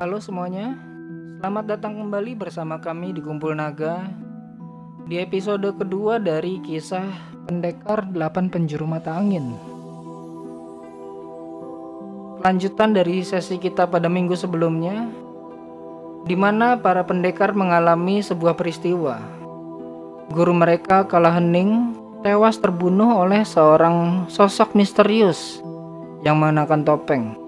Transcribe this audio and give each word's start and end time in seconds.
Halo 0.00 0.16
semuanya, 0.16 0.80
selamat 1.44 1.76
datang 1.76 1.92
kembali 2.00 2.32
bersama 2.32 2.80
kami 2.80 3.12
di 3.12 3.20
Kumpul 3.20 3.52
Naga 3.52 4.08
di 5.04 5.20
episode 5.20 5.76
kedua 5.76 6.16
dari 6.16 6.56
kisah 6.64 7.04
Pendekar 7.44 8.08
8 8.08 8.48
Penjuru 8.48 8.88
Mata 8.88 9.12
Angin. 9.12 9.52
Lanjutan 12.40 12.96
dari 12.96 13.20
sesi 13.20 13.60
kita 13.60 13.92
pada 13.92 14.08
minggu 14.08 14.32
sebelumnya, 14.40 15.04
di 16.24 16.32
mana 16.32 16.80
para 16.80 17.04
pendekar 17.04 17.52
mengalami 17.52 18.24
sebuah 18.24 18.56
peristiwa. 18.56 19.20
Guru 20.32 20.56
mereka 20.56 21.04
kalah 21.04 21.36
hening, 21.36 21.92
tewas 22.24 22.56
terbunuh 22.56 23.20
oleh 23.20 23.44
seorang 23.44 24.24
sosok 24.32 24.72
misterius 24.72 25.60
yang 26.24 26.40
mengenakan 26.40 26.88
topeng. 26.88 27.39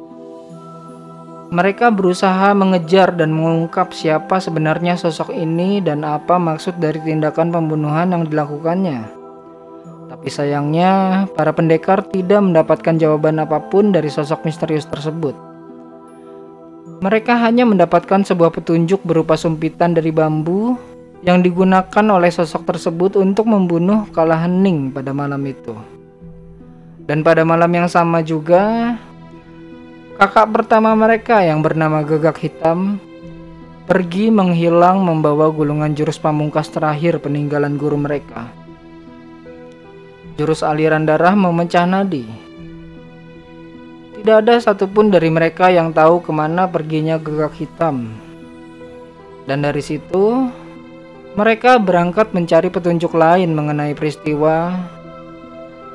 Mereka 1.53 1.93
berusaha 1.93 2.57
mengejar 2.57 3.13
dan 3.13 3.37
mengungkap 3.37 3.93
siapa 3.93 4.41
sebenarnya 4.41 4.97
sosok 4.97 5.37
ini 5.37 5.85
dan 5.85 6.01
apa 6.01 6.41
maksud 6.41 6.81
dari 6.81 6.97
tindakan 7.05 7.53
pembunuhan 7.53 8.09
yang 8.09 8.25
dilakukannya. 8.25 9.05
Tapi 10.09 10.29
sayangnya, 10.33 11.25
para 11.37 11.53
pendekar 11.53 12.09
tidak 12.09 12.41
mendapatkan 12.41 12.97
jawaban 12.97 13.37
apa 13.37 13.61
pun 13.69 13.93
dari 13.93 14.09
sosok 14.09 14.49
misterius 14.49 14.89
tersebut. 14.89 15.37
Mereka 17.05 17.37
hanya 17.37 17.69
mendapatkan 17.69 18.25
sebuah 18.25 18.49
petunjuk 18.57 19.05
berupa 19.05 19.37
sumpitan 19.37 19.93
dari 19.93 20.09
bambu 20.09 20.81
yang 21.21 21.45
digunakan 21.45 22.05
oleh 22.09 22.33
sosok 22.33 22.65
tersebut 22.65 23.21
untuk 23.21 23.45
membunuh 23.45 24.09
Kala 24.17 24.41
Hening 24.41 24.89
pada 24.89 25.13
malam 25.13 25.45
itu. 25.45 25.77
Dan 27.05 27.21
pada 27.21 27.45
malam 27.45 27.69
yang 27.69 27.93
sama 27.93 28.25
juga, 28.25 28.97
Kakak 30.23 30.55
pertama 30.55 30.95
mereka 30.95 31.43
yang 31.43 31.67
bernama 31.67 32.07
Gegak 32.07 32.39
Hitam 32.39 33.03
pergi 33.91 34.31
menghilang 34.31 35.03
membawa 35.03 35.51
gulungan 35.51 35.99
jurus 35.99 36.15
pamungkas 36.15 36.71
terakhir 36.71 37.19
peninggalan 37.19 37.75
guru 37.75 37.99
mereka. 37.99 38.47
Jurus 40.39 40.63
aliran 40.63 41.11
darah 41.11 41.35
memecah 41.35 41.91
nadi. 41.91 42.23
Tidak 44.15 44.47
ada 44.47 44.63
satupun 44.63 45.11
dari 45.11 45.27
mereka 45.27 45.75
yang 45.75 45.91
tahu 45.91 46.23
ke 46.23 46.31
mana 46.31 46.71
perginya 46.71 47.19
Gegak 47.19 47.59
Hitam. 47.59 48.15
Dan 49.51 49.67
dari 49.67 49.83
situ, 49.83 50.47
mereka 51.35 51.83
berangkat 51.83 52.31
mencari 52.31 52.71
petunjuk 52.71 53.11
lain 53.11 53.51
mengenai 53.59 53.91
peristiwa 53.99 54.87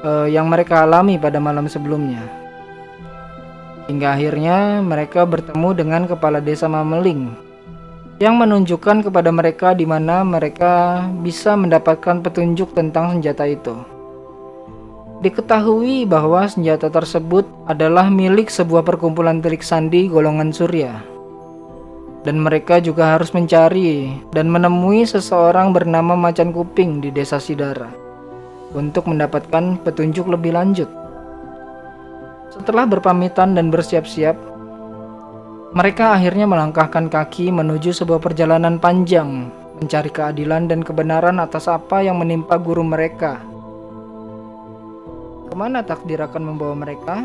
uh, 0.04 0.28
yang 0.28 0.52
mereka 0.52 0.84
alami 0.84 1.16
pada 1.16 1.40
malam 1.40 1.72
sebelumnya. 1.72 2.37
Hingga 3.88 4.20
akhirnya 4.20 4.84
mereka 4.84 5.24
bertemu 5.24 5.70
dengan 5.72 6.04
kepala 6.12 6.44
desa 6.44 6.68
Mameling 6.68 7.48
yang 8.18 8.36
menunjukkan 8.36 9.08
kepada 9.08 9.30
mereka 9.30 9.78
di 9.78 9.86
mana 9.86 10.26
mereka 10.26 11.06
bisa 11.22 11.54
mendapatkan 11.54 12.20
petunjuk 12.26 12.74
tentang 12.74 13.16
senjata 13.16 13.46
itu. 13.46 13.78
Diketahui 15.18 16.06
bahwa 16.06 16.46
senjata 16.46 16.94
tersebut 16.94 17.48
adalah 17.66 18.10
milik 18.10 18.54
sebuah 18.54 18.86
perkumpulan 18.86 19.42
telik 19.42 19.66
sandi 19.66 20.06
golongan 20.06 20.54
Surya. 20.54 20.94
Dan 22.22 22.44
mereka 22.44 22.84
juga 22.84 23.16
harus 23.16 23.32
mencari 23.32 24.12
dan 24.36 24.52
menemui 24.52 25.08
seseorang 25.08 25.72
bernama 25.72 26.14
Macan 26.14 26.52
Kuping 26.52 27.00
di 27.00 27.10
desa 27.10 27.40
Sidara 27.40 27.88
untuk 28.76 29.08
mendapatkan 29.08 29.80
petunjuk 29.82 30.28
lebih 30.28 30.54
lanjut. 30.54 31.07
Setelah 32.58 32.90
berpamitan 32.90 33.54
dan 33.54 33.70
bersiap-siap, 33.70 34.36
mereka 35.78 36.18
akhirnya 36.18 36.50
melangkahkan 36.50 37.06
kaki 37.06 37.54
menuju 37.54 37.94
sebuah 37.94 38.18
perjalanan 38.18 38.82
panjang, 38.82 39.54
mencari 39.78 40.10
keadilan 40.10 40.66
dan 40.66 40.82
kebenaran 40.82 41.38
atas 41.38 41.70
apa 41.70 42.02
yang 42.02 42.18
menimpa 42.18 42.58
guru 42.58 42.82
mereka. 42.82 43.38
Ke 45.48 45.54
mana 45.54 45.86
takdir 45.86 46.18
akan 46.18 46.44
membawa 46.56 46.74
mereka? 46.74 47.22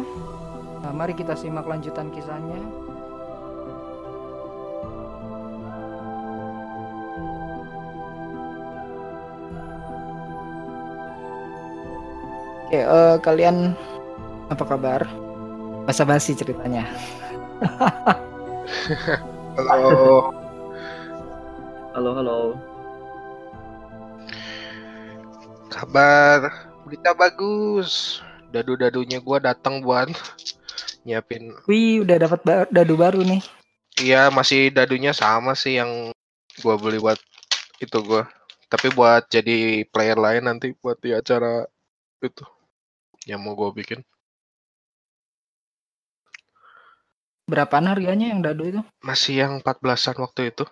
Nah, 0.84 0.92
mari 0.92 1.16
kita 1.16 1.32
simak 1.32 1.64
lanjutan 1.64 2.12
kisahnya. 2.12 2.60
Oke, 12.68 12.80
uh, 12.84 13.16
kalian 13.20 13.76
apa 14.48 14.64
kabar? 14.64 15.21
Basa-basi 15.86 16.38
ceritanya. 16.38 16.86
halo. 19.58 20.30
Halo, 21.92 22.10
halo. 22.16 22.38
Kabar 25.68 26.38
berita 26.86 27.12
bagus. 27.12 28.22
Dadu-dadunya 28.52 29.18
gua 29.18 29.40
datang 29.40 29.80
buat 29.82 30.12
nyiapin. 31.02 31.56
Wih, 31.66 32.04
udah 32.04 32.16
dapat 32.20 32.40
ba 32.44 32.54
dadu 32.70 32.94
baru 32.94 33.24
nih. 33.24 33.42
Iya, 34.00 34.28
masih 34.32 34.72
dadunya 34.72 35.12
sama 35.12 35.56
sih 35.56 35.80
yang 35.80 36.12
gua 36.60 36.76
beli 36.78 37.00
buat 37.00 37.18
itu 37.80 37.98
gua. 38.04 38.28
Tapi 38.70 38.88
buat 38.92 39.28
jadi 39.28 39.84
player 39.92 40.16
lain 40.16 40.48
nanti 40.48 40.72
buat 40.80 40.96
di 41.00 41.12
acara 41.12 41.68
itu 42.22 42.44
yang 43.28 43.42
mau 43.42 43.56
gua 43.56 43.72
bikin. 43.72 44.00
Berapaan 47.50 47.90
harganya 47.90 48.30
yang 48.30 48.40
dadu 48.40 48.68
itu? 48.68 48.80
Masih 49.02 49.42
yang 49.42 49.52
14-an 49.60 50.16
waktu 50.22 50.54
itu. 50.54 50.64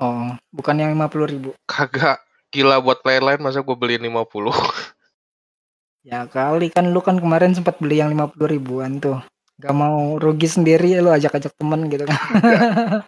Oh, 0.00 0.34
bukan 0.50 0.80
yang 0.80 0.96
50 0.96 1.28
ribu? 1.28 1.50
Kagak. 1.68 2.24
Gila 2.50 2.82
buat 2.82 3.04
player 3.04 3.22
lain 3.22 3.46
masa 3.46 3.62
gue 3.62 3.76
beliin 3.78 4.10
50. 4.10 4.10
ya 6.10 6.26
kali 6.26 6.72
kan 6.72 6.90
lu 6.90 6.98
kan 7.04 7.20
kemarin 7.20 7.54
sempat 7.54 7.78
beli 7.78 8.02
yang 8.02 8.10
50 8.16 8.50
ribuan 8.50 8.98
tuh. 8.98 9.22
Gak 9.60 9.76
mau 9.76 10.16
rugi 10.16 10.48
sendiri 10.48 10.98
lu 10.98 11.12
ajak-ajak 11.12 11.52
temen 11.54 11.86
gitu 11.92 12.08
kan. 12.08 12.16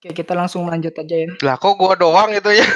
Oke, 0.00 0.16
kita 0.16 0.32
langsung 0.32 0.64
lanjut 0.64 0.96
aja 0.96 1.12
ya. 1.12 1.28
Lah 1.44 1.60
kok 1.60 1.76
gua 1.76 1.92
doang 1.92 2.32
itu 2.32 2.50
ya? 2.50 2.64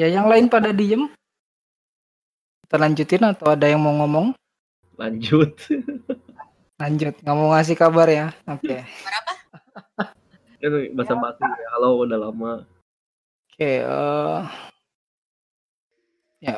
ya 0.00 0.06
yang 0.10 0.26
lain 0.26 0.50
pada 0.50 0.74
diem. 0.74 1.06
Kita 2.70 2.86
lanjutin 2.86 3.26
atau 3.26 3.50
ada 3.50 3.66
yang 3.66 3.82
mau 3.82 3.90
ngomong? 3.98 4.30
Lanjut. 4.94 5.58
Lanjut, 6.78 7.18
nggak 7.18 7.34
mau 7.34 7.50
ngasih 7.50 7.74
kabar 7.74 8.06
ya? 8.06 8.30
Oke. 8.46 8.78
Okay. 8.86 8.86
Berapa? 9.02 9.32
Itu 10.62 10.78
bahasa 10.94 11.14
basi 11.18 11.42
ya. 11.42 11.66
Halo, 11.74 11.98
udah 11.98 12.18
lama. 12.30 12.62
Oke, 12.62 13.58
okay, 13.58 13.76
uh, 13.82 14.46
eh, 16.38 16.46
ya 16.46 16.54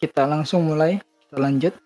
kita 0.00 0.24
langsung 0.24 0.64
mulai. 0.64 0.96
Kita 1.28 1.36
lanjut. 1.36 1.76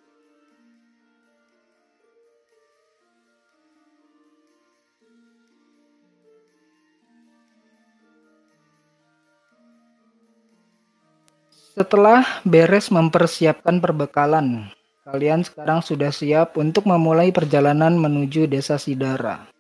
Setelah 11.74 12.22
beres 12.46 12.86
mempersiapkan 12.94 13.82
perbekalan, 13.82 14.70
kalian 15.02 15.42
sekarang 15.42 15.82
sudah 15.82 16.14
siap 16.14 16.54
untuk 16.54 16.86
memulai 16.86 17.34
perjalanan 17.34 17.98
menuju 17.98 18.46
desa 18.46 18.78
Sidara. 18.78 19.50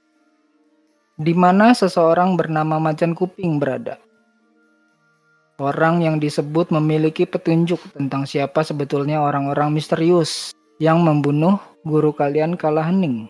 Di 1.18 1.34
mana 1.34 1.74
seseorang 1.74 2.38
bernama 2.38 2.78
Macan 2.78 3.18
Kuping 3.18 3.58
berada. 3.58 3.98
Orang 5.58 6.06
yang 6.06 6.22
disebut 6.22 6.70
memiliki 6.70 7.26
petunjuk 7.26 7.82
tentang 7.98 8.30
siapa 8.30 8.62
sebetulnya 8.62 9.18
orang-orang 9.18 9.74
misterius 9.74 10.54
yang 10.78 11.02
membunuh 11.02 11.58
guru 11.82 12.14
kalian 12.14 12.54
Kala 12.54 12.94
Hening. 12.94 13.26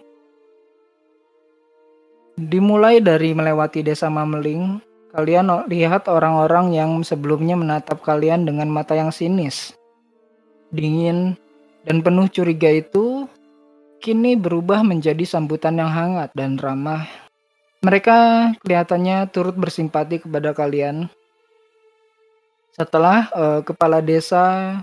Dimulai 2.37 3.01
dari 3.01 3.33
melewati 3.33 3.81
desa 3.81 4.13
Mameling, 4.13 4.77
Kalian 5.15 5.71
lihat 5.71 6.11
orang-orang 6.11 6.75
yang 6.75 6.91
sebelumnya 7.07 7.55
menatap 7.55 8.03
kalian 8.03 8.51
dengan 8.51 8.67
mata 8.67 8.99
yang 8.99 9.15
sinis, 9.15 9.71
dingin, 10.75 11.39
dan 11.87 12.03
penuh 12.03 12.27
curiga 12.27 12.67
itu 12.67 13.31
kini 14.03 14.35
berubah 14.35 14.83
menjadi 14.83 15.23
sambutan 15.23 15.79
yang 15.79 15.87
hangat 15.87 16.35
dan 16.35 16.59
ramah. 16.59 17.07
Mereka 17.87 18.17
kelihatannya 18.59 19.31
turut 19.31 19.55
bersimpati 19.55 20.19
kepada 20.19 20.51
kalian. 20.51 21.07
Setelah 22.75 23.31
uh, 23.31 23.61
kepala 23.63 24.03
desa 24.03 24.83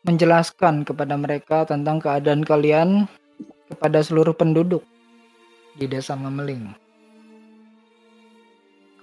menjelaskan 0.00 0.88
kepada 0.88 1.12
mereka 1.20 1.68
tentang 1.68 2.00
keadaan 2.00 2.40
kalian 2.40 3.04
kepada 3.68 4.00
seluruh 4.00 4.32
penduduk 4.32 4.80
di 5.76 5.84
desa 5.84 6.16
Mameling. 6.16 6.85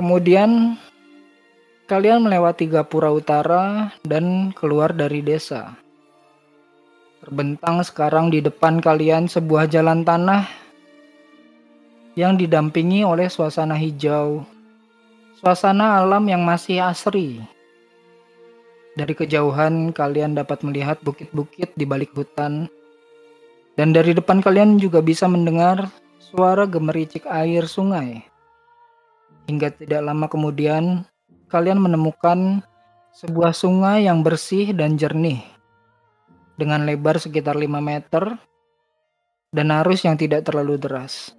Kemudian 0.03 0.75
kalian 1.87 2.27
melewati 2.27 2.67
Gapura 2.67 3.07
Utara 3.07 3.87
dan 4.03 4.51
keluar 4.51 4.91
dari 4.91 5.23
desa. 5.23 5.79
Terbentang 7.23 7.79
sekarang 7.87 8.27
di 8.27 8.43
depan 8.43 8.83
kalian 8.83 9.31
sebuah 9.31 9.71
jalan 9.71 10.03
tanah 10.03 10.43
yang 12.19 12.35
didampingi 12.35 13.07
oleh 13.07 13.31
suasana 13.31 13.79
hijau, 13.79 14.43
suasana 15.39 16.03
alam 16.03 16.27
yang 16.27 16.43
masih 16.43 16.83
asri. 16.83 17.39
Dari 18.99 19.15
kejauhan 19.15 19.95
kalian 19.95 20.35
dapat 20.35 20.67
melihat 20.67 20.99
bukit-bukit 20.99 21.79
di 21.79 21.87
balik 21.87 22.11
hutan, 22.11 22.67
dan 23.79 23.95
dari 23.95 24.11
depan 24.11 24.43
kalian 24.43 24.83
juga 24.83 24.99
bisa 24.99 25.31
mendengar 25.31 25.87
suara 26.19 26.67
gemericik 26.67 27.23
air 27.23 27.63
sungai. 27.63 28.32
Hingga 29.47 29.75
tidak 29.75 30.01
lama 30.01 30.31
kemudian, 30.31 31.03
kalian 31.51 31.79
menemukan 31.83 32.63
sebuah 33.13 33.53
sungai 33.53 34.09
yang 34.09 34.25
bersih 34.25 34.73
dan 34.73 34.97
jernih, 34.97 35.43
dengan 36.57 36.87
lebar 36.87 37.21
sekitar 37.21 37.53
5 37.53 37.69
meter 37.77 38.41
dan 39.53 39.67
arus 39.85 40.01
yang 40.01 40.17
tidak 40.17 40.49
terlalu 40.49 40.81
deras. 40.81 41.37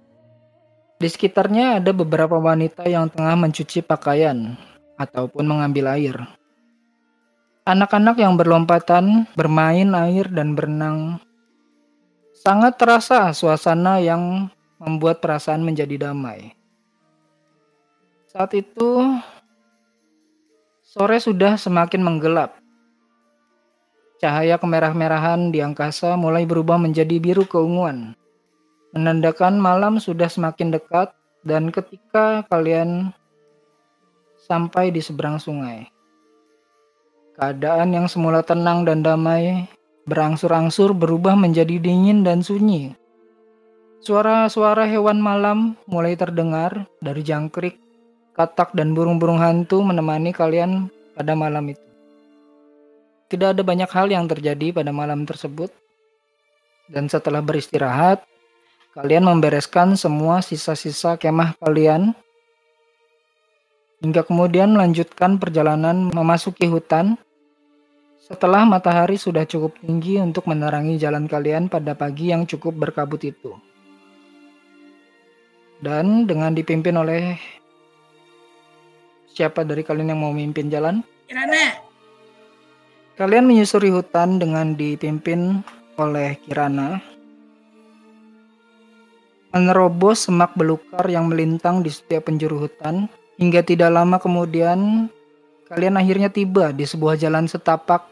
Di 0.95 1.11
sekitarnya 1.11 1.83
ada 1.83 1.91
beberapa 1.91 2.39
wanita 2.39 2.87
yang 2.87 3.11
tengah 3.11 3.35
mencuci 3.35 3.83
pakaian 3.83 4.55
ataupun 4.95 5.43
mengambil 5.43 5.91
air. 5.91 6.15
Anak-anak 7.67 8.15
yang 8.15 8.39
berlompatan, 8.39 9.27
bermain 9.35 9.91
air, 9.91 10.31
dan 10.31 10.55
berenang. 10.55 11.19
Sangat 12.31 12.79
terasa 12.79 13.35
suasana 13.35 13.99
yang 13.99 14.47
membuat 14.79 15.19
perasaan 15.19 15.67
menjadi 15.67 16.07
damai. 16.07 16.54
Saat 18.35 18.51
itu, 18.51 18.91
sore 20.83 21.23
sudah 21.23 21.55
semakin 21.55 22.03
menggelap. 22.03 22.59
Cahaya 24.19 24.59
kemerah-merahan 24.59 25.55
di 25.55 25.63
angkasa 25.63 26.19
mulai 26.19 26.43
berubah 26.43 26.75
menjadi 26.75 27.15
biru 27.23 27.47
keunguan 27.47 28.11
menandakan 28.95 29.59
malam 29.59 29.99
sudah 29.99 30.31
semakin 30.31 30.71
dekat 30.71 31.11
dan 31.43 31.67
ketika 31.67 32.47
kalian 32.47 33.11
sampai 34.47 34.87
di 34.89 35.03
seberang 35.03 35.35
sungai. 35.35 35.91
Keadaan 37.35 37.91
yang 37.91 38.07
semula 38.07 38.39
tenang 38.39 38.87
dan 38.87 39.03
damai 39.03 39.67
berangsur-angsur 40.07 40.95
berubah 40.95 41.35
menjadi 41.35 41.75
dingin 41.75 42.23
dan 42.23 42.39
sunyi. 42.39 42.95
Suara-suara 43.99 44.87
hewan 44.87 45.19
malam 45.19 45.75
mulai 45.91 46.15
terdengar 46.15 46.87
dari 47.03 47.19
jangkrik, 47.19 47.75
katak, 48.35 48.75
dan 48.75 48.91
burung-burung 48.91 49.39
hantu 49.39 49.79
menemani 49.81 50.35
kalian 50.35 50.91
pada 51.15 51.33
malam 51.33 51.71
itu. 51.71 51.87
Tidak 53.31 53.57
ada 53.57 53.63
banyak 53.65 53.89
hal 53.89 54.11
yang 54.11 54.29
terjadi 54.29 54.75
pada 54.75 54.93
malam 54.93 55.25
tersebut, 55.25 55.73
dan 56.91 57.09
setelah 57.09 57.41
beristirahat, 57.41 58.21
Kalian 58.95 59.27
membereskan 59.27 59.99
semua 59.99 60.39
sisa-sisa 60.39 61.19
kemah 61.19 61.59
kalian 61.59 62.15
hingga 63.99 64.23
kemudian 64.23 64.71
melanjutkan 64.71 65.35
perjalanan 65.35 66.07
memasuki 66.15 66.63
hutan 66.71 67.19
setelah 68.23 68.63
matahari 68.63 69.19
sudah 69.19 69.43
cukup 69.43 69.75
tinggi 69.83 70.15
untuk 70.23 70.47
menerangi 70.47 70.95
jalan 70.95 71.27
kalian 71.27 71.67
pada 71.67 71.91
pagi 71.91 72.31
yang 72.31 72.47
cukup 72.47 72.71
berkabut 72.71 73.19
itu. 73.27 73.51
Dan 75.83 76.23
dengan 76.23 76.55
dipimpin 76.55 76.95
oleh 76.95 77.35
siapa 79.35 79.67
dari 79.67 79.83
kalian 79.83 80.15
yang 80.15 80.23
mau 80.23 80.31
memimpin 80.31 80.71
jalan? 80.71 81.03
Kirana. 81.27 81.83
Kalian 83.19 83.45
menyusuri 83.47 83.91
hutan 83.91 84.39
dengan 84.39 84.79
dipimpin 84.79 85.59
oleh 85.99 86.39
Kirana 86.47 87.15
menerobos 89.55 90.27
semak 90.27 90.51
belukar 90.59 91.07
yang 91.07 91.31
melintang 91.31 91.79
di 91.79 91.87
setiap 91.87 92.27
penjuru 92.27 92.67
hutan, 92.67 93.07
hingga 93.39 93.63
tidak 93.63 93.87
lama 93.87 94.19
kemudian 94.19 95.07
kalian 95.71 95.95
akhirnya 95.95 96.27
tiba 96.27 96.75
di 96.75 96.83
sebuah 96.83 97.15
jalan 97.15 97.47
setapak 97.47 98.03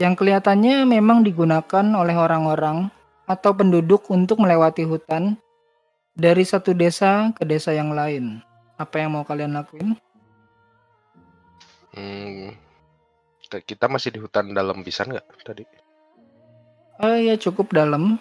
yang 0.00 0.16
kelihatannya 0.16 0.88
memang 0.88 1.20
digunakan 1.20 1.84
oleh 1.92 2.16
orang-orang 2.16 2.88
atau 3.28 3.52
penduduk 3.52 4.08
untuk 4.08 4.40
melewati 4.40 4.88
hutan 4.88 5.36
dari 6.16 6.42
satu 6.42 6.72
desa 6.72 7.36
ke 7.36 7.44
desa 7.44 7.76
yang 7.76 7.92
lain. 7.92 8.40
Apa 8.80 9.04
yang 9.04 9.12
mau 9.12 9.28
kalian 9.28 9.52
lakuin? 9.52 9.94
Hmm, 11.92 12.56
kita 13.44 13.84
masih 13.86 14.16
di 14.16 14.18
hutan 14.20 14.56
dalam 14.56 14.80
bisa 14.80 15.04
nggak 15.04 15.26
tadi? 15.44 15.64
Oh 17.00 17.16
ya 17.16 17.36
cukup 17.36 17.72
dalam. 17.72 18.16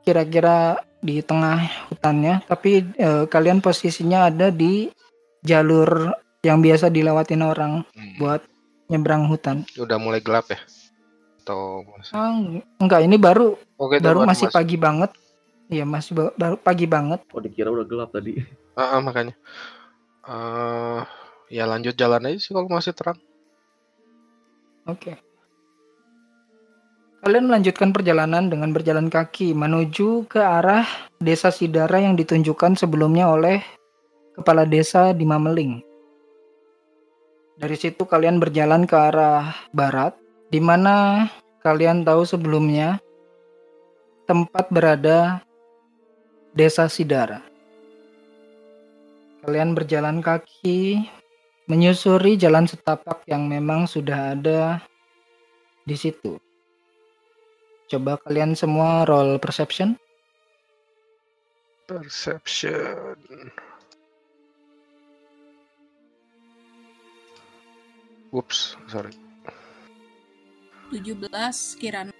Kira-kira 0.00 0.80
di 1.04 1.20
tengah 1.20 1.60
hutannya, 1.92 2.40
tapi 2.48 2.84
eh, 2.96 3.24
kalian 3.28 3.60
posisinya 3.60 4.32
ada 4.32 4.48
di 4.48 4.88
jalur 5.44 6.12
yang 6.40 6.64
biasa 6.64 6.88
dilewatin 6.88 7.44
orang 7.44 7.84
Hmm. 7.92 8.16
buat 8.16 8.40
nyebrang 8.88 9.28
hutan. 9.28 9.66
Udah 9.76 9.98
mulai 10.00 10.22
gelap 10.24 10.48
ya? 10.48 10.60
Atau 11.44 11.84
masih? 11.84 12.12
Ah, 12.16 12.32
enggak, 12.80 13.00
ini 13.04 13.16
baru 13.20 13.56
Oke, 13.76 13.98
itu 13.98 14.06
baru 14.06 14.24
baru 14.24 14.28
masih 14.28 14.48
pagi 14.48 14.76
banget. 14.80 15.10
Iya, 15.70 15.84
masih 15.86 16.12
ba- 16.18 16.34
baru 16.34 16.56
pagi 16.58 16.86
banget. 16.90 17.20
Oh 17.30 17.38
dikira 17.38 17.70
udah 17.70 17.86
gelap 17.86 18.10
tadi. 18.10 18.38
Ah, 18.74 18.98
ah, 18.98 19.00
makanya. 19.02 19.34
eh 20.20 21.00
ya 21.50 21.66
lanjut 21.66 21.98
jalan 21.98 22.30
aja 22.30 22.38
sih 22.38 22.54
kalau 22.54 22.70
masih 22.70 22.94
terang. 22.94 23.18
Oke. 24.86 25.18
Kalian 27.20 27.52
melanjutkan 27.52 27.92
perjalanan 27.92 28.48
dengan 28.48 28.72
berjalan 28.72 29.12
kaki 29.12 29.52
menuju 29.52 30.24
ke 30.24 30.40
arah 30.40 30.88
desa 31.20 31.52
Sidara 31.52 32.00
yang 32.00 32.16
ditunjukkan 32.16 32.80
sebelumnya 32.80 33.28
oleh 33.28 33.60
kepala 34.32 34.64
desa 34.64 35.12
di 35.12 35.28
Mameling. 35.28 35.84
Dari 37.60 37.76
situ 37.76 38.08
kalian 38.08 38.40
berjalan 38.40 38.88
ke 38.88 38.96
arah 38.96 39.52
barat, 39.76 40.16
di 40.48 40.64
mana 40.64 41.28
kalian 41.60 42.08
tahu 42.08 42.24
sebelumnya 42.24 42.96
tempat 44.24 44.72
berada 44.72 45.44
desa 46.56 46.88
Sidara. 46.88 47.44
Kalian 49.44 49.76
berjalan 49.76 50.24
kaki 50.24 51.04
menyusuri 51.70 52.34
jalan 52.34 52.66
setapak 52.66 53.22
yang 53.30 53.46
memang 53.46 53.86
sudah 53.86 54.34
ada 54.34 54.82
di 55.86 55.94
situ. 55.94 56.34
Coba 57.86 58.18
kalian 58.26 58.58
semua 58.58 59.06
roll 59.06 59.38
perception. 59.38 59.94
Perception. 61.86 63.14
Whoops, 68.34 68.74
sorry. 68.90 69.14
17 70.90 71.22
Kirana. 71.78 72.14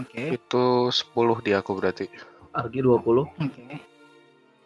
Oke. 0.00 0.36
Itu 0.36 0.92
10 0.92 1.44
di 1.44 1.52
aku 1.56 1.76
berarti. 1.76 2.08
Argi 2.52 2.80
20. 2.80 3.24
Oke. 3.24 3.64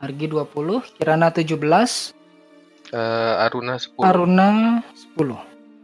Argi 0.03 0.27
20, 0.31 0.99
Kirana 0.99 1.31
17, 1.31 2.15
Eh 2.95 3.35
Aruna 3.43 3.75
10. 3.75 4.07
Aruna 4.07 4.49
10. 5.19 5.35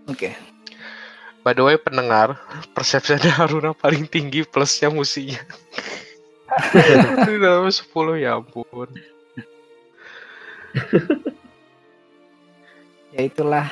Oke. 0.06 0.30
By 1.42 1.56
the 1.58 1.66
way 1.66 1.74
pendengar, 1.74 2.38
persepsinya 2.70 3.34
Aruna 3.50 3.74
paling 3.74 4.06
tinggi 4.06 4.46
plusnya 4.46 4.94
musinya. 4.94 5.42
Di 7.26 7.34
dalam 7.42 7.66
10 7.66 7.82
ya 8.22 8.38
ampun. 8.38 8.88
Ya 13.10 13.26
itulah 13.26 13.66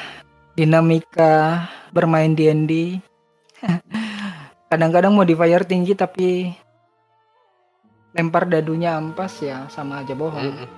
dinamika 0.59 1.71
bermain 1.95 2.35
D&D. 2.35 2.99
Kadang-kadang 4.67 5.15
modifier 5.15 5.63
tinggi 5.63 5.95
tapi 5.95 6.51
lempar 8.19 8.51
dadunya 8.51 8.99
ampas 8.99 9.39
ya 9.39 9.71
sama 9.71 10.03
aja 10.03 10.19
bohong. 10.19 10.43
Mm-mm. 10.43 10.69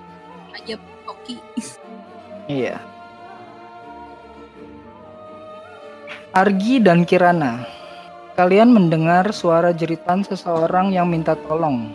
Aja 0.53 0.77
Oki. 1.09 1.41
Iya. 2.51 2.75
Argi 6.31 6.79
dan 6.79 7.03
Kirana, 7.03 7.63
kalian 8.35 8.71
mendengar 8.71 9.31
suara 9.31 9.71
jeritan 9.71 10.23
seseorang 10.23 10.91
yang 10.91 11.07
minta 11.07 11.35
tolong 11.47 11.91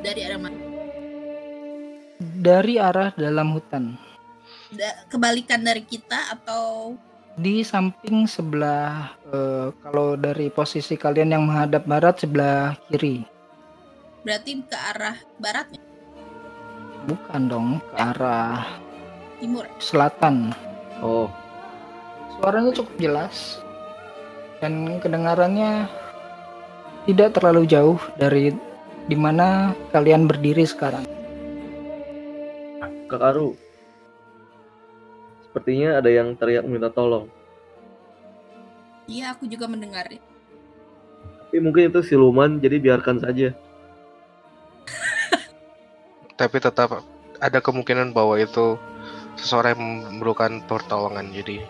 Dari 0.00 0.20
arah 0.24 0.40
mana? 0.40 0.58
dari 2.42 2.74
arah 2.76 3.10
dalam 3.14 3.56
hutan. 3.56 3.96
Da- 4.68 5.04
kebalikan 5.08 5.60
dari 5.60 5.84
kita 5.84 6.32
atau 6.32 6.92
Di 7.32 7.64
samping 7.64 8.28
sebelah, 8.28 9.16
eh, 9.26 9.72
kalau 9.80 10.20
dari 10.20 10.52
posisi 10.52 11.00
kalian 11.00 11.32
yang 11.32 11.44
menghadap 11.48 11.88
barat 11.88 12.20
sebelah 12.20 12.76
kiri, 12.86 13.24
berarti 14.20 14.60
ke 14.60 14.76
arah 14.76 15.16
baratnya? 15.40 15.80
bukan 17.02 17.42
dong 17.48 17.68
ke 17.82 17.96
arah 17.96 18.62
Timur. 19.42 19.66
selatan. 19.82 20.54
Oh 21.02 21.26
Suaranya 22.38 22.70
cukup 22.74 22.94
jelas 22.98 23.62
dan 24.62 24.98
kedengarannya 25.02 25.86
tidak 27.06 27.34
terlalu 27.38 27.66
jauh 27.66 27.98
dari 28.14 28.54
di 29.06 29.16
mana 29.18 29.74
kalian 29.90 30.30
berdiri 30.30 30.62
sekarang. 30.66 31.06
Kak 33.10 33.22
Aru. 33.22 33.58
Sepertinya 35.46 36.02
ada 36.02 36.08
yang 36.08 36.32
teriak 36.38 36.64
minta 36.64 36.88
tolong. 36.88 37.28
Iya, 39.04 39.38
aku 39.38 39.44
juga 39.46 39.68
mendengar. 39.68 40.08
Tapi 40.08 41.58
mungkin 41.60 41.92
itu 41.92 42.00
siluman, 42.00 42.56
jadi 42.56 42.80
biarkan 42.80 43.20
saja. 43.20 43.52
Tapi 46.40 46.56
tetap 46.56 47.04
ada 47.36 47.58
kemungkinan 47.62 48.10
bahwa 48.16 48.40
itu 48.40 48.80
seseorang 49.36 49.76
yang 49.76 49.84
memerlukan 50.16 50.64
pertolongan. 50.66 51.30
Jadi 51.32 51.62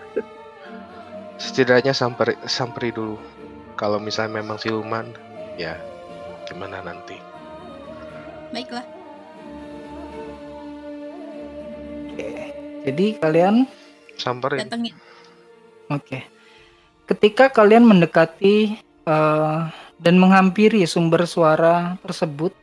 setidaknya 1.38 1.95
samperi, 1.95 2.38
samperi 2.47 2.90
dulu. 2.95 3.16
Kalau 3.75 3.99
misalnya 3.99 4.42
memang 4.42 4.61
siluman, 4.61 5.11
ya 5.59 5.75
gimana 6.47 6.85
nanti. 6.85 7.16
Baiklah. 8.52 8.85
Oke. 12.12 12.31
Jadi 12.85 13.07
kalian 13.16 13.64
Samperin. 14.21 14.69
Datengin. 14.69 14.95
Oke. 15.90 16.23
Ketika 17.09 17.50
kalian 17.50 17.85
mendekati 17.85 18.78
eh, 19.09 19.61
dan 19.99 20.14
menghampiri 20.21 20.87
sumber 20.87 21.26
suara 21.26 21.99
tersebut, 22.04 22.54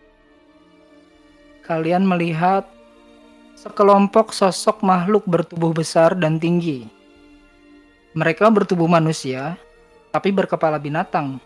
kalian 1.67 2.07
melihat 2.07 2.65
sekelompok 3.59 4.31
sosok 4.31 4.79
makhluk 4.87 5.27
bertubuh 5.27 5.75
besar 5.75 6.15
dan 6.15 6.39
tinggi. 6.39 6.87
Mereka 8.15 8.47
bertubuh 8.47 8.87
manusia, 8.87 9.59
tapi 10.15 10.31
berkepala 10.31 10.79
binatang. 10.79 11.43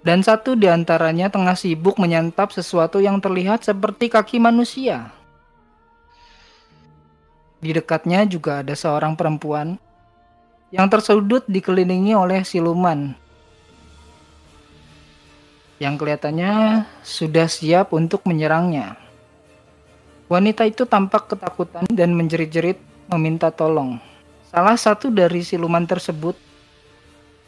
Dan 0.00 0.24
satu 0.24 0.56
di 0.56 0.64
antaranya 0.64 1.28
tengah 1.28 1.52
sibuk 1.52 2.00
menyantap 2.00 2.48
sesuatu 2.48 2.96
yang 2.96 3.20
terlihat 3.20 3.60
seperti 3.60 4.08
kaki 4.08 4.40
manusia. 4.40 5.12
Di 7.60 7.76
dekatnya 7.76 8.24
juga 8.24 8.64
ada 8.64 8.72
seorang 8.72 9.20
perempuan 9.20 9.76
yang 10.72 10.88
tersudut 10.88 11.44
dikelilingi 11.44 12.16
oleh 12.16 12.40
siluman. 12.40 13.12
Yang 15.76 15.94
kelihatannya 16.00 16.86
sudah 17.04 17.46
siap 17.52 17.92
untuk 17.92 18.24
menyerangnya. 18.24 19.07
Wanita 20.28 20.68
itu 20.68 20.84
tampak 20.84 21.32
ketakutan 21.32 21.88
dan 21.88 22.12
menjerit-jerit 22.12 22.76
meminta 23.08 23.48
tolong. 23.48 23.96
Salah 24.52 24.76
satu 24.76 25.08
dari 25.08 25.40
siluman 25.40 25.88
tersebut 25.88 26.36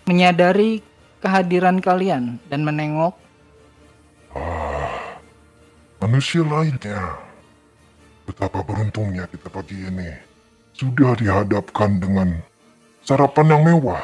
menyadari 0.08 0.80
kehadiran 1.20 1.80
kalian 1.80 2.40
dan 2.48 2.64
menengok 2.64 3.20
Manusia 6.00 6.40
lainnya. 6.40 7.12
Betapa 8.24 8.64
beruntungnya 8.64 9.28
kita 9.28 9.52
pagi 9.52 9.78
ini. 9.84 10.10
Sudah 10.72 11.12
dihadapkan 11.12 12.00
dengan 12.00 12.40
sarapan 13.04 13.52
yang 13.52 13.62
mewah. 13.68 14.00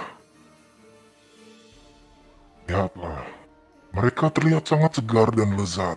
Lihatlah, 2.69 3.25
mereka 3.97 4.29
terlihat 4.29 4.69
sangat 4.69 5.01
segar 5.01 5.33
dan 5.33 5.57
lezat. 5.57 5.97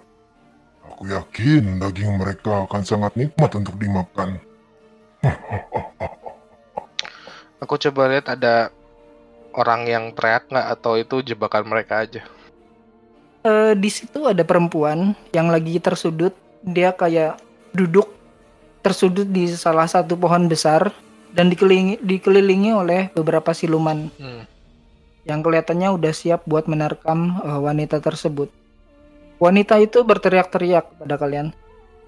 Aku 0.99 1.07
yakin 1.07 1.79
daging 1.79 2.19
mereka 2.19 2.67
akan 2.67 2.83
sangat 2.83 3.15
nikmat 3.15 3.55
untuk 3.55 3.79
dimakan. 3.79 4.35
Aku 7.63 7.79
coba 7.79 8.11
lihat 8.11 8.27
ada 8.27 8.67
orang 9.55 9.87
yang 9.87 10.11
teriak 10.11 10.51
nggak 10.51 10.67
atau 10.75 10.99
itu 10.99 11.23
jebakan 11.23 11.71
mereka 11.71 12.03
aja. 12.03 12.27
Eh, 13.47 13.79
di 13.79 13.87
situ 13.87 14.27
ada 14.27 14.43
perempuan 14.43 15.15
yang 15.31 15.47
lagi 15.47 15.79
tersudut. 15.79 16.35
Dia 16.67 16.91
kayak 16.91 17.39
duduk 17.71 18.11
tersudut 18.83 19.23
di 19.23 19.47
salah 19.55 19.87
satu 19.87 20.19
pohon 20.19 20.51
besar 20.51 20.91
dan 21.31 21.47
dikelilingi, 21.47 22.03
dikelilingi 22.03 22.75
oleh 22.75 23.07
beberapa 23.15 23.55
siluman 23.55 24.11
Hmm. 24.19 24.43
yang 25.23 25.39
kelihatannya 25.39 25.95
udah 25.95 26.11
siap 26.11 26.43
buat 26.43 26.67
menerkam 26.67 27.39
eh, 27.39 27.55
wanita 27.55 28.03
tersebut. 28.03 28.58
Wanita 29.39 29.79
itu 29.79 30.03
berteriak-teriak 30.03 31.00
pada 31.00 31.15
kalian. 31.15 31.55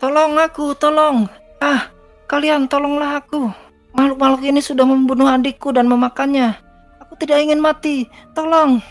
Tolong 0.03 0.35
aku, 0.35 0.75
tolong. 0.75 1.31
Ah, 1.63 1.87
kalian 2.27 2.67
tolonglah 2.67 3.23
aku. 3.23 3.47
Makhluk-makhluk 3.95 4.43
ini 4.43 4.59
sudah 4.59 4.83
membunuh 4.83 5.31
adikku 5.31 5.71
dan 5.71 5.87
memakannya. 5.87 6.59
Aku 6.99 7.15
tidak 7.15 7.39
ingin 7.39 7.63
mati. 7.63 8.11
Tolong. 8.35 8.83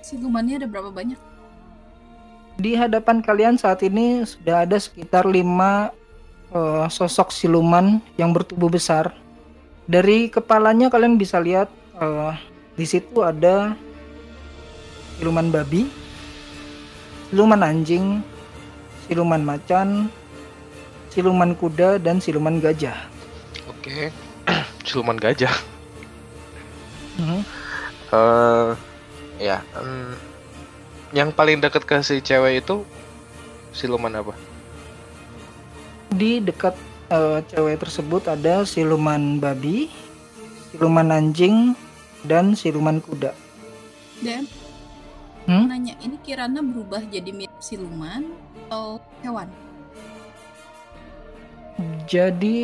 Silumannya 0.00 0.64
ada 0.64 0.68
berapa 0.68 0.88
banyak? 0.88 1.20
Di 2.56 2.72
hadapan 2.76 3.20
kalian 3.20 3.60
saat 3.60 3.84
ini 3.84 4.24
sudah 4.24 4.64
ada 4.64 4.76
sekitar 4.80 5.28
lima 5.28 5.92
eh, 6.52 6.86
sosok 6.88 7.32
siluman 7.32 8.00
yang 8.16 8.32
bertubuh 8.32 8.72
besar. 8.72 9.12
Dari 9.84 10.32
kepalanya 10.32 10.88
kalian 10.88 11.20
bisa 11.20 11.36
lihat 11.36 11.68
eh, 12.00 12.32
di 12.76 12.84
situ 12.88 13.20
ada 13.20 13.76
siluman 15.16 15.48
babi, 15.52 15.88
siluman 17.32 17.64
anjing, 17.64 18.20
siluman 19.08 19.40
macan, 19.40 20.12
siluman 21.08 21.56
kuda, 21.56 21.96
dan 21.96 22.20
siluman 22.20 22.60
gajah. 22.60 23.08
Oke. 23.72 24.12
Siluman 24.84 25.16
gajah. 25.16 25.54
Mhm. 27.16 27.40
Eh 28.12 28.70
ya. 29.40 29.64
em, 29.80 30.12
yang 31.16 31.32
paling 31.32 31.56
dekat 31.56 31.88
ke 31.88 31.96
si 32.04 32.20
cewek 32.20 32.60
itu 32.60 32.84
siluman 33.72 34.12
apa? 34.12 34.36
Di 36.12 36.44
dekat 36.44 36.76
eh, 37.08 37.40
cewek 37.48 37.80
tersebut 37.80 38.28
ada 38.28 38.68
siluman 38.68 39.40
babi, 39.40 39.88
siluman 40.68 41.08
anjing, 41.08 41.72
dan 42.28 42.52
siluman 42.52 43.00
kuda. 43.00 43.32
Dan 44.20 44.44
Hmm? 45.42 45.66
nanya, 45.66 45.98
ini 45.98 46.16
Kirana 46.22 46.62
berubah 46.62 47.02
jadi 47.02 47.30
mirip 47.34 47.58
siluman 47.58 48.30
atau 48.70 49.02
hewan? 49.26 49.50
Jadi 52.06 52.62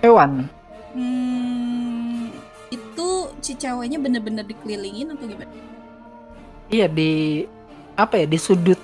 hewan. 0.00 0.48
Hmm, 0.96 2.32
itu 2.72 3.08
si 3.44 3.52
ceweknya 3.52 4.00
bener-bener 4.00 4.46
dikelilingin 4.46 5.12
atau 5.12 5.26
gimana? 5.28 5.52
Iya 6.70 6.86
di 6.86 7.44
apa 7.98 8.16
ya 8.16 8.26
di 8.30 8.38
sudut 8.38 8.78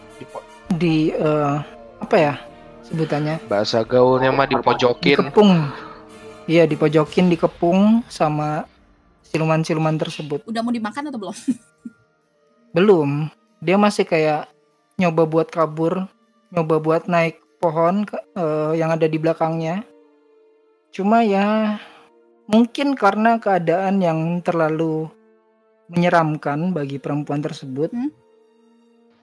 di 0.76 1.14
eh, 1.14 1.56
apa 2.02 2.16
ya 2.18 2.34
sebutannya 2.84 3.40
Bahasa 3.46 3.80
gaulnya 3.86 4.34
mah 4.34 4.44
dipojokin. 4.44 5.16
dikepung 5.16 5.70
iya 6.50 6.66
dipojokin 6.66 7.30
dikepung 7.30 8.02
sama 8.10 8.66
siluman-siluman 9.30 9.94
tersebut 9.96 10.42
Udah 10.44 10.60
mau 10.60 10.74
dimakan 10.74 11.08
atau 11.08 11.18
belum? 11.22 11.36
belum 12.76 13.32
dia 13.64 13.80
masih 13.80 14.04
kayak 14.04 14.52
nyoba 15.00 15.24
buat 15.24 15.48
kabur 15.48 16.04
nyoba 16.52 16.76
buat 16.76 17.02
naik 17.08 17.40
pohon 17.56 18.04
ke- 18.04 18.20
eh, 18.36 18.76
yang 18.76 18.92
ada 18.92 19.08
di 19.08 19.16
belakangnya 19.16 19.80
cuma 20.92 21.24
ya 21.24 21.80
mungkin 22.44 22.92
karena 22.92 23.40
keadaan 23.40 24.04
yang 24.04 24.20
terlalu 24.44 25.08
menyeramkan 25.88 26.76
bagi 26.76 27.00
perempuan 27.00 27.40
tersebut 27.40 27.88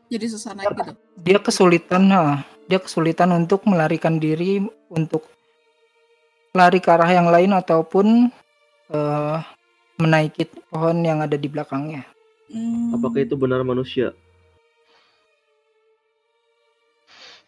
Jadi 0.10 0.26
susah 0.30 0.54
naik 0.58 0.74
gitu. 0.74 0.94
dia 1.22 1.38
kesulitan 1.38 2.10
nah, 2.10 2.42
dia 2.66 2.82
kesulitan 2.82 3.34
untuk 3.34 3.66
melarikan 3.70 4.18
diri 4.18 4.62
untuk 4.90 5.26
lari 6.54 6.78
ke 6.78 6.90
arah 6.90 7.10
yang 7.10 7.30
lain 7.34 7.50
ataupun 7.54 8.30
eh, 8.94 9.38
menaiki 9.98 10.50
pohon 10.70 11.02
yang 11.02 11.22
ada 11.22 11.34
di 11.34 11.50
belakangnya. 11.50 12.13
Hmm, 12.54 12.94
Apakah 12.94 13.26
itu 13.26 13.34
benar 13.34 13.66
manusia? 13.66 14.14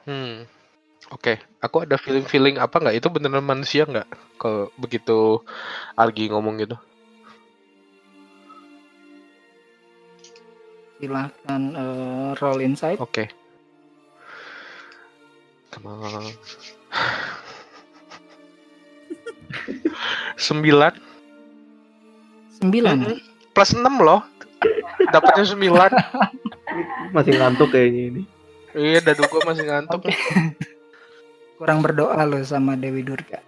Hmm. 0.10 0.50
Oke, 1.14 1.38
aku 1.62 1.86
ada 1.86 2.02
feeling-feeling 2.02 2.58
apa 2.58 2.82
nggak? 2.82 2.98
Itu 2.98 3.14
beneran 3.14 3.46
manusia 3.46 3.86
nggak? 3.86 4.10
Kalau 4.42 4.74
begitu 4.82 5.46
Argi 5.94 6.34
ngomong 6.34 6.58
gitu. 6.66 6.74
Silahkan 10.98 11.62
eh, 11.78 12.30
roll 12.42 12.66
insight. 12.66 12.98
Oke. 12.98 13.30
Come 15.70 15.94
on. 15.94 16.26
Sembilan 20.42 20.94
Sembilan. 22.56 22.98
Plus 23.54 23.72
enam 23.76 24.02
loh. 24.02 24.35
Dapatnya 25.12 25.46
sembilan. 25.46 25.92
Masih 27.16 27.34
ngantuk 27.40 27.70
kayaknya 27.72 28.04
ini. 28.12 28.22
Iya, 28.76 29.00
dadu 29.00 29.24
gua 29.32 29.56
masih 29.56 29.66
ngantuk. 29.68 30.04
Kurang 31.56 31.80
berdoa 31.80 32.20
loh 32.28 32.44
sama 32.44 32.76
Dewi 32.76 33.00
Durga. 33.08 33.40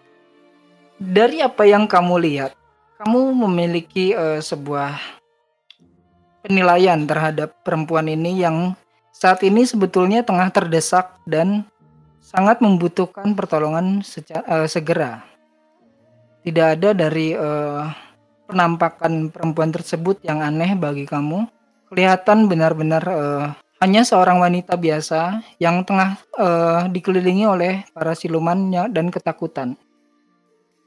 Dari 0.98 1.44
apa 1.44 1.68
yang 1.68 1.86
kamu 1.86 2.16
lihat, 2.24 2.56
kamu 3.04 3.36
memiliki 3.36 4.16
eh, 4.16 4.40
sebuah 4.40 4.96
penilaian 6.48 7.04
terhadap 7.04 7.54
perempuan 7.62 8.08
ini 8.08 8.40
yang 8.40 8.74
saat 9.12 9.44
ini 9.44 9.68
sebetulnya 9.68 10.24
tengah 10.24 10.48
terdesak 10.48 11.20
dan 11.28 11.68
sangat 12.24 12.64
membutuhkan 12.64 13.36
pertolongan 13.36 14.00
eh, 14.02 14.68
segera. 14.72 15.28
Tidak 16.48 16.68
ada 16.80 16.96
dari 16.96 17.36
eh, 17.36 17.84
penampakan 18.48 19.30
perempuan 19.30 19.70
tersebut 19.76 20.24
yang 20.24 20.40
aneh 20.40 20.74
bagi 20.74 21.04
kamu. 21.04 21.46
Kelihatan 21.92 22.48
benar-benar 22.48 23.04
eh, 23.04 23.48
hanya 23.84 24.02
seorang 24.02 24.42
wanita 24.42 24.74
biasa 24.80 25.44
yang 25.62 25.84
tengah 25.84 26.18
eh, 26.40 26.82
dikelilingi 26.90 27.46
oleh 27.46 27.74
para 27.92 28.16
silumannya 28.16 28.90
dan 28.90 29.12
ketakutan. 29.12 29.76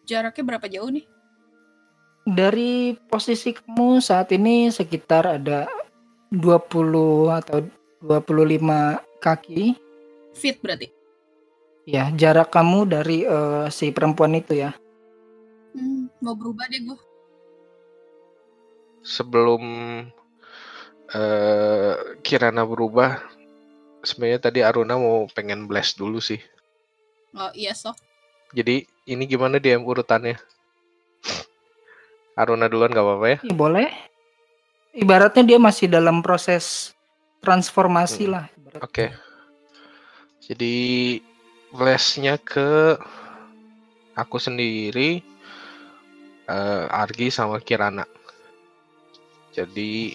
Jaraknya 0.09 0.43
berapa 0.43 0.67
jauh 0.67 0.91
nih? 0.91 1.07
Dari 2.27 2.99
posisi 3.09 3.55
kamu 3.55 4.03
saat 4.03 4.33
ini 4.35 4.69
sekitar 4.73 5.39
ada 5.41 5.71
20 6.35 7.31
atau 7.31 7.59
25 8.03 9.21
kaki. 9.23 9.77
Fit 10.35 10.57
berarti. 10.59 10.89
Ya, 11.89 12.13
jarak 12.15 12.53
kamu 12.53 12.91
dari 12.91 13.23
eh, 13.23 13.67
si 13.71 13.95
perempuan 13.95 14.35
itu 14.35 14.59
ya. 14.59 14.75
Hmm, 15.75 16.11
mau 16.19 16.35
berubah 16.35 16.67
deh 16.67 16.83
gue. 16.83 17.10
Sebelum 19.01 19.63
eh 21.11 21.95
Kirana 22.23 22.63
berubah, 22.63 23.19
sebenarnya 24.05 24.41
tadi 24.41 24.61
Aruna 24.63 24.95
mau 24.97 25.27
pengen 25.33 25.67
blast 25.67 25.99
dulu 25.99 26.23
sih. 26.23 26.39
Oh 27.35 27.51
iya 27.55 27.75
sok. 27.75 27.97
Jadi 28.51 28.83
ini 29.07 29.25
gimana 29.27 29.63
dia 29.63 29.79
urutannya? 29.79 30.39
Aruna 32.35 32.67
duluan 32.71 32.91
gak 32.95 33.05
apa-apa 33.05 33.27
ya? 33.27 33.39
Ya, 33.45 33.55
boleh. 33.55 33.89
Ibaratnya 34.91 35.45
dia 35.47 35.59
masih 35.61 35.87
dalam 35.87 36.19
proses 36.19 36.91
transformasi 37.39 38.27
Hmm, 38.27 38.33
lah. 38.35 38.45
Oke. 38.83 39.15
Jadi 40.43 40.75
blastnya 41.71 42.35
ke 42.43 42.99
aku 44.19 44.37
sendiri, 44.43 45.23
eh, 46.51 46.85
Argi 46.91 47.31
sama 47.31 47.63
Kirana. 47.63 48.03
Jadi 49.51 50.15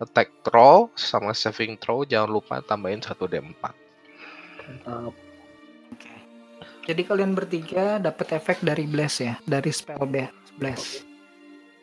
attack 0.00 0.32
throw 0.42 0.90
sama 0.98 1.36
saving 1.36 1.78
throw 1.78 2.02
jangan 2.02 2.30
lupa 2.32 2.58
tambahin 2.64 2.98
1 2.98 3.14
d4. 3.14 3.62
Mantap. 4.62 5.14
Oke. 5.92 6.12
Jadi 6.88 7.02
kalian 7.06 7.36
bertiga 7.36 8.00
dapat 8.02 8.38
efek 8.38 8.64
dari 8.64 8.88
blast 8.88 9.22
ya, 9.22 9.34
dari 9.46 9.70
spell 9.70 10.08
blast. 10.58 11.04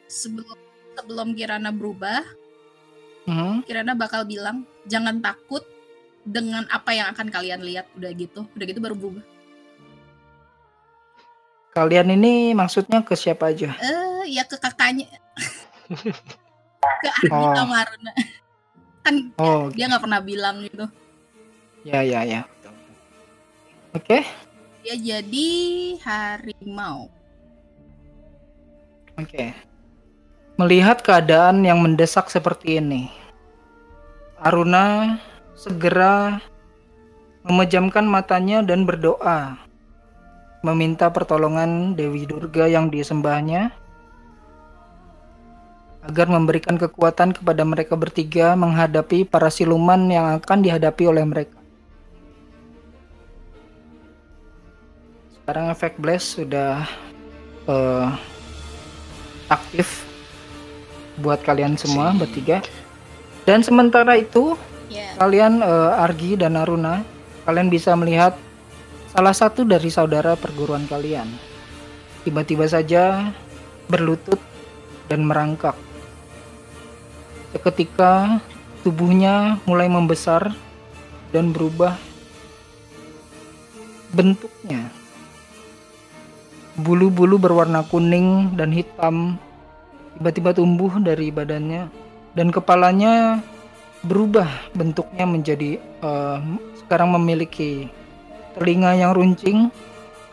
Sebelum 0.10 0.58
sebelum 0.98 1.38
Kirana 1.38 1.72
berubah, 1.72 2.26
Hmm, 3.30 3.62
Kirana 3.62 3.94
bakal 3.94 4.26
bilang 4.26 4.66
jangan 4.90 5.22
takut 5.22 5.62
dengan 6.26 6.66
apa 6.74 6.98
yang 6.98 7.14
akan 7.14 7.30
kalian 7.30 7.62
lihat 7.62 7.86
udah 7.94 8.10
gitu. 8.18 8.50
Udah 8.58 8.66
gitu 8.66 8.82
baru 8.82 8.98
berubah. 8.98 9.24
Kalian 11.78 12.10
ini 12.18 12.58
maksudnya 12.58 13.06
ke 13.06 13.14
siapa 13.14 13.54
aja? 13.54 13.78
Eh 13.78 14.34
ya 14.34 14.42
ke 14.50 14.58
kakaknya. 14.58 15.06
ke 16.80 17.08
Ardi 17.08 17.32
Oh. 17.32 17.54
sama 17.56 17.76
Aruna. 17.84 18.12
Kan 19.06 19.16
Oh, 19.36 19.68
dia 19.72 19.88
nggak 19.88 20.04
pernah 20.04 20.22
bilang 20.22 20.56
gitu. 20.64 20.86
ya 21.84 22.04
ya 22.04 22.22
ya. 22.24 22.42
Oke, 23.90 24.22
Dia 24.86 24.96
jadi 24.96 25.50
harimau. 26.06 27.10
oke. 29.18 29.46
Melihat 30.56 31.00
keadaan 31.02 31.64
yang 31.64 31.80
mendesak 31.80 32.28
seperti 32.28 32.78
ini, 32.78 33.08
Aruna 34.38 35.18
segera 35.56 36.44
memejamkan 37.42 38.04
matanya 38.06 38.60
dan 38.62 38.84
berdoa, 38.84 39.56
meminta 40.62 41.08
pertolongan 41.10 41.96
Dewi 41.96 42.28
Durga 42.28 42.68
yang 42.68 42.92
disembahnya 42.92 43.72
agar 46.00 46.32
memberikan 46.32 46.80
kekuatan 46.80 47.36
kepada 47.36 47.68
mereka 47.68 48.00
bertiga 48.00 48.56
menghadapi 48.56 49.28
para 49.28 49.52
siluman 49.52 50.00
yang 50.08 50.40
akan 50.40 50.60
dihadapi 50.64 51.04
oleh 51.06 51.26
mereka. 51.28 51.60
Sekarang 55.36 55.74
efek 55.74 55.98
blast 55.98 56.40
sudah 56.40 56.88
eh, 57.68 58.08
aktif 59.50 60.06
buat 61.20 61.42
kalian 61.44 61.76
semua 61.76 62.16
bertiga. 62.16 62.64
Dan 63.44 63.66
sementara 63.66 64.16
itu 64.16 64.56
Ya. 64.90 65.14
kalian 65.22 65.62
eh, 65.62 66.02
Argi 66.02 66.34
dan 66.34 66.58
Aruna, 66.58 67.06
kalian 67.46 67.70
bisa 67.70 67.94
melihat 67.94 68.34
salah 69.14 69.34
satu 69.38 69.62
dari 69.62 69.90
saudara 69.94 70.34
perguruan 70.34 70.86
kalian. 70.90 71.30
Tiba-tiba 72.26 72.66
saja 72.66 73.30
berlutut 73.86 74.42
dan 75.06 75.26
merangkak. 75.26 75.78
Seketika 77.50 78.42
tubuhnya 78.86 79.58
mulai 79.66 79.90
membesar 79.90 80.54
dan 81.34 81.50
berubah 81.50 81.98
bentuknya. 84.14 84.90
Bulu-bulu 86.80 87.36
berwarna 87.42 87.84
kuning 87.86 88.56
dan 88.56 88.72
hitam 88.72 89.36
tiba-tiba 90.16 90.52
tumbuh 90.56 90.92
dari 91.00 91.32
badannya 91.32 91.88
dan 92.36 92.48
kepalanya 92.52 93.40
berubah 94.04 94.48
bentuknya 94.76 95.26
menjadi 95.28 95.80
eh, 95.80 96.40
sekarang 96.84 97.16
memiliki 97.20 97.92
telinga 98.56 98.96
yang 98.96 99.12
runcing 99.16 99.70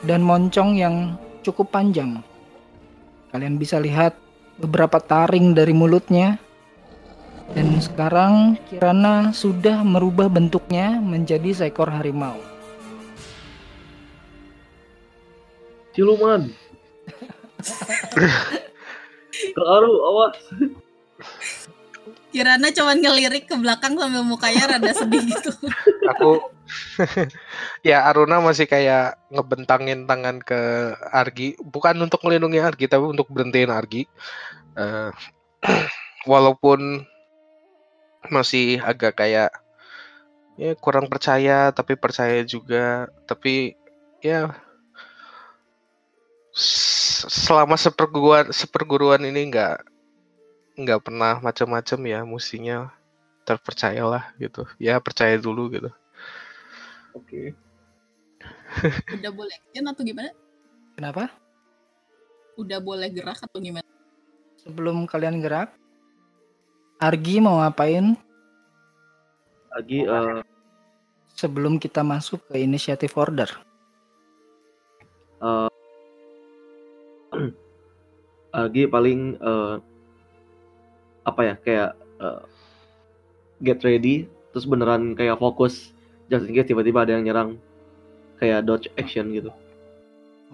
dan 0.06 0.22
moncong 0.22 0.78
yang 0.78 1.14
cukup 1.42 1.70
panjang. 1.70 2.22
Kalian 3.30 3.58
bisa 3.58 3.78
lihat 3.82 4.16
beberapa 4.56 4.98
taring 5.02 5.52
dari 5.52 5.74
mulutnya. 5.76 6.40
Dan 7.54 7.78
sekarang 7.78 8.58
Kirana 8.66 9.30
sudah 9.30 9.86
merubah 9.86 10.26
bentuknya 10.26 10.98
menjadi 10.98 11.64
seekor 11.66 11.92
harimau. 11.92 12.40
Siluman. 15.94 16.50
Terharu, 19.56 19.92
awas. 20.02 20.36
Kirana 22.34 22.68
cuman 22.68 23.00
ngelirik 23.00 23.48
ke 23.48 23.56
belakang 23.56 23.96
sambil 23.96 24.20
mukanya 24.20 24.76
rada 24.76 24.92
sedih 24.92 25.24
gitu. 25.24 25.50
Aku 26.12 26.52
ya 27.88 28.04
Aruna 28.10 28.42
masih 28.42 28.66
kayak 28.66 29.16
ngebentangin 29.30 30.04
tangan 30.04 30.42
ke 30.42 30.92
Argi, 31.14 31.56
bukan 31.62 31.96
untuk 32.02 32.20
melindungi 32.26 32.60
Argi 32.60 32.86
tapi 32.90 33.06
untuk 33.06 33.30
berhentiin 33.30 33.72
Argi. 33.72 34.04
Eh, 34.76 35.10
walaupun 36.30 37.06
masih 38.32 38.80
agak 38.82 39.18
kayak 39.20 39.50
ya 40.56 40.72
kurang 40.80 41.06
percaya 41.12 41.70
tapi 41.70 41.94
percaya 41.98 42.40
juga, 42.46 43.10
tapi 43.28 43.76
ya 44.24 44.54
selama 47.26 47.76
seperguruan 47.76 48.48
seperguruan 48.48 49.22
ini 49.28 49.52
nggak 49.52 49.76
nggak 50.76 51.00
pernah 51.04 51.36
macam-macam 51.44 52.00
ya 52.08 52.20
mestinya 52.24 52.88
terpercayalah 53.44 54.32
gitu 54.40 54.64
ya 54.80 54.96
percaya 55.00 55.36
dulu 55.36 55.68
gitu 55.68 55.92
Oke. 57.16 57.56
Udah 59.16 59.32
boleh 59.32 59.56
action 59.56 59.88
atau 59.88 60.02
gimana? 60.04 60.30
Kenapa? 60.92 61.32
Udah 62.60 62.78
boleh 62.80 63.08
gerak 63.08 63.40
atau 63.40 63.56
gimana? 63.56 63.88
Sebelum 64.60 65.08
kalian 65.08 65.40
gerak, 65.40 65.72
Argi 66.96 67.44
mau 67.44 67.60
ngapain 67.60 68.16
Lagi 69.76 70.08
eh 70.08 70.40
sebelum 71.36 71.76
kita 71.76 72.00
masuk 72.00 72.40
ke 72.48 72.64
initiative 72.64 73.12
order? 73.20 73.44
eh, 75.44 75.68
lagi 78.56 78.82
paling 78.88 79.36
eh, 79.36 79.74
apa 81.28 81.40
ya 81.44 81.54
kayak 81.60 81.90
eh, 82.24 82.42
get 83.60 83.84
ready 83.84 84.24
terus 84.56 84.64
beneran 84.64 85.12
kayak 85.12 85.36
fokus 85.36 85.92
just 86.32 86.48
in 86.48 86.56
case 86.56 86.72
tiba-tiba 86.72 87.04
ada 87.04 87.20
yang 87.20 87.28
nyerang 87.28 87.50
kayak 88.40 88.64
dodge 88.64 88.88
action 88.96 89.28
gitu 89.36 89.52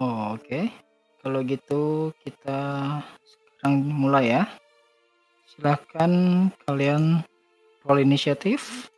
Oh, 0.01 0.35
Oke, 0.35 0.67
kalau 1.23 1.45
gitu 1.47 2.11
kita 2.25 2.59
sekarang 3.23 3.87
mulai 3.87 4.35
ya. 4.35 4.43
Silahkan 5.53 6.11
kalian 6.65 7.03
roll 7.85 7.99
inisiatif. 8.05 8.89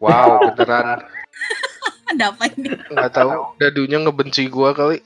wow 0.00 0.38
beneran 0.56 1.00
Ada 2.08 2.24
apa 2.32 2.44
ini? 2.56 2.70
nggak 2.88 3.10
tahu 3.14 3.30
dadunya 3.60 3.98
ngebenci 4.02 4.42
gua 4.48 4.70
kali 4.72 4.98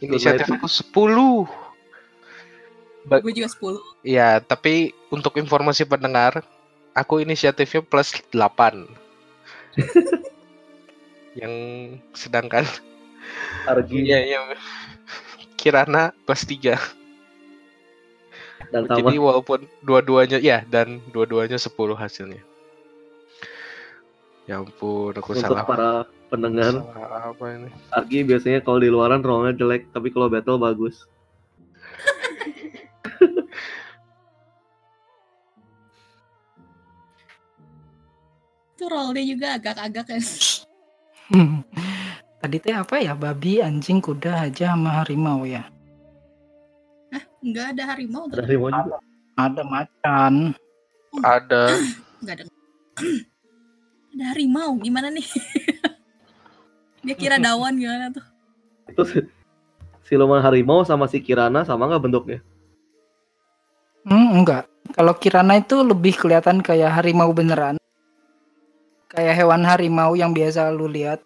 Inisiatif 0.00 0.48
aku 0.48 0.64
10. 0.64 1.44
Ba- 3.08 3.24
Gue 3.24 3.32
juga 3.36 3.48
10. 3.52 3.80
Ya, 4.04 4.40
tapi 4.40 4.96
untuk 5.12 5.36
informasi 5.36 5.84
pendengar, 5.84 6.40
aku 6.96 7.20
inisiatifnya 7.20 7.84
plus 7.84 8.16
8. 8.32 8.88
yang 11.40 11.52
sedangkan 12.12 12.66
Argi 13.68 13.98
iya 14.04 14.18
yang 14.24 14.56
Kirana 15.60 16.16
plus 16.24 16.42
3. 16.48 16.78
dan 18.70 18.86
Jadi 18.86 19.18
walaupun 19.18 19.66
dua-duanya 19.82 20.38
ya 20.38 20.62
dan 20.64 21.02
dua-duanya 21.10 21.58
10 21.60 21.74
hasilnya. 21.96 22.40
Ya 24.48 24.58
ampun, 24.58 25.14
aku 25.14 25.36
untuk 25.36 25.46
salah. 25.46 25.62
para 25.66 25.90
pendengar, 26.32 26.82
Salah 26.82 27.34
apa 27.34 27.44
ini? 27.54 27.70
Argi 27.92 28.24
biasanya 28.24 28.64
kalau 28.64 28.82
di 28.82 28.88
luaran 28.90 29.22
rollnya 29.22 29.54
jelek, 29.54 29.90
tapi 29.92 30.10
kalau 30.10 30.26
battle 30.32 30.58
bagus. 30.58 31.06
Itu 38.74 38.88
rollnya 38.88 39.22
juga 39.22 39.60
agak-agak 39.60 40.04
kan. 40.08 40.22
Tadi 42.40 42.56
teh 42.56 42.72
apa 42.72 42.96
ya? 42.96 43.12
Babi, 43.12 43.60
anjing, 43.60 44.00
kuda, 44.00 44.48
aja 44.48 44.72
sama 44.72 45.04
harimau 45.04 45.44
ya. 45.44 45.68
Enggak 47.40 47.72
ada 47.76 47.82
harimau 47.96 48.28
Ada 48.28 48.42
harimau 48.44 48.68
juga. 48.68 48.96
Ada 49.40 49.62
macan. 49.64 50.34
Ada 51.24 51.62
Enggak 52.20 52.34
ada. 52.36 52.44
ada 54.12 54.24
harimau 54.36 54.76
gimana 54.76 55.08
nih? 55.08 55.24
Dia 57.04 57.16
kira 57.16 57.40
dawan 57.40 57.80
gimana 57.80 58.12
tuh? 58.12 58.24
Itu 58.92 59.02
si- 59.08 59.28
siluman 60.04 60.44
harimau 60.44 60.84
sama 60.84 61.08
si 61.08 61.16
Kirana 61.24 61.64
sama 61.64 61.88
nggak 61.88 62.04
bentuknya? 62.04 62.38
Hmm, 64.04 64.44
enggak. 64.44 64.68
Kalau 64.92 65.16
Kirana 65.16 65.56
itu 65.56 65.80
lebih 65.80 66.16
kelihatan 66.20 66.60
kayak 66.60 67.00
harimau 67.00 67.32
beneran. 67.32 67.80
Kayak 69.08 69.34
hewan 69.40 69.64
harimau 69.64 70.12
yang 70.12 70.36
biasa 70.36 70.68
lu 70.76 70.88
lihat. 70.92 71.24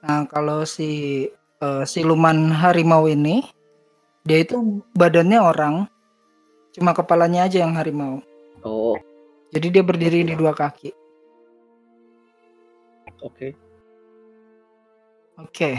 Nah, 0.00 0.24
kalau 0.28 0.64
si 0.64 1.26
eh, 1.60 1.84
siluman 1.84 2.48
harimau 2.50 3.04
ini 3.04 3.44
dia 4.24 4.44
itu 4.44 4.84
badannya 4.92 5.40
orang, 5.40 5.74
cuma 6.76 6.92
kepalanya 6.92 7.48
aja 7.48 7.64
yang 7.64 7.72
harimau. 7.76 8.20
Oh, 8.60 8.96
Jadi 9.50 9.66
dia 9.72 9.84
berdiri 9.84 10.22
di 10.22 10.34
dua 10.36 10.52
kaki. 10.54 10.92
oke. 13.20 13.48
Oke. 15.40 15.70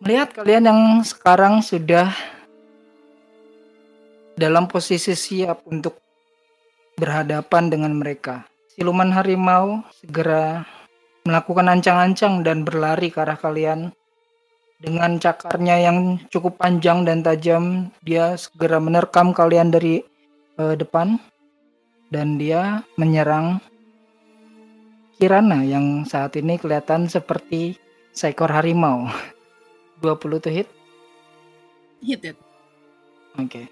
Melihat 0.00 0.32
kalian 0.36 0.64
yang 0.68 0.80
sekarang 1.04 1.64
sudah 1.64 2.12
dalam 4.36 4.68
posisi 4.68 5.16
siap 5.16 5.64
untuk 5.64 5.96
berhadapan 7.00 7.72
dengan 7.72 7.92
mereka. 7.96 8.44
Siluman 8.72 9.08
harimau 9.12 9.80
segera 9.96 10.68
melakukan 11.26 11.66
ancang-ancang 11.66 12.46
dan 12.46 12.62
berlari 12.62 13.10
ke 13.10 13.18
arah 13.20 13.36
kalian. 13.36 13.90
Dengan 14.78 15.18
cakarnya 15.18 15.82
yang 15.82 16.20
cukup 16.30 16.60
panjang 16.60 17.02
dan 17.02 17.26
tajam, 17.26 17.90
dia 18.06 18.38
segera 18.38 18.78
menerkam 18.78 19.34
kalian 19.34 19.74
dari 19.74 20.04
eh, 20.60 20.74
depan 20.78 21.18
dan 22.14 22.38
dia 22.38 22.86
menyerang 22.94 23.58
Kirana 25.16 25.64
yang 25.64 26.04
saat 26.04 26.36
ini 26.36 26.60
kelihatan 26.60 27.08
seperti 27.08 27.80
seekor 28.12 28.52
harimau. 28.52 29.08
20 30.04 30.44
to 30.44 30.52
hit. 30.52 30.68
Hit 32.04 32.20
it. 32.20 32.36
Oke. 33.40 33.64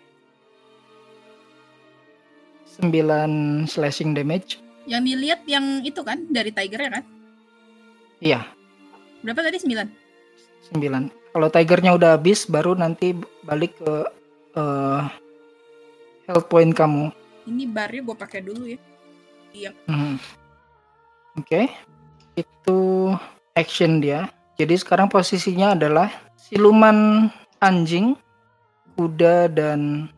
9 2.81 3.69
slashing 3.69 4.17
damage. 4.17 4.57
Yang 4.89 5.03
dilihat 5.05 5.41
yang 5.45 5.85
itu 5.85 6.01
kan 6.01 6.25
dari 6.33 6.49
tiger 6.49 6.81
ya 6.81 6.91
kan? 7.01 7.05
Iya, 8.23 8.47
Berapa 9.25 9.41
tadi 9.41 9.57
9? 9.57 9.89
9. 10.77 11.09
Kalau 11.33 11.49
tigernya 11.49 11.97
udah 11.97 12.21
habis 12.21 12.45
baru 12.45 12.77
nanti 12.77 13.17
balik 13.41 13.81
ke 13.81 13.95
eh, 14.53 15.03
health 16.29 16.47
point 16.53 16.77
kamu. 16.77 17.09
Ini 17.49 17.65
barnya 17.73 18.05
gue 18.05 18.17
pakai 18.21 18.41
dulu 18.45 18.69
ya. 18.69 19.73
Mhm. 19.89 20.21
Oke. 21.41 21.73
Itu 22.37 23.11
action 23.57 24.05
dia. 24.05 24.29
Jadi 24.61 24.77
sekarang 24.77 25.09
posisinya 25.09 25.73
adalah 25.73 26.13
siluman 26.37 27.33
anjing, 27.65 28.13
kuda 28.95 29.49
dan 29.49 30.13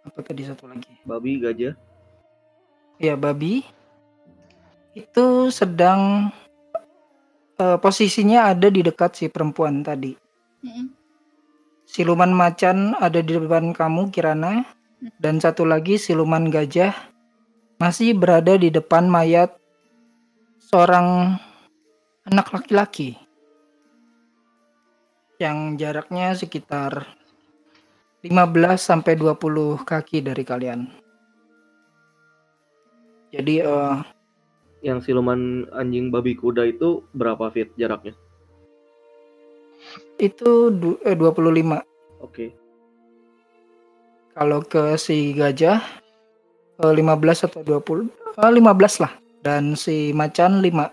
apa 0.00 0.18
tadi 0.24 0.48
satu 0.48 0.64
lagi? 0.64 0.90
Babi, 1.04 1.44
gajah. 1.44 1.76
Ya, 2.96 3.14
babi. 3.20 3.68
Itu 4.94 5.50
sedang 5.50 6.30
eh, 7.58 7.78
posisinya 7.82 8.54
ada 8.54 8.70
di 8.70 8.80
dekat 8.80 9.18
si 9.18 9.26
perempuan 9.26 9.82
tadi. 9.82 10.14
Siluman 11.84 12.30
macan 12.30 12.94
ada 12.96 13.18
di 13.20 13.34
depan 13.34 13.74
kamu, 13.74 14.14
Kirana. 14.14 14.64
Dan 15.20 15.36
satu 15.36 15.68
lagi 15.68 16.00
siluman 16.00 16.48
gajah 16.48 16.96
masih 17.76 18.16
berada 18.16 18.56
di 18.56 18.72
depan 18.72 19.04
mayat 19.04 19.52
seorang 20.70 21.36
anak 22.24 22.54
laki-laki. 22.54 23.18
Yang 25.36 25.58
jaraknya 25.76 26.32
sekitar 26.38 27.04
15 28.24 28.80
sampai 28.80 29.18
20 29.20 29.84
kaki 29.84 30.24
dari 30.24 30.44
kalian. 30.46 30.88
Jadi 33.34 33.60
eh, 33.60 33.96
Yang 34.84 35.08
siluman 35.08 35.64
anjing 35.72 36.12
babi 36.12 36.36
kuda 36.36 36.68
itu 36.68 37.00
berapa 37.16 37.48
feet 37.48 37.72
jaraknya? 37.80 38.12
itu 40.18 40.70
du- 40.70 41.00
eh, 41.02 41.16
25. 41.16 41.82
Oke. 42.22 42.54
Kalau 44.34 44.60
ke 44.66 44.98
si 44.98 45.34
gajah 45.34 45.78
eh, 46.82 46.92
15 46.94 47.46
atau 47.46 47.62
20 47.62 48.10
eh, 48.10 48.50
15 48.50 49.02
lah 49.02 49.12
dan 49.44 49.78
si 49.78 50.10
macan 50.16 50.62
5 50.62 50.90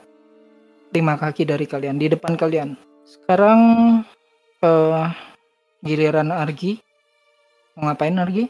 5 0.92 1.14
kaki 1.18 1.48
dari 1.48 1.66
kalian 1.66 1.98
di 1.98 2.12
depan 2.12 2.36
kalian. 2.36 2.76
Sekarang 3.08 3.60
eh 4.62 5.08
giliran 5.82 6.30
Argi. 6.30 6.78
Mau 7.80 7.88
ngapain 7.88 8.20
Argi? 8.20 8.46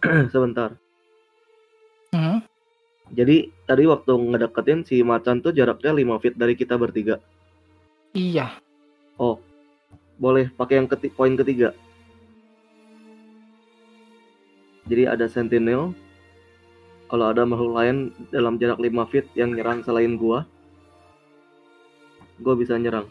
Sebentar. 0.32 0.78
Mhm. 2.14 2.57
Jadi 3.12 3.48
tadi 3.64 3.88
waktu 3.88 4.12
ngedeketin 4.12 4.84
si 4.84 5.00
macan 5.00 5.40
tuh 5.40 5.52
jaraknya 5.52 5.96
5 5.96 6.20
feet 6.20 6.34
dari 6.36 6.52
kita 6.52 6.76
bertiga. 6.76 7.16
Iya, 8.12 8.52
Boleh 10.18 10.50
pakai 10.50 10.82
yang 10.82 10.90
keti- 10.90 11.14
poin 11.14 11.38
ketiga. 11.38 11.70
Jadi 14.90 15.06
ada 15.06 15.30
sentinel. 15.30 15.94
Kalau 17.08 17.32
ada 17.32 17.46
makhluk 17.46 17.72
lain 17.72 17.96
dalam 18.34 18.58
jarak 18.60 18.82
5 18.82 19.06
feet 19.08 19.24
yang 19.32 19.54
nyerang 19.54 19.80
selain 19.86 20.18
gua, 20.18 20.44
gua 22.42 22.54
bisa 22.58 22.76
nyerang. 22.76 23.06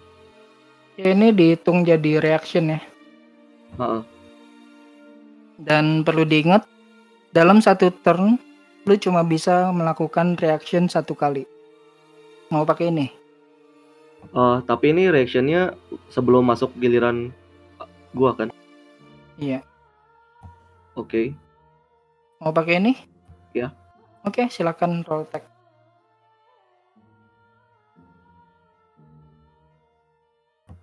ya 0.97 1.13
ini 1.13 1.29
dihitung 1.29 1.85
jadi 1.85 2.17
reaction 2.21 2.73
ya. 2.73 2.81
Heeh. 3.77 4.01
Dan 5.57 6.01
perlu 6.05 6.25
diingat 6.25 6.65
dalam 7.33 7.61
satu 7.61 7.89
turn 8.05 8.37
lu 8.87 8.95
cuma 8.95 9.21
bisa 9.27 9.67
melakukan 9.75 10.39
reaction 10.39 10.87
satu 10.87 11.11
kali. 11.11 11.43
Mau 12.47 12.63
pakai 12.63 12.87
ini? 12.87 13.07
Eh, 14.31 14.57
tapi 14.63 14.95
ini 14.95 15.11
reactionnya 15.11 15.75
sebelum 16.07 16.47
masuk 16.47 16.71
giliran 16.79 17.35
gua 18.15 18.31
kan. 18.33 18.49
Iya. 19.35 19.59
Oke. 20.95 21.35
Mau 22.39 22.55
pakai 22.55 22.79
ini? 22.79 22.93
Ya. 23.51 23.75
Oke, 24.23 24.47
silakan 24.47 25.03
roll 25.03 25.27
tag. 25.27 25.43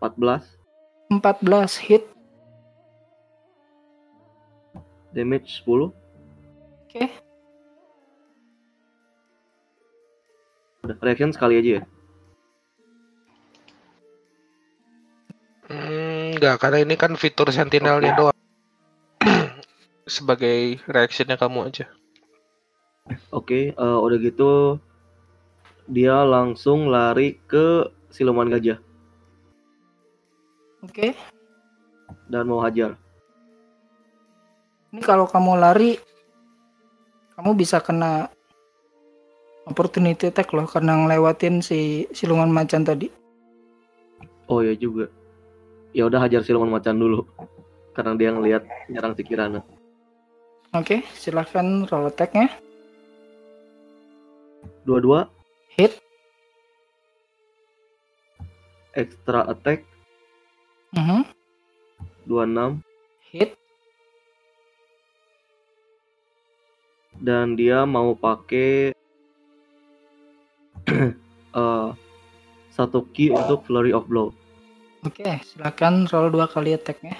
empat 0.05 0.21
belas 0.21 0.45
14 1.09 1.81
hit. 1.89 2.05
damage 5.15 5.63
10. 5.65 5.95
Oke. 6.85 7.07
Udah 10.85 10.97
reaction 11.01 11.33
sekali 11.33 11.57
aja 11.57 11.81
ya. 11.81 11.83
Hmm, 15.65 16.37
enggak, 16.37 16.61
karena 16.61 16.85
ini 16.85 16.95
kan 17.01 17.17
fitur 17.17 17.49
sentinelnya 17.49 18.13
doang. 18.13 18.37
Sebagai 20.05 20.85
reactionnya 20.85 21.41
kamu 21.41 21.73
aja. 21.73 21.89
Oke, 23.33 23.73
eh, 23.73 23.99
udah 24.05 24.19
gitu 24.21 24.77
dia 25.89 26.25
langsung 26.25 26.89
lari 26.89 27.37
ke 27.49 27.89
siluman 28.13 28.49
gajah. 28.49 28.81
Oke. 30.85 31.17
dan 32.29 32.49
mau 32.49 32.61
hajar. 32.65 32.97
Ini 34.93 35.01
kalau 35.05 35.29
kamu 35.29 35.61
lari, 35.61 36.01
kamu 37.37 37.53
bisa 37.53 37.85
kena 37.85 38.33
opportunity 39.65 40.29
attack 40.29 40.53
loh 40.53 40.69
karena 40.69 40.97
ngelewatin 40.97 41.61
si 41.61 42.05
siluman 42.13 42.49
macan 42.49 42.85
tadi. 42.85 43.09
Oh 44.47 44.61
ya 44.61 44.77
juga. 44.77 45.09
Ya 45.97 46.05
udah 46.05 46.21
hajar 46.21 46.45
siluman 46.45 46.69
macan 46.69 46.99
dulu. 46.99 47.25
Karena 47.95 48.13
dia 48.19 48.35
ngelihat 48.35 48.63
nyerang 48.91 49.15
si 49.15 49.23
Kirana. 49.23 49.63
Oke, 50.75 51.07
silahkan 51.15 51.87
roll 51.87 52.11
attack-nya. 52.11 52.51
Dua-dua 54.85 55.31
Hit. 55.71 56.03
extra 58.95 59.43
attack 59.51 59.83
Mhm. 60.95 61.27
26 62.31 62.79
Hit. 63.27 63.59
dan 67.17 67.55
dia 67.55 67.83
mau 67.83 68.15
pakai 68.15 68.95
eh 71.59 71.89
satu 72.75 73.07
key 73.15 73.31
untuk 73.31 73.63
flurry 73.65 73.95
of 73.95 74.05
blow. 74.11 74.35
Oke, 75.05 75.39
silahkan 75.45 76.09
roll 76.11 76.33
dua 76.33 76.49
kali 76.49 76.75
attack-nya. 76.75 77.15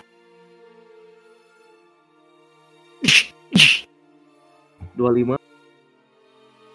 25 4.95 5.37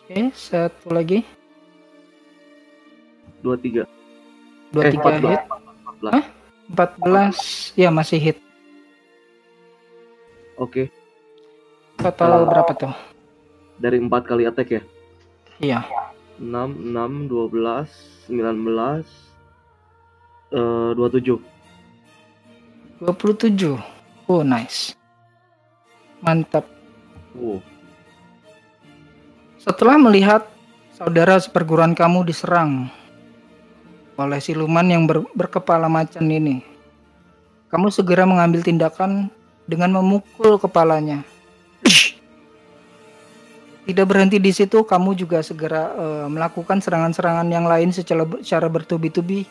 Oke, 0.05 0.19
satu 0.33 0.87
lagi. 0.91 1.23
23 3.41 3.87
Dua 4.69 4.83
eh 4.85 4.91
tiga 4.91 5.09
14 5.17 5.31
hit. 5.31 5.41
14. 6.03 6.13
Hah? 6.13 6.25
14 6.69 7.73
ya 7.79 7.89
masih 7.89 8.19
hit. 8.21 8.37
Oke, 10.59 10.91
Total 11.95 12.43
berapa 12.43 12.71
tuh? 12.75 12.93
dari 13.79 13.95
4 13.95 14.11
kali 14.27 14.43
attack 14.43 14.69
ya. 14.75 14.81
Iya. 15.59 15.79
6 16.39 16.47
6 16.47 17.27
12 17.27 18.31
19 18.31 19.03
eh 20.49 20.91
27. 20.95 21.59
27. 22.99 23.79
Oh, 24.27 24.43
nice. 24.43 24.95
Mantap. 26.19 26.67
Wow. 27.31 27.63
Setelah 29.59 29.95
melihat 29.99 30.47
saudara 30.95 31.39
seperguruan 31.39 31.95
kamu 31.95 32.27
diserang 32.27 32.91
oleh 34.19 34.39
siluman 34.43 34.83
yang 34.83 35.07
ber- 35.07 35.31
berkepala 35.31 35.87
macan 35.87 36.27
ini, 36.27 36.59
kamu 37.71 37.87
segera 37.87 38.27
mengambil 38.27 38.59
tindakan 38.59 39.31
dengan 39.63 39.95
memukul 39.95 40.59
kepalanya. 40.59 41.23
Tidak 43.89 44.05
berhenti 44.05 44.37
di 44.37 44.53
situ, 44.53 44.85
kamu 44.85 45.17
juga 45.17 45.41
segera 45.41 45.89
eh, 45.97 46.27
melakukan 46.29 46.77
serangan-serangan 46.77 47.49
yang 47.49 47.65
lain 47.65 47.89
secara, 47.89 48.21
secara 48.37 48.69
bertubi-tubi 48.69 49.49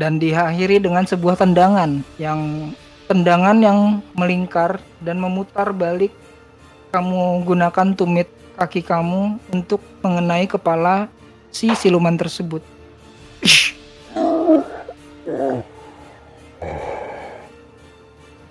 dan 0.00 0.20
diakhiri 0.20 0.84
dengan 0.84 1.08
sebuah 1.08 1.40
tendangan 1.40 2.04
yang 2.20 2.68
tendangan 3.08 3.56
yang 3.56 4.04
melingkar 4.12 4.84
dan 5.00 5.16
memutar 5.16 5.72
balik 5.72 6.12
kamu 6.92 7.40
gunakan 7.48 7.88
tumit 7.96 8.28
kaki 8.60 8.84
kamu 8.84 9.40
untuk 9.48 9.80
mengenai 10.04 10.44
kepala 10.44 11.08
si 11.48 11.72
siluman 11.72 12.20
tersebut. 12.20 12.60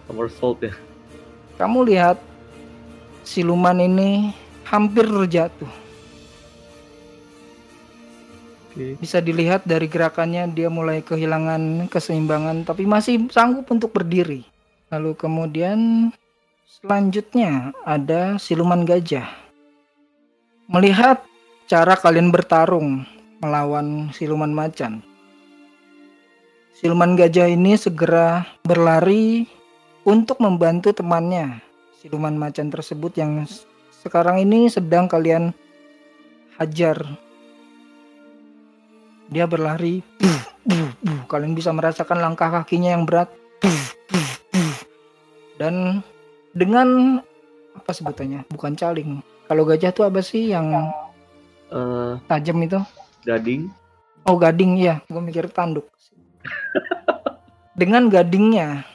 Somersault 0.10 0.58
ya. 0.58 0.74
Kamu 1.62 1.86
lihat 1.86 2.33
siluman 3.24 3.80
ini 3.80 4.32
hampir 4.68 5.08
terjatuh. 5.08 5.72
Bisa 8.74 9.22
dilihat 9.22 9.70
dari 9.70 9.86
gerakannya 9.86 10.50
dia 10.50 10.66
mulai 10.68 11.06
kehilangan 11.06 11.88
keseimbangan 11.94 12.66
tapi 12.66 12.90
masih 12.90 13.30
sanggup 13.30 13.70
untuk 13.70 13.94
berdiri. 13.94 14.44
Lalu 14.90 15.14
kemudian 15.14 16.10
selanjutnya 16.66 17.72
ada 17.86 18.36
siluman 18.42 18.82
gajah. 18.84 19.30
Melihat 20.68 21.22
cara 21.70 21.94
kalian 21.96 22.34
bertarung 22.34 23.06
melawan 23.40 24.10
siluman 24.12 24.52
macan. 24.52 25.06
Siluman 26.74 27.16
gajah 27.16 27.48
ini 27.48 27.80
segera 27.80 28.44
berlari 28.66 29.48
untuk 30.04 30.44
membantu 30.44 30.92
temannya, 30.92 31.63
siluman 32.04 32.36
macan 32.36 32.68
tersebut 32.68 33.16
yang 33.16 33.48
sekarang 34.04 34.44
ini 34.44 34.68
sedang 34.68 35.08
kalian 35.08 35.56
hajar. 36.60 37.00
Dia 39.32 39.48
berlari, 39.48 40.04
kalian 41.32 41.56
bisa 41.56 41.72
merasakan 41.72 42.20
langkah 42.20 42.52
kakinya 42.52 42.92
yang 42.92 43.08
berat, 43.08 43.32
dan 45.56 46.04
dengan 46.52 47.18
apa 47.72 47.90
sebutannya? 47.96 48.44
Bukan 48.52 48.76
caling. 48.76 49.24
Kalau 49.48 49.64
gajah 49.64 49.96
tuh 49.96 50.06
apa 50.06 50.20
sih 50.20 50.52
yang 50.52 50.92
Eh 51.74 52.14
tajam 52.30 52.62
itu? 52.62 52.78
gading. 53.26 53.74
Oh 54.30 54.38
gading 54.38 54.78
ya, 54.78 55.02
gue 55.10 55.18
mikir 55.18 55.50
tanduk. 55.50 55.90
Dengan 57.80 58.06
gadingnya, 58.06 58.86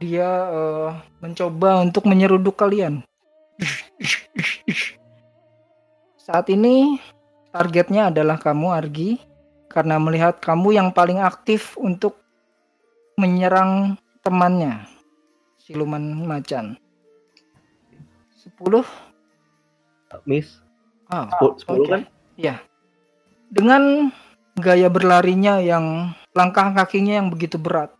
dia 0.00 0.28
eh, 0.48 0.90
mencoba 1.20 1.84
untuk 1.84 2.08
menyeruduk 2.08 2.56
kalian. 2.56 3.04
Saat 6.16 6.48
ini 6.48 6.96
targetnya 7.52 8.08
adalah 8.08 8.40
kamu 8.40 8.72
Argi, 8.72 9.20
karena 9.68 10.00
melihat 10.00 10.40
kamu 10.40 10.72
yang 10.80 10.88
paling 10.90 11.20
aktif 11.20 11.76
untuk 11.76 12.16
menyerang 13.20 14.00
temannya, 14.24 14.88
siluman 15.60 16.24
macan. 16.24 16.80
10 18.40 18.88
Miss. 20.24 20.64
Ah, 21.12 21.28
10 21.28 21.60
Oke. 21.68 21.88
kan? 21.92 22.02
Dengan 23.52 24.08
gaya 24.56 24.88
berlarinya 24.88 25.60
yang 25.60 26.16
langkah 26.32 26.72
kakinya 26.72 27.20
yang 27.20 27.28
begitu 27.28 27.60
berat, 27.60 27.92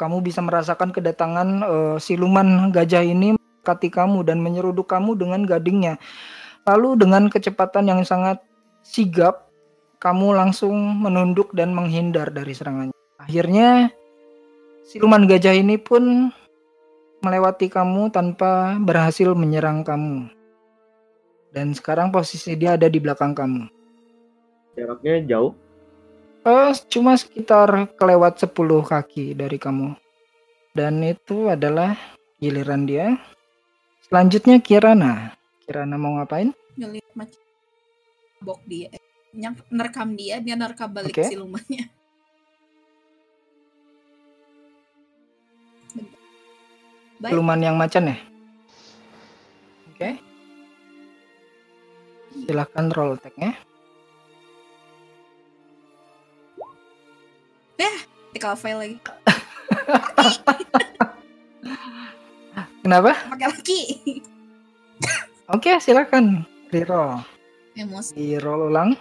kamu 0.00 0.18
bisa 0.22 0.42
merasakan 0.42 0.90
kedatangan 0.90 1.48
eh, 1.62 1.96
siluman 2.02 2.74
gajah 2.74 3.06
ini 3.06 3.38
mendekati 3.38 3.88
kamu 3.88 4.26
dan 4.26 4.44
menyeruduk 4.44 4.84
kamu 4.90 5.16
dengan 5.16 5.46
gadingnya. 5.46 5.96
Lalu 6.68 7.00
dengan 7.00 7.32
kecepatan 7.32 7.88
yang 7.88 8.02
sangat 8.04 8.42
sigap, 8.84 9.48
kamu 10.02 10.36
langsung 10.36 10.76
menunduk 11.00 11.56
dan 11.56 11.72
menghindar 11.72 12.28
dari 12.28 12.52
serangannya. 12.52 12.96
Akhirnya 13.16 13.88
siluman 14.84 15.24
gajah 15.24 15.56
ini 15.56 15.80
pun 15.80 16.28
melewati 17.24 17.72
kamu 17.72 18.12
tanpa 18.12 18.76
berhasil 18.76 19.32
menyerang 19.32 19.80
kamu. 19.80 20.28
Dan 21.56 21.72
sekarang 21.72 22.12
posisi 22.12 22.52
dia 22.58 22.76
ada 22.76 22.90
di 22.90 23.00
belakang 23.00 23.32
kamu. 23.32 23.64
Jaraknya 24.76 25.24
jauh. 25.24 25.56
Eh, 26.44 26.72
cuma 26.92 27.16
sekitar 27.16 27.96
kelewat 27.96 28.36
10 28.36 28.84
kaki 28.84 29.32
dari 29.32 29.56
kamu. 29.56 29.96
Dan 30.76 31.00
itu 31.00 31.48
adalah 31.48 31.96
giliran 32.36 32.84
dia. 32.84 33.16
Selanjutnya 34.04 34.60
Kirana. 34.60 35.32
Kirana 35.64 35.96
mau 35.96 36.20
ngapain? 36.20 36.52
ngeliat 36.74 37.10
macam 37.14 37.40
bok 38.42 38.60
dia 38.66 38.90
yang 39.34 39.54
nerekam 39.70 40.14
dia 40.18 40.42
dia 40.42 40.54
nerekam 40.58 40.90
balik 40.90 41.14
Oke. 41.14 41.26
silumannya 41.26 41.86
Siluman 47.24 47.56
yang 47.56 47.80
macan 47.80 48.12
ya? 48.12 48.20
Oke. 49.88 50.20
Silahkan 52.44 52.92
roll 52.92 53.16
attack-nya. 57.74 57.94
tactical 58.30 58.54
fail 58.56 58.78
lagi 58.78 58.96
Kenapa? 62.82 63.12
pakai 63.32 63.48
lagi 63.48 63.80
Oke, 65.44 65.76
silakan 65.76 66.48
reroll. 66.72 67.20
emosi 67.76 68.16
Di 68.16 68.40
roll 68.40 68.72
ulang. 68.72 68.96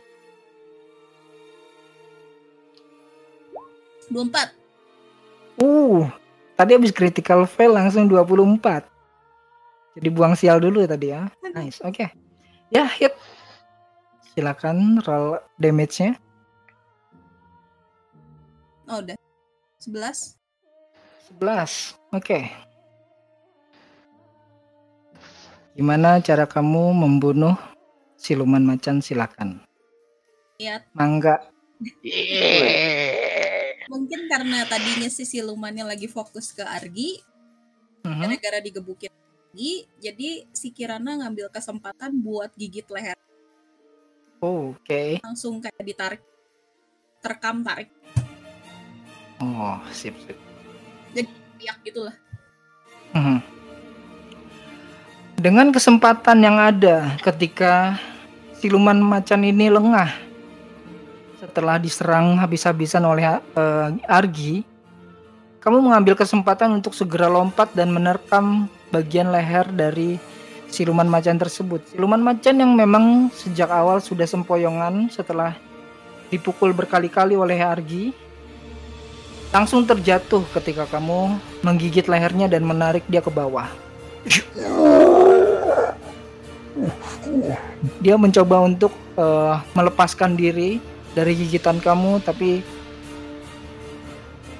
24 4.11 4.51
Uh, 5.55 6.09
tadi 6.57 6.73
habis 6.75 6.91
critical 6.91 7.45
fail 7.45 7.71
langsung 7.71 8.09
24. 8.09 8.59
Jadi 9.95 10.09
buang 10.09 10.33
sial 10.33 10.57
dulu 10.59 10.81
tadi 10.83 11.13
ya. 11.13 11.29
Nice, 11.53 11.77
oke. 11.79 12.09
Ya, 12.67 12.89
hit. 12.89 13.13
Silakan 14.33 14.97
roll 15.05 15.37
damage-nya. 15.61 16.17
Oh, 18.93 19.01
udah. 19.01 19.17
11. 19.81 20.37
11. 21.41 21.97
Oke. 22.13 22.45
Gimana 25.73 26.21
cara 26.21 26.45
kamu 26.45 26.93
membunuh 26.93 27.57
siluman 28.21 28.61
macan 28.61 29.01
silakan. 29.01 29.65
Lihat. 30.61 30.85
Mangga. 30.93 31.41
Mungkin 33.89 34.29
karena 34.29 34.61
tadinya 34.69 35.09
si 35.09 35.25
silumannya 35.25 35.89
lagi 35.89 36.05
fokus 36.05 36.53
ke 36.53 36.61
Argi, 36.61 37.17
gara-gara 38.05 38.61
digebukin 38.61 39.09
Argi, 39.09 39.89
jadi 39.97 40.45
si 40.53 40.69
Kirana 40.69 41.17
ngambil 41.17 41.49
kesempatan 41.49 42.13
buat 42.21 42.53
gigit 42.53 42.85
leher. 42.93 43.17
Oh, 44.37 44.77
Oke. 44.77 45.17
Langsung 45.25 45.57
kayak 45.57 45.81
ditarik. 45.81 46.21
Terekam 47.25 47.65
tarik. 47.65 47.89
Oh, 49.43 49.79
sip 49.91 50.15
sip. 50.23 50.39
Tiak 51.59 51.77
gitu 51.83 52.07
lah. 52.07 52.15
Mhm. 53.15 53.39
Dengan 55.39 55.67
kesempatan 55.75 56.39
yang 56.39 56.55
ada 56.55 57.19
ketika 57.19 57.99
siluman 58.59 58.99
macan 59.03 59.43
ini 59.43 59.67
lengah 59.67 60.11
setelah 61.43 61.75
diserang 61.75 62.39
habis-habisan 62.39 63.03
oleh 63.03 63.27
eh, 63.27 63.89
Argi, 64.07 64.63
kamu 65.59 65.83
mengambil 65.83 66.15
kesempatan 66.15 66.79
untuk 66.79 66.95
segera 66.95 67.27
lompat 67.27 67.75
dan 67.75 67.91
menerkam 67.91 68.71
bagian 68.91 69.31
leher 69.31 69.67
dari 69.71 70.15
siluman 70.71 71.07
macan 71.07 71.35
tersebut. 71.35 71.91
Siluman 71.91 72.23
macan 72.23 72.59
yang 72.63 72.71
memang 72.75 73.27
sejak 73.35 73.67
awal 73.67 73.99
sudah 73.99 74.27
sempoyongan 74.27 75.11
setelah 75.11 75.55
dipukul 76.33 76.73
berkali-kali 76.73 77.37
oleh 77.37 77.61
Argi, 77.61 78.09
langsung 79.53 79.85
terjatuh 79.85 80.41
ketika 80.57 80.89
kamu 80.89 81.37
menggigit 81.61 82.09
lehernya 82.09 82.49
dan 82.49 82.65
menarik 82.65 83.05
dia 83.05 83.21
ke 83.21 83.29
bawah. 83.29 83.69
Dia 88.01 88.17
mencoba 88.17 88.65
untuk 88.65 88.89
eh, 89.13 89.55
melepaskan 89.77 90.33
diri 90.33 90.81
dari 91.13 91.37
gigitan 91.37 91.77
kamu, 91.77 92.25
tapi 92.25 92.65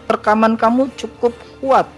rekaman 0.06 0.53
kamu 0.53 0.93
cukup 0.93 1.34
kuat 1.58 1.89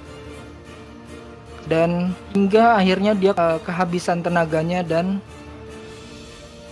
dan 1.68 2.16
hingga 2.32 2.80
akhirnya 2.80 3.12
dia 3.12 3.36
eh, 3.36 3.60
kehabisan 3.60 4.24
tenaganya 4.24 4.88
dan 4.88 5.20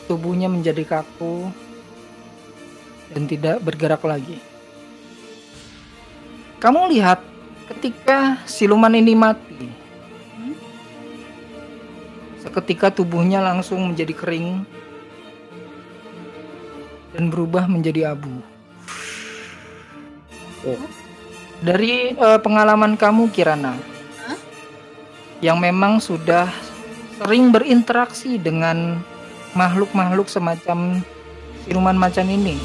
tubuhnya 0.08 0.48
menjadi 0.48 0.88
kaku 0.88 1.52
dan 3.12 3.28
tidak 3.28 3.60
bergerak 3.60 4.00
lagi. 4.08 4.53
Kamu 6.64 6.88
lihat 6.96 7.20
ketika 7.68 8.40
siluman 8.48 8.96
ini 8.96 9.20
mati, 9.20 9.68
seketika 12.40 12.88
tubuhnya 12.88 13.44
langsung 13.44 13.84
menjadi 13.92 14.16
kering 14.16 14.64
dan 17.12 17.28
berubah 17.28 17.68
menjadi 17.68 18.16
abu. 18.16 18.40
Oh. 20.64 20.80
Dari 21.60 22.16
eh, 22.16 22.40
pengalaman 22.40 22.96
kamu, 22.96 23.28
Kirana, 23.36 23.76
yang 25.44 25.60
memang 25.60 26.00
sudah 26.00 26.48
sering 27.20 27.52
berinteraksi 27.52 28.40
dengan 28.40 29.04
makhluk-makhluk 29.52 30.32
semacam 30.32 31.04
siluman 31.68 32.00
macan 32.00 32.32
ini, 32.32 32.56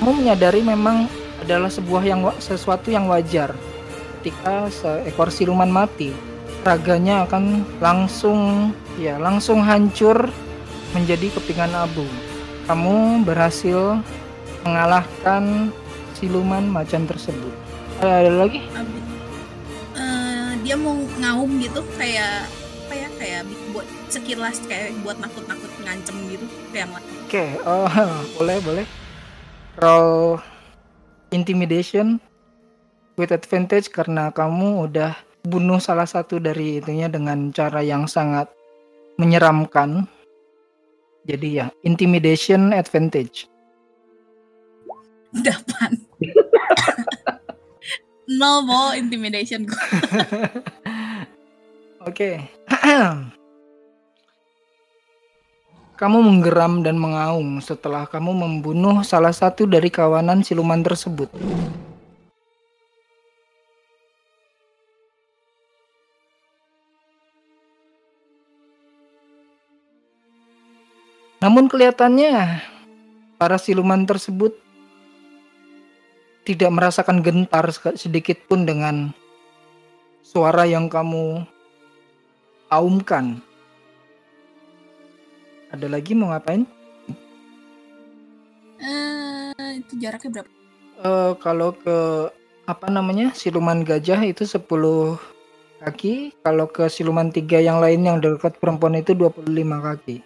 kamu 0.00 0.24
menyadari 0.24 0.64
memang 0.64 1.19
adalah 1.50 1.72
sebuah 1.72 2.02
yang 2.06 2.22
sesuatu 2.38 2.94
yang 2.94 3.10
wajar. 3.10 3.50
Ketika 4.20 4.70
seekor 4.70 5.34
siluman 5.34 5.66
mati 5.66 6.14
raganya 6.62 7.24
akan 7.24 7.66
langsung 7.80 8.70
ya 9.00 9.16
langsung 9.18 9.64
hancur 9.64 10.30
menjadi 10.94 11.34
kepingan 11.34 11.74
abu. 11.74 12.06
Kamu 12.70 13.26
berhasil 13.26 13.98
mengalahkan 14.62 15.74
siluman 16.14 16.62
macan 16.70 17.08
tersebut. 17.08 17.50
Ada 17.98 18.30
lagi? 18.30 18.62
Abis, 18.70 19.04
eh, 19.98 20.50
dia 20.62 20.76
mau 20.78 20.94
ngaum 21.18 21.50
gitu 21.58 21.82
kayak 21.98 22.46
apa 22.86 22.94
ya 22.94 23.08
kayak 23.18 23.42
buat 23.70 23.86
sekilas 24.10 24.58
kayak 24.66 24.94
buat 25.06 25.18
nakut-nakut 25.22 25.70
ngancem 25.86 26.16
gitu 26.26 26.46
kayak 26.74 26.90
oke 26.90 27.44
oh 27.66 27.90
boleh 28.38 28.56
boleh. 28.62 28.86
Roll 29.80 30.49
intimidation 31.30 32.18
with 33.18 33.34
advantage 33.34 33.90
karena 33.90 34.30
kamu 34.30 34.90
udah 34.90 35.14
bunuh 35.46 35.80
salah 35.80 36.06
satu 36.06 36.36
dari 36.36 36.82
itunya 36.82 37.08
dengan 37.08 37.48
cara 37.50 37.80
yang 37.80 38.04
sangat 38.04 38.50
menyeramkan. 39.16 40.04
Jadi 41.24 41.60
ya 41.60 41.66
intimidation 41.84 42.72
advantage. 42.72 43.48
Dapan 45.30 45.94
nol 48.40 48.66
bo 48.66 48.94
intimidation 48.94 49.66
gue 49.66 49.74
Oke. 52.08 52.40
kamu 56.00 56.24
menggeram 56.24 56.80
dan 56.80 56.96
mengaum 56.96 57.60
setelah 57.60 58.08
kamu 58.08 58.32
membunuh 58.32 59.04
salah 59.04 59.36
satu 59.36 59.68
dari 59.68 59.92
kawanan 59.92 60.40
siluman 60.40 60.80
tersebut. 60.80 61.28
Namun 71.44 71.68
kelihatannya 71.68 72.64
para 73.36 73.60
siluman 73.60 74.08
tersebut 74.08 74.56
tidak 76.48 76.72
merasakan 76.72 77.20
gentar 77.20 77.68
sedikit 78.00 78.40
pun 78.48 78.64
dengan 78.64 79.12
suara 80.24 80.64
yang 80.64 80.88
kamu 80.88 81.44
aumkan. 82.72 83.49
Ada 85.70 85.86
lagi 85.86 86.12
mau 86.14 86.30
ngapain? 86.30 86.66
eh 88.80 89.76
itu 89.76 89.92
jaraknya 90.00 90.40
berapa 90.40 90.50
Eh 91.00 91.32
kalau 91.40 91.72
ke 91.72 92.28
apa 92.64 92.86
namanya 92.88 93.32
siluman 93.32 93.80
gajah 93.80 94.20
itu 94.22 94.44
10 94.44 95.16
kaki, 95.80 96.36
kalau 96.44 96.68
ke 96.68 96.86
siluman 96.86 97.32
tiga 97.32 97.56
yang 97.56 97.80
lain 97.80 98.04
yang 98.04 98.20
dekat 98.20 98.52
perempuan 98.60 98.94
itu 98.94 99.16
25 99.16 99.40
kaki. 99.80 100.20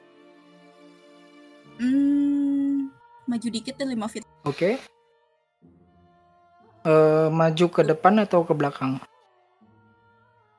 hmm, 1.79 2.91
maju 3.27 3.47
dikit 3.51 3.75
deh 3.75 3.87
5 3.87 4.07
feet 4.07 4.25
Oke. 4.45 4.79
Eh 6.85 7.27
maju 7.31 7.67
ke 7.71 7.83
depan 7.83 8.21
atau 8.21 8.45
ke 8.45 8.53
belakang? 8.53 8.99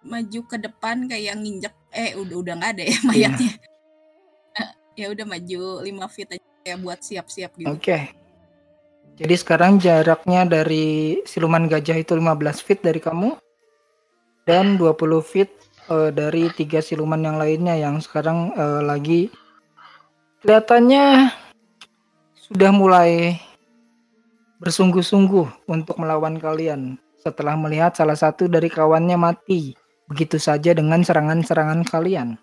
maju 0.06 0.40
ke 0.46 0.58
depan 0.62 1.10
kayak 1.10 1.34
nginjek 1.34 1.74
eh 1.90 2.14
udah 2.14 2.38
udah 2.38 2.54
nggak 2.56 2.72
ada 2.78 2.84
ya 2.86 2.98
mayatnya 3.10 3.52
Eh, 3.58 3.75
ya 4.96 5.12
udah 5.12 5.26
maju 5.28 5.84
5 5.84 6.14
feet 6.16 6.30
aja 6.40 6.48
kayak 6.66 6.80
buat 6.82 7.00
siap-siap 7.04 7.52
gitu 7.60 7.70
Oke. 7.70 8.00
Jadi 9.16 9.36
sekarang 9.40 9.80
jaraknya 9.80 10.44
dari 10.44 11.24
siluman 11.24 11.72
gajah 11.72 11.96
itu 11.96 12.20
15 12.20 12.66
feet 12.66 12.84
dari 12.84 13.00
kamu 13.00 13.40
dan 14.44 14.76
20 14.76 14.92
feet 15.24 15.56
eh, 15.88 16.12
dari 16.12 16.52
tiga 16.52 16.84
siluman 16.84 17.24
yang 17.24 17.40
lainnya 17.40 17.80
yang 17.80 18.04
sekarang 18.04 18.52
eh, 18.52 18.82
lagi 18.84 19.22
kelihatannya 20.44 21.32
sudah 22.36 22.72
mulai 22.76 23.40
bersungguh-sungguh 24.60 25.68
untuk 25.72 25.96
melawan 25.96 26.36
kalian 26.36 27.00
setelah 27.16 27.58
melihat 27.58 27.96
salah 27.96 28.14
satu 28.14 28.46
dari 28.46 28.68
kawannya 28.68 29.18
mati 29.18 29.74
begitu 30.06 30.38
saja 30.38 30.76
dengan 30.78 31.02
serangan-serangan 31.02 31.82
kalian. 31.90 32.38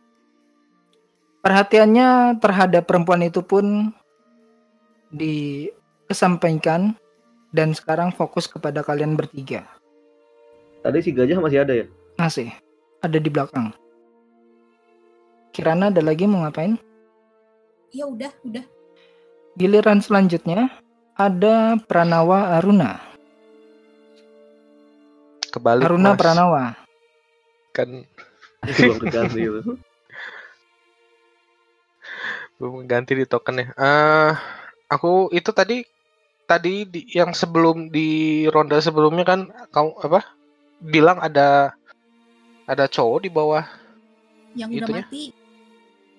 Perhatiannya 1.43 2.39
terhadap 2.39 2.87
perempuan 2.87 3.27
itu 3.27 3.43
pun 3.43 3.91
dikesampingkan 5.11 6.95
dan 7.51 7.69
sekarang 7.75 8.15
fokus 8.15 8.47
kepada 8.47 8.81
kalian 8.87 9.19
bertiga. 9.19 9.67
Tadi 10.87 10.99
si 11.03 11.11
gajah 11.11 11.43
masih 11.43 11.67
ada 11.67 11.75
ya? 11.75 11.87
Masih 12.17 12.49
ada 13.03 13.19
di 13.19 13.29
belakang. 13.29 13.75
Kirana 15.53 15.91
ada 15.93 16.01
lagi 16.01 16.25
mau 16.25 16.47
ngapain? 16.47 16.79
ya 17.93 18.09
udah 18.09 18.33
udah 18.49 18.65
Giliran 19.53 20.01
selanjutnya 20.01 20.73
ada 21.13 21.77
Pranawa 21.85 22.57
Aruna. 22.57 22.97
Kebalik 25.53 25.85
Aruna 25.85 26.17
Mas. 26.17 26.19
Pranawa. 26.19 26.65
kan 27.77 28.09
Belum 28.65 28.97
keganti 28.97 29.45
gitu. 29.45 29.77
Belum 32.63 32.87
ganti 32.87 33.19
di 33.19 33.27
token 33.27 33.59
ya. 33.59 33.67
Eh 33.75 34.33
aku 34.87 35.35
itu 35.35 35.51
tadi 35.51 35.83
tadi 36.47 36.87
di, 36.87 37.01
yang 37.11 37.35
sebelum 37.35 37.91
di 37.91 38.09
ronde 38.47 38.79
sebelumnya 38.79 39.25
kan 39.27 39.41
kau 39.75 39.99
apa 39.99 40.23
bilang 40.79 41.19
ada 41.19 41.75
ada 42.65 42.87
cowok 42.87 43.19
di 43.27 43.31
bawah 43.35 43.67
Yang 44.55 44.71
udah 44.71 44.87
Itunya? 44.87 45.03
mati. 45.03 45.23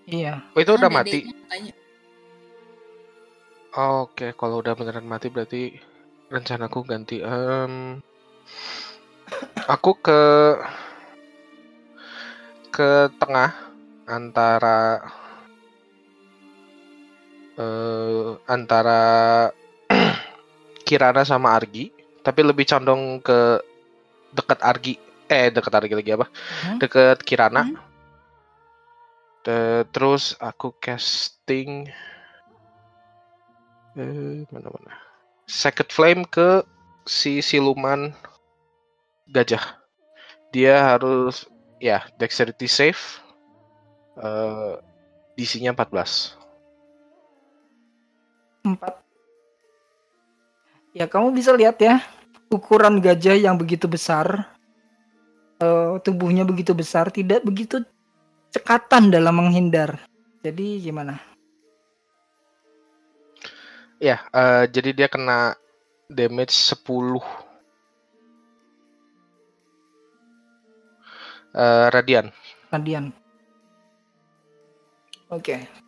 Iya. 0.04 0.34
oh 0.52 0.60
itu 0.60 0.72
Ah, 0.74 0.78
udah 0.78 0.89
mati 0.91 1.20
dedeknya 1.24 1.36
katanya. 1.48 1.74
oke 4.04 4.28
kalau 4.36 4.60
udah 4.60 4.74
beneran 4.76 5.08
mati 5.08 5.28
berarti 5.32 5.62
rencanaku 6.28 6.80
ganti 6.84 7.24
Em, 7.24 8.04
aku 9.64 9.91
ke 9.96 10.20
ke 12.68 12.89
tengah 13.16 13.54
antara 14.04 15.00
eh 17.54 18.30
antara 18.49 19.01
Kirana 20.88 21.22
sama 21.24 21.54
Argi 21.54 21.93
tapi 22.24 22.41
lebih 22.41 22.64
condong 22.66 23.20
ke 23.20 23.60
dekat 24.34 24.60
Argi. 24.64 24.95
Eh 25.28 25.51
dekat 25.51 25.74
Argi 25.76 25.93
lagi 25.93 26.12
apa? 26.16 26.26
Hmm. 26.66 26.78
deket 26.80 27.22
Kirana. 27.22 27.68
Hmm. 27.68 27.78
Te- 29.43 29.86
terus 29.91 30.39
aku 30.39 30.72
casting 30.80 31.91
eh 33.99 34.41
mana 34.49 34.68
mana? 34.72 34.93
Second 35.45 35.89
Flame 35.91 36.24
ke 36.26 36.64
si 37.06 37.43
siluman 37.43 38.16
gajah. 39.30 39.62
Dia 40.56 40.95
harus 40.95 41.45
ya 41.84 42.08
dexterity 42.18 42.66
save 42.66 43.01
eh 44.18 44.80
DC-nya 45.36 45.74
14 45.76 46.43
Empat. 48.64 49.03
Ya 50.95 51.03
kamu 51.09 51.36
bisa 51.36 51.51
lihat 51.51 51.82
ya 51.84 51.99
ukuran 52.53 53.01
gajah 53.01 53.36
yang 53.36 53.57
begitu 53.57 53.89
besar, 53.89 54.45
eh, 55.57 55.97
tubuhnya 56.05 56.45
begitu 56.45 56.72
besar, 56.72 57.09
tidak 57.09 57.41
begitu 57.41 57.82
cekatan 58.53 59.09
dalam 59.09 59.34
menghindar. 59.34 59.97
Jadi 60.45 60.80
gimana? 60.86 61.18
Ya, 63.97 64.22
eh, 64.32 64.70
jadi 64.70 64.89
dia 64.93 65.07
kena 65.09 65.57
damage 66.07 66.53
10 66.53 67.20
eh, 71.57 71.88
radian. 71.89 72.30
Radian. 72.70 73.09
Oke. 75.34 75.83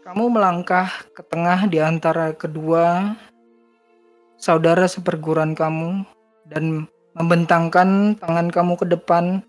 Kamu 0.00 0.32
melangkah 0.32 0.88
ke 1.12 1.20
tengah 1.20 1.68
di 1.68 1.76
antara 1.76 2.32
kedua 2.32 3.12
saudara 4.40 4.88
seperguruan 4.88 5.52
kamu 5.52 6.08
dan 6.48 6.88
membentangkan 7.12 8.16
tangan 8.16 8.48
kamu 8.48 8.80
ke 8.80 8.86
depan 8.96 9.44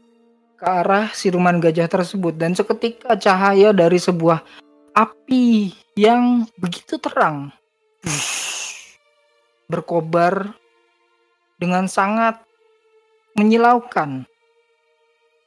ke 0.60 0.66
arah 0.68 1.08
siluman 1.16 1.64
gajah 1.64 1.88
tersebut 1.88 2.36
dan 2.36 2.52
seketika 2.52 3.16
cahaya 3.16 3.72
dari 3.72 3.96
sebuah 3.96 4.44
api 4.92 5.72
yang 5.96 6.44
begitu 6.60 7.00
terang 7.00 7.56
berkobar 9.72 10.52
dengan 11.56 11.88
sangat 11.88 12.44
menyilaukan. 13.40 14.28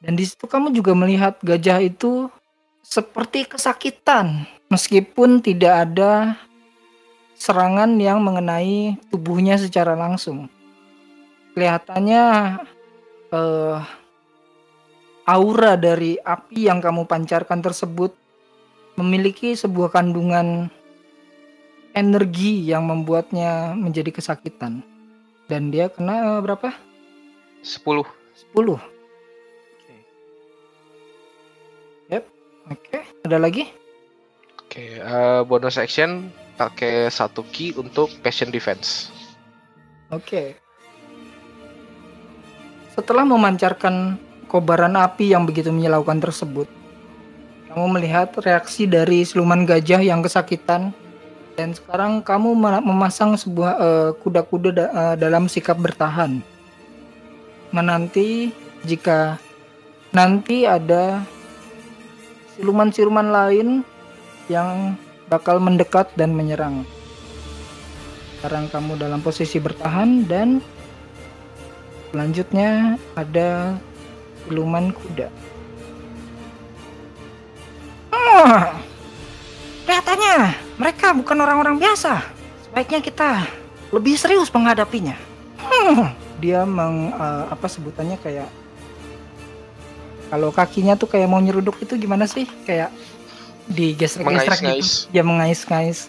Dan 0.01 0.13
di 0.17 0.25
situ 0.25 0.49
kamu 0.49 0.73
juga 0.73 0.97
melihat 0.97 1.37
gajah 1.45 1.77
itu 1.85 2.25
seperti 2.85 3.49
kesakitan 3.49 4.45
meskipun 4.69 5.41
tidak 5.41 5.89
ada 5.89 6.37
serangan 7.33 7.97
yang 7.97 8.21
mengenai 8.21 8.93
tubuhnya 9.09 9.57
secara 9.57 9.97
langsung. 9.97 10.45
Kelihatannya 11.57 12.23
eh, 13.33 13.77
aura 15.25 15.73
dari 15.81 16.21
api 16.21 16.69
yang 16.69 16.77
kamu 16.77 17.09
pancarkan 17.09 17.65
tersebut 17.65 18.13
memiliki 19.01 19.57
sebuah 19.57 19.89
kandungan 19.89 20.69
energi 21.97 22.69
yang 22.69 22.85
membuatnya 22.85 23.73
menjadi 23.73 24.13
kesakitan. 24.13 24.85
Dan 25.49 25.73
dia 25.73 25.89
kena 25.89 26.37
eh, 26.37 26.41
berapa? 26.45 26.69
10. 27.65 27.81
10. 28.53 28.94
Oke, 32.65 33.05
ada 33.21 33.37
lagi? 33.37 33.69
Oke, 34.65 34.97
eh, 34.97 35.41
bonus 35.45 35.77
action 35.77 36.33
pakai 36.57 37.11
satu 37.13 37.45
key 37.53 37.77
untuk 37.77 38.09
passion 38.25 38.49
defense. 38.49 39.13
Oke. 40.09 40.57
Setelah 42.97 43.27
memancarkan 43.27 44.17
kobaran 44.49 44.97
api 44.97 45.35
yang 45.35 45.45
begitu 45.45 45.69
menyilaukan 45.69 46.17
tersebut, 46.17 46.65
kamu 47.69 47.85
melihat 47.99 48.31
reaksi 48.39 48.87
dari 48.87 49.21
siluman 49.27 49.67
gajah 49.67 49.99
yang 49.99 50.23
kesakitan 50.23 50.95
dan 51.59 51.75
sekarang 51.75 52.23
kamu 52.23 52.55
mema- 52.55 52.81
memasang 52.81 53.37
sebuah 53.37 53.73
eh, 53.77 54.11
kuda-kuda 54.25 54.69
da- 54.73 54.93
eh, 54.95 55.15
dalam 55.21 55.45
sikap 55.45 55.77
bertahan. 55.77 56.39
Menanti 57.69 58.49
jika 58.87 59.35
nanti 60.15 60.63
ada 60.63 61.19
siluman-siluman 62.55 63.27
lain 63.27 63.67
yang 64.47 64.95
bakal 65.27 65.59
mendekat 65.59 66.07
dan 66.15 66.31
menyerang. 66.31 66.87
Sekarang 68.39 68.71
kamu 68.71 68.95
dalam 68.95 69.19
posisi 69.19 69.59
bertahan 69.59 70.23
dan 70.23 70.63
selanjutnya 72.13 72.95
ada 73.17 73.75
siluman 74.45 74.95
kuda. 74.95 75.27
Ah, 78.15 78.79
kelihatannya 79.83 80.35
mereka 80.79 81.11
bukan 81.11 81.37
orang-orang 81.43 81.75
biasa. 81.75 82.23
Sebaiknya 82.69 83.03
kita 83.03 83.29
lebih 83.91 84.15
serius 84.15 84.47
menghadapinya. 84.53 85.17
Hmm, 85.59 86.13
dia 86.39 86.63
meng 86.63 87.11
eh, 87.11 87.43
apa 87.49 87.65
sebutannya 87.67 88.15
kayak 88.21 88.47
kalau 90.29 90.49
kakinya 90.49 90.97
tuh 90.97 91.09
kayak 91.09 91.29
mau 91.29 91.39
nyeruduk 91.39 91.77
itu 91.81 91.95
gimana 91.95 92.25
sih? 92.25 92.49
Kayak 92.65 92.89
digesrek-gesrek 93.69 94.59
gitu. 94.61 95.09
Dia 95.13 95.23
mengais-ngais. 95.25 95.99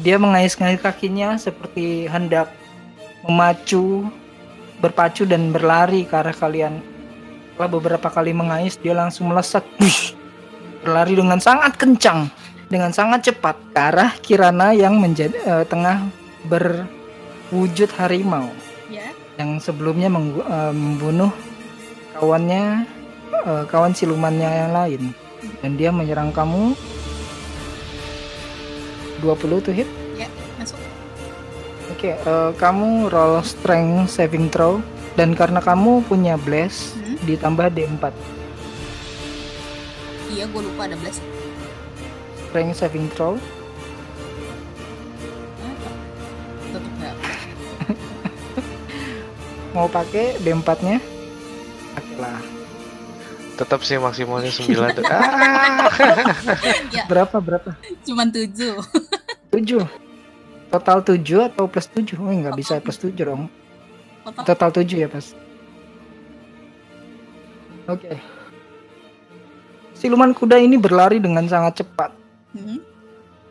Dia 0.00 0.16
mengais-ngais 0.16 0.80
kakinya 0.80 1.36
seperti 1.36 2.08
hendak 2.08 2.48
memacu, 3.26 4.08
berpacu 4.80 5.28
dan 5.28 5.52
berlari 5.52 6.08
ke 6.08 6.14
arah 6.16 6.34
kalian. 6.34 6.80
Setelah 7.52 7.70
beberapa 7.76 8.08
kali 8.08 8.32
mengais, 8.32 8.80
dia 8.80 8.96
langsung 8.96 9.28
melesat, 9.28 9.60
Wush! 9.76 10.16
berlari 10.80 11.12
dengan 11.12 11.36
sangat 11.36 11.76
kencang, 11.76 12.32
dengan 12.72 12.88
sangat 12.88 13.28
cepat 13.28 13.60
ke 13.76 13.80
arah 13.80 14.10
Kirana 14.24 14.72
yang 14.72 14.96
menjadi 14.96 15.36
eh, 15.44 15.64
tengah 15.68 16.08
berwujud 16.48 17.92
harimau 18.00 18.48
Ya. 18.88 19.12
yang 19.36 19.60
sebelumnya 19.60 20.08
eh, 20.08 20.72
membunuh 20.72 21.30
kawannya, 22.16 22.88
eh, 23.44 23.64
kawan 23.68 23.92
silumannya 23.92 24.48
yang 24.48 24.72
lain, 24.72 25.02
dan 25.60 25.76
dia 25.76 25.90
menyerang 25.90 26.30
kamu. 26.30 26.72
20 29.20 29.60
tuh 29.60 29.76
hit. 29.76 29.88
Masuk. 30.56 30.80
Oke, 31.92 32.16
eh, 32.16 32.50
kamu 32.56 33.12
roll 33.12 33.44
strength 33.44 34.08
saving 34.12 34.48
throw 34.48 34.80
dan 35.16 35.34
karena 35.36 35.60
kamu 35.60 36.00
punya 36.08 36.36
bless 36.40 36.96
Hmm. 36.96 37.16
ditambah 37.28 37.68
D4. 37.74 38.12
Iya, 40.30 40.46
gue 40.46 40.62
lupa 40.62 40.86
ada 40.86 40.94
blast. 40.96 41.20
Strength 42.48 42.76
saving 42.78 43.08
throw. 43.12 43.34
Mau 49.74 49.88
pakai 49.90 50.38
D4-nya? 50.40 51.00
Pakai 51.98 52.16
lah. 52.18 52.40
Tetap 53.60 53.84
sih 53.84 54.00
maksimalnya 54.00 54.48
9 54.48 54.96
tuh. 54.96 55.04
Ah. 55.04 55.20
Ya, 56.88 57.04
Berapa 57.10 57.36
berapa? 57.44 57.76
cuman 58.08 58.32
tujuh. 58.32 58.80
7. 59.52 59.84
Total 60.72 60.98
7 61.04 61.48
atau 61.52 61.68
plus 61.68 61.84
7? 61.92 62.16
Oh, 62.16 62.32
nggak 62.32 62.56
bisa 62.56 62.80
plus 62.80 62.96
7 62.96 63.12
dong. 63.20 63.52
Total. 64.24 64.44
Total 64.48 64.70
7 64.80 65.04
ya, 65.04 65.08
Pas. 65.12 65.36
Oke. 67.84 68.16
Siluman 69.92 70.32
kuda 70.32 70.56
ini 70.56 70.80
berlari 70.80 71.20
dengan 71.20 71.44
sangat 71.44 71.84
cepat. 71.84 72.16
Hmm. 72.56 72.80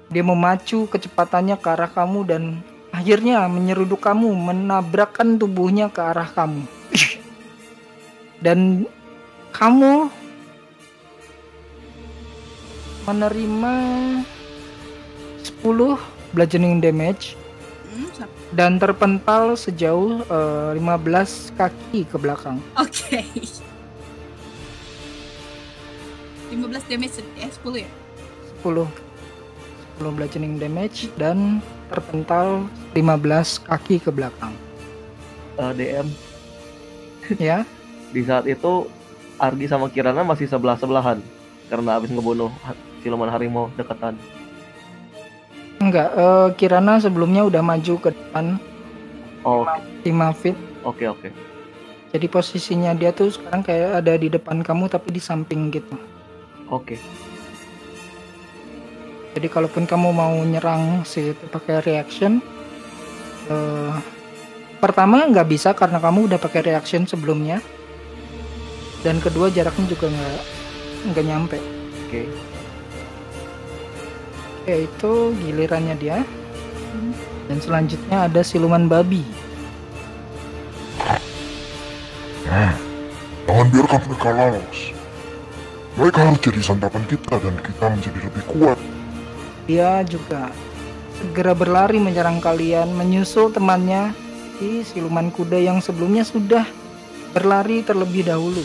Dia 0.09 0.25
memacu 0.25 0.89
kecepatannya 0.89 1.61
ke 1.61 1.67
arah 1.69 1.91
kamu 1.93 2.19
dan 2.25 2.43
akhirnya 2.89 3.45
menyeruduk 3.45 4.01
kamu, 4.01 4.33
menabrakkan 4.33 5.37
tubuhnya 5.37 5.93
ke 5.93 6.01
arah 6.01 6.25
kamu. 6.25 6.65
Dan 8.41 8.89
kamu 9.51 10.07
menerima 13.03 13.73
10 15.41 15.97
bludgeoning 16.31 16.77
damage 16.79 17.33
Hmm, 17.89 18.05
sap- 18.13 18.29
dan 18.51 18.77
terpental 18.77 19.57
sejauh 19.57 20.21
eh, 20.21 20.71
15 20.77 21.49
kaki 21.53 22.05
ke 22.05 22.15
belakang. 22.15 22.61
Oke. 22.77 23.25
15 26.49 26.69
damage 26.85 27.17
eh 27.35 27.49
10 27.49 27.81
ya? 27.81 27.89
10 28.61 28.85
10 29.97 30.15
bludgeoning 30.15 30.55
damage 30.55 31.09
dan 31.15 31.57
terpental 31.87 32.65
15 32.93 33.01
kaki 33.59 33.97
ke 33.97 34.09
belakang. 34.09 34.53
Eh, 35.55 35.73
DM 35.73 36.07
Ya, 37.37 37.61
di 38.09 38.21
saat 38.23 38.45
itu 38.45 38.89
Argi 39.39 39.65
sama 39.65 39.87
Kirana 39.87 40.21
masih 40.21 40.45
sebelah 40.45 40.75
sebelahan 40.75 41.23
karena 41.71 41.95
habis 41.95 42.11
ngebunuh 42.11 42.51
siluman 42.99 43.31
harimau 43.31 43.71
dekatan. 43.73 44.19
enggak. 45.79 46.11
eh, 46.11 46.47
Kirana 46.59 46.99
sebelumnya 46.99 47.47
udah 47.47 47.63
maju 47.63 47.93
ke 47.97 48.09
depan 48.11 48.59
Oh, 49.39 49.63
5 50.03 50.35
feet. 50.35 50.59
oke 50.83 51.07
oke. 51.07 51.31
Jadi 52.11 52.25
posisinya 52.27 52.91
dia 52.91 53.15
tuh 53.15 53.31
sekarang 53.31 53.63
kayak 53.63 54.03
ada 54.03 54.13
di 54.13 54.27
depan 54.27 54.59
kamu 54.59 54.91
tapi 54.91 55.15
di 55.15 55.21
samping 55.23 55.71
gitu. 55.71 55.95
Oke. 56.67 56.99
Jadi 59.31 59.47
kalaupun 59.47 59.87
kamu 59.87 60.09
mau 60.11 60.35
nyerang 60.43 61.05
si 61.05 61.31
itu 61.31 61.45
pakai 61.47 61.79
reaction, 61.79 62.43
eh, 63.47 63.93
pertama 64.81 65.23
nggak 65.23 65.47
bisa 65.47 65.71
karena 65.71 66.01
kamu 66.01 66.27
udah 66.27 66.39
pakai 66.41 66.65
reaction 66.65 67.05
sebelumnya, 67.05 67.63
dan 69.05 69.23
kedua 69.23 69.47
jaraknya 69.51 69.85
juga 69.87 70.11
nggak 70.11 70.41
nggak 71.13 71.25
nyampe. 71.25 71.57
Oke. 72.07 72.21
Oke 74.63 74.75
itu 74.85 75.13
gilirannya 75.45 75.95
dia. 75.97 76.17
Dan 77.49 77.57
selanjutnya 77.57 78.29
ada 78.29 78.41
siluman 78.45 78.85
babi. 78.85 79.25
Jangan 83.49 83.75
biarkan 83.75 84.01
mereka 84.07 84.29
lolos. 84.31 84.79
Mereka 85.99 86.19
harus 86.23 86.39
jadi 86.39 86.61
santapan 86.63 87.03
kita 87.11 87.33
dan 87.43 87.55
kita 87.59 87.85
menjadi 87.91 88.19
lebih 88.23 88.43
kuat. 88.47 88.79
Dia 89.67 89.99
juga 90.07 90.47
segera 91.19 91.51
berlari 91.51 91.99
menyerang 91.99 92.39
kalian, 92.39 92.95
menyusul 92.95 93.51
temannya 93.51 94.15
si 94.55 94.87
siluman 94.87 95.27
kuda 95.27 95.59
yang 95.59 95.83
sebelumnya 95.83 96.23
sudah 96.23 96.63
berlari 97.35 97.83
terlebih 97.83 98.31
dahulu. 98.31 98.63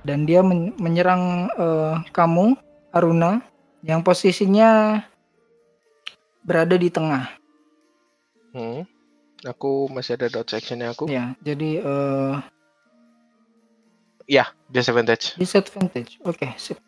Dan 0.00 0.24
dia 0.24 0.40
men- 0.40 0.72
menyerang 0.80 1.48
eh, 1.54 1.94
kamu, 2.10 2.56
Aruna, 2.92 3.44
yang 3.84 4.00
posisinya 4.00 5.00
berada 6.44 6.76
di 6.80 6.88
tengah. 6.88 7.28
Hmm. 8.56 8.82
Aku 9.44 9.88
masih 9.88 10.20
ada 10.20 10.28
dodge 10.28 10.52
actionnya 10.56 10.92
aku. 10.92 11.08
Ya, 11.08 11.32
jadi 11.40 11.80
eh, 11.80 12.34
Disadvantage. 14.70 15.34
disadvantage. 15.34 16.22
Oke, 16.22 16.54
sip. 16.54 16.78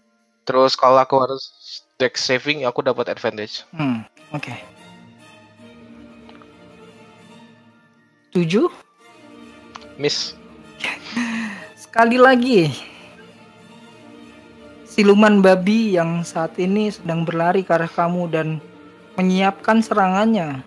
Terus 0.46 0.78
kalau 0.78 1.02
aku 1.02 1.18
harus 1.18 1.50
dex 1.98 2.22
saving, 2.22 2.62
aku 2.62 2.78
dapat 2.78 3.10
advantage. 3.10 3.66
Hmm, 3.74 4.06
oke. 4.30 4.54
Tujuh. 8.30 8.70
Miss. 9.98 10.38
Sekali 11.82 12.22
lagi, 12.22 12.70
siluman 14.92 15.40
babi 15.40 15.96
yang 15.96 16.20
saat 16.20 16.60
ini 16.60 16.92
sedang 16.92 17.24
berlari 17.24 17.64
ke 17.64 17.72
arah 17.72 17.88
kamu 17.88 18.28
dan 18.28 18.60
menyiapkan 19.16 19.80
serangannya 19.80 20.60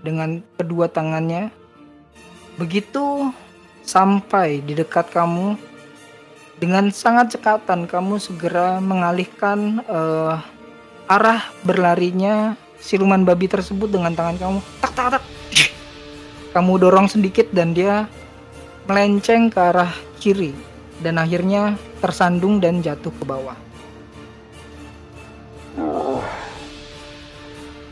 dengan 0.00 0.40
kedua 0.56 0.88
tangannya. 0.88 1.52
Begitu 2.56 3.28
sampai 3.84 4.64
di 4.64 4.72
dekat 4.72 5.12
kamu, 5.12 5.60
dengan 6.56 6.88
sangat 6.88 7.36
cekatan 7.36 7.84
kamu 7.84 8.16
segera 8.16 8.80
mengalihkan 8.80 9.84
eh, 9.84 10.34
arah 11.04 11.52
berlarinya 11.60 12.56
siluman 12.80 13.20
babi 13.20 13.52
tersebut 13.52 13.92
dengan 13.92 14.16
tangan 14.16 14.36
kamu. 14.40 14.58
Tak 14.80 14.92
tak 14.96 15.08
tak. 15.20 15.24
Kamu 16.56 16.72
dorong 16.80 17.12
sedikit 17.12 17.52
dan 17.52 17.76
dia 17.76 18.08
melenceng 18.88 19.52
ke 19.52 19.60
arah 19.60 19.92
kiri 20.16 20.56
dan 21.04 21.20
akhirnya 21.20 21.76
tersandung 21.98 22.62
dan 22.62 22.80
jatuh 22.80 23.12
ke 23.14 23.24
bawah. 23.26 23.56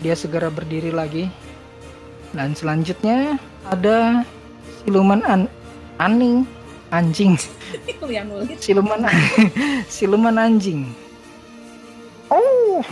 Dia 0.03 0.15
segera 0.15 0.53
berdiri 0.53 0.95
lagi. 0.95 1.27
Dan 2.35 2.53
selanjutnya 2.53 3.41
ada 3.65 4.21
siluman 4.85 5.25
an 5.25 5.49
aning 5.97 6.45
anjing 6.93 7.35
Itu 7.89 8.07
yang 8.13 8.29
nulis. 8.29 8.61
siluman 8.61 9.09
siluman 9.97 10.37
anjing. 10.37 10.85
Oh, 12.29 12.85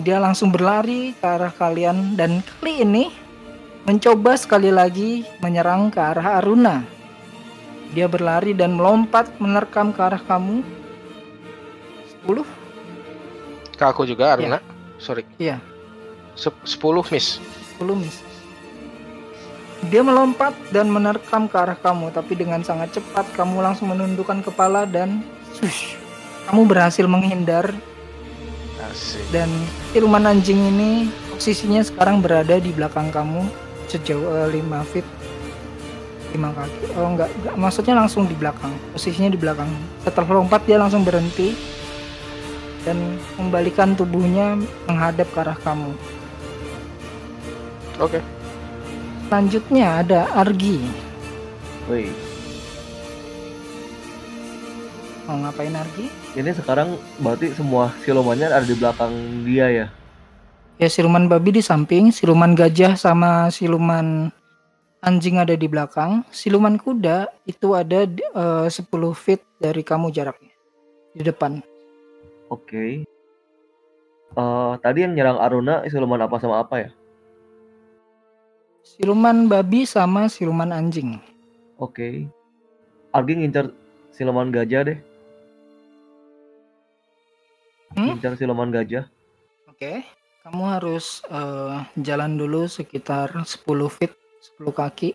dia 0.00 0.16
langsung 0.16 0.48
berlari 0.48 1.12
ke 1.18 1.26
arah 1.26 1.52
kalian 1.52 2.16
dan 2.16 2.40
kali 2.40 2.86
ini 2.86 3.12
mencoba 3.84 4.38
sekali 4.38 4.70
lagi 4.72 5.26
menyerang 5.44 5.92
ke 5.92 6.00
arah 6.00 6.40
Aruna. 6.40 6.86
Dia 7.90 8.06
berlari 8.06 8.54
dan 8.54 8.78
melompat 8.78 9.30
menerkam 9.42 9.90
ke 9.90 10.00
arah 10.00 10.22
kamu. 10.22 10.62
10 12.22 12.46
Ke 13.74 13.84
aku 13.90 14.06
juga, 14.06 14.36
Aruna. 14.36 14.62
Sorry. 15.00 15.26
Iya. 15.40 15.58
Sep- 16.36 16.62
10 16.62 17.02
miss. 17.10 17.42
10 17.80 17.96
miss. 17.98 18.22
Dia 19.88 20.04
melompat 20.04 20.52
dan 20.70 20.92
menerkam 20.92 21.48
ke 21.48 21.56
arah 21.56 21.74
kamu, 21.74 22.12
tapi 22.12 22.36
dengan 22.36 22.60
sangat 22.60 23.00
cepat 23.00 23.24
kamu 23.32 23.64
langsung 23.64 23.88
menundukkan 23.88 24.44
kepala 24.44 24.84
dan 24.84 25.24
shush, 25.56 25.96
kamu 26.52 26.68
berhasil 26.68 27.08
menghindar 27.08 27.72
Asik. 28.84 29.24
dan 29.32 29.48
siluman 29.96 30.28
anjing 30.28 30.60
ini 30.60 31.08
posisinya 31.32 31.80
sekarang 31.80 32.20
berada 32.20 32.60
di 32.60 32.76
belakang 32.76 33.08
kamu 33.08 33.48
sejauh 33.88 34.52
eh, 34.52 34.60
5 34.60 34.90
feet 34.92 35.06
5 36.34 36.56
kaki. 36.56 36.80
Oh 36.94 37.06
enggak, 37.10 37.30
enggak. 37.30 37.54
Maksudnya 37.58 37.94
langsung 37.98 38.26
di 38.26 38.34
belakang. 38.38 38.72
Posisinya 38.94 39.30
di 39.30 39.38
belakang. 39.38 39.70
Setelah 40.06 40.40
lompat 40.42 40.62
dia 40.64 40.78
langsung 40.78 41.02
berhenti 41.02 41.54
dan 42.86 42.96
membalikan 43.36 43.92
tubuhnya 43.92 44.56
menghadap 44.88 45.28
ke 45.30 45.38
arah 45.42 45.58
kamu. 45.60 45.92
Oke. 48.00 48.20
selanjutnya 49.30 50.02
ada 50.02 50.20
Argi. 50.34 50.82
Wih, 51.86 52.10
mau 55.22 55.38
ngapain 55.38 55.70
Argi? 55.70 56.10
Ini 56.34 56.50
sekarang 56.58 56.98
berarti 57.22 57.54
semua 57.54 57.94
silumannya 58.02 58.50
ada 58.50 58.66
di 58.66 58.74
belakang 58.74 59.12
dia 59.46 59.70
ya? 59.70 59.86
ya 60.80 60.88
siluman 60.88 61.28
babi 61.28 61.60
di 61.60 61.62
samping 61.62 62.08
siluman 62.08 62.56
gajah 62.56 62.96
sama 62.96 63.52
siluman 63.52 64.32
anjing 65.00 65.40
ada 65.40 65.56
di 65.56 65.64
belakang 65.68 66.24
siluman 66.28 66.76
kuda 66.76 67.28
itu 67.48 67.72
ada 67.72 68.04
eh, 68.04 68.68
10 68.68 68.84
feet 69.16 69.40
dari 69.56 69.80
kamu 69.80 70.12
jaraknya 70.12 70.52
di 71.16 71.22
depan 71.24 71.60
Oke. 72.50 73.06
Eh, 74.34 74.72
tadi 74.82 74.98
yang 75.06 75.14
nyerang 75.14 75.38
Aruna 75.38 75.86
siluman 75.86 76.18
apa 76.18 76.36
sama 76.42 76.58
apa 76.62 76.82
ya? 76.82 76.90
siluman 78.82 79.46
babi 79.46 79.86
sama 79.86 80.26
siluman 80.26 80.74
anjing 80.74 81.16
Oke. 81.80 82.28
Argi 83.10 83.32
ngincar 83.40 83.72
siluman 84.12 84.52
gajah 84.52 84.84
deh. 84.84 84.98
Hmm? 87.96 88.14
Ngincar 88.14 88.36
siluman 88.36 88.68
gajah. 88.68 89.08
oke 89.64 90.04
kamu 90.44 90.62
harus 90.76 91.24
eh, 91.32 91.76
jalan 92.04 92.36
dulu 92.36 92.68
sekitar 92.68 93.32
10 93.32 93.64
feet 93.88 94.12
10 94.60 94.76
kaki 94.76 95.10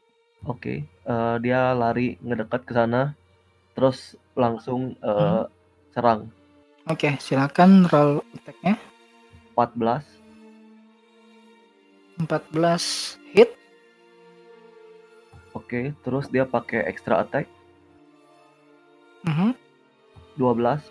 Oke. 0.46 0.86
Eh, 0.86 1.36
dia 1.42 1.74
lari 1.74 2.22
ngedekat 2.22 2.70
ke 2.70 2.74
sana. 2.78 3.18
Terus 3.74 4.14
langsung 4.38 4.94
eh, 4.98 5.44
serang. 5.94 6.30
oke 6.86 7.18
silakan 7.18 7.90
roll 7.90 8.22
attack-nya 8.38 8.78
14. 9.58 10.06
14 12.30 13.34
hit 13.34 13.50
Oke. 15.56 15.98
Terus 16.04 16.30
dia 16.30 16.46
pakai 16.46 16.86
extra 16.86 17.24
attack. 17.26 17.50
Mhm. 19.26 19.56
12. 20.38 20.84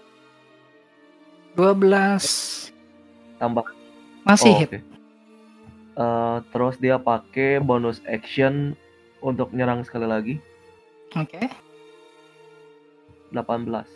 12 1.54 2.72
Tambah. 3.38 3.66
masih 4.26 4.50
Oh, 4.50 4.58
hit 4.58 4.70
oke. 4.72 4.93
Eh, 5.94 6.38
terus 6.50 6.74
dia 6.82 6.98
pakai 6.98 7.62
bonus 7.62 8.02
action 8.10 8.74
untuk 9.22 9.54
nyerang 9.54 9.86
sekali 9.86 10.06
lagi. 10.10 10.34
oke 11.14 11.38
18. 13.30 13.86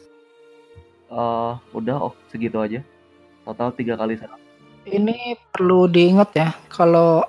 Eh, 1.10 1.52
udah 1.74 1.96
oh 1.98 2.14
segitu 2.30 2.62
aja. 2.62 2.80
Total 3.42 3.74
tiga 3.74 3.98
kali 3.98 4.14
serang. 4.14 4.38
Ini 4.88 5.36
perlu 5.50 5.90
diingat 5.90 6.30
ya, 6.38 6.48
kalau 6.70 7.26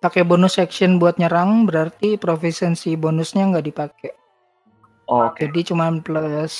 pakai 0.00 0.24
bonus 0.24 0.56
action 0.56 0.96
buat 0.96 1.20
nyerang 1.20 1.68
berarti 1.68 2.16
proficiency 2.16 2.96
bonusnya 2.96 3.44
nggak 3.52 3.66
dipakai. 3.68 4.12
Oh, 5.08 5.28
Oke. 5.28 5.48
Jadi 5.48 5.72
cuma 5.72 5.88
plus 6.00 6.54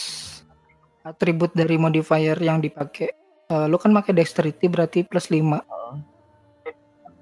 atribut 1.04 1.52
dari 1.56 1.80
modifier 1.80 2.36
yang 2.36 2.60
dipakai. 2.60 3.08
Eh, 3.48 3.66
lu 3.68 3.80
kan 3.80 3.96
pakai 3.96 4.12
dexterity 4.12 4.68
berarti 4.68 5.00
plus 5.08 5.32
5. 5.32 5.64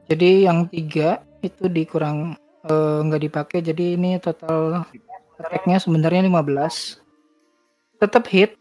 Jadi 0.06 0.46
yang 0.46 0.70
tiga 0.70 1.22
itu 1.42 1.66
dikurang 1.66 2.38
eh, 2.66 2.98
nggak 3.06 3.22
dipakai. 3.26 3.58
Jadi 3.62 3.98
ini 3.98 4.18
total 4.22 4.86
attack-nya 5.38 5.78
sebenarnya 5.82 6.22
15. 6.26 6.98
Tetap 8.02 8.24
hit. 8.30 8.56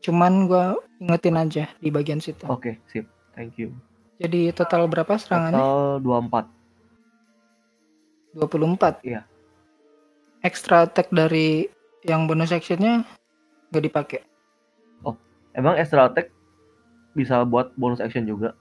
Cuman 0.00 0.48
gua 0.48 0.80
ingetin 0.96 1.36
aja 1.36 1.64
di 1.76 1.92
bagian 1.92 2.20
situ. 2.24 2.48
Oke, 2.48 2.80
sip. 2.88 3.04
Thank 3.36 3.60
you. 3.60 3.76
Jadi 4.20 4.52
total 4.52 4.88
berapa 4.88 5.16
serangannya? 5.16 5.60
Total 5.60 6.48
24. 8.34 8.36
24. 8.36 9.04
Iya. 9.04 9.22
Extra 10.40 10.88
attack 10.88 11.12
dari 11.12 11.68
yang 12.04 12.24
bonus 12.24 12.52
actionnya 12.52 13.04
nggak 13.70 13.84
dipakai. 13.84 14.20
Emang 15.54 15.74
extra 15.74 16.06
attack 16.06 16.30
bisa 17.18 17.42
buat 17.42 17.74
bonus 17.74 17.98
action 17.98 18.22
juga? 18.22 18.54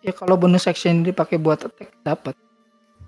Ya 0.00 0.12
kalau 0.16 0.40
bonus 0.40 0.64
action 0.64 1.04
dipakai 1.04 1.36
buat 1.36 1.60
attack 1.60 1.92
dapat. 2.00 2.32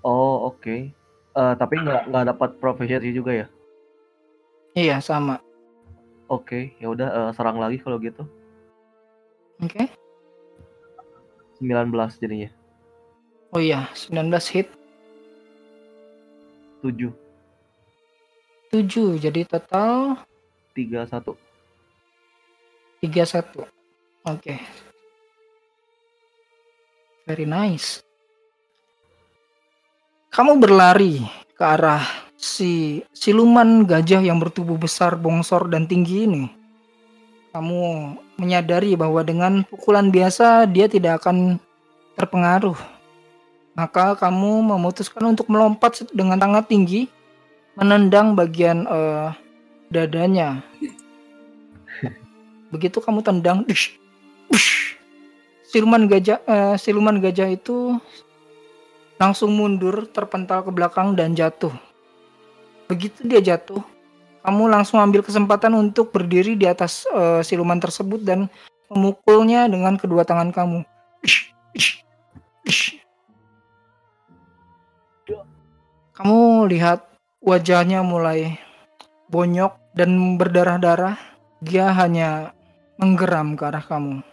Oh, 0.05 0.53
oke. 0.53 0.93
Eh, 1.33 1.53
tapi 1.57 1.73
nggak 1.81 2.13
nggak 2.13 2.25
dapat 2.29 2.49
proficiency 2.61 3.09
juga 3.09 3.33
ya? 3.33 3.47
Iya 4.77 5.01
sama. 5.01 5.41
Oke, 6.29 6.77
ya 6.77 6.93
udah 6.93 7.09
eh, 7.09 7.31
serang 7.33 7.57
lagi 7.57 7.81
kalau 7.81 7.97
gitu. 7.97 8.21
Oke. 9.57 9.89
19 11.57 11.89
jadinya. 12.21 12.49
Oh 13.53 13.61
iya, 13.61 13.89
19 13.93 14.29
hit 14.49 14.67
7 16.81 17.13
7 18.73 19.21
jadi 19.21 19.41
total 19.45 20.17
31. 20.73 21.37
31. 22.99 23.69
Oke. 24.25 24.55
Very 27.23 27.47
nice. 27.47 28.03
Kamu 30.27 30.59
berlari 30.59 31.23
ke 31.55 31.63
arah 31.63 32.03
si 32.35 32.99
siluman 33.15 33.87
gajah 33.87 34.19
yang 34.19 34.43
bertubuh 34.43 34.75
besar, 34.75 35.15
bongsor 35.15 35.71
dan 35.71 35.87
tinggi 35.87 36.27
ini. 36.27 36.43
Kamu 37.55 37.79
menyadari 38.35 38.99
bahwa 38.99 39.23
dengan 39.23 39.63
pukulan 39.63 40.11
biasa 40.11 40.67
dia 40.67 40.91
tidak 40.91 41.23
akan 41.23 41.63
terpengaruh. 42.19 42.75
Maka 43.71 44.19
kamu 44.19 44.75
memutuskan 44.75 45.23
untuk 45.31 45.47
melompat 45.47 46.03
dengan 46.11 46.35
sangat 46.43 46.67
tinggi, 46.67 47.07
menendang 47.79 48.35
bagian 48.35 48.83
eh, 48.83 49.31
dadanya. 49.87 50.59
Begitu 52.73 52.99
kamu 52.99 53.23
tendang, 53.23 53.63
dish, 53.63 53.95
dish, 54.51 54.82
siluman 55.73 56.05
gajah 56.05 56.37
eh, 56.45 56.75
siluman 56.77 57.17
gajah 57.17 57.49
itu 57.49 57.97
langsung 59.17 59.57
mundur, 59.57 60.05
terpental 60.13 60.61
ke 60.61 60.69
belakang 60.69 61.17
dan 61.17 61.33
jatuh. 61.33 61.73
Begitu 62.85 63.25
dia 63.25 63.41
jatuh, 63.41 63.81
kamu 64.45 64.69
langsung 64.69 65.01
ambil 65.01 65.25
kesempatan 65.25 65.73
untuk 65.73 66.13
berdiri 66.13 66.53
di 66.53 66.69
atas 66.69 67.09
eh, 67.09 67.41
siluman 67.41 67.81
tersebut 67.81 68.21
dan 68.21 68.45
memukulnya 68.93 69.65
dengan 69.65 69.97
kedua 69.97 70.21
tangan 70.21 70.53
kamu. 70.53 70.85
Kamu 76.13 76.69
lihat 76.69 77.09
wajahnya 77.41 78.05
mulai 78.05 78.61
bonyok 79.33 79.97
dan 79.97 80.37
berdarah-darah. 80.37 81.17
Dia 81.65 81.89
hanya 81.97 82.53
menggeram 83.01 83.57
ke 83.57 83.65
arah 83.65 83.81
kamu. 83.81 84.32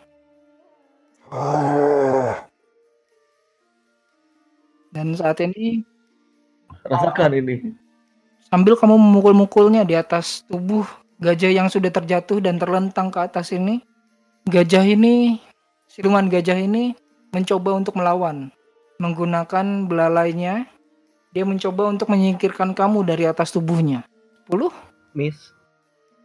Dan 4.91 5.15
saat 5.15 5.39
ini 5.39 5.87
Rasakan 6.83 7.39
ini. 7.39 7.75
sambil 8.51 8.75
kamu 8.75 8.99
memukul-mukulnya 8.99 9.87
di 9.87 9.95
atas 9.95 10.43
tubuh 10.51 10.83
gajah 11.21 11.53
yang 11.53 11.69
sudah 11.69 11.93
terjatuh 11.93 12.41
dan 12.41 12.57
terlentang 12.57 13.13
ke 13.13 13.21
atas 13.21 13.53
ini, 13.53 13.85
gajah 14.49 14.83
ini, 14.83 15.39
siluman 15.87 16.27
gajah 16.27 16.57
ini 16.57 16.97
mencoba 17.31 17.77
untuk 17.77 17.95
melawan. 18.01 18.51
Menggunakan 18.99 19.89
belalainya, 19.89 20.67
dia 21.33 21.45
mencoba 21.47 21.93
untuk 21.93 22.11
menyingkirkan 22.11 22.75
kamu 22.75 23.05
dari 23.07 23.29
atas 23.29 23.53
tubuhnya. 23.55 24.05
10 24.51 24.73
Miss. 25.15 25.55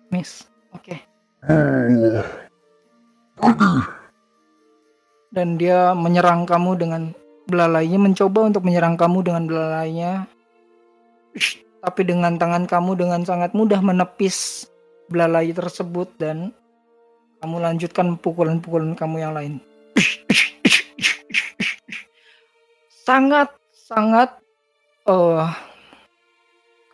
miss. 0.09 0.49
Oke. 0.73 0.97
Dan 5.35 5.59
dia 5.59 5.91
menyerang 5.91 6.47
kamu 6.47 6.79
dengan 6.79 7.11
belalainya, 7.51 7.99
mencoba 7.99 8.47
untuk 8.47 8.63
menyerang 8.63 8.95
kamu 8.95 9.19
dengan 9.19 9.43
belalainya. 9.45 10.11
Tapi 11.85 12.01
dengan 12.01 12.39
tangan 12.39 12.65
kamu 12.65 12.97
dengan 12.97 13.21
sangat 13.27 13.51
mudah 13.51 13.83
menepis 13.83 14.65
belalai 15.05 15.53
tersebut 15.53 16.09
dan 16.17 16.49
kamu 17.43 17.61
lanjutkan 17.61 18.17
pukulan-pukulan 18.17 18.97
kamu 18.97 19.21
yang 19.21 19.33
lain. 19.37 19.53
Sangat 23.05 23.53
sangat 23.69 24.33
eh 25.05 25.49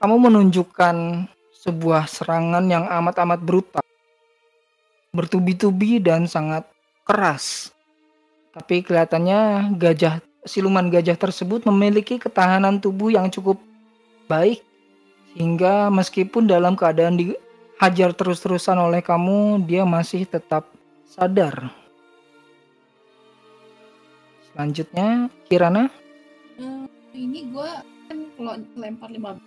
kamu 0.02 0.16
menunjukkan 0.28 0.96
sebuah 1.56 2.10
serangan 2.10 2.66
yang 2.68 2.84
amat-amat 2.90 3.40
brutal. 3.40 3.86
Bertubi-tubi 5.16 6.04
dan 6.04 6.28
sangat 6.28 6.68
keras. 7.08 7.72
Tapi 8.52 8.84
kelihatannya 8.84 9.72
gajah 9.80 10.20
siluman 10.44 10.92
gajah 10.92 11.16
tersebut 11.16 11.64
memiliki 11.70 12.20
ketahanan 12.20 12.82
tubuh 12.82 13.14
yang 13.14 13.32
cukup 13.32 13.62
baik 14.28 14.60
hingga 15.38 15.88
meskipun 15.88 16.50
dalam 16.50 16.76
keadaan 16.76 17.16
dihajar 17.16 18.12
terus-terusan 18.12 18.76
oleh 18.76 19.00
kamu, 19.00 19.64
dia 19.64 19.88
masih 19.88 20.28
tetap 20.28 20.68
sadar. 21.08 21.72
Selanjutnya, 24.52 25.32
Kirana, 25.48 25.88
Eh, 26.62 26.86
ini 27.18 27.50
gua 27.50 27.82
kan 28.06 28.20
kalau 28.38 28.54
lempar 28.78 29.10
15 29.10 29.42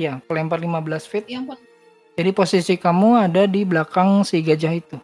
ya, 0.00 0.22
kelempar 0.24 0.58
15 0.62 1.04
feet. 1.04 1.28
yang 1.28 1.44
Jadi 2.12 2.30
posisi 2.32 2.74
kamu 2.76 3.28
ada 3.28 3.44
di 3.48 3.64
belakang 3.64 4.24
si 4.24 4.40
gajah 4.40 4.72
itu. 4.72 4.96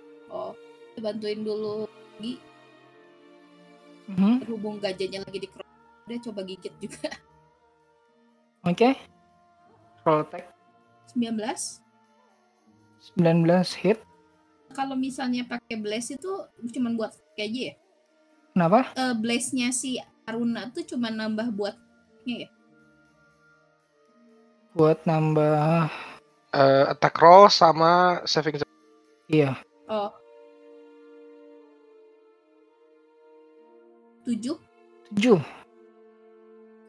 Bantuin 0.99 1.41
dulu 1.41 1.85
lagi 1.87 2.35
Mhm, 4.09 4.41
berhubung 4.41 4.81
gajahnya 4.81 5.21
lagi 5.21 5.39
di 5.39 5.49
cross 5.49 5.69
dia 6.05 6.19
coba 6.19 6.41
gigit 6.41 6.73
juga 6.81 7.13
Oke. 8.65 8.97
Roll 10.03 10.25
attack 10.25 10.49
19 11.13 11.85
19 13.15 13.77
hit. 13.77 13.99
kalau 14.71 14.93
misalnya 14.95 15.45
pakai 15.45 15.77
blaze 15.77 16.15
itu 16.15 16.33
cuman 16.73 16.97
buat 16.97 17.13
kayak 17.35 17.49
aja 17.49 17.61
ya 17.63 17.75
Kenapa? 18.53 18.81
Eh, 18.93 19.15
blaze-nya 19.15 19.71
si 19.71 19.97
Aruna 20.25 20.69
tuh 20.69 20.83
cuma 20.83 21.09
nambah 21.09 21.53
buat 21.53 21.77
ya 22.25 22.49
Buat 24.71 25.05
nambah 25.05 25.89
Eh, 26.49 26.85
attack 26.89 27.21
roll 27.21 27.53
sama 27.53 28.25
saving 28.25 28.57
throw. 28.57 28.73
iya. 29.29 29.53
oh 29.85 30.09
7 34.29 34.61
7. 35.17 35.41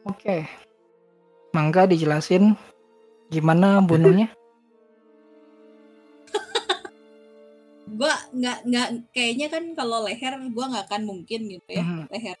Oke. 0.04 0.44
Mangga 1.56 1.88
dijelasin 1.88 2.52
gimana 3.32 3.80
bunuhnya? 3.80 4.28
gua 7.96 8.12
nggak 8.36 8.58
nggak 8.68 8.88
kayaknya 9.16 9.46
kan 9.48 9.64
kalau 9.72 10.04
leher 10.04 10.36
gua 10.52 10.68
nggak 10.68 10.84
akan 10.92 11.02
mungkin 11.08 11.40
gitu 11.48 11.68
ya 11.72 11.80
Mhm. 11.82 12.12
leher 12.12 12.36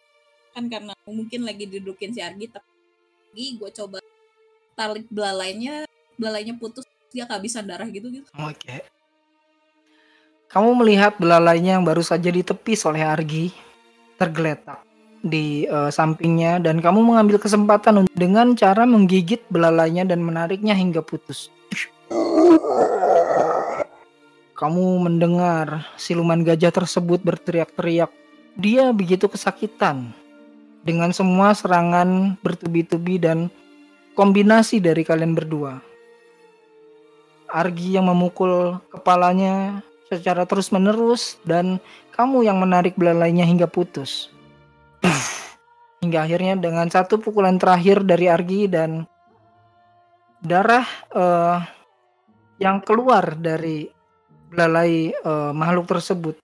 kan 0.50 0.64
karena 0.66 0.92
mungkin 1.06 1.46
lagi 1.46 1.64
didudukin 1.64 2.10
si 2.10 2.20
Argi 2.20 2.50
tapi 2.50 3.54
gue 3.54 3.70
coba 3.70 4.02
tarik 4.74 5.06
belalainya 5.06 5.86
belalainya 6.18 6.58
putus 6.58 6.82
dia 7.14 7.22
kehabisan 7.22 7.62
darah 7.70 7.86
gitu 7.86 8.10
gitu 8.10 8.26
Oke. 8.34 8.82
Kamu 10.50 10.74
melihat 10.82 11.14
belalainya 11.14 11.78
yang 11.78 11.86
baru 11.86 12.02
saja 12.02 12.26
ditepis 12.26 12.82
oleh 12.82 13.06
Argi 13.06 13.54
tergeletak 14.18 14.82
di 15.20 15.68
eh, 15.68 15.90
sampingnya 15.92 16.60
dan 16.60 16.80
kamu 16.80 17.04
mengambil 17.04 17.36
kesempatan 17.36 18.08
dengan 18.16 18.56
cara 18.56 18.88
menggigit 18.88 19.44
belalainya 19.52 20.08
dan 20.08 20.24
menariknya 20.24 20.72
hingga 20.72 21.04
putus. 21.04 21.52
kamu 24.60 25.08
mendengar 25.08 25.88
siluman 25.96 26.44
gajah 26.44 26.68
tersebut 26.68 27.24
berteriak-teriak. 27.24 28.12
Dia 28.60 28.92
begitu 28.92 29.24
kesakitan 29.24 30.12
dengan 30.84 31.16
semua 31.16 31.56
serangan 31.56 32.36
bertubi-tubi 32.44 33.16
dan 33.16 33.48
kombinasi 34.12 34.76
dari 34.84 35.00
kalian 35.00 35.32
berdua. 35.32 35.80
Argi 37.48 37.96
yang 37.96 38.12
memukul 38.12 38.76
kepalanya 38.92 39.80
secara 40.12 40.44
terus-menerus 40.44 41.40
dan 41.48 41.80
kamu 42.12 42.44
yang 42.44 42.60
menarik 42.60 42.92
belalainya 43.00 43.48
hingga 43.48 43.64
putus. 43.64 44.28
Hingga 46.00 46.24
akhirnya 46.24 46.56
dengan 46.56 46.88
satu 46.88 47.20
pukulan 47.20 47.60
terakhir 47.60 48.00
dari 48.04 48.26
Argi 48.26 48.66
dan 48.66 49.04
darah 50.40 50.84
eh, 51.12 51.58
yang 52.60 52.80
keluar 52.80 53.36
dari 53.36 53.88
belalai 54.48 55.12
eh, 55.12 55.52
makhluk 55.52 55.86
tersebut. 55.88 56.36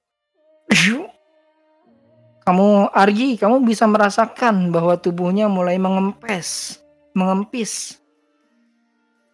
Kamu 2.46 2.94
Argi, 2.94 3.34
kamu 3.34 3.66
bisa 3.66 3.90
merasakan 3.90 4.70
bahwa 4.70 4.94
tubuhnya 4.94 5.50
mulai 5.50 5.82
mengempes, 5.82 6.78
mengempis, 7.10 7.98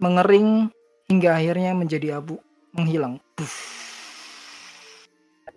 mengering 0.00 0.72
hingga 1.12 1.36
akhirnya 1.36 1.76
menjadi 1.76 2.16
abu, 2.16 2.40
menghilang. 2.72 3.20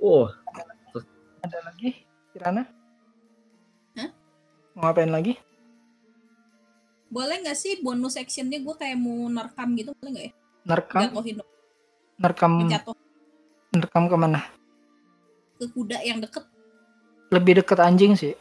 Oh, 0.03 0.27
Ada 1.47 1.63
lagi, 1.63 2.03
Kirana? 2.35 2.67
Mau 4.75 4.91
ngapain 4.91 5.07
lagi? 5.07 5.39
Boleh 7.07 7.39
nggak 7.39 7.55
sih 7.55 7.79
bonus 7.79 8.19
actionnya 8.19 8.59
gue 8.59 8.75
kayak 8.75 8.99
mau 8.99 9.31
nerekam 9.31 9.71
gitu 9.79 9.95
boleh 9.95 10.11
nggak 10.11 10.25
ya? 10.27 10.33
Nerekam, 10.65 11.01
Jatuhin 11.07 11.35
dong, 11.39 11.51
nerekam, 12.17 12.51
jatuh 12.67 12.95
nerekam 13.71 14.03
ke 14.09 14.17
mana? 14.17 14.41
ke 15.55 15.65
kuda 15.71 16.03
yang 16.03 16.19
deket. 16.19 16.43
Lebih 17.31 17.63
deket 17.63 17.79
anjing 17.79 18.13
sih. 18.19 18.35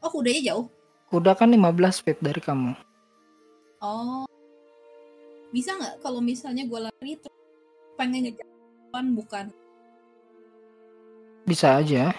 Oh 0.00 0.08
kudanya 0.08 0.40
jauh. 0.52 0.66
Kuda 1.12 1.36
kan 1.36 1.52
15 1.52 2.04
feet 2.04 2.18
dari 2.20 2.40
kamu. 2.40 2.72
Oh. 3.84 4.24
Bisa 5.52 5.76
nggak 5.76 6.04
kalau 6.04 6.20
misalnya 6.20 6.64
gue 6.68 6.80
lari 6.88 7.12
terus 7.16 7.40
pengen 7.96 8.28
ngejatuhan 8.28 9.06
bukan 9.16 9.46
Bisa 11.48 11.80
aja. 11.80 12.12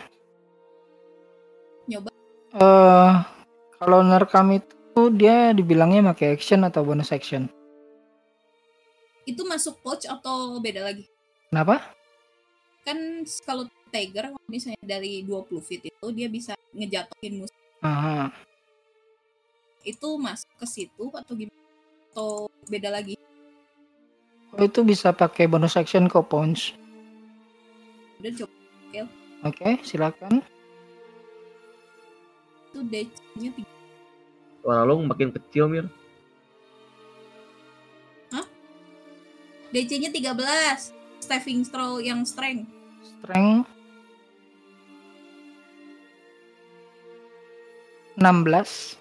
Eh, 2.49 3.11
kalau 3.77 4.01
nerekam 4.01 4.49
itu 4.57 5.01
dia 5.13 5.53
dibilangnya 5.53 6.01
pakai 6.09 6.33
action 6.33 6.65
atau 6.65 6.81
bonus 6.81 7.13
action. 7.13 7.45
itu 9.29 9.45
masuk 9.45 9.77
pouch 9.85 10.09
atau 10.09 10.57
beda 10.57 10.89
lagi? 10.89 11.05
Kenapa? 11.53 11.93
Kan 12.81 13.21
kalau 13.45 13.69
Tiger 13.93 14.33
kalau 14.33 14.49
misalnya 14.49 14.81
dari 14.81 15.21
20 15.21 15.61
feet 15.61 15.85
itu 15.85 16.05
dia 16.09 16.25
bisa 16.25 16.57
ngejatuhin 16.73 17.45
musuh. 17.45 17.59
Aha. 17.85 18.33
Itu 19.85 20.17
masuk 20.17 20.49
ke 20.57 20.65
situ 20.65 21.05
atau 21.13 21.33
gimana? 21.37 21.61
Atau 22.09 22.49
beda 22.65 22.89
lagi? 22.89 23.13
Oh, 24.57 24.65
itu 24.65 24.81
bisa 24.81 25.13
pakai 25.13 25.45
bonus 25.45 25.77
action 25.77 26.09
kok 26.09 26.25
punch. 26.25 26.73
Udah 28.17 28.33
coba 28.33 28.53
Oke, 29.45 29.79
silakan. 29.85 30.43
Itu 32.69 32.79
DC-nya 32.85 33.51
tiga. 33.57 33.71
suara 34.59 34.85
lo 34.85 35.01
makin 35.01 35.33
kecil 35.33 35.65
Mir. 35.65 35.87
DC-nya 39.69 40.09
13. 40.09 40.97
Staffing 41.21 41.61
throw 41.67 42.01
yang 42.01 42.25
strength. 42.25 42.65
Strength 43.05 43.69
16. 48.17 48.99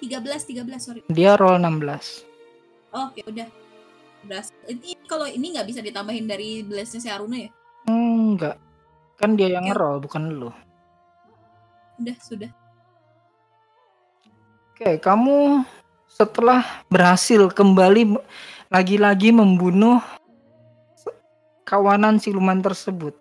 13 0.00 0.66
13 0.66 0.80
sorry. 0.80 1.00
Dia 1.12 1.36
roll 1.36 1.60
16. 1.60 2.26
Oh, 2.90 3.12
ya 3.14 3.24
udah. 3.28 3.48
Udah. 4.26 4.42
Ini 4.66 4.98
kalau 5.06 5.28
ini 5.28 5.54
nggak 5.54 5.68
bisa 5.68 5.80
ditambahin 5.84 6.26
dari 6.26 6.64
blast-nya 6.66 7.00
si 7.00 7.08
Aruna 7.12 7.36
ya? 7.38 7.50
Enggak. 7.86 8.56
Kan 9.20 9.36
dia 9.36 9.52
yang 9.52 9.68
Oke. 9.68 9.70
ngeroll 9.76 9.98
bukan 10.02 10.22
lu. 10.34 10.50
Udah, 12.00 12.16
sudah. 12.24 12.50
Oke, 14.80 14.96
kamu 14.96 15.60
setelah 16.08 16.64
berhasil 16.88 17.52
kembali 17.52 18.16
lagi-lagi 18.72 19.28
membunuh 19.28 20.00
kawanan 21.68 22.16
siluman 22.16 22.64
tersebut. 22.64 23.12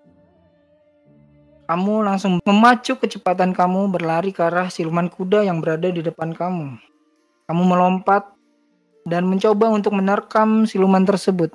Kamu 1.68 2.07
langsung 2.07 2.39
memacu 2.47 2.95
kecepatan 2.95 3.51
kamu 3.51 3.91
berlari 3.91 4.32
ke 4.32 4.39
arah 4.39 4.72
siluman 4.72 5.12
kuda 5.12 5.43
yang 5.43 5.60
berada 5.60 5.91
di 5.91 5.99
depan 5.99 6.32
kamu. 6.32 6.80
Kamu 7.51 7.64
melompat 7.68 8.24
dan 9.03 9.28
mencoba 9.28 9.68
untuk 9.68 9.99
menerkam 9.99 10.64
siluman 10.64 11.03
tersebut. 11.03 11.51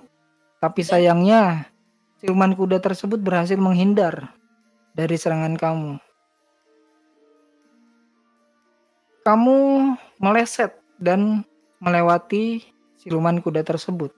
Tapi 0.60 0.84
sayangnya, 0.84 1.72
siluman 2.20 2.52
kuda 2.52 2.76
tersebut 2.76 3.24
berhasil 3.24 3.56
menghindar 3.56 4.36
dari 4.92 5.16
serangan 5.16 5.56
kamu. 5.56 5.96
Kamu 9.24 9.56
meleset 10.20 10.76
dan 11.00 11.42
melewati 11.80 12.60
siluman 13.00 13.40
kuda 13.40 13.64
tersebut. 13.64 14.12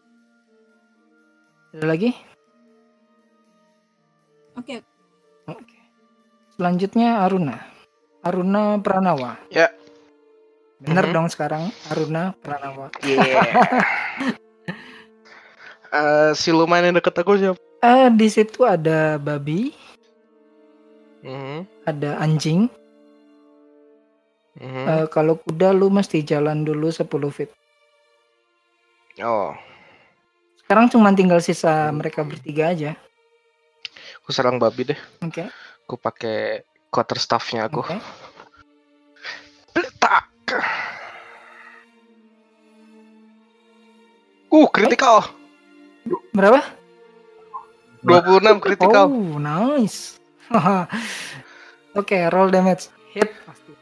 Ada 1.70 1.86
lagi? 1.86 2.10
Oke, 4.56 4.82
Oke. 5.46 5.78
Selanjutnya 6.56 7.22
Aruna. 7.22 7.60
Aruna 8.24 8.82
Pranawa. 8.82 9.38
Ya. 9.46 9.70
Bener 10.76 11.06
Mhm. 11.06 11.14
dong 11.14 11.28
sekarang 11.30 11.70
Aruna 11.86 12.34
Pranawa. 12.42 12.90
Yeah. 13.00 13.46
Eh, 15.86 16.34
siluman 16.34 16.82
yang 16.82 16.98
deket 16.98 17.14
aku 17.14 17.38
siapa? 17.38 17.56
Eh 17.78 18.10
di 18.10 18.26
situ 18.26 18.66
ada 18.66 19.16
babi, 19.16 19.70
Mhm, 21.22 21.62
ada 21.86 22.18
anjing. 22.20 22.66
Mhm. 24.60 24.84
Eh, 24.88 25.06
kalau 25.12 25.36
kuda 25.38 25.72
lu 25.72 25.88
mesti 25.88 26.24
jalan 26.24 26.64
dulu 26.64 26.88
10 26.88 27.06
feet. 27.32 27.50
Oh, 29.20 29.56
Sekarang 30.60 30.90
cuma 30.90 31.14
tinggal 31.14 31.40
sisa 31.40 31.88
mereka 31.94 32.20
bertiga 32.26 32.74
aja. 32.74 32.92
aku 34.20 34.34
serang 34.34 34.58
babi 34.58 34.90
deh. 34.92 35.00
Oke. 35.22 35.46
Aku 35.86 35.94
pakai 35.94 36.66
quarter 36.90 37.16
staffnya 37.22 37.70
aku. 37.70 37.86
Letak. 39.76 40.26
Uh, 44.50 44.66
critical. 44.72 45.22
Berapa? 46.32 46.64
26 48.02 48.62
critical. 48.64 49.04
Oh, 49.06 49.36
nice. 49.36 50.16
Oke, 52.00 52.16
roll 52.32 52.48
damage. 52.50 52.88
Hit 53.12 53.30
pasti. 53.44 53.75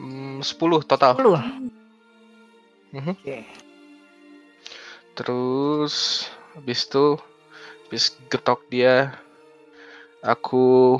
Hmm, 0.00 0.40
10 0.40 0.80
total. 0.88 1.12
10. 1.12 1.36
Mhm. 2.96 3.12
Oke. 3.12 3.36
Terus 5.12 6.24
habis 6.56 6.88
itu 6.88 7.20
habis 7.84 8.16
getok 8.32 8.64
dia 8.72 9.12
aku 10.24 10.96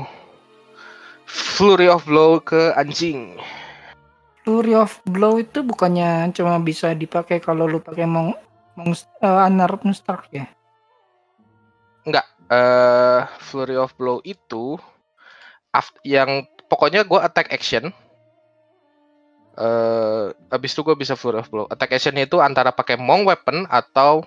flurry 1.24 1.88
of 1.88 2.04
blow 2.04 2.36
ke 2.44 2.76
anjing. 2.76 3.40
Flurry 4.44 4.72
of 4.72 4.96
Blow 5.04 5.36
itu 5.36 5.60
bukannya 5.60 6.32
cuma 6.32 6.56
bisa 6.58 6.96
dipakai 6.96 7.44
kalau 7.44 7.68
lu 7.68 7.76
pakai 7.76 8.08
mong 8.08 8.32
mong 8.72 8.92
uh, 9.20 9.46
Anar 9.46 9.76
Monster 9.84 10.16
ya? 10.32 10.48
Eh 12.50 13.22
flurry 13.46 13.78
of 13.78 13.94
blow 13.94 14.18
itu 14.26 14.74
yang 16.02 16.42
pokoknya 16.66 17.06
gua 17.06 17.30
attack 17.30 17.46
action 17.54 17.94
eh 19.60 20.24
habis 20.48 20.72
itu 20.72 20.80
gue 20.80 20.96
bisa 20.96 21.12
flurry 21.14 21.44
of 21.44 21.52
blow. 21.52 21.68
Attack 21.68 22.00
actionnya 22.00 22.24
itu 22.24 22.40
antara 22.40 22.72
pakai 22.72 22.96
mong 22.96 23.28
weapon 23.28 23.68
atau 23.68 24.24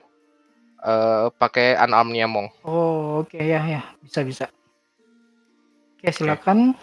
eh 0.86 1.27
pakai 1.41 1.73
unarmednya 1.81 2.29
mong. 2.29 2.47
Oh, 2.61 3.25
oke 3.25 3.41
ya 3.41 3.65
ya, 3.65 3.81
bisa 4.05 4.21
bisa. 4.21 4.45
Oke, 5.97 6.13
silakan. 6.13 6.77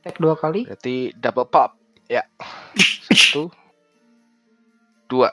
Attack 0.00 0.16
dua 0.16 0.34
kali. 0.38 0.64
Berarti 0.64 1.12
double 1.20 1.48
pop. 1.52 1.76
Ya. 2.08 2.24
Satu. 3.12 3.52
Dua. 5.10 5.30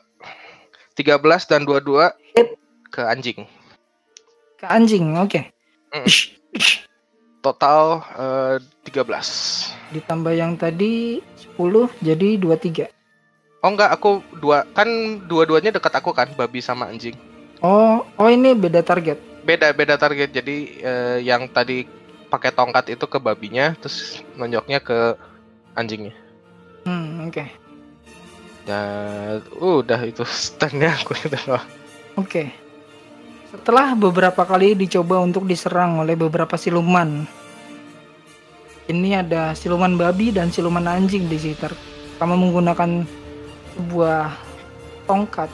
13 0.97 1.21
dan 1.45 1.61
22 1.61 2.09
Hit. 2.33 2.57
ke 2.89 3.01
anjing. 3.05 3.45
Ke 4.57 4.65
anjing, 4.65 5.13
oke. 5.13 5.41
Total 7.41 8.01
eh, 8.17 8.55
13. 8.85 9.93
Ditambah 9.95 10.33
yang 10.35 10.57
tadi 10.57 11.21
10 11.57 11.89
jadi 12.03 12.29
23. 12.41 12.97
Oh 13.65 13.73
enggak, 13.73 13.89
aku 13.89 14.21
dua 14.37 14.63
kan 14.71 14.87
dua-duanya 15.25 15.73
dekat 15.73 15.97
aku 15.97 16.13
kan, 16.13 16.29
babi 16.37 16.61
sama 16.61 16.87
anjing. 16.87 17.17
Oh, 17.65 18.05
oh 18.05 18.29
ini 18.29 18.53
beda 18.53 18.85
target. 18.85 19.17
Beda 19.41 19.73
beda 19.73 19.97
target. 19.97 20.29
Jadi 20.29 20.77
eh, 20.77 21.17
yang 21.25 21.49
tadi 21.49 21.89
pakai 22.29 22.53
tongkat 22.53 22.93
itu 22.93 23.05
ke 23.09 23.17
babinya, 23.17 23.73
terus 23.79 24.21
nonjoknya 24.37 24.77
ke 24.83 25.17
anjingnya. 25.73 26.13
Hmm, 26.85 27.27
oke. 27.27 27.43
Ya, 28.67 28.81
udah 29.57 29.99
itu 30.03 30.27
standnya 30.27 30.91
aku 30.91 31.15
doang. 31.31 31.63
Oke. 32.19 32.51
Setelah 33.57 33.97
beberapa 33.97 34.45
kali 34.45 34.77
dicoba 34.77 35.17
untuk 35.17 35.49
diserang 35.49 35.97
oleh 36.05 36.13
beberapa 36.13 36.53
siluman. 36.61 37.25
Ini 38.85 39.25
ada 39.25 39.57
siluman 39.57 39.97
babi 39.97 40.29
dan 40.29 40.53
siluman 40.53 40.85
anjing 40.85 41.25
di 41.25 41.41
sekitar. 41.41 41.73
Kamu 42.21 42.37
menggunakan 42.37 43.01
sebuah 43.73 44.29
tongkat 45.09 45.49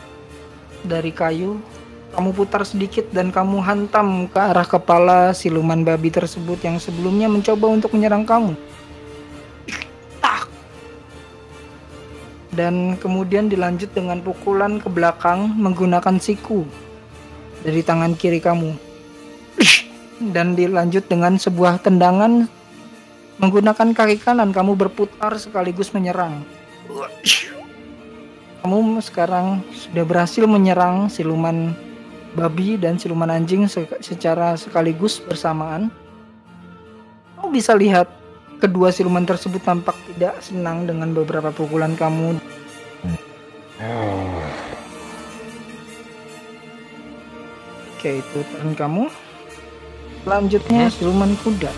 dari 0.83 1.15
kayu. 1.15 1.63
Kamu 2.11 2.35
putar 2.35 2.67
sedikit 2.67 3.07
dan 3.15 3.31
kamu 3.31 3.63
hantam 3.63 4.27
ke 4.27 4.37
arah 4.37 4.67
kepala 4.67 5.31
siluman 5.31 5.87
babi 5.87 6.11
tersebut 6.11 6.59
yang 6.59 6.83
sebelumnya 6.83 7.31
mencoba 7.31 7.71
untuk 7.71 7.95
menyerang 7.95 8.27
kamu. 8.27 8.53
Dan 12.51 12.99
kemudian 12.99 13.47
dilanjut 13.47 13.95
dengan 13.95 14.19
pukulan 14.19 14.77
ke 14.77 14.91
belakang 14.91 15.55
menggunakan 15.55 16.19
siku 16.19 16.67
dari 17.63 17.81
tangan 17.81 18.13
kiri 18.19 18.43
kamu. 18.43 18.75
Dan 20.23 20.55
dilanjut 20.55 21.07
dengan 21.07 21.35
sebuah 21.35 21.83
tendangan 21.83 22.47
menggunakan 23.41 23.91
kaki 23.91 24.21
kanan 24.21 24.53
kamu 24.53 24.77
berputar 24.77 25.35
sekaligus 25.35 25.91
menyerang. 25.91 26.45
Kamu 28.63 28.99
sekarang 29.03 29.59
sudah 29.75 30.07
berhasil 30.07 30.47
menyerang 30.47 31.11
siluman 31.11 31.75
babi 32.39 32.79
dan 32.79 32.95
siluman 32.95 33.27
anjing 33.27 33.67
se- 33.67 33.99
secara 33.99 34.55
sekaligus 34.55 35.19
bersamaan. 35.19 35.91
Kamu 37.35 37.51
bisa 37.51 37.75
lihat 37.75 38.07
kedua 38.63 38.95
siluman 38.95 39.27
tersebut 39.27 39.59
tampak 39.59 39.99
tidak 40.15 40.39
senang 40.39 40.87
dengan 40.87 41.11
beberapa 41.11 41.51
pukulan 41.51 41.99
kamu. 41.99 42.39
Oke, 48.03 48.19
itu 48.19 48.43
turn 48.51 48.75
kamu. 48.75 49.07
Selanjutnya 50.27 50.91
siluman 50.91 51.39
kuda. 51.39 51.71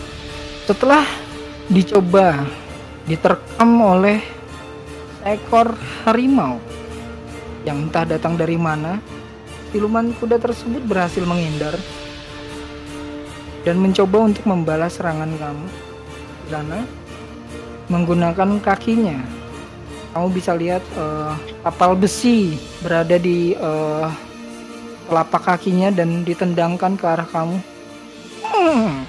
Setelah 0.65 1.05
dicoba 1.69 2.49
diterkam 3.05 3.69
oleh 3.77 4.25
seekor 5.21 5.77
harimau 6.01 6.57
yang 7.61 7.85
entah 7.85 8.09
datang 8.09 8.41
dari 8.41 8.57
mana, 8.57 8.97
siluman 9.69 10.17
kuda 10.17 10.41
tersebut 10.41 10.81
berhasil 10.89 11.21
menghindar 11.29 11.77
dan 13.61 13.77
mencoba 13.77 14.25
untuk 14.25 14.49
membalas 14.49 14.97
serangan 14.97 15.29
kamu. 15.29 15.67
Sana 16.49 16.89
menggunakan 17.85 18.65
kakinya. 18.65 19.21
Kamu 20.17 20.33
bisa 20.33 20.57
lihat 20.57 20.81
eh, 20.97 21.37
kapal 21.61 21.93
besi 21.93 22.57
berada 22.81 23.21
di 23.21 23.53
eh, 23.53 24.09
telapak 25.05 25.41
kakinya 25.45 25.89
dan 25.93 26.25
ditendangkan 26.25 26.97
ke 26.97 27.05
arah 27.05 27.27
kamu. 27.29 27.57
Hmm. 28.45 29.05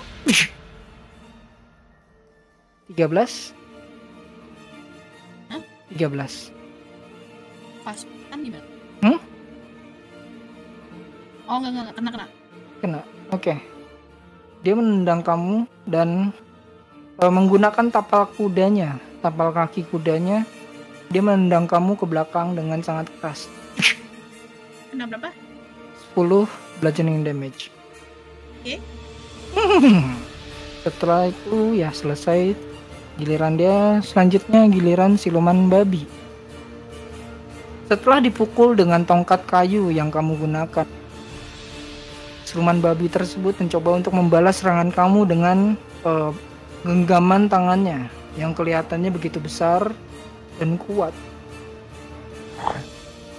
13 2.87 3.53
Hah? 5.53 5.63
13 5.93 6.55
Pas 7.85 8.01
kan 8.33 8.39
di 8.41 8.51
mana? 8.51 8.67
Hmm? 9.05 9.19
Oh 11.47 11.57
enggak 11.61 11.71
enggak 11.71 11.85
enggak, 11.85 11.95
kena 11.95 12.11
kena. 12.11 12.27
kena 12.81 13.01
oke 13.35 13.55
dia 14.65 14.75
menendang 14.75 15.21
kamu 15.23 15.69
dan 15.87 16.33
eh, 17.21 17.33
menggunakan 17.33 17.87
tapal 17.93 18.27
kudanya 18.35 18.97
tapal 19.21 19.53
kaki 19.53 19.85
kudanya 19.87 20.43
dia 21.13 21.23
menendang 21.23 21.71
kamu 21.71 21.95
ke 21.95 22.07
belakang 22.09 22.57
dengan 22.59 22.83
sangat 22.83 23.07
keras 23.21 23.47
Kena 24.91 25.05
berapa? 25.05 25.29
10 26.17 26.49
bludgeoning 26.81 27.21
damage. 27.29 27.69
Oke. 28.65 28.81
setelah 30.89 31.29
itu 31.29 31.77
ya 31.77 31.93
selesai 31.93 32.57
giliran 33.21 33.61
dia. 33.61 34.01
Selanjutnya 34.01 34.65
giliran 34.73 35.21
siluman 35.21 35.69
babi. 35.69 36.09
Setelah 37.85 38.25
dipukul 38.25 38.73
dengan 38.73 39.05
tongkat 39.05 39.45
kayu 39.45 39.93
yang 39.93 40.09
kamu 40.09 40.41
gunakan 40.41 40.89
siluman 42.49 42.81
babi 42.81 43.13
tersebut 43.13 43.61
mencoba 43.61 44.01
untuk 44.01 44.17
membalas 44.17 44.65
serangan 44.65 44.89
kamu 44.89 45.21
dengan 45.29 45.59
eh, 46.07 46.33
genggaman 46.81 47.51
tangannya 47.53 48.09
yang 48.41 48.57
kelihatannya 48.57 49.13
begitu 49.13 49.37
besar 49.37 49.93
dan 50.57 50.81
kuat. 50.81 51.13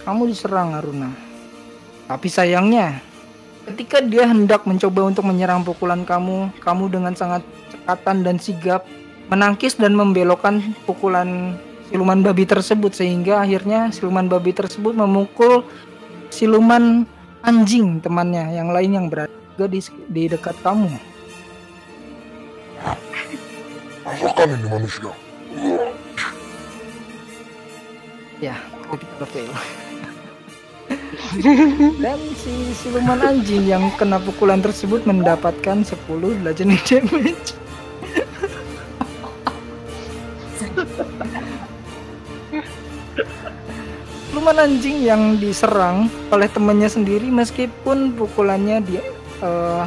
Kamu 0.05 0.29
diserang 0.29 0.77
Aruna 0.77 1.26
tapi 2.07 2.27
sayangnya 2.31 3.03
Ketika 3.67 3.99
dia 3.99 4.23
hendak 4.23 4.63
mencoba 4.63 5.11
untuk 5.11 5.27
menyerang 5.27 5.59
pukulan 5.67 6.07
kamu, 6.07 6.55
kamu 6.63 6.87
dengan 6.87 7.11
sangat 7.11 7.43
cekatan 7.67 8.23
dan 8.23 8.39
sigap 8.39 8.87
menangkis 9.27 9.75
dan 9.75 9.91
membelokkan 9.91 10.63
pukulan 10.87 11.59
siluman 11.91 12.23
babi 12.23 12.47
tersebut 12.47 12.95
sehingga 12.95 13.43
akhirnya 13.43 13.91
siluman 13.91 14.31
babi 14.31 14.55
tersebut 14.55 14.95
memukul 14.95 15.67
siluman 16.31 17.03
anjing 17.43 17.99
temannya 17.99 18.55
yang 18.55 18.71
lain 18.71 18.91
yang 18.95 19.07
berada 19.11 19.65
di, 19.67 19.83
di 20.07 20.31
dekat 20.31 20.55
kamu. 20.63 20.87
Rasakan 24.07 24.47
ini 24.55 24.67
manusia. 24.71 25.11
Ya, 28.39 28.55
critical 28.87 29.27
fail. 29.27 29.51
Dan 32.03 32.19
si 32.35 32.75
siluman 32.75 33.19
anjing 33.23 33.63
yang 33.63 33.87
kena 33.95 34.19
pukulan 34.19 34.59
tersebut 34.59 35.07
mendapatkan 35.07 35.83
10 35.83 35.95
bludgeoning 36.07 36.81
damage. 36.83 37.55
Siluman 44.29 44.57
anjing 44.61 45.01
yang 45.01 45.41
diserang 45.41 46.11
oleh 46.29 46.47
temannya 46.51 46.87
sendiri 46.91 47.27
meskipun 47.31 48.13
pukulannya 48.13 48.83
di 48.85 49.01
eh, 49.41 49.85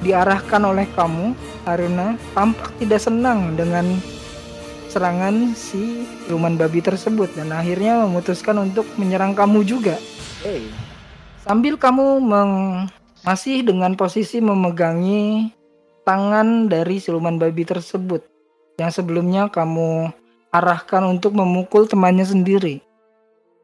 diarahkan 0.00 0.64
oleh 0.64 0.88
kamu, 0.96 1.36
Aruna, 1.68 2.16
tampak 2.32 2.72
tidak 2.80 3.04
senang 3.04 3.52
dengan 3.52 4.00
serangan 4.90 5.54
si 5.54 6.02
siluman 6.26 6.58
babi 6.58 6.82
tersebut 6.82 7.30
dan 7.38 7.54
akhirnya 7.54 8.02
memutuskan 8.02 8.58
untuk 8.58 8.84
menyerang 8.98 9.38
kamu 9.38 9.62
juga. 9.62 9.94
Hey. 10.42 10.66
Sambil 11.46 11.78
kamu 11.78 12.18
meng- 12.18 12.90
masih 13.22 13.62
dengan 13.62 13.94
posisi 13.94 14.42
memegangi 14.42 15.54
tangan 16.02 16.66
dari 16.66 16.98
siluman 16.98 17.38
babi 17.38 17.62
tersebut 17.62 18.26
yang 18.82 18.90
sebelumnya 18.90 19.46
kamu 19.46 20.10
arahkan 20.50 21.06
untuk 21.06 21.38
memukul 21.38 21.86
temannya 21.86 22.26
sendiri. 22.26 22.82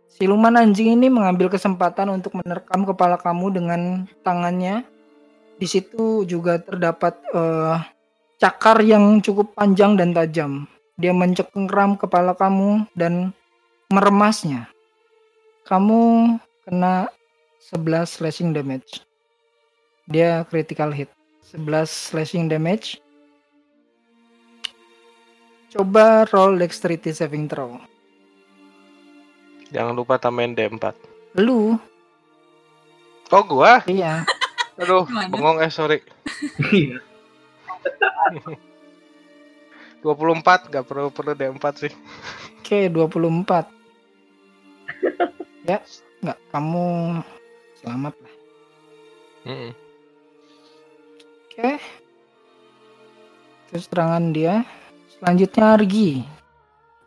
Siluman 0.07 0.55
anjing 0.57 0.97
ini 0.97 1.11
mengambil 1.11 1.51
kesempatan 1.51 2.09
untuk 2.09 2.39
menerkam 2.39 2.87
kepala 2.87 3.19
kamu 3.19 3.47
dengan 3.53 3.81
tangannya. 4.23 4.87
Di 5.59 5.67
situ 5.67 6.25
juga 6.29 6.63
terdapat 6.63 7.19
eh, 7.35 7.77
cakar 8.41 8.81
yang 8.85 9.21
cukup 9.21 9.57
panjang 9.57 9.97
dan 9.97 10.13
tajam. 10.13 10.69
Dia 10.97 11.13
mencengkram 11.13 12.01
kepala 12.01 12.33
kamu 12.33 12.89
dan 12.97 13.37
meremasnya. 13.93 14.65
Kamu 15.69 16.33
kena 16.65 17.13
11 17.61 18.09
slashing 18.09 18.57
damage. 18.57 19.05
Dia 20.09 20.49
critical 20.49 20.89
hit. 20.89 21.13
11 21.53 21.85
slashing 21.87 22.49
damage. 22.49 22.97
Coba 25.69 26.25
roll 26.33 26.57
dexterity 26.57 27.13
saving 27.13 27.47
throw. 27.47 27.77
Jangan 29.69 29.93
lupa 29.93 30.17
tambahin 30.17 30.57
D4. 30.57 30.97
Lu, 31.37 31.77
Oh, 33.35 33.43
gua? 33.43 33.83
iya. 33.91 34.23
Aduh, 34.79 35.03
Gimana? 35.03 35.35
bengong 35.35 35.59
eh 35.59 35.67
sorry. 35.67 35.99
Iya. 40.03 40.13
24 40.13 40.73
gak 40.73 40.85
perlu 40.87 41.09
perlu 41.13 41.33
D4 41.33 41.65
sih. 41.77 41.93
Oke, 42.61 42.91
24. 42.91 43.71
ya, 45.67 45.79
nggak 46.23 46.39
kamu 46.51 46.87
selamat 47.79 48.15
lah. 48.19 48.35
Mm-mm. 49.47 49.73
Oke. 51.47 51.71
Terus 53.71 53.85
serangan 53.87 54.35
dia. 54.35 54.67
Selanjutnya 55.17 55.65
Argi. 55.75 56.11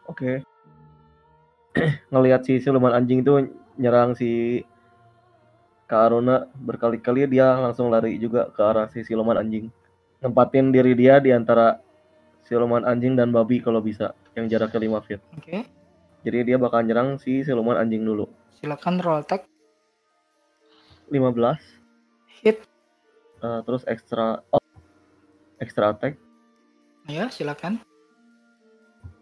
Oke. 0.07 0.43
ngelihat 2.13 2.41
si 2.45 2.57
siluman 2.59 2.93
anjing 2.93 3.21
itu 3.21 3.51
nyerang 3.79 4.17
si 4.17 4.61
Kak 5.89 6.11
Aruna 6.11 6.45
berkali-kali 6.53 7.25
dia 7.25 7.57
langsung 7.57 7.89
lari 7.89 8.21
juga 8.21 8.53
ke 8.53 8.61
arah 8.61 8.85
si 8.93 9.01
siluman 9.01 9.37
anjing. 9.37 9.73
Nempatin 10.21 10.69
diri 10.69 10.93
dia 10.93 11.17
di 11.17 11.33
antara 11.33 11.81
siluman 12.49 12.81
anjing 12.83 13.13
dan 13.13 13.29
babi 13.29 13.61
kalau 13.61 13.79
bisa 13.79 14.11
yang 14.33 14.49
jaraknya 14.49 14.97
5 14.97 15.05
feet. 15.05 15.21
Oke. 15.37 15.63
Jadi 16.19 16.37
dia 16.43 16.57
bakal 16.57 16.81
nyerang 16.81 17.15
si 17.15 17.41
siluman 17.41 17.77
anjing 17.77 18.01
dulu. 18.01 18.25
Silakan 18.57 18.99
roll 18.99 19.21
attack. 19.21 19.45
15 21.07 21.57
Hit. 22.41 22.61
eh, 23.39 23.59
terus 23.63 23.81
extra 23.85 24.45
oh, 24.47 24.61
extra 25.57 25.89
attack 25.89 26.17
Ya, 27.05 27.25
silakan. 27.27 27.81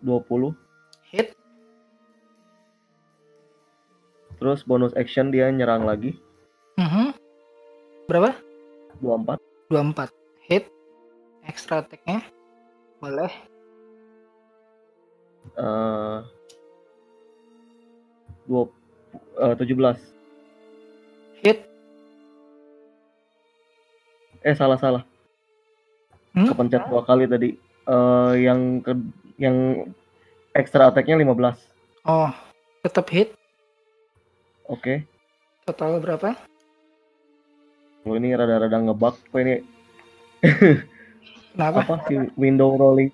20 0.02 0.52
Hit. 1.06 1.32
terus 4.36 4.62
bonus 4.62 4.94
action 4.94 5.28
dia 5.28 5.48
nyerang 5.48 5.82
lagi 5.82 6.14
Mhm. 6.76 7.16
Berapa? 8.06 8.38
24 9.00 9.40
24. 9.68 10.12
Hit. 10.44 10.70
Extra 11.42 11.82
attack-nya. 11.82 12.22
Boleh. 12.98 13.30
eh 15.58 16.20
dua 18.45 18.62
eh, 19.41 19.56
17 19.58 19.74
Hit. 21.41 21.60
eh 24.43 24.54
salah 24.54 24.78
salah 24.78 25.04
Hmm? 26.38 26.45
kepencet 26.45 26.86
dua 26.86 27.02
kali 27.02 27.26
tadi 27.26 27.50
eh 27.89 28.34
yang 28.38 28.86
ke 28.86 28.93
yang 29.41 29.89
extra 30.54 30.93
attack-nya 30.93 31.18
15 31.18 31.58
Oh, 32.06 32.30
tetap 32.86 33.10
hit. 33.10 33.34
oke 34.66 35.02
Total 35.66 35.98
berapa? 35.98 36.38
Oh, 38.06 38.14
ini 38.14 38.32
rada-rada 38.32 38.78
ngebug 38.78 39.18
kok 39.18 39.39
ini 39.41 39.66
Kenapa? 41.58 41.82
apa 41.82 42.05
si 42.05 42.14
window 42.38 42.78
rolling 42.78 43.10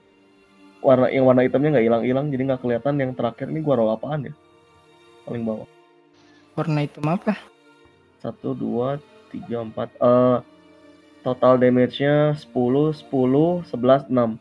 warna 0.84 1.08
yang 1.08 1.24
warna 1.24 1.48
hitamnya 1.48 1.80
nggak 1.80 1.88
hilang-hilang 1.88 2.28
jadi 2.28 2.44
nggak 2.52 2.60
kelihatan 2.60 3.00
yang 3.00 3.16
terakhir 3.16 3.48
ini 3.48 3.64
gua 3.64 3.80
roll 3.80 3.96
apaan 3.96 4.28
ya 4.28 4.34
paling 5.24 5.48
bawah 5.48 5.64
Warna 6.54 6.84
hitam 6.86 7.08
apa? 7.08 7.40
satu 8.20 8.52
dua 8.52 9.00
tiga 9.32 9.64
empat 9.64 9.96
eh 9.96 10.38
total 11.24 11.56
damage-nya 11.56 12.36
10 12.36 12.52
10 12.52 13.08
11 13.08 14.12
6 14.12 14.36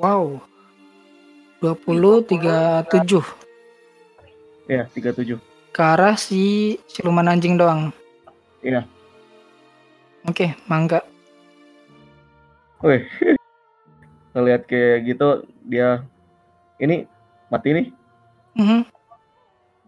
Wow. 0.00 0.40
20 1.60 2.24
37 2.28 3.24
ya 4.68 4.84
37 4.92 5.40
ke 5.76 5.84
arah 5.84 6.16
si 6.16 6.76
siluman 6.88 7.28
anjing 7.28 7.60
doang. 7.60 7.92
Iya. 8.64 8.88
Oke, 10.24 10.56
mangga. 10.64 11.04
Wih, 12.84 13.08
ngelihat 14.36 14.68
kayak 14.68 15.08
gitu 15.08 15.48
dia 15.64 16.04
ini 16.76 17.08
mati 17.48 17.72
nih. 17.72 17.86
Mhm. 18.56 18.80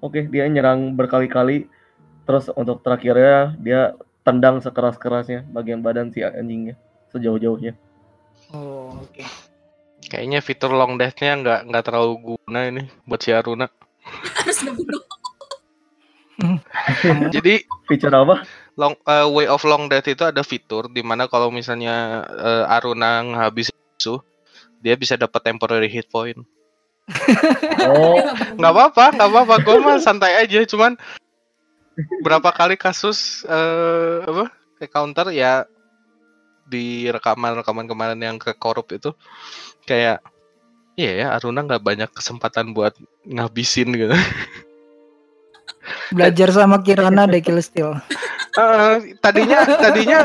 Oke, 0.01 0.25
dia 0.31 0.49
nyerang 0.49 0.97
berkali-kali. 0.97 1.69
Terus 2.25 2.49
untuk 2.57 2.81
terakhirnya 2.81 3.57
dia 3.61 3.93
tendang 4.25 4.61
sekeras-kerasnya 4.61 5.49
bagian 5.53 5.81
badan 5.81 6.13
si 6.13 6.25
anjingnya 6.25 6.77
sejauh-jauhnya. 7.13 7.77
Oh, 8.53 9.05
oke. 9.05 9.25
Kayaknya 10.09 10.41
fitur 10.41 10.73
long 10.73 10.97
death-nya 10.97 11.37
nggak 11.41 11.61
nggak 11.69 11.85
terlalu 11.85 12.37
guna 12.37 12.61
ini 12.69 12.83
buat 13.05 13.21
si 13.21 13.33
Aruna. 13.33 13.69
Harus 14.41 14.59
ngebunuh. 14.65 15.03
Jadi 17.35 17.67
Feature 17.89 18.15
apa? 18.15 18.45
Long 18.79 18.95
eh, 18.95 19.27
way 19.27 19.51
of 19.51 19.67
long 19.67 19.91
death 19.91 20.07
itu 20.07 20.23
ada 20.23 20.47
fitur 20.47 20.87
di 20.87 21.03
mana 21.03 21.27
kalau 21.27 21.51
misalnya 21.51 22.23
eh, 22.31 22.65
Aruna 22.71 23.27
ngabisin 23.27 23.75
musuh, 23.75 24.23
dia 24.79 24.95
bisa 24.95 25.19
dapat 25.19 25.43
temporary 25.43 25.91
hit 25.91 26.07
point. 26.07 26.39
Oh, 27.89 28.21
Nggak 28.55 28.73
apa-apa, 28.73 29.05
nggak 29.17 29.31
apa-apa. 29.33 29.55
Gue 29.67 29.77
mah 29.83 29.99
santai 29.99 30.39
aja. 30.39 30.63
Cuman 30.63 30.95
berapa 32.23 32.55
kali 32.55 32.79
kasus 32.79 33.43
eh 33.51 34.23
apa 34.23 34.55
counter 34.87 35.35
ya 35.35 35.67
di 36.69 37.11
rekaman-rekaman 37.11 37.91
kemarin 37.91 38.21
yang 38.23 38.39
ke 38.39 38.55
korup 38.55 38.95
itu 38.95 39.11
kayak 39.83 40.23
iya 40.95 41.27
ya 41.27 41.27
Aruna 41.35 41.67
nggak 41.67 41.83
banyak 41.83 42.11
kesempatan 42.15 42.71
buat 42.71 42.95
ngabisin 43.27 43.91
gitu. 43.99 44.15
Belajar 46.15 46.55
sama 46.55 46.79
Kirana 46.87 47.27
deh 47.27 47.43
kill 47.43 47.59
Eh, 48.57 49.19
tadinya 49.21 49.61
tadinya 49.77 50.19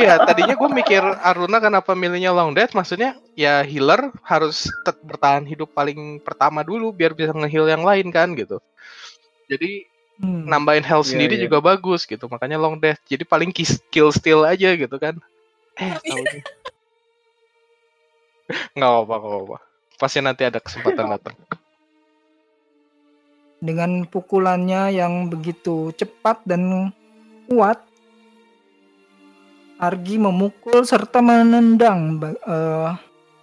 iya 0.00 0.16
tadinya 0.24 0.56
gue 0.56 0.70
mikir 0.72 1.02
Aruna 1.20 1.60
kenapa 1.60 1.92
milihnya 1.92 2.32
long 2.32 2.56
death 2.56 2.72
maksudnya 2.72 3.18
ya 3.36 3.60
healer 3.60 4.08
harus 4.24 4.70
tetap 4.80 5.02
bertahan 5.04 5.44
hidup 5.44 5.70
paling 5.76 6.18
pertama 6.24 6.64
dulu 6.64 6.94
biar 6.94 7.12
bisa 7.12 7.36
nge-heal 7.36 7.68
yang 7.68 7.84
lain 7.84 8.08
kan 8.08 8.32
gitu. 8.32 8.58
Jadi 9.50 9.86
Hmm. 10.16 10.48
nambahin 10.48 10.80
health 10.80 11.12
Iya, 11.12 11.12
sendiri 11.12 11.36
iya. 11.36 11.44
juga 11.44 11.60
bagus 11.60 12.08
gitu. 12.08 12.24
Makanya 12.32 12.56
long 12.56 12.80
death 12.80 12.96
jadi 13.04 13.20
paling 13.28 13.52
kill 13.92 14.08
steal 14.08 14.48
aja 14.48 14.72
gitu 14.72 14.96
kan. 14.96 15.20
Eh 15.76 15.92
nggak 18.78 18.92
apa 19.04 19.14
nggak 19.18 19.42
apa 19.44 19.56
pasti 20.00 20.18
nanti 20.24 20.42
ada 20.48 20.56
kesempatan 20.56 21.06
datang. 21.12 21.36
Dengan 23.60 24.04
pukulannya 24.08 24.96
yang 24.96 25.28
begitu 25.32 25.92
cepat 25.96 26.44
dan 26.48 26.92
kuat, 27.46 27.82
Argi 29.76 30.16
memukul 30.16 30.88
serta 30.88 31.20
menendang 31.20 32.16
eh, 32.24 32.90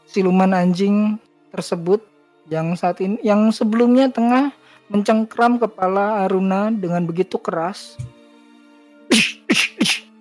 siluman 0.09 0.49
anjing 0.49 1.21
tersebut 1.53 2.01
yang 2.49 2.73
saat 2.73 2.97
ini 3.05 3.21
yang 3.21 3.53
sebelumnya 3.53 4.09
tengah 4.09 4.49
mencengkram 4.89 5.61
kepala 5.61 6.25
Aruna 6.25 6.73
dengan 6.73 7.05
begitu 7.05 7.37
keras 7.37 8.01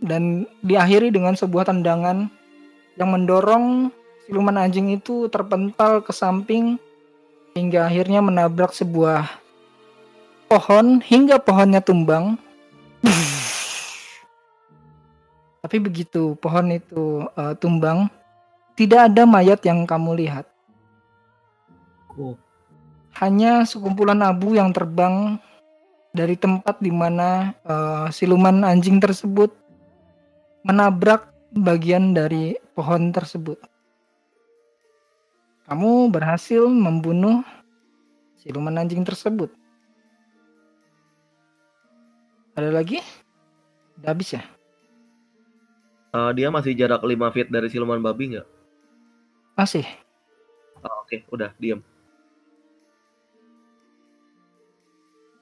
dan 0.08 0.44
diakhiri 0.60 1.08
dengan 1.08 1.32
sebuah 1.32 1.72
tendangan 1.72 2.28
yang 3.00 3.08
mendorong 3.08 3.88
siluman 4.28 4.60
anjing 4.60 4.92
itu 4.92 5.32
terpental 5.32 6.04
ke 6.04 6.12
samping 6.12 6.76
hingga 7.56 7.88
akhirnya 7.88 8.20
menabrak 8.20 8.72
sebuah 8.76 9.28
pohon 10.48 11.00
hingga 11.00 11.40
pohonnya 11.40 11.80
tumbang. 11.80 12.36
Tapi 15.62 15.78
begitu 15.78 16.34
pohon 16.42 16.74
itu 16.74 17.22
eh, 17.38 17.54
tumbang, 17.62 18.10
tidak 18.74 19.08
ada 19.08 19.22
mayat 19.22 19.62
yang 19.62 19.86
kamu 19.86 20.26
lihat. 20.26 20.44
Oh. 22.18 22.34
Hanya 23.22 23.62
sekumpulan 23.62 24.18
abu 24.26 24.58
yang 24.58 24.74
terbang 24.74 25.38
dari 26.10 26.34
tempat 26.34 26.82
di 26.82 26.90
mana 26.90 27.54
eh, 27.62 28.06
siluman 28.10 28.66
anjing 28.66 28.98
tersebut 28.98 29.54
menabrak 30.66 31.30
bagian 31.54 32.10
dari 32.10 32.58
pohon 32.74 33.14
tersebut. 33.14 33.58
Kamu 35.70 36.10
berhasil 36.10 36.66
membunuh 36.66 37.46
siluman 38.42 38.82
anjing 38.82 39.06
tersebut. 39.06 39.48
Ada 42.52 42.68
lagi? 42.68 43.00
Udah 43.96 44.10
habis 44.12 44.36
ya? 44.36 44.42
Eh, 46.12 46.30
dia 46.36 46.52
masih 46.52 46.76
jarak 46.76 47.00
5 47.00 47.32
feet 47.32 47.48
dari 47.48 47.72
siluman 47.72 47.96
babi 47.96 48.36
nggak? 48.36 48.48
Masih. 49.56 49.88
Ah, 50.84 50.92
Oke, 51.00 51.24
udah 51.32 51.56
diam. 51.56 51.80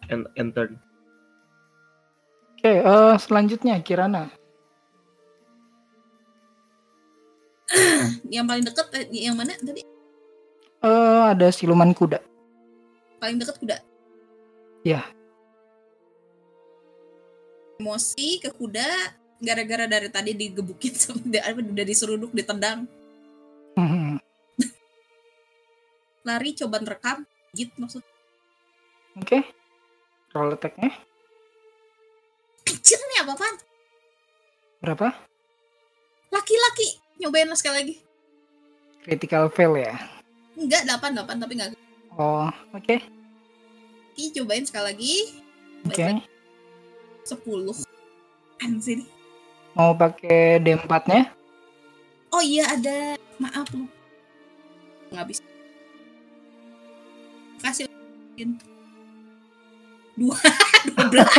And, 0.06 0.30
and 0.38 0.54
turn. 0.54 0.78
Oke, 2.54 2.70
eh, 2.70 3.14
selanjutnya 3.18 3.82
Kirana. 3.82 4.30
Yang 8.30 8.46
paling 8.46 8.64
deket 8.66 8.86
eh, 8.94 9.06
yang 9.26 9.34
mana 9.34 9.58
tadi? 9.58 9.82
Eh, 10.86 11.22
ada 11.34 11.50
siluman 11.50 11.90
kuda. 11.90 12.22
Paling 13.18 13.42
deket 13.42 13.58
kuda. 13.58 13.76
Iya. 14.86 15.02
Emosi 17.82 18.38
ke 18.38 18.54
kuda 18.54 19.18
gara-gara 19.40 19.88
dari 19.88 20.08
tadi 20.08 20.32
digebukin 20.32 20.94
sama 21.00 21.24
dia- 21.24 21.42
apa, 21.42 21.58
udah 21.58 21.84
diseruduk 21.84 22.30
ditendang. 22.30 22.84
Hmm, 23.74 24.20
Lari 26.28 26.52
coba 26.54 26.78
nerekam 26.78 27.24
git 27.50 27.72
maksud. 27.74 28.04
Oke. 29.16 29.42
Roll 30.30 30.54
attack-nya 30.54 30.94
Anjir 32.62 33.00
nih 33.02 33.18
apa-apaan? 33.20 33.56
berapa? 34.78 35.12
Laki-laki. 36.30 36.96
Nyobain 37.18 37.50
lah 37.50 37.58
sekali 37.58 37.76
lagi. 37.76 37.94
Critical 39.02 39.50
fail 39.50 39.74
ya. 39.76 39.92
Enggak, 40.56 40.86
8, 40.86 41.18
8 41.18 41.36
tapi 41.36 41.52
enggak. 41.58 41.76
Oh, 42.14 42.48
oke. 42.72 42.96
Oke, 44.10 44.24
cobain 44.36 44.64
sekali 44.64 44.86
lagi. 44.94 45.14
Oke. 45.84 46.22
Sepuluh. 47.22 47.76
Anjir. 48.60 49.04
Mau 49.80 49.96
pakai 49.96 50.60
D4-nya? 50.60 51.32
Oh 52.36 52.44
iya 52.44 52.68
ada. 52.68 53.16
Maaf 53.40 53.64
lu. 53.72 53.88
Nggak 55.08 55.24
bisa. 55.32 55.40
Kasih. 57.64 57.88
Dua. 60.20 60.36
Dua 60.84 61.02
belas. 61.08 61.32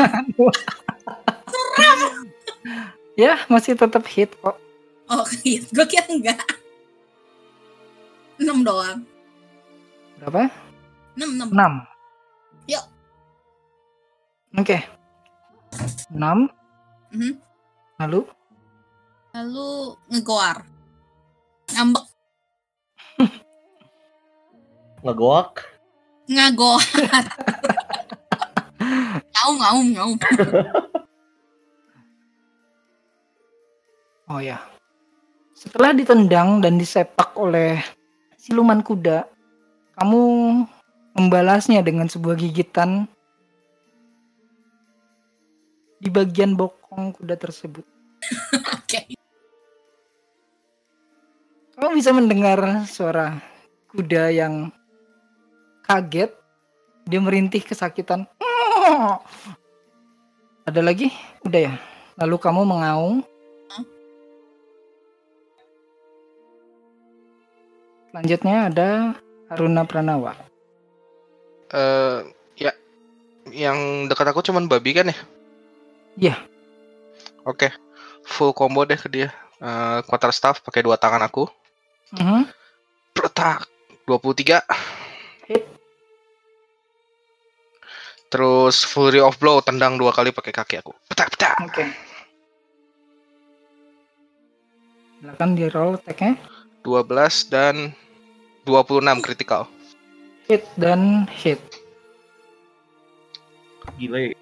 ya, 3.14 3.38
masih 3.46 3.78
tetap 3.78 4.10
hit 4.10 4.34
kok. 4.42 4.58
Oh 5.06 5.26
iya. 5.46 5.62
Gue 5.70 5.86
kira 5.86 6.10
enggak. 6.10 6.42
Enam 8.42 8.66
doang. 8.66 9.06
Berapa? 10.18 10.50
Enam, 11.14 11.46
enam. 11.46 11.74
6. 12.66 12.74
Yuk. 12.74 12.86
Oke. 14.58 14.78
6. 16.10 16.50
Mhm. 17.14 17.51
Lalu 18.02 18.26
Lalu 19.38 19.94
ngegoar. 20.10 20.66
Ngambek. 21.72 22.06
Ngegoak. 25.06 25.62
Ngagoar. 26.26 26.82
ngaum, 29.38 29.56
ngaum, 29.62 29.88
ngaum. 29.94 30.18
Oh 34.32 34.40
ya. 34.40 34.64
Setelah 35.52 35.92
ditendang 35.92 36.64
dan 36.64 36.80
disepak 36.80 37.36
oleh 37.36 37.84
siluman 38.40 38.80
kuda, 38.80 39.28
kamu 40.00 40.22
membalasnya 41.20 41.84
dengan 41.84 42.08
sebuah 42.08 42.40
gigitan 42.40 43.12
di 46.00 46.08
bagian 46.08 46.56
bokong 46.56 47.12
kuda 47.12 47.36
tersebut. 47.36 47.84
Oke. 48.80 49.00
Kamu 51.76 51.92
bisa 51.98 52.14
mendengar 52.14 52.86
suara 52.88 53.42
kuda 53.92 54.32
yang 54.32 54.72
kaget. 55.86 56.32
Dia 57.10 57.20
merintih 57.20 57.66
kesakitan. 57.66 58.30
Ada 60.70 60.82
lagi? 60.86 61.10
Udah 61.44 61.62
ya. 61.68 61.74
Lalu 62.22 62.38
kamu 62.38 62.62
mengaung. 62.64 63.26
Selanjutnya 68.12 68.68
ada 68.68 68.90
Haruna 69.48 69.88
Pranawa. 69.88 70.36
Eh 71.72 72.20
ya 72.60 72.76
yang 73.56 74.12
dekat 74.12 74.28
aku 74.28 74.44
cuman 74.44 74.68
babi 74.68 74.92
kan 74.92 75.08
ya? 75.08 75.18
Iya. 76.20 76.36
Oke. 77.48 77.72
Full 78.26 78.54
combo 78.54 78.86
deh 78.86 78.98
ke 78.98 79.08
dia. 79.10 79.30
Eh 79.62 80.00
quarter 80.06 80.34
staff 80.34 80.62
pakai 80.66 80.82
dua 80.82 80.98
tangan 80.98 81.22
aku. 81.22 81.46
Mhm. 82.18 82.50
Protak 83.14 83.68
23. 84.08 84.62
Hit. 85.48 85.64
Terus 88.32 88.88
Fury 88.88 89.20
of 89.20 89.36
Blow 89.38 89.60
tendang 89.60 90.00
dua 90.00 90.16
kali 90.16 90.32
pakai 90.32 90.56
kaki 90.56 90.80
aku. 90.80 90.96
Petak 91.12 91.36
petak. 91.36 91.56
Oke. 91.62 91.86
Silakan 95.22 95.54
di 95.54 95.70
roll 95.70 96.02
attack-nya. 96.02 96.34
12 96.82 97.46
dan 97.54 97.94
26 98.66 99.22
critical. 99.22 99.70
Hit 100.50 100.66
dan 100.82 101.30
hit. 101.30 101.62
Gila 104.02 104.34
ya. 104.34 104.38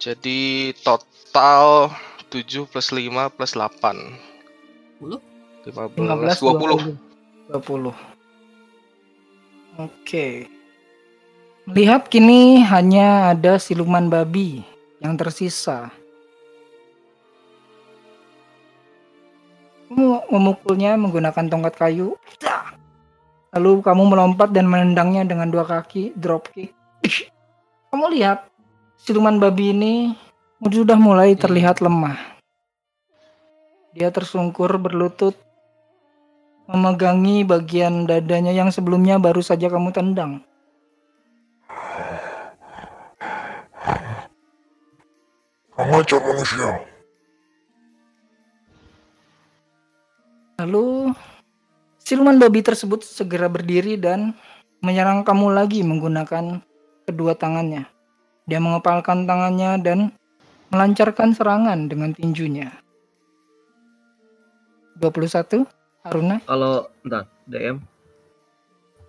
Jadi 0.00 0.72
total 0.80 1.92
7 2.34 2.66
plus 2.66 2.90
5 2.90 3.30
plus 3.30 3.54
8. 3.54 3.94
10. 4.98 5.22
15, 5.70 5.94
15 5.94 6.42
20. 6.42 6.98
20. 7.54 7.94
Oke. 9.78 10.50
Melihat 11.70 12.10
kini 12.10 12.66
hanya 12.66 13.30
ada 13.30 13.54
siluman 13.62 14.10
babi 14.10 14.66
yang 14.98 15.14
tersisa. 15.14 15.94
Kamu 19.86 20.26
memukulnya 20.34 20.98
menggunakan 20.98 21.46
tongkat 21.46 21.78
kayu. 21.78 22.18
Lalu 23.54 23.78
kamu 23.86 24.10
melompat 24.10 24.50
dan 24.50 24.66
menendangnya 24.66 25.22
dengan 25.22 25.54
dua 25.54 25.62
kaki, 25.62 26.18
drop 26.18 26.50
kick. 26.50 26.74
Kamu 27.94 28.10
lihat, 28.10 28.50
siluman 28.98 29.38
babi 29.38 29.70
ini 29.70 29.94
sudah 30.72 30.96
mulai 30.96 31.36
terlihat 31.36 31.84
lemah. 31.84 32.16
Dia 33.92 34.08
tersungkur 34.08 34.80
berlutut 34.80 35.36
memegangi 36.64 37.44
bagian 37.44 38.08
dadanya 38.08 38.50
yang 38.50 38.72
sebelumnya 38.72 39.20
baru 39.20 39.44
saja 39.44 39.68
kamu 39.68 39.92
tendang. 39.92 40.40
Ajar 45.74 46.20
manusia. 46.22 46.70
Lalu 50.58 51.12
siluman 52.00 52.38
babi 52.38 52.64
tersebut 52.64 53.04
segera 53.04 53.50
berdiri 53.50 53.98
dan 53.98 54.32
menyerang 54.80 55.26
kamu 55.26 55.54
lagi 55.54 55.84
menggunakan 55.84 56.62
kedua 57.04 57.36
tangannya. 57.36 57.84
Dia 58.46 58.58
mengepalkan 58.58 59.28
tangannya 59.28 59.82
dan 59.82 59.98
melancarkan 60.74 61.30
serangan 61.30 61.86
dengan 61.86 62.10
tinjunya. 62.10 62.74
21 64.98 65.66
Haruna 66.06 66.38
Kalau 66.46 66.90
entar 67.02 67.26
DM 67.50 67.82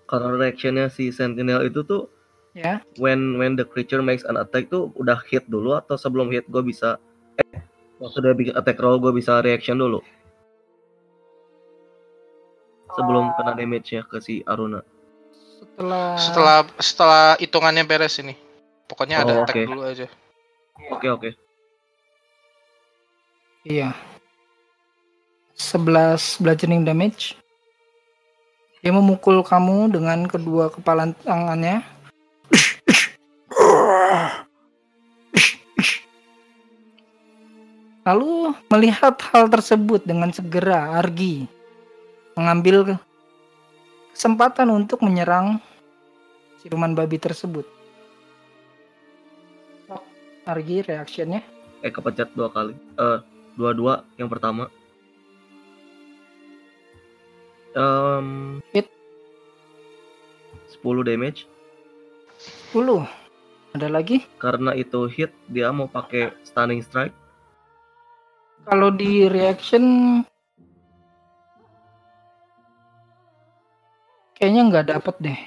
kalau 0.05 0.37
reactionnya 0.37 0.89
si 0.89 1.09
Sentinel 1.09 1.65
itu 1.65 1.81
tuh 1.81 2.09
ya. 2.53 2.81
when 3.01 3.37
when 3.41 3.57
the 3.57 3.65
creature 3.65 4.01
makes 4.01 4.25
an 4.25 4.37
attack 4.37 4.69
tuh 4.69 4.93
udah 4.97 5.17
hit 5.29 5.45
dulu 5.49 5.77
atau 5.77 5.97
sebelum 5.97 6.29
hit 6.29 6.45
gue 6.49 6.61
bisa 6.61 6.97
eh 7.41 7.61
waktu 7.97 8.17
dia 8.21 8.33
bikin 8.33 8.55
attack 8.57 8.77
roll 8.81 9.01
gue 9.01 9.13
bisa 9.13 9.41
reaction 9.41 9.77
dulu 9.77 10.01
sebelum 12.95 13.33
kena 13.35 13.51
damage-nya 13.59 14.07
ke 14.07 14.23
si 14.23 14.39
Aruna. 14.47 14.79
Setelah 15.75 16.15
Setelah 16.15 16.57
setelah 16.79 17.25
hitungannya 17.43 17.83
beres 17.83 18.15
ini. 18.23 18.39
Pokoknya 18.87 19.27
ada 19.27 19.35
Oh, 19.35 19.43
attack 19.43 19.67
dulu 19.67 19.83
aja. 19.83 20.07
Oke 20.95 21.07
oke. 21.11 21.29
Iya. 23.65 23.97
11 25.57 26.37
bludgeoning 26.37 26.85
damage. 26.85 27.33
Dia 28.85 28.93
memukul 28.93 29.41
kamu 29.41 29.89
dengan 29.89 30.29
kedua 30.29 30.69
kepala 30.69 31.09
tangannya. 31.25 31.81
Lalu 38.05 38.53
melihat 38.69 39.17
hal 39.33 39.49
tersebut 39.49 40.05
dengan 40.05 40.29
segera 40.29 41.01
Argi 41.01 41.49
mengambil 42.37 43.01
kesempatan 44.13 44.69
untuk 44.69 45.01
menyerang 45.01 45.57
siluman 46.61 46.93
babi 46.93 47.17
tersebut. 47.17 47.65
Argi 50.45 50.85
reactionnya. 50.85 51.41
Eh 51.81 51.89
kepencet 51.89 52.29
dua 52.37 52.53
kali. 52.53 52.77
Eh 52.77 53.34
dua 53.55 53.71
dua 53.75 53.93
yang 54.19 54.27
pertama. 54.27 54.67
Um, 57.75 58.63
Hit. 58.71 58.87
10 60.79 61.03
damage 61.03 61.43
10. 62.71 63.03
Ada 63.75 63.91
lagi? 63.91 64.23
karena 64.39 64.71
itu 64.71 65.03
hit 65.11 65.35
dia 65.51 65.67
mau 65.75 65.91
pakai 65.91 66.31
stunning 66.47 66.79
strike 66.79 67.11
Kalau 68.63 68.95
di 68.95 69.27
reaction 69.27 69.83
kayaknya 74.35 74.61
nggak 74.69 74.87
dapet 74.93 75.15
deh. 75.21 75.39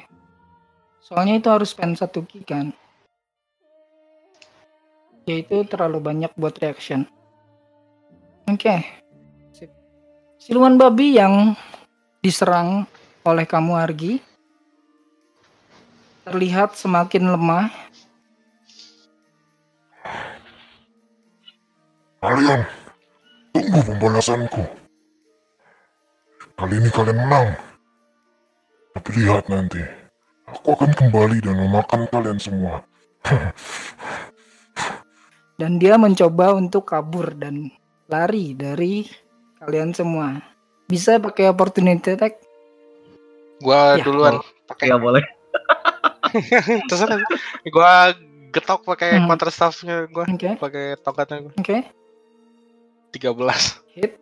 Soalnya 1.02 1.40
itu 1.40 1.48
harus 1.48 1.72
spend 1.72 1.96
satu 1.98 2.22
ki 2.22 2.44
kan. 2.44 2.70
Yaitu 5.26 5.64
terlalu 5.66 5.98
banyak 5.98 6.32
buat 6.38 6.56
reaction. 6.62 7.08
Oke. 8.48 8.80
Sip. 9.52 9.70
Siluman 10.40 10.80
babi 10.80 11.20
yang 11.20 11.52
diserang 12.24 12.88
oleh 13.28 13.44
kamu 13.44 13.72
Argi 13.76 14.12
terlihat 16.24 16.72
semakin 16.76 17.36
lemah. 17.36 17.68
Kalian, 22.18 22.66
tunggu 23.54 23.80
pembalasanku. 23.84 24.64
Kali 26.58 26.74
ini 26.74 26.90
kalian 26.90 27.14
menang. 27.14 27.54
Tapi 28.90 29.08
lihat 29.22 29.46
nanti, 29.46 29.78
Aku 30.48 30.72
akan 30.72 30.96
kembali 30.96 31.44
dan 31.44 31.60
memakan 31.60 32.08
kalian 32.08 32.40
semua. 32.40 32.80
Dan 35.60 35.82
dia 35.82 35.98
mencoba 35.98 36.54
untuk 36.54 36.86
kabur 36.86 37.34
dan 37.34 37.74
lari 38.08 38.56
dari 38.56 39.04
kalian 39.60 39.92
semua. 39.92 40.40
Bisa 40.88 41.20
pakai 41.20 41.52
opportunity 41.52 42.16
attack? 42.16 42.40
Gua 43.60 44.00
Ya, 44.00 44.02
duluan 44.02 44.40
pakai 44.64 44.88
Ya 44.88 44.96
boleh. 44.96 45.24
terserah. 46.88 47.20
Gua 47.68 48.16
getok 48.48 48.80
pakai 48.82 49.20
Hmm. 49.20 49.28
quarter 49.28 49.52
staffnya 49.52 50.08
gua, 50.08 50.24
Oke, 50.24 50.56
pakai 50.56 50.96
tongkatnya 50.98 51.44
gua. 51.44 51.52
oke. 51.54 51.78
13. 53.10 53.80
Hit. 53.92 54.12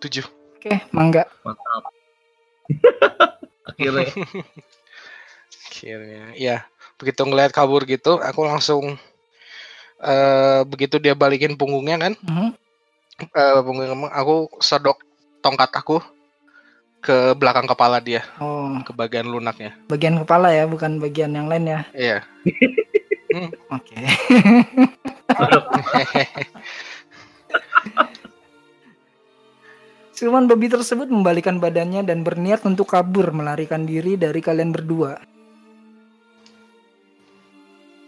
7. 0.00 0.26
Oke, 0.58 0.72
mangga. 0.90 1.26
Mantap. 1.42 1.84
Akhirnya. 3.68 4.10
Akhirnya, 5.64 6.24
ya. 6.36 6.56
Begitu 6.94 7.20
ngeliat 7.24 7.50
kabur 7.50 7.82
gitu, 7.84 8.20
aku 8.20 8.44
langsung 8.44 8.94
eh 10.02 10.60
begitu 10.66 10.98
dia 10.98 11.14
balikin 11.14 11.54
punggungnya 11.54 12.00
kan, 12.00 12.12
Mhm. 12.24 12.48
eh 13.30 13.60
punggungnya 13.62 13.94
aku 14.10 14.50
sodok 14.58 14.98
tongkat 15.44 15.70
aku 15.74 16.00
ke 17.04 17.36
belakang 17.36 17.68
kepala 17.68 18.00
dia, 18.00 18.24
Oh, 18.40 18.80
ke 18.80 18.96
bagian 18.96 19.28
lunaknya. 19.28 19.76
bagian 19.92 20.16
kepala 20.24 20.56
ya, 20.56 20.64
bukan 20.64 20.96
bagian 20.98 21.36
yang 21.36 21.52
lain 21.52 21.68
ya. 21.68 21.80
Iya. 21.92 22.18
Oke. 23.76 23.96
Siluman 30.14 30.46
babi 30.46 30.70
tersebut 30.70 31.10
membalikan 31.10 31.58
badannya 31.58 32.06
dan 32.06 32.22
berniat 32.22 32.62
untuk 32.62 32.86
kabur 32.86 33.34
melarikan 33.34 33.82
diri 33.82 34.14
dari 34.14 34.38
kalian 34.38 34.70
berdua. 34.70 35.18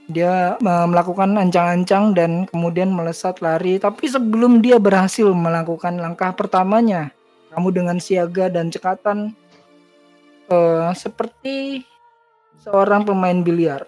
Dia 0.07 0.55
eh, 0.55 0.87
melakukan 0.87 1.35
ancang-ancang 1.35 2.15
dan 2.15 2.47
kemudian 2.47 2.95
melesat 2.95 3.43
lari, 3.43 3.83
tapi 3.83 4.07
sebelum 4.07 4.63
dia 4.63 4.79
berhasil 4.79 5.27
melakukan 5.35 5.99
langkah 5.99 6.31
pertamanya, 6.31 7.11
kamu 7.51 7.69
dengan 7.75 7.99
siaga 7.99 8.47
dan 8.47 8.71
cekatan 8.71 9.35
eh, 10.51 10.91
seperti 10.95 11.83
seorang 12.63 13.03
pemain 13.03 13.43
biliar. 13.43 13.87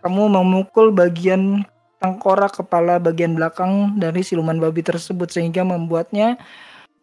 Kamu 0.00 0.32
memukul 0.32 0.88
bagian 0.96 1.60
tengkorak 2.00 2.56
kepala 2.56 2.96
bagian 2.96 3.36
belakang 3.36 4.00
dari 4.00 4.24
siluman 4.24 4.56
babi 4.56 4.80
tersebut 4.80 5.28
sehingga 5.28 5.60
membuatnya 5.60 6.40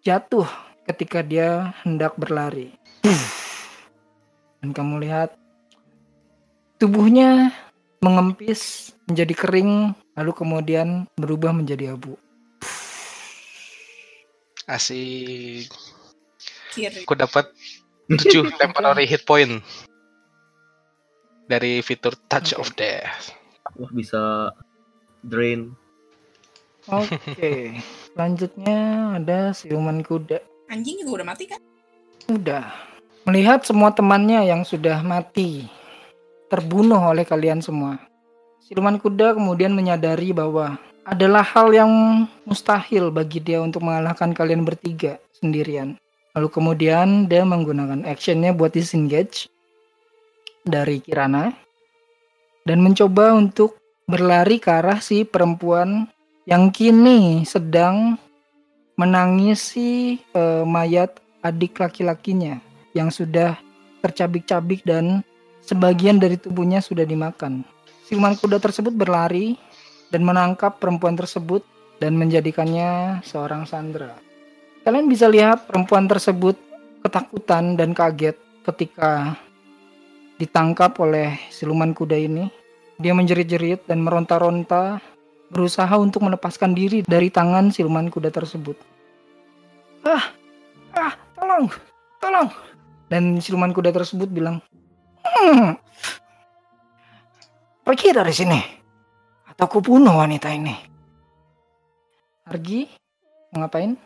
jatuh 0.02 0.50
ketika 0.90 1.22
dia 1.22 1.78
hendak 1.86 2.18
berlari. 2.18 2.74
Dan 4.58 4.74
kamu 4.74 5.06
lihat 5.06 5.38
tubuhnya 6.78 7.50
mengempis 8.02 8.94
menjadi 9.10 9.34
kering 9.34 9.98
lalu 10.14 10.32
kemudian 10.34 11.10
berubah 11.18 11.54
menjadi 11.54 11.98
abu. 11.98 12.14
Asik. 14.68 15.72
Kiri. 16.76 17.08
Aku 17.08 17.16
dapat 17.18 17.50
7 18.12 18.20
temporary 18.62 19.08
hit 19.08 19.24
point 19.26 19.64
dari 21.48 21.80
fitur 21.80 22.14
Touch 22.28 22.54
of 22.54 22.70
Death. 22.76 23.32
Wah 23.80 23.92
bisa 23.96 24.52
drain. 25.24 25.74
Oke, 26.88 27.76
selanjutnya 28.16 28.80
ada 29.20 29.52
siluman 29.56 30.04
kuda. 30.04 30.40
Anjing 30.68 31.04
juga 31.04 31.24
udah 31.24 31.28
mati 31.28 31.44
kan? 31.48 31.62
Udah. 32.28 32.68
Melihat 33.28 33.64
semua 33.68 33.92
temannya 33.92 34.48
yang 34.48 34.64
sudah 34.64 35.04
mati, 35.04 35.68
terbunuh 36.48 37.00
oleh 37.00 37.28
kalian 37.28 37.60
semua. 37.60 38.00
Siluman 38.64 39.00
kuda 39.00 39.36
kemudian 39.36 39.72
menyadari 39.72 40.36
bahwa 40.36 40.76
adalah 41.08 41.44
hal 41.44 41.72
yang 41.72 41.92
mustahil 42.44 43.08
bagi 43.16 43.40
dia 43.40 43.64
untuk 43.64 43.88
mengalahkan 43.88 44.36
kalian 44.36 44.68
bertiga 44.68 45.24
sendirian. 45.40 45.96
Lalu 46.36 46.48
kemudian 46.52 47.32
dia 47.32 47.48
menggunakan 47.48 48.04
actionnya 48.04 48.52
buat 48.52 48.76
disengage 48.76 49.48
dari 50.68 51.00
Kirana 51.00 51.56
dan 52.68 52.84
mencoba 52.84 53.32
untuk 53.32 53.80
berlari 54.04 54.60
ke 54.60 54.68
arah 54.68 55.00
si 55.00 55.24
perempuan 55.24 56.12
yang 56.44 56.72
kini 56.72 57.48
sedang 57.48 58.20
menangisi 59.00 60.20
eh, 60.36 60.64
mayat 60.68 61.24
adik 61.40 61.80
laki-lakinya 61.80 62.60
yang 62.92 63.08
sudah 63.08 63.56
tercabik-cabik 64.04 64.84
dan 64.84 65.24
sebagian 65.68 66.18
dari 66.18 66.40
tubuhnya 66.40 66.80
sudah 66.80 67.04
dimakan. 67.04 67.68
Siluman 68.08 68.40
kuda 68.40 68.64
tersebut 68.64 68.96
berlari 68.96 69.60
dan 70.08 70.24
menangkap 70.24 70.80
perempuan 70.80 71.20
tersebut 71.20 71.62
dan 72.00 72.16
menjadikannya 72.16 73.20
seorang 73.28 73.68
sandera. 73.68 74.16
Kalian 74.88 75.12
bisa 75.12 75.28
lihat 75.28 75.68
perempuan 75.68 76.08
tersebut 76.08 76.56
ketakutan 77.04 77.76
dan 77.76 77.92
kaget 77.92 78.40
ketika 78.64 79.36
ditangkap 80.40 80.96
oleh 81.04 81.36
siluman 81.52 81.92
kuda 81.92 82.16
ini. 82.16 82.48
Dia 82.98 83.14
menjerit-jerit 83.14 83.86
dan 83.86 84.02
meronta-ronta 84.02 84.98
berusaha 85.54 85.92
untuk 86.02 86.26
melepaskan 86.26 86.74
diri 86.74 87.06
dari 87.06 87.30
tangan 87.30 87.70
siluman 87.70 88.10
kuda 88.10 88.34
tersebut. 88.34 88.74
Ah, 90.02 90.34
ah, 90.98 91.14
tolong, 91.38 91.70
tolong. 92.18 92.50
Dan 93.08 93.40
siluman 93.40 93.72
kuda 93.72 93.94
tersebut 93.94 94.28
bilang, 94.28 94.60
hmm, 95.36 95.70
pergi 97.84 98.08
dari 98.16 98.34
sini, 98.34 98.60
atau 99.52 99.66
ku 99.68 99.84
bunuh 99.84 100.16
wanita 100.16 100.48
ini. 100.54 100.76
Argi, 102.48 102.88
mau 103.52 103.68
ngapain? 103.68 104.00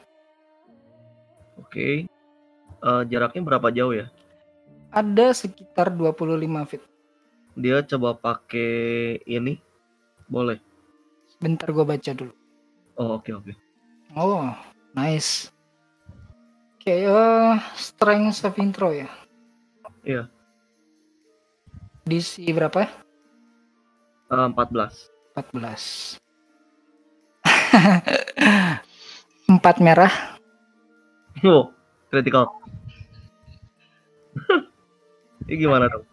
Oke. 1.62 2.10
Eh, 2.82 3.04
jaraknya 3.06 3.42
berapa 3.46 3.70
jauh 3.70 3.94
ya? 3.94 4.10
Ada 4.90 5.38
sekitar 5.38 5.94
25 5.94 6.66
feet. 6.66 6.84
Dia 7.54 7.86
coba 7.86 8.18
pakai 8.18 9.22
ini. 9.30 9.62
Boleh. 10.26 10.58
Bentar 11.38 11.70
gue 11.70 11.86
baca 11.86 12.12
dulu. 12.18 12.34
Oh 12.98 13.22
oke 13.22 13.30
oke. 13.34 13.54
Oh, 14.18 14.50
nice. 14.98 15.54
Oke, 16.82 17.06
eh, 17.06 17.54
strength 17.78 18.42
saving 18.42 18.74
throw 18.74 18.90
ya? 18.90 19.08
Iya. 20.02 20.26
DC 22.06 22.54
berapa? 22.54 22.88
Eh, 24.32 24.36
14. 24.36 25.12
14. 25.36 26.20
Empat 29.52 29.76
merah. 29.84 30.12
Oh, 31.46 31.72
critical. 32.10 32.48
Ini 35.48 35.56
gimana 35.68 35.88
dong? 35.92 36.06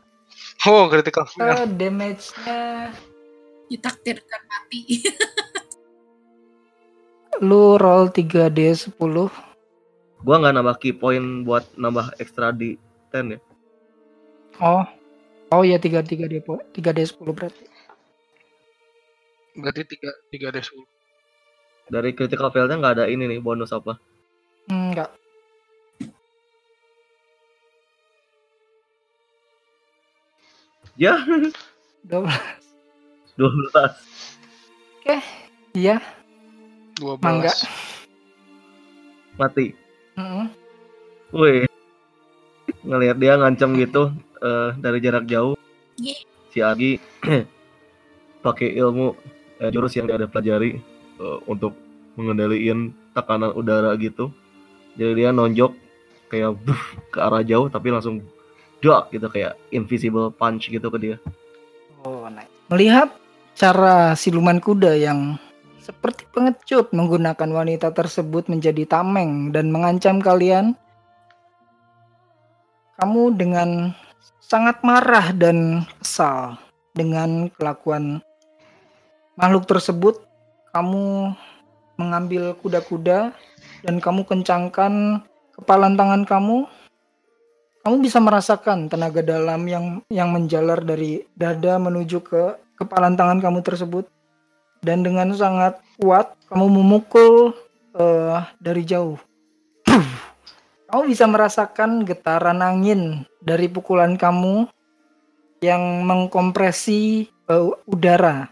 Oh, 0.66 0.90
critical. 0.90 1.24
Eh, 1.38 1.66
damage-nya 1.66 2.90
Ditakdirkan 3.68 4.40
mati. 4.48 4.96
lu 7.44 7.78
roll 7.78 8.10
3d10. 8.10 8.96
Gua 10.18 10.36
nggak 10.42 10.54
nambah 10.58 10.76
key 10.82 10.96
point 10.96 11.46
buat 11.46 11.62
nambah 11.78 12.18
ekstra 12.18 12.50
di 12.50 12.74
10 13.14 13.36
ya. 13.36 13.38
Oh. 14.58 14.97
Oh 15.48 15.64
ya 15.64 15.80
3 15.80 16.04
3d 16.04 16.44
3d10 16.44 17.24
berarti. 17.32 17.64
Berarti 19.56 19.82
3 19.96 20.12
3 20.28 20.52
ada 20.52 20.60
10. 20.60 20.84
Dari 21.88 22.12
critical 22.12 22.52
failnya 22.52 22.76
nggak 22.76 22.94
ada 23.00 23.04
ini 23.08 23.24
nih 23.24 23.40
bonus 23.40 23.72
apa? 23.72 23.96
Enggak. 24.68 25.08
Ya, 30.98 31.14
12. 32.04 32.28
12. 33.38 33.70
Iya. 35.72 36.02
12. 36.98 37.22
Mangga. 37.22 37.54
Mati. 39.38 39.72
Mm-mm. 40.18 40.50
Wih. 41.30 41.67
Ngelihat 42.86 43.16
dia 43.18 43.34
ngancam 43.38 43.74
gitu 43.78 44.02
eh, 44.42 44.70
dari 44.78 44.98
jarak 45.02 45.24
jauh. 45.26 45.54
Ye. 45.98 46.14
Si 46.54 46.62
Agi 46.62 46.98
pakai 48.46 48.74
ilmu 48.78 49.14
eh, 49.62 49.70
jurus 49.74 49.94
yang 49.98 50.06
dia 50.06 50.16
ada 50.18 50.30
pelajari 50.30 50.78
eh, 51.18 51.38
untuk 51.50 51.74
mengendalikan 52.18 52.90
tekanan 53.14 53.54
udara 53.54 53.94
gitu. 53.98 54.30
Jadi 54.98 55.22
dia 55.22 55.30
nonjok 55.30 55.72
kayak 56.28 56.58
buff, 56.62 56.82
ke 57.14 57.18
arah 57.22 57.40
jauh 57.42 57.70
tapi 57.72 57.88
langsung 57.88 58.20
dok 58.78 59.10
gitu 59.10 59.26
kayak 59.26 59.58
invisible 59.74 60.30
punch 60.30 60.70
gitu 60.70 60.86
ke 60.90 60.98
dia. 60.98 61.16
Oh, 62.06 62.30
nice. 62.30 62.50
Melihat 62.70 63.10
cara 63.58 64.14
siluman 64.14 64.62
kuda 64.62 64.94
yang 64.94 65.34
seperti 65.82 66.28
pengecut 66.30 66.92
menggunakan 66.92 67.48
wanita 67.48 67.90
tersebut 67.96 68.46
menjadi 68.46 68.84
tameng 68.84 69.50
dan 69.50 69.72
mengancam 69.72 70.20
kalian, 70.20 70.76
kamu 72.98 73.38
dengan 73.38 73.94
sangat 74.42 74.82
marah 74.82 75.30
dan 75.30 75.86
kesal 76.02 76.58
dengan 76.98 77.46
kelakuan 77.54 78.18
makhluk 79.38 79.70
tersebut. 79.70 80.26
Kamu 80.74 81.32
mengambil 81.96 82.58
kuda-kuda 82.58 83.30
dan 83.86 83.94
kamu 84.02 84.26
kencangkan 84.26 85.22
kepalan 85.54 85.94
tangan 85.94 86.26
kamu. 86.26 86.66
Kamu 87.86 87.96
bisa 88.02 88.18
merasakan 88.18 88.90
tenaga 88.90 89.22
dalam 89.22 89.64
yang 89.70 90.02
yang 90.10 90.34
menjalar 90.34 90.82
dari 90.82 91.22
dada 91.38 91.78
menuju 91.78 92.18
ke 92.20 92.58
kepalan 92.76 93.14
tangan 93.14 93.38
kamu 93.38 93.62
tersebut. 93.62 94.10
Dan 94.82 95.06
dengan 95.06 95.30
sangat 95.34 95.78
kuat 96.02 96.34
kamu 96.50 96.66
memukul 96.66 97.54
uh, 97.94 98.42
dari 98.58 98.82
jauh. 98.82 99.18
Kamu 100.88 101.04
bisa 101.04 101.28
merasakan 101.28 102.08
getaran 102.08 102.64
angin 102.64 103.28
dari 103.44 103.68
pukulan 103.68 104.16
kamu 104.16 104.64
yang 105.60 106.00
mengkompresi 106.08 107.28
uh, 107.52 107.76
udara 107.84 108.48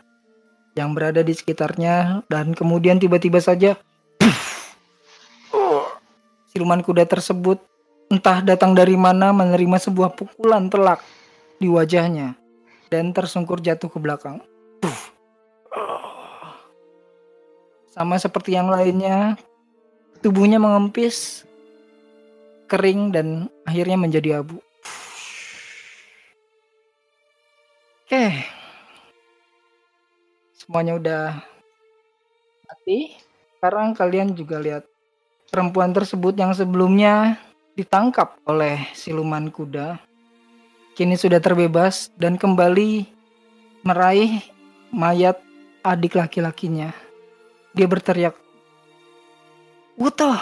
yang 0.76 0.92
berada 0.92 1.24
di 1.24 1.32
sekitarnya 1.32 2.28
dan 2.28 2.52
kemudian 2.52 3.00
tiba-tiba 3.00 3.40
saja 3.40 3.80
siluman 6.52 6.84
kuda 6.84 7.08
tersebut 7.08 7.56
entah 8.12 8.44
datang 8.44 8.76
dari 8.76 9.00
mana 9.00 9.32
menerima 9.32 9.80
sebuah 9.88 10.12
pukulan 10.12 10.68
telak 10.68 11.00
di 11.56 11.72
wajahnya 11.72 12.36
dan 12.92 13.16
tersungkur 13.16 13.64
jatuh 13.64 13.88
ke 13.88 13.96
belakang. 13.96 14.44
Sama 17.96 18.20
seperti 18.20 18.52
yang 18.52 18.68
lainnya, 18.68 19.40
tubuhnya 20.20 20.60
mengempis 20.60 21.48
kering 22.66 23.14
dan 23.14 23.46
akhirnya 23.64 23.98
menjadi 23.98 24.42
abu. 24.42 24.58
Oke. 28.06 28.46
Semuanya 30.54 30.98
udah 30.98 31.24
mati. 32.66 33.18
Sekarang 33.58 33.98
kalian 33.98 34.34
juga 34.34 34.62
lihat 34.62 34.86
perempuan 35.50 35.90
tersebut 35.90 36.34
yang 36.38 36.54
sebelumnya 36.54 37.38
ditangkap 37.74 38.38
oleh 38.46 38.82
siluman 38.94 39.50
kuda. 39.50 39.98
Kini 40.94 41.18
sudah 41.18 41.42
terbebas 41.42 42.14
dan 42.14 42.38
kembali 42.38 43.04
meraih 43.84 44.42
mayat 44.94 45.38
adik 45.84 46.16
laki-lakinya. 46.16 46.90
Dia 47.76 47.84
berteriak, 47.84 48.32
Wuto, 50.00 50.32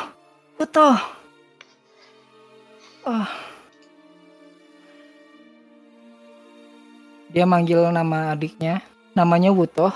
Wuto, 0.54 0.94
Oh. 3.04 3.28
Dia 7.28 7.44
manggil 7.44 7.92
nama 7.92 8.32
adiknya, 8.32 8.80
namanya 9.12 9.52
Wutoh. 9.52 9.92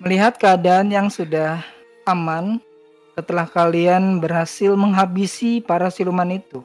Melihat 0.00 0.40
keadaan 0.40 0.88
yang 0.88 1.12
sudah 1.12 1.60
aman 2.08 2.64
setelah 3.12 3.44
kalian 3.44 4.24
berhasil 4.24 4.72
menghabisi 4.72 5.60
para 5.60 5.92
siluman 5.92 6.32
itu. 6.32 6.64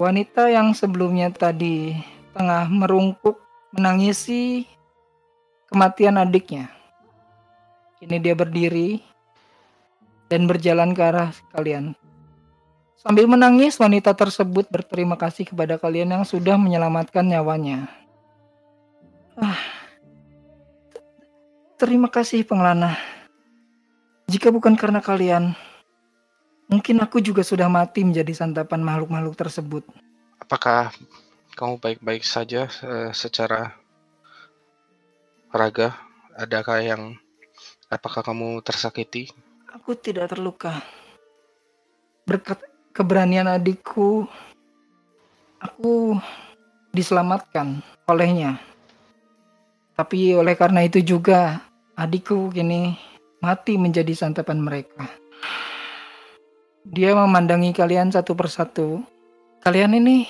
Wanita 0.00 0.48
yang 0.48 0.72
sebelumnya 0.72 1.28
tadi 1.28 2.00
tengah 2.32 2.72
merungkuk 2.72 3.36
menangisi 3.76 4.64
kematian 5.68 6.16
adiknya. 6.16 6.72
Kini 8.00 8.24
dia 8.24 8.32
berdiri 8.32 9.04
dan 10.32 10.48
berjalan 10.48 10.96
ke 10.96 11.02
arah 11.04 11.36
kalian. 11.52 11.92
Sambil 12.96 13.28
menangis, 13.28 13.76
wanita 13.76 14.16
tersebut 14.16 14.72
berterima 14.72 15.20
kasih 15.20 15.44
kepada 15.44 15.76
kalian 15.76 16.16
yang 16.16 16.24
sudah 16.24 16.56
menyelamatkan 16.56 17.28
nyawanya. 17.28 17.92
Ah, 19.36 19.60
terima 21.76 22.08
kasih 22.08 22.40
pengelana. 22.48 22.96
Jika 24.26 24.48
bukan 24.48 24.74
karena 24.80 25.04
kalian, 25.04 25.52
mungkin 26.72 27.04
aku 27.04 27.20
juga 27.20 27.44
sudah 27.44 27.68
mati 27.68 28.00
menjadi 28.00 28.32
santapan 28.32 28.80
makhluk-makhluk 28.80 29.36
tersebut. 29.36 29.84
Apakah 30.40 30.88
kamu 31.52 31.76
baik-baik 31.76 32.24
saja 32.24 32.66
uh, 32.80 33.12
secara 33.12 33.76
raga? 35.52 36.00
Adakah 36.32 36.80
yang 36.80 37.02
apakah 37.92 38.24
kamu 38.24 38.64
tersakiti? 38.64 39.28
Aku 39.76 39.92
tidak 39.94 40.32
terluka. 40.32 40.80
Berkat 42.24 42.75
keberanian 42.96 43.44
adikku, 43.44 44.24
aku 45.60 46.16
diselamatkan 46.96 47.84
olehnya. 48.08 48.56
Tapi 49.92 50.32
oleh 50.32 50.56
karena 50.56 50.88
itu 50.88 51.04
juga 51.04 51.60
adikku 52.00 52.48
kini 52.56 52.96
mati 53.44 53.76
menjadi 53.76 54.16
santapan 54.16 54.64
mereka. 54.64 55.04
Dia 56.88 57.12
memandangi 57.12 57.76
kalian 57.76 58.08
satu 58.08 58.32
persatu. 58.32 59.04
Kalian 59.60 59.98
ini 59.98 60.24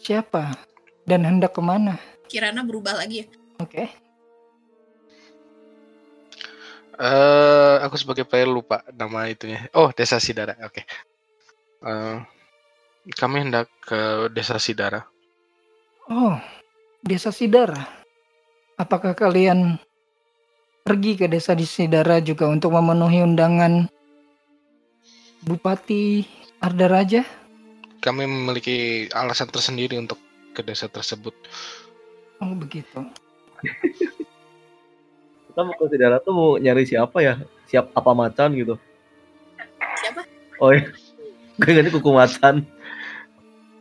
siapa 0.00 0.56
dan 1.04 1.28
hendak 1.28 1.52
ke 1.52 1.60
mana? 1.60 2.00
Kirana 2.30 2.64
berubah 2.64 2.96
lagi 2.96 3.24
ya. 3.24 3.26
Oke. 3.60 3.68
Okay. 3.68 3.86
Uh, 6.96 7.76
eh, 7.76 7.76
aku 7.84 8.00
sebagai 8.00 8.24
player 8.24 8.48
lupa 8.48 8.80
nama 8.94 9.28
itunya. 9.28 9.68
Oh, 9.76 9.92
Desa 9.92 10.16
Sidara. 10.16 10.56
Oke. 10.64 10.80
Okay. 10.80 10.84
Uh, 11.84 12.24
kami 13.14 13.46
hendak 13.46 13.70
ke 13.84 14.30
Desa 14.34 14.58
Sidara. 14.58 15.06
Oh, 16.10 16.38
Desa 17.02 17.30
Sidara. 17.30 17.86
Apakah 18.76 19.16
kalian 19.16 19.78
pergi 20.86 21.18
ke 21.18 21.26
Desa 21.26 21.54
di 21.54 21.66
Sidara 21.66 22.20
juga 22.22 22.46
untuk 22.46 22.74
memenuhi 22.74 23.22
undangan 23.24 23.88
Bupati 25.46 26.26
Arda 26.58 26.86
Raja? 26.90 27.22
Kami 28.02 28.26
memiliki 28.26 29.06
alasan 29.14 29.50
tersendiri 29.50 29.98
untuk 29.98 30.18
ke 30.54 30.62
desa 30.62 30.86
tersebut. 30.86 31.34
Oh, 32.38 32.54
begitu. 32.54 33.06
Kita 35.46 35.60
mau 35.62 35.74
ke 35.74 35.84
Sidara 35.88 36.18
tuh 36.20 36.32
mau 36.34 36.50
nyari 36.60 36.84
siapa 36.86 37.18
ya? 37.22 37.40
Siap 37.70 37.94
apa 37.94 38.10
macan 38.14 38.54
gitu? 38.54 38.74
Siapa? 40.02 40.22
Oh 40.60 40.70
iya. 40.72 40.92
Gue 41.56 41.72
ngerti 41.72 41.90
kuku 41.96 42.10
macan. 42.12 42.68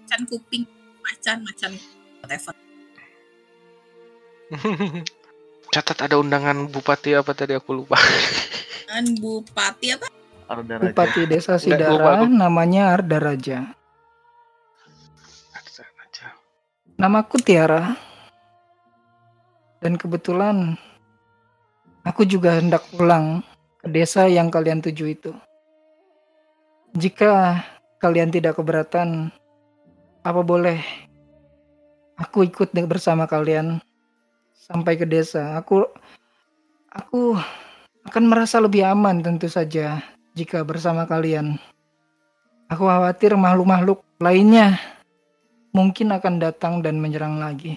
Macan 0.05 0.21
kuping, 0.31 0.63
macan, 1.03 1.37
macan, 1.43 1.71
whatever. 2.23 2.53
Catat 5.73 6.07
ada 6.07 6.15
undangan 6.15 6.71
bupati 6.71 7.17
apa 7.17 7.35
tadi 7.35 7.51
aku 7.57 7.83
lupa. 7.83 7.99
Undangan 8.87 9.07
bupati 9.19 9.87
apa? 9.91 10.07
Arda 10.45 10.75
Raja. 10.77 10.85
Bupati 10.93 11.21
Desa 11.25 11.57
Sidara 11.57 12.21
Nggak, 12.23 12.31
namanya 12.31 12.95
Arda 12.95 13.17
Raja. 13.17 13.59
Arda 15.51 15.83
Raja. 15.99 16.27
Namaku 16.95 17.41
Tiara. 17.41 17.97
Dan 19.83 19.99
kebetulan 19.99 20.79
aku 22.07 22.23
juga 22.25 22.57
hendak 22.57 22.87
pulang 22.93 23.43
ke 23.81 23.91
desa 23.91 24.25
yang 24.31 24.47
kalian 24.47 24.79
tuju 24.79 25.05
itu. 25.11 25.33
Jika 26.95 27.59
kalian 27.99 28.31
tidak 28.31 28.55
keberatan, 28.55 29.27
apa 30.23 30.39
boleh 30.39 30.79
aku 32.15 32.47
ikut 32.47 32.71
bersama 32.87 33.27
kalian 33.27 33.83
sampai 34.55 34.95
ke 34.95 35.03
desa? 35.03 35.59
Aku 35.59 35.83
aku 36.87 37.35
akan 38.07 38.23
merasa 38.31 38.63
lebih 38.63 38.87
aman 38.87 39.19
tentu 39.19 39.51
saja 39.51 39.99
jika 40.39 40.63
bersama 40.63 41.03
kalian. 41.03 41.59
Aku 42.71 42.87
khawatir 42.87 43.35
makhluk-makhluk 43.35 43.99
lainnya 44.23 44.79
mungkin 45.75 46.15
akan 46.15 46.39
datang 46.39 46.79
dan 46.79 46.95
menyerang 47.03 47.43
lagi. 47.43 47.75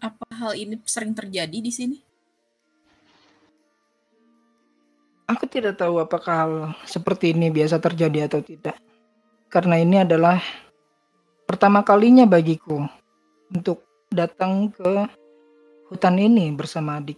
Apa 0.00 0.32
hal 0.32 0.56
ini 0.56 0.80
sering 0.88 1.12
terjadi 1.12 1.60
di 1.60 1.68
sini? 1.68 2.11
Aku 5.32 5.48
tidak 5.48 5.80
tahu 5.80 5.96
apakah 5.96 6.34
hal 6.36 6.52
seperti 6.84 7.32
ini 7.32 7.48
biasa 7.48 7.80
terjadi 7.80 8.28
atau 8.28 8.44
tidak. 8.44 8.76
Karena 9.48 9.80
ini 9.80 10.04
adalah 10.04 10.44
pertama 11.48 11.80
kalinya 11.80 12.28
bagiku 12.28 12.84
untuk 13.48 13.80
datang 14.12 14.68
ke 14.68 15.08
hutan 15.88 16.20
ini 16.20 16.52
bersama 16.52 17.00
adik. 17.00 17.16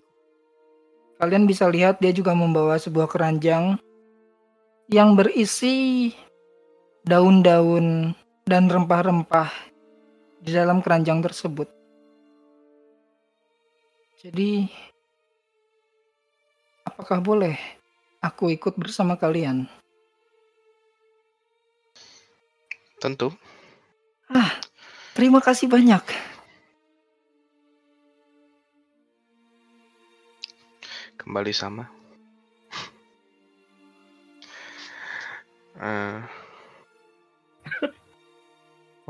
Kalian 1.18 1.46
bisa 1.46 1.66
lihat 1.66 1.98
dia 1.98 2.14
juga 2.14 2.38
membawa 2.38 2.78
sebuah 2.78 3.10
keranjang 3.10 3.82
yang 4.86 5.18
berisi 5.18 6.10
daun-daun 7.02 8.14
dan 8.46 8.70
rempah-rempah 8.70 9.50
di 10.38 10.54
dalam 10.54 10.78
keranjang 10.84 11.18
tersebut. 11.18 11.66
Jadi, 14.22 14.70
apakah 16.86 17.20
boleh 17.20 17.56
aku 18.24 18.48
ikut 18.56 18.72
bersama 18.80 19.20
kalian. 19.20 19.68
Tentu. 22.96 23.36
Terima 25.12 25.44
kasih 25.44 25.68
banyak. 25.68 26.00
Kembali 31.20 31.52
sama. 31.52 31.84
Eh, 35.78 36.18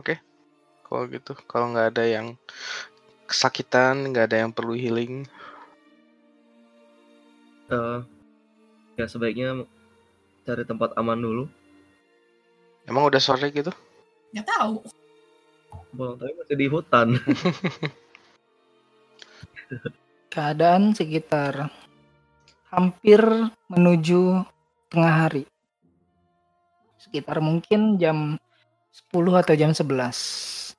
Oke, 0.01 0.19
kalau 0.82 1.07
gitu, 1.07 1.39
kalau 1.47 1.70
nggak 1.70 1.95
ada 1.95 2.05
yang 2.05 2.35
kesakitan, 3.31 4.11
nggak 4.11 4.27
ada 4.28 4.36
yang 4.45 4.51
perlu 4.53 4.74
healing, 4.74 5.24
Eh, 7.65 8.01
ya 8.95 9.11
sebaiknya 9.11 9.66
cari 10.45 10.62
tempat 10.62 10.95
aman 10.95 11.19
dulu. 11.19 11.45
emang 12.85 13.09
udah 13.09 13.23
sore 13.23 13.49
gitu? 13.49 13.73
Nggak 14.37 14.45
tahu. 14.45 14.85
Bang, 15.95 16.19
tapi 16.19 16.33
masih 16.37 16.57
di 16.59 16.66
hutan. 16.69 17.09
Keadaan 20.35 20.93
sekitar 20.93 21.71
hampir 22.69 23.23
menuju 23.71 24.43
tengah 24.91 25.15
hari. 25.27 25.47
Sekitar 26.99 27.39
mungkin 27.39 27.97
jam 27.97 28.37
10 29.15 29.39
atau 29.39 29.55
jam 29.55 29.71
11. 29.71 30.75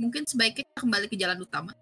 Mungkin 0.00 0.24
sebaiknya 0.24 0.64
kita 0.66 0.80
kembali 0.80 1.06
ke 1.06 1.16
jalan 1.20 1.38
utama. 1.44 1.76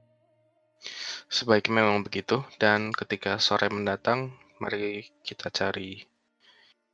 Sebaiknya 1.29 1.85
memang 1.85 2.01
begitu, 2.01 2.41
dan 2.57 2.91
ketika 2.91 3.37
sore 3.37 3.69
mendatang, 3.69 4.33
mari 4.59 5.07
kita 5.23 5.53
cari 5.53 6.01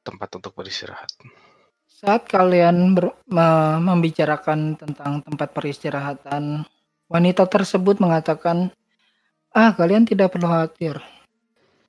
tempat 0.07 0.39
untuk 0.39 0.55
beristirahat. 0.55 1.11
Saat 1.87 2.29
kalian 2.29 2.93
ber- 2.93 3.17
me- 3.27 3.81
membicarakan 3.81 4.77
tentang 4.77 5.25
tempat 5.25 5.49
peristirahatan, 5.57 6.69
wanita 7.09 7.49
tersebut 7.49 7.97
mengatakan, 7.99 8.69
"Ah, 9.51 9.73
kalian 9.73 10.05
tidak 10.05 10.37
perlu 10.37 10.47
khawatir. 10.47 11.01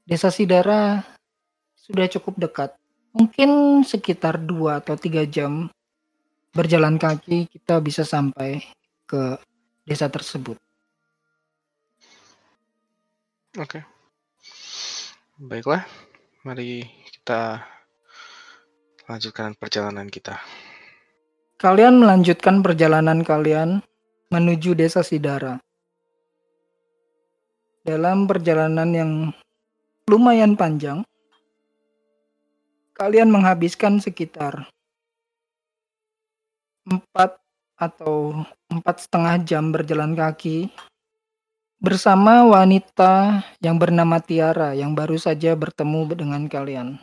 Desa 0.07 0.31
Sidara 0.31 1.03
sudah 1.75 2.07
cukup 2.07 2.39
dekat. 2.39 2.71
Mungkin 3.11 3.83
sekitar 3.83 4.39
dua 4.39 4.79
atau 4.79 4.95
tiga 4.95 5.27
jam 5.27 5.67
berjalan 6.55 6.95
kaki 6.95 7.51
kita 7.51 7.83
bisa 7.83 8.07
sampai 8.07 8.63
ke 9.03 9.35
desa 9.83 10.07
tersebut." 10.07 10.55
Oke. 13.57 13.81
Baiklah, 15.41 15.81
mari 16.45 16.85
kita 17.09 17.65
lanjutkan 19.09 19.57
perjalanan 19.57 20.05
kita. 20.13 20.37
Kalian 21.57 21.97
melanjutkan 21.97 22.61
perjalanan 22.61 23.25
kalian 23.25 23.81
menuju 24.29 24.77
desa 24.77 25.01
Sidara. 25.01 25.57
Dalam 27.81 28.29
perjalanan 28.29 28.89
yang 28.93 29.11
lumayan 30.05 30.53
panjang, 30.53 31.01
kalian 32.93 33.33
menghabiskan 33.33 33.97
sekitar 33.97 34.69
empat 36.85 37.41
atau 37.81 38.37
empat 38.69 39.01
setengah 39.01 39.41
jam 39.41 39.73
berjalan 39.73 40.13
kaki 40.13 40.69
bersama 41.77 42.41
wanita 42.45 43.45
yang 43.61 43.77
bernama 43.77 44.17
Tiara 44.17 44.73
yang 44.73 44.97
baru 44.97 45.17
saja 45.17 45.53
bertemu 45.53 46.17
dengan 46.17 46.41
kalian. 46.49 46.97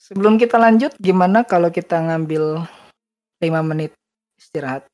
Sebelum 0.00 0.40
kita 0.40 0.58
lanjut, 0.58 0.96
gimana 0.98 1.46
kalau 1.46 1.70
kita 1.70 2.00
ngambil 2.00 2.66
5 3.38 3.62
menit 3.62 3.94
istirahat? 4.40 4.88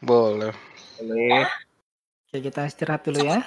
Boleh. 0.00 0.54
Boleh. 1.02 1.46
Oke, 2.30 2.38
kita 2.40 2.64
istirahat 2.64 3.04
dulu 3.04 3.22
ya. 3.26 3.44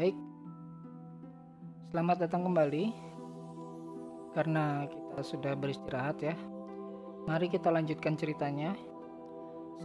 Baik. 0.00 0.16
Selamat 1.92 2.24
datang 2.24 2.48
kembali. 2.48 2.88
Karena 4.32 4.88
kita 4.88 5.20
sudah 5.20 5.52
beristirahat 5.52 6.24
ya. 6.24 6.32
Mari 7.28 7.52
kita 7.52 7.68
lanjutkan 7.68 8.16
ceritanya. 8.16 8.72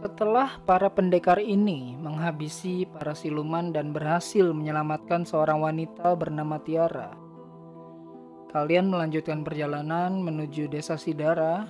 Setelah 0.00 0.56
para 0.64 0.88
pendekar 0.88 1.36
ini 1.36 2.00
menghabisi 2.00 2.88
para 2.88 3.12
siluman 3.12 3.76
dan 3.76 3.92
berhasil 3.92 4.56
menyelamatkan 4.56 5.28
seorang 5.28 5.60
wanita 5.60 6.16
bernama 6.16 6.64
Tiara, 6.64 7.12
kalian 8.56 8.88
melanjutkan 8.88 9.44
perjalanan 9.44 10.16
menuju 10.24 10.72
desa 10.72 10.96
Sidara 10.96 11.68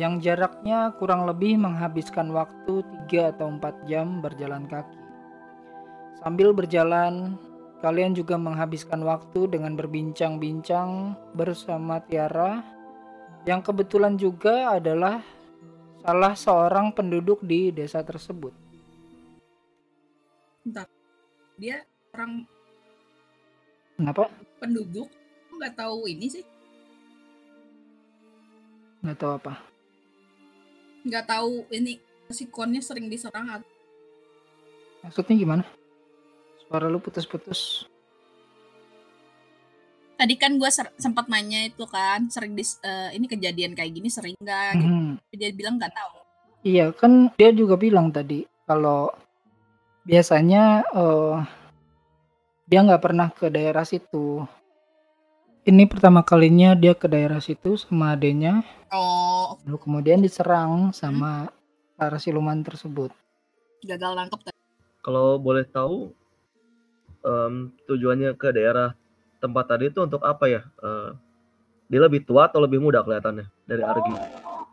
yang 0.00 0.16
jaraknya 0.24 0.96
kurang 0.96 1.28
lebih 1.28 1.60
menghabiskan 1.60 2.32
waktu 2.32 2.80
3 3.12 3.36
atau 3.36 3.52
4 3.52 3.84
jam 3.84 4.24
berjalan 4.24 4.64
kaki. 4.64 4.96
Sambil 6.24 6.56
berjalan, 6.56 7.36
kalian 7.84 8.16
juga 8.16 8.36
menghabiskan 8.40 9.04
waktu 9.04 9.46
dengan 9.52 9.76
berbincang-bincang 9.76 11.14
bersama 11.36 12.00
Tiara 12.02 12.64
yang 13.46 13.62
kebetulan 13.62 14.18
juga 14.18 14.74
adalah 14.74 15.22
salah 16.02 16.34
seorang 16.34 16.90
penduduk 16.94 17.42
di 17.42 17.70
desa 17.70 18.02
tersebut. 18.02 18.52
Dia 21.56 21.80
orang 22.12 22.44
Kenapa? 23.96 24.28
penduduk 24.60 25.08
kok 25.08 25.54
nggak 25.56 25.74
tahu 25.78 26.04
ini 26.04 26.26
sih, 26.28 26.44
Nggak 29.00 29.16
tahu 29.22 29.32
apa. 29.38 29.52
nggak 31.06 31.24
tahu 31.24 31.64
ini 31.70 32.02
si 32.28 32.50
konnya 32.50 32.82
sering 32.82 33.06
diserang 33.06 33.46
atau 33.46 33.70
Maksudnya 35.06 35.38
gimana? 35.38 35.64
Suara 36.66 36.86
lu 36.90 36.98
putus-putus. 36.98 37.86
tadi 40.16 40.32
kan 40.40 40.56
gue 40.56 40.70
sempat 40.96 41.28
nanya 41.28 41.68
itu 41.68 41.84
kan 41.84 42.24
sering 42.32 42.56
dis, 42.56 42.80
eh, 42.80 43.12
ini 43.12 43.28
kejadian 43.28 43.76
kayak 43.76 43.92
gini 44.00 44.08
sering 44.08 44.32
nggak 44.40 44.80
gitu. 44.80 44.88
Mhm. 44.88 45.12
dia 45.36 45.50
bilang 45.52 45.76
nggak 45.76 45.92
tahu 45.92 46.24
Iya, 46.64 46.90
kan 46.96 47.30
dia 47.36 47.52
juga 47.52 47.76
bilang 47.76 48.08
tadi 48.10 48.48
kalau 48.64 49.12
biasanya 50.02 50.82
eh, 50.88 51.36
dia 52.66 52.80
nggak 52.82 53.02
pernah 53.04 53.28
ke 53.30 53.46
daerah 53.52 53.86
situ. 53.86 54.42
Ini 55.62 55.84
pertama 55.86 56.24
kalinya 56.24 56.74
dia 56.74 56.96
ke 56.96 57.06
daerah 57.06 57.38
situ 57.38 57.76
sama 57.78 58.16
adenya, 58.16 58.64
oh 58.90 59.54
lalu 59.68 59.78
kemudian 59.84 60.18
diserang 60.24 60.90
sama 60.96 61.52
para 61.94 62.16
siluman 62.18 62.64
tersebut. 62.64 63.12
gagal 63.84 64.16
nangkep 64.16 64.40
tadi 64.50 64.58
Kalau 65.04 65.38
boleh 65.38 65.62
tahu 65.68 66.10
em, 67.26 67.74
tujuannya 67.84 68.38
ke 68.38 68.54
daerah 68.54 68.94
tempat 69.42 69.66
tadi 69.66 69.90
itu 69.90 69.98
untuk 70.00 70.22
apa 70.22 70.46
ya? 70.46 70.62
Eh, 70.62 71.10
dia 71.86 72.00
lebih 72.02 72.22
tua 72.22 72.46
atau 72.46 72.62
lebih 72.62 72.78
muda 72.78 73.02
kelihatannya 73.02 73.46
dari 73.66 73.82
Argi? 73.82 74.14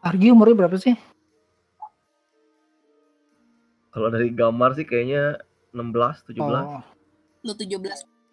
Argi 0.06 0.28
umurnya 0.30 0.66
berapa 0.66 0.78
sih? 0.78 0.94
Kalau 3.94 4.10
dari 4.10 4.34
gambar 4.34 4.74
sih 4.74 4.86
kayaknya 4.86 5.38
16, 5.70 6.26
17. 6.26 6.42
Oh, 6.42 6.82
lu 7.46 7.54
17 7.54 7.78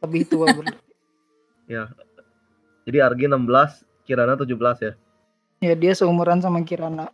lebih 0.00 0.22
tua 0.24 0.48
ber- 0.48 0.80
Jadi 2.88 2.98
Argi 2.98 3.28
16, 3.28 4.08
Kirana 4.08 4.34
17 4.34 4.56
ya. 4.80 4.92
ya 5.60 5.74
dia 5.76 5.92
seumuran 5.92 6.40
sama 6.40 6.64
Kirana. 6.64 7.12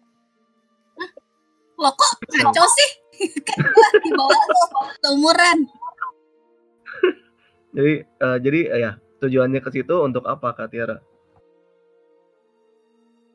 lo 1.76 1.92
kok 1.92 2.08
kacau 2.24 2.64
sih 2.72 2.88
kan 3.46 3.60
gua 3.60 3.88
di 4.00 4.10
bawah 4.16 4.32
lo 4.48 4.64
seumuran 5.04 5.58
Jadi 7.76 7.92
eh, 8.08 8.38
jadi 8.40 8.60
eh, 8.72 8.80
ya 8.80 8.92
tujuannya 9.20 9.60
ke 9.60 9.68
situ 9.68 9.94
untuk 10.00 10.24
apa 10.24 10.56
Kak 10.56 10.72
Tiara? 10.72 10.96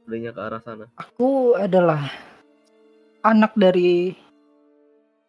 Belinya 0.10 0.34
ke 0.34 0.42
arah 0.42 0.62
sana. 0.66 0.90
Aku 0.98 1.54
adalah 1.54 2.10
anak 3.22 3.54
dari 3.54 4.18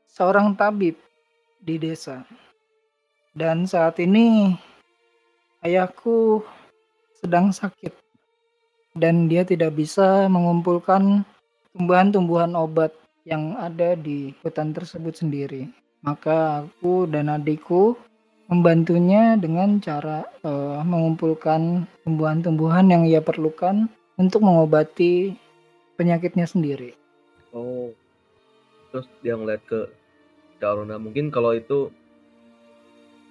seorang 0.09 0.56
tabib 0.56 0.97
di 1.60 1.76
desa. 1.76 2.24
Dan 3.36 3.68
saat 3.68 4.01
ini 4.01 4.56
ayahku 5.60 6.40
sedang 7.20 7.52
sakit 7.52 7.93
dan 8.97 9.28
dia 9.28 9.44
tidak 9.44 9.76
bisa 9.76 10.24
mengumpulkan 10.28 11.24
tumbuhan-tumbuhan 11.76 12.52
obat 12.56 12.93
yang 13.28 13.56
ada 13.60 13.93
di 13.93 14.32
hutan 14.40 14.72
tersebut 14.72 15.16
sendiri. 15.20 15.68
Maka 16.01 16.64
aku 16.64 17.06
dan 17.09 17.28
adikku 17.28 17.94
membantunya 18.52 19.40
dengan 19.40 19.80
cara 19.80 20.28
uh, 20.44 20.84
mengumpulkan 20.84 21.88
tumbuhan-tumbuhan 22.04 22.92
yang 22.92 23.08
ia 23.08 23.24
perlukan 23.24 23.88
untuk 24.20 24.44
mengobati 24.44 25.32
penyakitnya 25.96 26.44
sendiri. 26.44 26.92
Oh, 27.56 27.96
terus 28.92 29.08
dia 29.24 29.40
ngeliat 29.40 29.64
ke 29.64 29.88
Kak 30.60 30.68
Aruna. 30.68 31.00
Mungkin 31.00 31.32
kalau 31.32 31.56
itu 31.56 31.88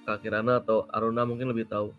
Kak 0.10 0.26
Kirana 0.26 0.57
atau 0.57 0.89
Aruna 0.89 1.22
mungkin 1.30 1.53
lebih 1.53 1.69
tahu. 1.69 1.93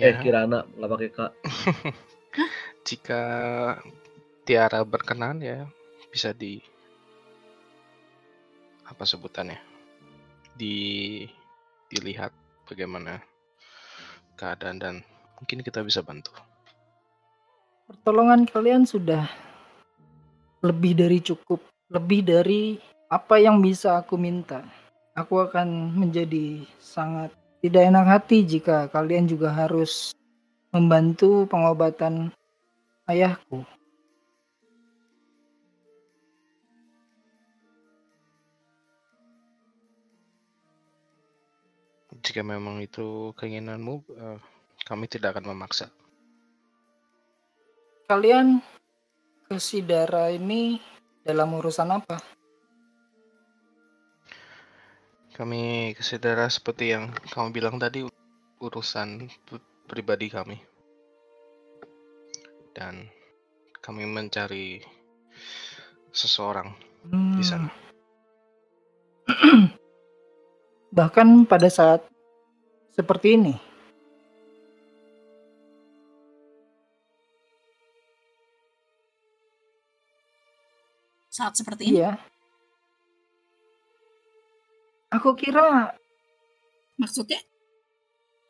Eh, 0.00 0.08
Ya, 0.08 0.16
Kirana, 0.16 0.64
nggak 0.80 0.90
pakai 0.96 1.10
Kak. 1.12 1.32
jika 2.88 3.22
Tiara 4.48 4.80
berkenan 4.82 5.44
ya 5.44 5.68
bisa 6.08 6.32
di 6.32 6.58
apa 8.88 9.04
sebutannya? 9.04 9.69
Di 10.54 11.26
dilihat 11.90 12.30
bagaimana 12.70 13.18
keadaan 14.38 14.78
dan 14.78 14.94
mungkin 15.36 15.60
kita 15.60 15.82
bisa 15.82 16.00
bantu. 16.00 16.32
Pertolongan 17.90 18.46
kalian 18.46 18.86
sudah 18.86 19.26
lebih 20.62 20.94
dari 20.94 21.18
cukup, 21.18 21.58
lebih 21.90 22.22
dari 22.22 22.78
apa 23.10 23.42
yang 23.42 23.58
bisa 23.58 23.98
aku 23.98 24.14
minta. 24.14 24.62
Aku 25.18 25.42
akan 25.42 25.98
menjadi 25.98 26.62
sangat 26.78 27.34
tidak 27.60 27.90
enak 27.90 28.06
hati 28.06 28.46
jika 28.46 28.86
kalian 28.88 29.26
juga 29.26 29.50
harus 29.52 30.14
membantu 30.70 31.44
pengobatan 31.50 32.30
ayahku. 33.10 33.66
Jika 42.20 42.44
memang 42.44 42.84
itu 42.84 43.32
keinginanmu, 43.40 43.94
eh, 44.12 44.38
kami 44.84 45.08
tidak 45.08 45.36
akan 45.36 45.56
memaksa. 45.56 45.88
Kalian 48.10 48.58
ke 49.46 49.56
Sidara 49.62 50.34
ini 50.34 50.82
dalam 51.22 51.54
urusan 51.54 51.88
apa? 51.94 52.18
Kami 55.30 55.94
kesedara 55.96 56.50
seperti 56.50 56.92
yang 56.92 57.14
kamu 57.32 57.48
bilang 57.54 57.76
tadi 57.80 58.04
urusan 58.60 59.30
pribadi 59.88 60.28
kami. 60.28 60.58
Dan 62.76 63.08
kami 63.80 64.04
mencari 64.04 64.84
seseorang 66.12 66.74
di 67.38 67.44
sana. 67.46 67.70
Hmm. 69.30 69.70
Bahkan 70.98 71.46
pada 71.46 71.70
saat 71.70 72.09
seperti 73.00 73.28
ini, 73.40 73.54
Saat 81.30 81.56
seperti 81.56 81.88
ini. 81.88 82.04
iya. 82.04 82.20
Aku 85.10 85.34
kira 85.34 85.96
Maksudnya 87.00 87.40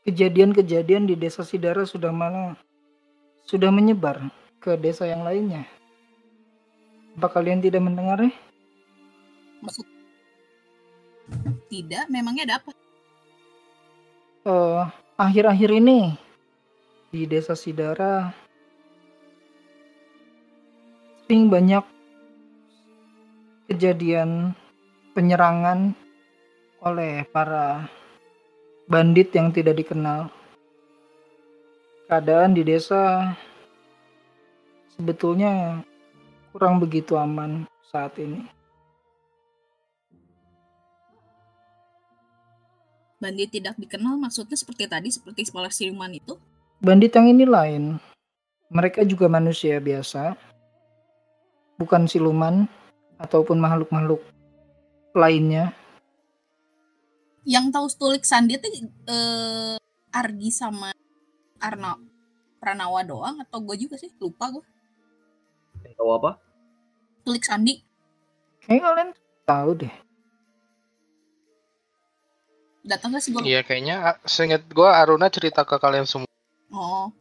kejadian-kejadian 0.03 1.07
di 1.07 1.15
desa 1.15 1.47
Sidara 1.47 1.87
sudah 1.87 2.11
malah 2.11 2.59
sudah 3.47 3.71
menyebar 3.71 4.27
ke 4.59 4.75
desa 4.75 5.07
yang 5.07 5.23
lainnya. 5.23 5.63
Apa 7.15 7.31
kalian 7.31 7.63
tidak 7.63 7.87
mendengarnya? 7.87 8.35
maksud 9.61 9.85
tidak, 11.71 12.09
memangnya 12.11 12.43
ada 12.49 12.57
apa? 12.59 12.73
Eh, 14.41 14.83
akhir-akhir 15.21 15.69
ini 15.69 16.17
di 17.13 17.29
desa 17.29 17.53
Sidara 17.53 18.33
sering 21.29 21.53
banyak 21.53 21.85
kejadian 23.69 24.57
penyerangan 25.13 25.93
oleh 26.81 27.29
para 27.29 27.85
bandit 28.89 29.29
yang 29.37 29.53
tidak 29.53 29.77
dikenal. 29.77 30.33
Keadaan 32.09 32.57
di 32.57 32.65
desa 32.65 33.37
sebetulnya 34.97 35.85
kurang 36.49 36.81
begitu 36.81 37.13
aman 37.21 37.69
saat 37.85 38.17
ini. 38.17 38.60
Bandit 43.21 43.53
tidak 43.53 43.77
dikenal 43.77 44.17
maksudnya 44.17 44.57
seperti 44.57 44.89
tadi, 44.89 45.13
seperti 45.13 45.45
sekolah 45.45 45.69
siluman 45.69 46.09
itu. 46.09 46.41
Bandit 46.81 47.13
yang 47.13 47.29
ini 47.29 47.45
lain. 47.45 47.85
Mereka 48.73 49.05
juga 49.05 49.29
manusia 49.29 49.77
biasa. 49.77 50.41
Bukan 51.77 52.09
siluman 52.09 52.65
ataupun 53.21 53.61
makhluk-makhluk 53.61 54.25
lainnya. 55.13 55.77
Yang 57.45 57.67
tahu 57.77 57.87
Stulik 57.93 58.25
Sandi 58.25 58.57
itu 58.57 58.69
eh, 59.09 59.77
Argi 60.13 60.49
sama 60.49 60.89
Arna 61.61 62.01
Pranawa 62.57 63.05
doang 63.05 63.37
atau 63.45 63.61
gue 63.61 63.77
juga 63.77 64.01
sih 64.01 64.09
lupa 64.17 64.49
gue. 64.49 64.65
Yang 65.85 65.95
tahu 66.01 66.11
apa? 66.17 66.31
Stulik 67.21 67.45
Sandi 67.45 67.85
Kayaknya 68.65 68.85
kalian 68.85 69.11
tahu 69.49 69.71
deh. 69.85 69.95
Datang 72.85 73.13
gak 73.13 73.23
sih 73.23 73.31
gue? 73.33 73.43
Iya 73.45 73.61
kayaknya 73.65 73.97
ah, 74.15 74.17
seingat 74.25 74.65
gua 74.73 74.97
Aruna 75.01 75.29
cerita 75.29 75.65
ke 75.65 75.77
kalian 75.77 76.09
semua. 76.09 76.29
Oh. 76.73 77.13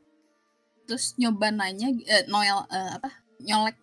Terus 0.87 1.13
nyoba 1.21 1.53
nanya 1.53 1.93
eh, 1.93 2.25
Noel 2.25 2.65
eh, 2.71 2.91
apa? 2.97 3.09
Nyolek 3.39 3.77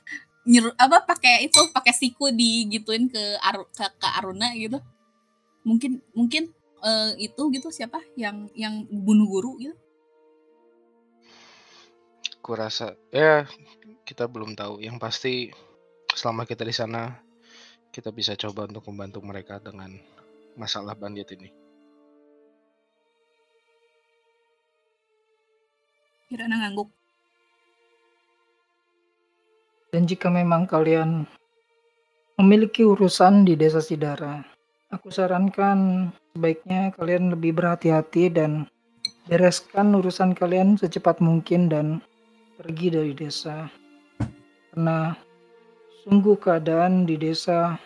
nyuruh 0.50 0.74
apa 0.74 1.06
pakai 1.06 1.46
itu 1.46 1.60
pakai 1.70 1.94
siku 1.94 2.34
digituin 2.34 3.06
ke 3.06 3.38
Aru, 3.42 3.66
ke, 3.70 3.84
ke 3.86 4.08
Aruna 4.20 4.52
gitu. 4.54 4.78
Mungkin 5.66 6.02
mungkin 6.14 6.52
eh, 6.84 7.10
itu 7.18 7.42
gitu 7.50 7.68
siapa 7.74 7.98
yang 8.14 8.50
yang 8.54 8.86
bunuh 8.90 9.26
guru 9.26 9.58
gitu. 9.58 9.76
Kurasa 12.42 12.94
ya 13.14 13.46
kita 14.06 14.26
belum 14.26 14.54
tahu. 14.54 14.82
Yang 14.82 14.96
pasti 14.98 15.34
selama 16.12 16.44
kita 16.44 16.66
di 16.66 16.74
sana 16.74 17.16
kita 17.92 18.08
bisa 18.08 18.32
coba 18.38 18.64
untuk 18.64 18.88
membantu 18.88 19.20
mereka 19.20 19.60
dengan 19.60 19.92
masalah 20.56 20.96
bandit 20.96 21.28
ini. 21.34 21.48
Kirana 26.32 26.56
ngangguk. 26.64 26.88
Dan 29.92 30.08
jika 30.08 30.32
memang 30.32 30.64
kalian 30.64 31.28
memiliki 32.40 32.80
urusan 32.88 33.44
di 33.44 33.52
desa 33.52 33.84
Sidara, 33.84 34.40
aku 34.88 35.12
sarankan 35.12 36.08
sebaiknya 36.32 36.96
kalian 36.96 37.36
lebih 37.36 37.52
berhati-hati 37.60 38.32
dan 38.32 38.64
bereskan 39.28 39.92
urusan 39.92 40.32
kalian 40.32 40.80
secepat 40.80 41.20
mungkin 41.20 41.68
dan 41.68 42.00
pergi 42.56 42.88
dari 42.88 43.12
desa. 43.12 43.68
Karena 44.72 45.12
sungguh 46.08 46.40
keadaan 46.40 47.04
di 47.04 47.20
desa 47.20 47.76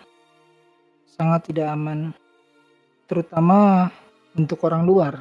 sangat 1.19 1.51
tidak 1.51 1.75
aman, 1.75 2.15
terutama 3.07 3.89
untuk 4.35 4.61
orang 4.66 4.83
luar. 4.85 5.15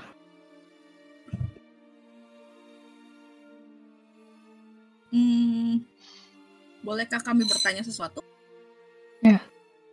Hmm, 5.14 5.86
bolehkah 6.84 7.24
kami 7.24 7.48
bertanya 7.48 7.86
sesuatu? 7.86 8.26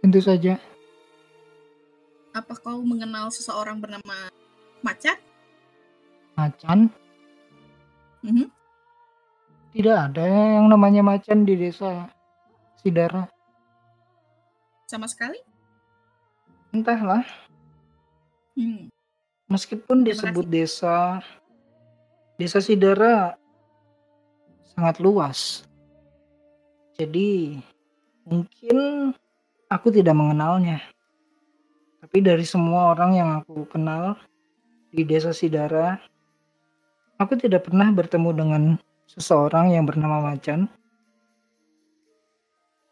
Tentu 0.03 0.19
saja. 0.19 0.59
Apa 2.35 2.59
kau 2.59 2.83
mengenal 2.83 3.31
seseorang 3.31 3.79
bernama 3.79 4.27
Macan? 4.83 5.15
Macan? 6.35 6.91
Mhm. 8.27 8.51
Tidak 9.71 9.97
ada 10.11 10.27
yang 10.27 10.67
namanya 10.67 11.07
macan 11.07 11.47
di 11.47 11.55
desa 11.55 12.11
Sidara. 12.83 13.31
Sama 14.91 15.07
sekali? 15.07 15.39
Entahlah, 16.75 17.23
Hmm. 18.53 18.93
meskipun 19.49 20.05
disebut 20.05 20.45
desa, 20.45 21.25
desa 22.37 22.61
Sidara 22.61 23.37
sangat 24.73 25.01
luas. 25.01 25.65
Jadi 26.97 27.57
mungkin 28.29 29.11
aku 29.73 29.89
tidak 29.89 30.13
mengenalnya. 30.13 30.85
Tapi 32.05 32.19
dari 32.21 32.45
semua 32.45 32.93
orang 32.93 33.11
yang 33.17 33.31
aku 33.41 33.65
kenal 33.73 34.21
di 34.93 35.01
desa 35.07 35.33
Sidara, 35.33 35.97
aku 37.17 37.39
tidak 37.41 37.69
pernah 37.71 37.89
bertemu 37.89 38.31
dengan 38.37 38.63
seseorang 39.09 39.73
yang 39.73 39.89
bernama 39.89 40.21
Macan. 40.21 40.69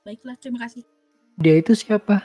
Baiklah, 0.07 0.37
terima 0.41 0.65
kasih. 0.65 0.89
Dia 1.37 1.61
itu 1.61 1.77
siapa? 1.77 2.25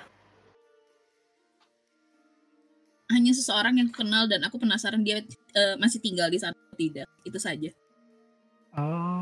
Hanya 3.05 3.31
seseorang 3.31 3.77
yang 3.77 3.93
aku 3.93 4.01
kenal 4.01 4.25
dan 4.25 4.41
aku 4.41 4.57
penasaran 4.57 5.05
dia 5.05 5.21
eh, 5.53 5.75
masih 5.77 6.01
tinggal 6.01 6.25
di 6.27 6.41
sana 6.41 6.57
atau 6.57 6.77
tidak. 6.77 7.05
Itu 7.21 7.37
saja. 7.37 7.69
Oh. 8.75 9.21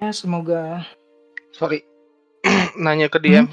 Ya, 0.00 0.10
semoga 0.10 0.82
Sorry. 1.52 1.84
Nanya 2.82 3.06
ke 3.06 3.20
dia. 3.20 3.44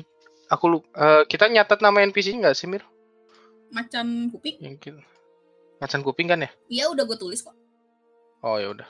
Aku 0.47 0.71
lu 0.71 0.79
eh, 0.95 1.23
kita 1.27 1.51
nyatat 1.51 1.83
nama 1.83 2.01
NPC 2.01 2.33
nggak 2.33 2.55
sih 2.55 2.65
Mir? 2.65 2.81
Macan 3.69 4.31
kuping? 4.31 4.57
Yang 4.63 4.75
kita- 4.79 5.07
Macan 5.77 6.01
kuping 6.01 6.25
kan 6.25 6.41
ya? 6.41 6.49
Iya 6.71 6.83
udah 6.89 7.03
gue 7.05 7.17
tulis 7.19 7.43
kok. 7.43 7.53
Oh 8.41 8.57
ya 8.57 8.73
udah. 8.73 8.87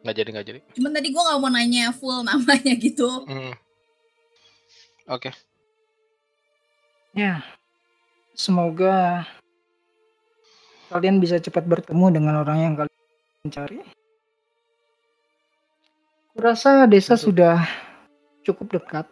Nggak 0.00 0.16
jadi 0.16 0.28
nggak 0.32 0.46
jadi. 0.46 0.60
Cuman 0.78 0.92
tadi 0.94 1.08
gue 1.12 1.20
nggak 1.20 1.38
mau 1.42 1.50
nanya 1.52 1.92
full 1.92 2.24
namanya 2.24 2.72
gitu. 2.78 3.10
Hmm. 3.28 3.52
Oke. 5.10 5.34
Ya 7.14 7.38
semoga 8.34 9.22
kalian 10.90 11.22
bisa 11.22 11.38
cepat 11.38 11.66
bertemu 11.66 12.06
dengan 12.10 12.42
orang 12.42 12.58
yang 12.60 12.74
kalian 12.74 13.50
cari. 13.50 13.78
Kurasa 16.34 16.90
desa 16.90 17.14
Betul. 17.14 17.24
sudah 17.30 17.56
cukup 18.42 18.78
dekat. 18.78 19.06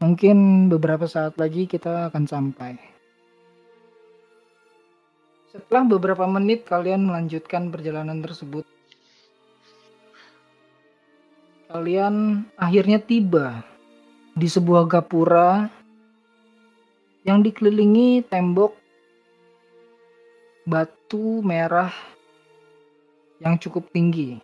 Mungkin 0.00 0.68
beberapa 0.72 1.04
saat 1.04 1.36
lagi 1.36 1.68
kita 1.68 2.08
akan 2.08 2.24
sampai. 2.24 2.80
Setelah 5.52 5.84
beberapa 5.84 6.24
menit 6.24 6.64
kalian 6.64 7.04
melanjutkan 7.04 7.68
perjalanan 7.68 8.24
tersebut, 8.24 8.64
kalian 11.68 12.46
akhirnya 12.56 12.96
tiba 13.02 13.60
di 14.34 14.46
sebuah 14.46 14.86
gapura 14.86 15.66
yang 17.26 17.44
dikelilingi 17.44 18.24
tembok 18.26 18.72
batu 20.64 21.42
merah 21.42 21.92
yang 23.42 23.56
cukup 23.56 23.88
tinggi. 23.90 24.38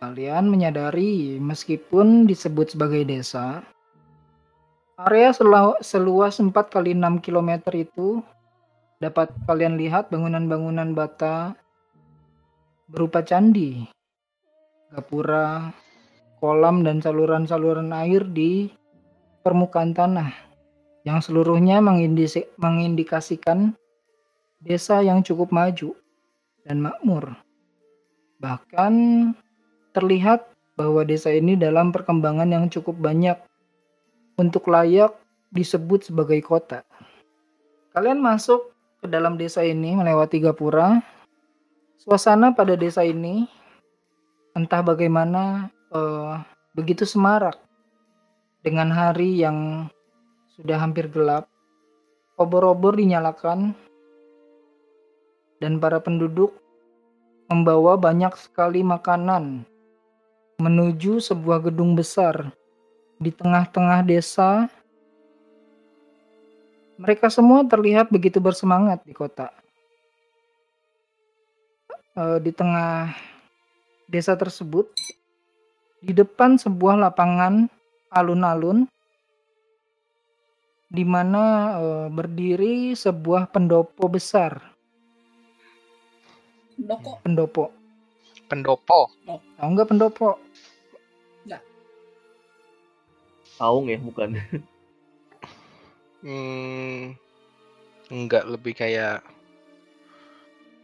Kalian 0.00 0.48
menyadari 0.48 1.36
meskipun 1.36 2.24
disebut 2.24 2.72
sebagai 2.72 3.04
desa, 3.04 3.60
area 4.96 5.28
selu- 5.36 5.76
seluas 5.84 6.40
4 6.40 6.52
kali 6.72 6.96
6 6.96 7.20
km 7.20 7.68
itu 7.76 8.24
dapat 8.96 9.28
kalian 9.44 9.76
lihat 9.76 10.08
bangunan-bangunan 10.08 10.96
bata 10.96 11.52
berupa 12.88 13.20
candi, 13.20 13.84
gapura, 14.88 15.68
kolam 16.40 16.82
dan 16.82 17.04
saluran-saluran 17.04 17.92
air 17.92 18.24
di 18.24 18.72
permukaan 19.44 19.92
tanah 19.92 20.32
yang 21.04 21.20
seluruhnya 21.20 21.80
mengindikasikan 22.60 23.76
desa 24.60 25.00
yang 25.00 25.20
cukup 25.24 25.52
maju 25.52 25.96
dan 26.64 26.80
makmur. 26.80 27.36
Bahkan 28.40 28.94
terlihat 29.92 30.48
bahwa 30.76 31.04
desa 31.04 31.28
ini 31.32 31.60
dalam 31.60 31.92
perkembangan 31.92 32.48
yang 32.48 32.66
cukup 32.72 32.96
banyak 32.96 33.36
untuk 34.40 34.68
layak 34.72 35.12
disebut 35.52 36.08
sebagai 36.08 36.40
kota. 36.40 36.80
Kalian 37.92 38.22
masuk 38.22 38.72
ke 39.04 39.06
dalam 39.08 39.36
desa 39.36 39.60
ini 39.60 39.92
melewati 39.92 40.40
gapura. 40.40 41.04
Suasana 42.00 42.56
pada 42.56 42.80
desa 42.80 43.04
ini 43.04 43.44
entah 44.56 44.80
bagaimana 44.80 45.68
eh, 45.90 46.34
begitu 46.74 47.02
semarak 47.02 47.58
dengan 48.62 48.90
hari 48.90 49.40
yang 49.40 49.90
sudah 50.54 50.78
hampir 50.78 51.10
gelap. 51.10 51.50
Obor-obor 52.40 52.96
dinyalakan 52.96 53.76
dan 55.60 55.76
para 55.76 56.00
penduduk 56.00 56.56
membawa 57.52 58.00
banyak 58.00 58.32
sekali 58.40 58.80
makanan 58.80 59.68
menuju 60.56 61.20
sebuah 61.20 61.68
gedung 61.68 61.92
besar 61.92 62.52
di 63.20 63.28
tengah-tengah 63.28 64.00
desa. 64.04 64.68
Mereka 67.00 67.28
semua 67.32 67.64
terlihat 67.64 68.08
begitu 68.08 68.40
bersemangat 68.40 69.04
di 69.04 69.12
kota. 69.12 69.52
Eh, 72.16 72.38
di 72.44 72.52
tengah 72.52 73.16
desa 74.04 74.36
tersebut, 74.36 74.92
di 76.00 76.12
depan 76.16 76.56
sebuah 76.56 76.96
lapangan 76.96 77.68
alun-alun, 78.10 78.88
di 80.90 81.04
mana 81.06 81.44
eh, 81.78 82.06
berdiri 82.10 82.96
sebuah 82.96 83.48
pendopo 83.52 84.08
besar. 84.10 84.58
Doko. 86.80 87.20
Pendopo, 87.20 87.64
Pendopo. 88.48 89.00
tahu 89.60 89.68
nggak 89.76 89.88
pendopo? 89.88 90.40
Saung 93.60 93.92
ya, 93.92 94.00
bukan. 94.00 94.40
Hmm, 96.24 97.12
enggak 98.08 98.48
lebih 98.48 98.72
kayak 98.72 99.20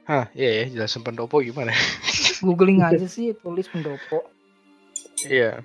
Hah, 0.06 0.30
iya 0.38 0.62
ya, 0.62 0.64
jelasin 0.70 1.02
pendopo 1.02 1.43
gimana? 1.43 1.74
Googling 2.44 2.78
aja 2.78 3.09
sih, 3.10 3.34
tulis 3.34 3.66
pendopo. 3.66 4.35
Iya. 5.27 5.62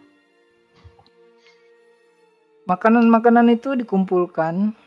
Makanan-makanan 2.70 3.52
itu 3.52 3.74
dikumpulkan 3.74 4.78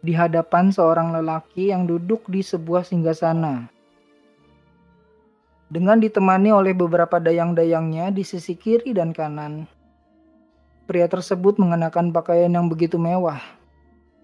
di 0.00 0.12
hadapan 0.16 0.72
seorang 0.72 1.12
lelaki 1.12 1.68
yang 1.68 1.84
duduk 1.84 2.24
di 2.32 2.40
sebuah 2.40 2.84
singgasana. 2.84 3.68
Dengan 5.68 6.00
ditemani 6.00 6.48
oleh 6.48 6.72
beberapa 6.72 7.20
dayang-dayangnya 7.20 8.08
di 8.08 8.24
sisi 8.24 8.56
kiri 8.56 8.96
dan 8.96 9.12
kanan. 9.12 9.68
Pria 10.88 11.04
tersebut 11.04 11.60
mengenakan 11.60 12.08
pakaian 12.08 12.48
yang 12.48 12.72
begitu 12.72 12.96
mewah. 12.96 13.40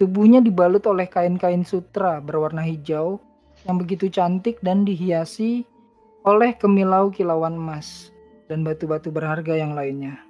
Tubuhnya 0.01 0.41
dibalut 0.41 0.81
oleh 0.89 1.05
kain-kain 1.05 1.69
sutra 1.69 2.17
berwarna 2.25 2.65
hijau 2.65 3.21
yang 3.69 3.77
begitu 3.77 4.09
cantik 4.09 4.57
dan 4.65 4.89
dihiasi 4.89 5.69
oleh 6.25 6.57
kemilau 6.57 7.13
kilauan 7.13 7.61
emas 7.61 8.14
dan 8.49 8.63
batu-batu 8.63 9.09
berharga 9.09 9.57
yang 9.57 9.73
lainnya. 9.73 10.21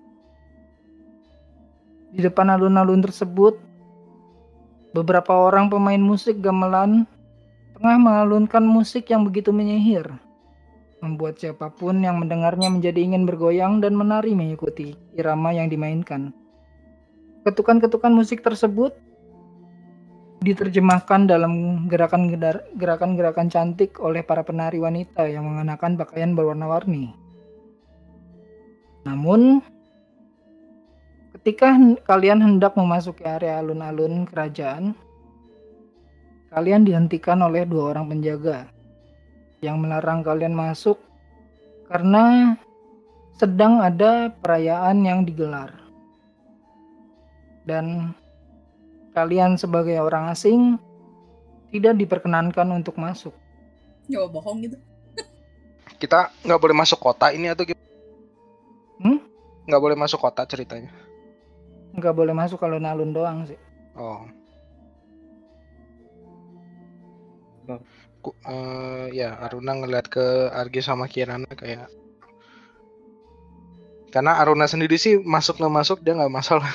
Di 2.15 2.23
depan 2.23 2.47
alun-alun 2.47 3.03
tersebut, 3.03 3.59
beberapa 4.95 5.35
orang 5.35 5.67
pemain 5.67 5.99
musik 5.99 6.39
gamelan 6.39 7.11
tengah 7.75 7.99
mengalunkan 7.99 8.63
musik 8.63 9.11
yang 9.11 9.27
begitu 9.27 9.51
menyihir, 9.51 10.07
membuat 11.03 11.43
siapa 11.43 11.75
pun 11.75 11.99
yang 11.99 12.23
mendengarnya 12.23 12.71
menjadi 12.71 13.03
ingin 13.03 13.27
bergoyang 13.27 13.83
dan 13.83 13.99
menari 13.99 14.31
mengikuti 14.31 14.95
irama 15.19 15.51
yang 15.51 15.67
dimainkan. 15.67 16.31
Ketukan-ketukan 17.43 18.15
musik 18.15 18.47
tersebut 18.47 18.95
diterjemahkan 20.45 21.27
dalam 21.27 21.85
gerakan-gerakan 21.91 23.49
cantik 23.51 23.99
oleh 23.99 24.23
para 24.23 24.47
penari 24.47 24.79
wanita 24.79 25.27
yang 25.27 25.51
mengenakan 25.51 25.99
pakaian 25.99 26.39
berwarna-warni. 26.39 27.24
Namun, 29.05 29.61
ketika 31.39 31.77
kalian 32.09 32.41
hendak 32.41 32.73
memasuki 32.73 33.23
area 33.25 33.61
alun-alun 33.61 34.25
kerajaan, 34.25 34.97
kalian 36.49 36.89
dihentikan 36.89 37.41
oleh 37.45 37.69
dua 37.69 37.93
orang 37.93 38.09
penjaga 38.09 38.69
yang 39.61 39.81
melarang 39.81 40.25
kalian 40.25 40.57
masuk 40.57 40.97
karena 41.89 42.57
sedang 43.37 43.85
ada 43.85 44.33
perayaan 44.33 45.05
yang 45.05 45.21
digelar. 45.25 45.73
Dan 47.65 48.13
kalian 49.17 49.57
sebagai 49.57 50.01
orang 50.01 50.33
asing 50.33 50.77
tidak 51.73 51.97
diperkenankan 51.97 52.69
untuk 52.73 52.97
masuk. 52.97 53.33
Nggak 54.09 54.29
bohong 54.33 54.59
gitu. 54.65 54.77
Kita 55.97 56.29
nggak 56.45 56.61
boleh 56.61 56.77
masuk 56.77 57.01
kota 57.01 57.33
ini 57.33 57.53
atau 57.53 57.65
gimana? 57.65 57.84
Hmm? 59.03 59.19
Nggak 59.65 59.83
boleh 59.83 59.97
masuk 59.97 60.21
kota 60.21 60.45
ceritanya. 60.45 60.93
Nggak 61.95 62.15
boleh 62.15 62.35
masuk 62.35 62.59
kalau 62.59 62.79
alun 62.79 63.15
doang 63.15 63.47
sih. 63.47 63.59
Oh. 63.95 64.27
Bang. 67.65 67.81
Ku- 68.25 68.37
eh, 68.45 69.13
ya 69.17 69.37
Aruna 69.41 69.77
ngeliat 69.77 70.09
ke 70.09 70.49
Argi 70.53 70.81
sama 70.81 71.09
Kirana 71.09 71.49
kayak 71.53 71.93
Karena 74.09 74.39
Aruna 74.39 74.71
sendiri 74.71 74.95
sih 74.95 75.19
masuk 75.19 75.59
nggak 75.59 75.75
masuk 75.75 75.99
dia 76.07 76.15
nggak 76.15 76.31
masalah. 76.31 76.71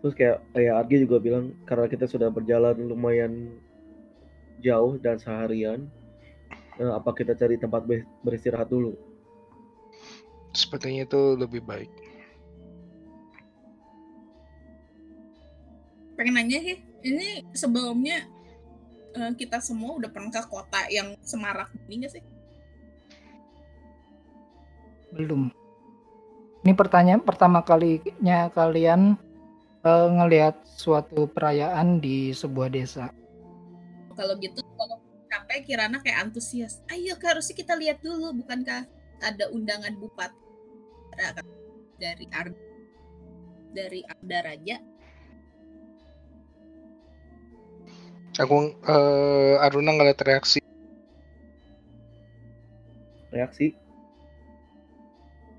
Terus 0.00 0.14
kayak 0.16 0.38
kayak 0.56 0.74
Argi 0.80 0.96
juga 1.04 1.20
bilang 1.20 1.52
karena 1.68 1.86
kita 1.90 2.08
sudah 2.08 2.32
berjalan 2.32 2.88
lumayan 2.88 3.58
jauh 4.64 4.96
dan 4.98 5.20
seharian, 5.20 5.86
eh, 6.80 6.88
apa 6.90 7.10
kita 7.12 7.36
cari 7.36 7.60
tempat 7.60 7.84
ber- 7.84 8.08
beristirahat 8.24 8.70
dulu? 8.70 8.96
Sepertinya 10.52 11.04
itu 11.04 11.36
lebih 11.36 11.62
baik. 11.64 11.90
pengen 16.18 16.34
nanya 16.34 16.58
sih 16.58 16.82
ini 17.06 17.46
sebelumnya 17.54 18.26
eh, 19.14 19.32
kita 19.38 19.62
semua 19.62 19.94
udah 20.02 20.10
pernah 20.10 20.34
ke 20.34 20.42
kota 20.50 20.90
yang 20.90 21.14
semarak 21.22 21.70
ini 21.86 22.02
gak 22.02 22.18
sih 22.18 22.24
Belum. 25.08 25.48
Ini 26.68 26.76
pertanyaan 26.76 27.24
pertama 27.24 27.64
kalinya 27.64 28.52
kalian 28.52 29.16
eh, 29.86 30.08
ngelihat 30.12 30.60
suatu 30.68 31.24
perayaan 31.30 31.96
di 31.96 32.34
sebuah 32.36 32.68
desa. 32.68 33.08
kalau 34.12 34.34
gitu 34.42 34.60
kalau 34.74 34.98
capek 35.30 35.62
Kirana 35.64 36.02
kayak 36.02 36.28
antusias 36.28 36.82
ayo 36.90 37.14
kak 37.16 37.38
harusnya 37.38 37.54
kita 37.54 37.78
lihat 37.78 38.02
dulu 38.02 38.34
bukankah 38.42 38.84
ada 39.22 39.50
undangan 39.50 39.94
bupati 39.98 40.38
dari 41.98 42.26
Ar 42.30 42.48
dari 43.74 44.00
Arda 44.06 44.38
Raja 44.46 44.76
Aku 48.38 48.70
eh, 48.70 49.64
Aruna 49.66 49.98
ngeliat 49.98 50.22
reaksi 50.22 50.62
Reaksi? 53.34 53.88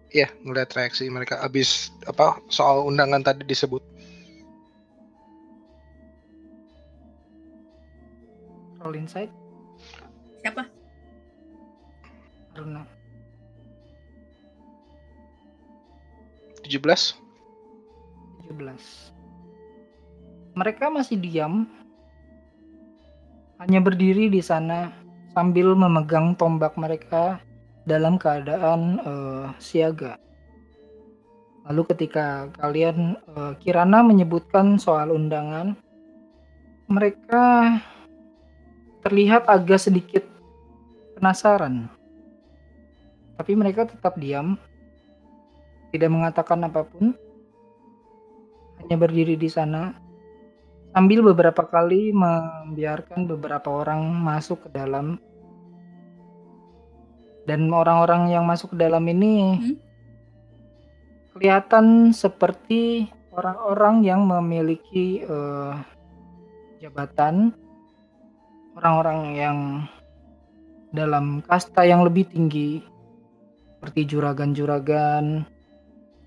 ya 0.10 0.26
ngeliat 0.42 0.74
reaksi 0.74 1.06
mereka 1.10 1.38
abis 1.46 1.94
apa 2.10 2.42
soal 2.50 2.86
undangan 2.90 3.22
tadi 3.22 3.46
disebut. 3.46 3.82
Roll 8.80 8.96
insight, 8.96 9.30
siapa 10.42 10.66
Aruna. 12.56 12.99
17 16.70 17.18
17. 18.46 20.54
Mereka 20.54 20.94
masih 20.94 21.18
diam, 21.18 21.66
hanya 23.58 23.82
berdiri 23.82 24.30
di 24.30 24.38
sana 24.38 24.94
sambil 25.34 25.74
memegang 25.74 26.38
tombak 26.38 26.78
mereka 26.78 27.42
dalam 27.90 28.22
keadaan 28.22 29.02
eh, 29.02 29.50
siaga. 29.58 30.22
Lalu 31.66 31.90
ketika 31.90 32.54
kalian 32.62 33.18
eh, 33.18 33.54
Kirana 33.58 34.06
menyebutkan 34.06 34.78
soal 34.78 35.10
undangan, 35.10 35.74
mereka 36.86 37.82
terlihat 39.02 39.50
agak 39.50 39.82
sedikit 39.82 40.22
penasaran. 41.18 41.90
Tapi 43.42 43.58
mereka 43.58 43.90
tetap 43.90 44.22
diam, 44.22 44.54
tidak 45.90 46.10
mengatakan 46.10 46.60
apa 46.66 46.86
pun 46.86 47.14
hanya 48.80 48.96
berdiri 48.96 49.36
di 49.36 49.50
sana 49.52 49.94
sambil 50.94 51.22
beberapa 51.22 51.66
kali 51.66 52.10
membiarkan 52.16 53.30
beberapa 53.30 53.70
orang 53.70 54.02
masuk 54.10 54.66
ke 54.66 54.70
dalam 54.74 55.22
dan 57.46 57.66
orang-orang 57.70 58.30
yang 58.34 58.46
masuk 58.46 58.74
ke 58.74 58.78
dalam 58.78 59.06
ini 59.10 59.36
Hmm? 59.58 59.78
kelihatan 61.34 62.12
seperti 62.12 63.08
orang-orang 63.32 64.04
yang 64.04 64.28
memiliki 64.28 65.24
eh, 65.24 65.74
jabatan 66.84 67.56
orang-orang 68.76 69.20
yang 69.38 69.58
dalam 70.90 71.46
kasta 71.46 71.86
yang 71.86 72.02
lebih 72.02 72.28
tinggi 72.28 72.82
seperti 73.78 74.10
juragan-juragan 74.10 75.46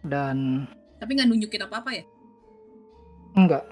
dan 0.03 0.67
tapi 0.99 1.15
nggak 1.15 1.29
nunjukin 1.29 1.63
apa 1.63 1.77
apa 1.79 1.91
ya 1.95 2.05
Enggak. 3.33 3.65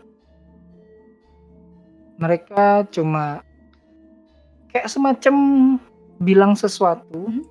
Mereka 2.16 2.88
cuma 2.88 3.44
kayak 4.68 4.88
semacam 4.88 5.34
bilang 6.16 6.56
sesuatu, 6.56 7.28
Mhm. 7.28 7.44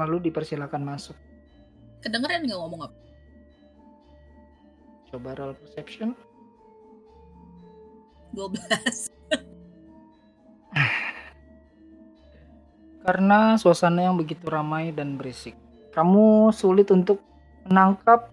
lalu 0.00 0.28
dipersilakan 0.28 0.80
masuk. 0.80 1.12
kedengeran 2.00 2.48
nggak 2.48 2.56
ngomong 2.56 2.88
apa 2.88 2.96
Coba 5.12 5.36
roll 5.36 5.52
perception. 5.52 6.16
12 8.32 9.12
Karena 13.00 13.56
suasana 13.56 14.08
yang 14.08 14.16
begitu 14.16 14.46
ramai 14.46 14.88
dan 14.92 15.16
berisik, 15.16 15.52
kamu 15.92 16.48
sulit 16.52 16.88
untuk 16.88 17.20
menangkap 17.70 18.26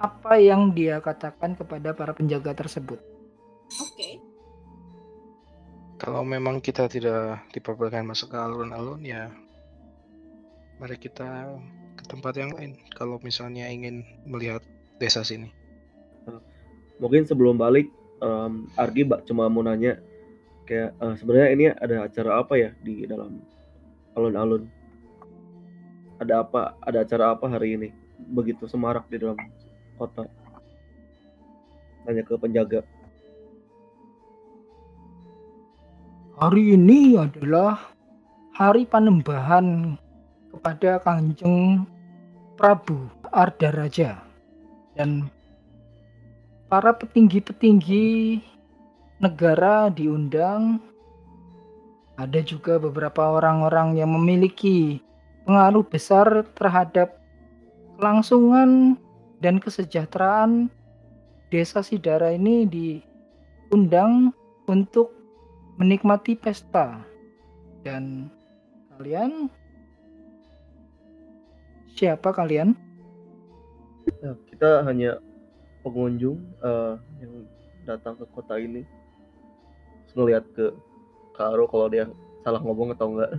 apa 0.00 0.32
yang 0.40 0.72
dia 0.72 0.98
katakan 0.98 1.54
kepada 1.54 1.92
para 1.92 2.16
penjaga 2.16 2.56
tersebut. 2.56 2.98
oke 3.78 4.10
Kalau 6.00 6.26
memang 6.26 6.58
kita 6.58 6.90
tidak 6.90 7.46
diperbolehkan 7.54 8.02
masuk 8.02 8.34
ke 8.34 8.38
alun-alun 8.40 9.04
ya 9.06 9.30
mari 10.82 10.98
kita 10.98 11.46
ke 11.94 12.02
tempat 12.10 12.34
yang 12.34 12.50
lain 12.58 12.74
kalau 12.98 13.22
misalnya 13.22 13.70
ingin 13.70 14.02
melihat 14.26 14.58
desa 14.98 15.22
sini. 15.22 15.54
Mungkin 16.98 17.22
sebelum 17.22 17.54
balik, 17.54 17.86
em, 18.18 18.66
Argi 18.74 19.06
ba- 19.06 19.22
cuma 19.22 19.46
mau 19.46 19.62
nanya 19.62 20.02
kayak 20.66 20.90
eh, 20.98 21.14
sebenarnya 21.22 21.48
ini 21.54 21.64
ada 21.70 21.96
acara 22.10 22.42
apa 22.42 22.54
ya 22.58 22.70
di 22.82 23.06
dalam 23.06 23.38
alun-alun? 24.18 24.66
Ada 26.18 26.42
apa? 26.42 26.74
Ada 26.82 27.06
acara 27.06 27.24
apa 27.38 27.46
hari 27.46 27.78
ini? 27.78 28.01
Begitu 28.30 28.70
semarak 28.70 29.10
di 29.10 29.18
dalam 29.18 29.38
kota. 29.98 30.26
Nanya 32.06 32.22
ke 32.22 32.34
penjaga. 32.38 32.82
Hari 36.42 36.74
ini 36.74 37.14
adalah 37.14 37.94
hari 38.50 38.82
panembahan 38.82 39.94
kepada 40.50 40.98
Kanjeng 40.98 41.86
Prabu 42.58 43.06
Arda 43.30 43.70
Raja 43.70 44.18
dan 44.98 45.30
para 46.66 46.90
petinggi-petinggi 46.98 48.42
negara 49.22 49.86
diundang. 49.86 50.82
Ada 52.18 52.42
juga 52.44 52.76
beberapa 52.76 53.38
orang-orang 53.38 53.96
yang 53.96 54.10
memiliki 54.10 55.00
pengaruh 55.48 55.86
besar 55.86 56.44
terhadap 56.58 57.21
kelangsungan 57.98 58.96
dan 59.42 59.58
kesejahteraan 59.58 60.70
desa 61.52 61.84
Sidara 61.84 62.32
ini 62.32 62.64
diundang 62.64 64.32
untuk 64.70 65.12
menikmati 65.76 66.38
pesta 66.38 67.02
dan 67.82 68.30
kalian 68.96 69.50
siapa 71.92 72.30
kalian 72.30 72.78
Ya, 74.22 74.34
kita 74.50 74.82
hanya 74.86 75.18
pengunjung 75.86 76.38
eh, 76.62 76.94
yang 77.22 77.32
datang 77.86 78.18
ke 78.18 78.26
kota 78.34 78.58
ini. 78.58 78.82
Terus 80.06 80.14
ngeliat 80.18 80.44
ke 80.54 80.74
Karo 81.32 81.64
kalau 81.64 81.88
dia 81.88 82.04
salah 82.44 82.60
ngomong 82.60 82.92
atau 82.92 83.14
enggak. 83.14 83.32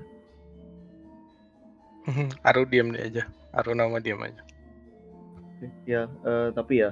Aru 2.47 2.63
diam 2.67 2.91
dia 2.91 3.05
aja. 3.07 3.23
Aru 3.53 3.77
nama 3.77 4.01
diam 4.01 4.21
aja. 4.25 4.41
Ya, 5.87 6.09
eh, 6.09 6.49
tapi 6.51 6.83
ya, 6.83 6.91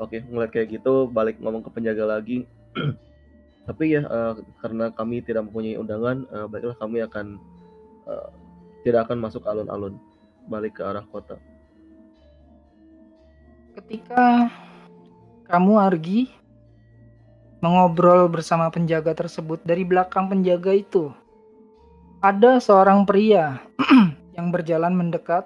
oke 0.00 0.22
ngeliat 0.24 0.50
kayak 0.54 0.80
gitu, 0.80 1.10
balik 1.10 1.36
ngomong 1.42 1.66
ke 1.66 1.70
penjaga 1.74 2.06
lagi. 2.06 2.48
tapi 3.68 3.98
ya, 3.98 4.06
eh, 4.06 4.32
karena 4.64 4.88
kami 4.94 5.20
tidak 5.20 5.50
mempunyai 5.50 5.76
undangan, 5.76 6.24
eh, 6.30 6.46
baiklah 6.48 6.78
kami 6.80 7.04
akan 7.04 7.36
eh, 8.08 8.28
tidak 8.86 9.10
akan 9.10 9.18
masuk 9.20 9.44
alun-alun, 9.44 9.98
balik 10.48 10.78
ke 10.78 10.82
arah 10.86 11.04
kota. 11.10 11.36
ketika 13.76 14.48
kamu 15.44 15.76
Argi 15.76 16.32
mengobrol 17.60 18.24
bersama 18.32 18.72
penjaga 18.72 19.12
tersebut 19.12 19.60
dari 19.68 19.84
belakang 19.84 20.32
penjaga 20.32 20.72
itu 20.72 21.12
ada 22.24 22.56
seorang 22.56 23.04
pria 23.04 23.60
yang 24.36 24.48
berjalan 24.48 24.96
mendekat 24.96 25.44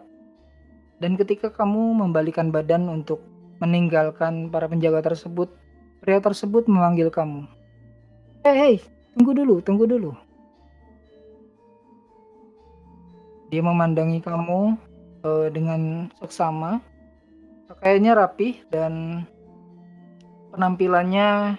dan 1.00 1.16
ketika 1.16 1.48
kamu 1.50 1.96
membalikan 1.96 2.52
badan 2.52 2.86
untuk 2.86 3.24
meninggalkan 3.58 4.52
para 4.52 4.68
penjaga 4.68 5.12
tersebut 5.12 5.48
pria 6.00 6.20
tersebut 6.20 6.68
memanggil 6.68 7.08
kamu 7.08 7.44
hei 8.44 8.56
hei 8.56 8.76
tunggu 9.16 9.32
dulu 9.36 9.60
tunggu 9.64 9.84
dulu 9.84 10.12
dia 13.50 13.66
memandangi 13.66 14.22
kamu 14.22 14.78
eh, 15.26 15.48
dengan 15.50 16.06
seksama. 16.22 16.78
Pakaiannya 17.66 18.12
rapih 18.14 18.54
dan 18.70 19.26
penampilannya 20.54 21.58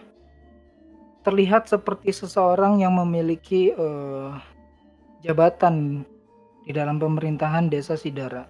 terlihat 1.22 1.68
seperti 1.68 2.16
seseorang 2.16 2.80
yang 2.80 2.96
memiliki 2.96 3.76
eh, 3.76 4.32
jabatan 5.22 6.08
di 6.64 6.72
dalam 6.72 6.98
pemerintahan 6.98 7.68
desa 7.68 8.00
Sidara. 8.00 8.48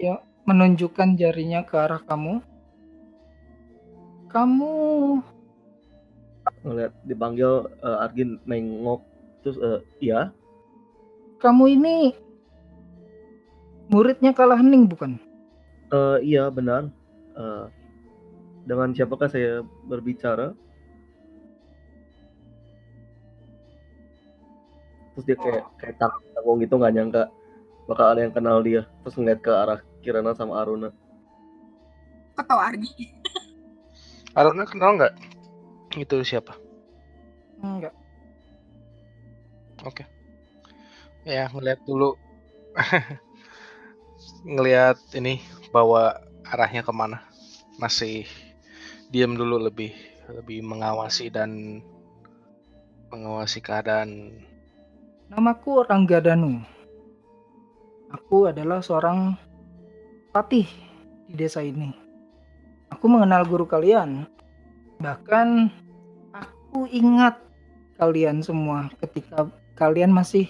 Ya, 0.00 0.24
menunjukkan 0.48 1.20
jarinya 1.20 1.60
ke 1.60 1.76
arah 1.76 2.00
kamu. 2.00 2.40
Kamu 4.32 4.72
ngeliat 6.64 6.92
dipanggil 7.04 7.68
eh, 7.84 7.98
Argin 8.04 8.40
nengok 8.48 9.04
terus 9.44 9.60
eh, 9.60 9.80
iya? 10.00 10.32
Kamu 11.36 11.68
ini 11.68 12.16
muridnya 13.92 14.32
Kalah 14.32 14.56
Hening 14.56 14.88
bukan? 14.88 15.20
eh, 15.92 16.18
iya 16.24 16.48
benar. 16.48 16.88
Eh, 17.36 17.64
dengan 18.64 18.94
siapakah 18.96 19.28
saya 19.28 19.60
berbicara? 19.84 20.56
Terus 25.12 25.24
dia 25.28 25.36
kayak 25.36 25.64
kayak 25.76 25.94
tak- 26.00 26.24
gitu 26.40 26.74
nggak 26.80 26.94
nyangka 26.96 27.22
bakal 27.84 28.06
ada 28.16 28.24
yang 28.24 28.32
kenal 28.32 28.62
dia. 28.64 28.86
Terus 29.04 29.14
ngeliat 29.18 29.40
ke 29.44 29.50
arah 29.52 29.80
Kirana 30.00 30.32
sama 30.32 30.60
Aruna 30.60 30.90
Kok 32.40 32.48
tau 32.48 32.56
Argi? 32.56 33.12
Aruna 34.32 34.64
kenal 34.64 34.96
nggak? 34.96 35.14
Itu 35.98 36.22
siapa? 36.24 36.54
Enggak. 37.60 37.92
Ya 41.28 41.52
ngeliat 41.52 41.84
dulu. 41.84 42.16
ngelihat 44.56 44.96
ini 45.12 45.44
bawa 45.68 46.22
arahnya 46.48 46.80
ke 46.80 46.92
mana. 46.96 47.20
Masih 47.76 48.24
diam 49.12 49.36
dulu 49.36 49.60
lebih 49.60 49.92
lebih 50.30 50.62
mengawasi 50.62 51.28
dan 51.28 51.82
mengawasi 53.10 53.58
keadaan. 53.60 54.40
Namaku 55.28 55.84
Ranggadanu. 55.84 56.62
Aku 58.10 58.50
adalah 58.50 58.82
seorang 58.82 59.38
patih 60.30 60.66
di 61.26 61.34
desa 61.34 61.62
ini. 61.62 61.90
Aku 62.90 63.06
mengenal 63.06 63.46
guru 63.46 63.66
kalian. 63.66 64.26
Bahkan 65.02 65.70
aku 66.34 66.86
ingat 66.90 67.38
kalian 67.98 68.42
semua 68.42 68.90
ketika 69.02 69.50
kalian 69.74 70.10
masih 70.14 70.46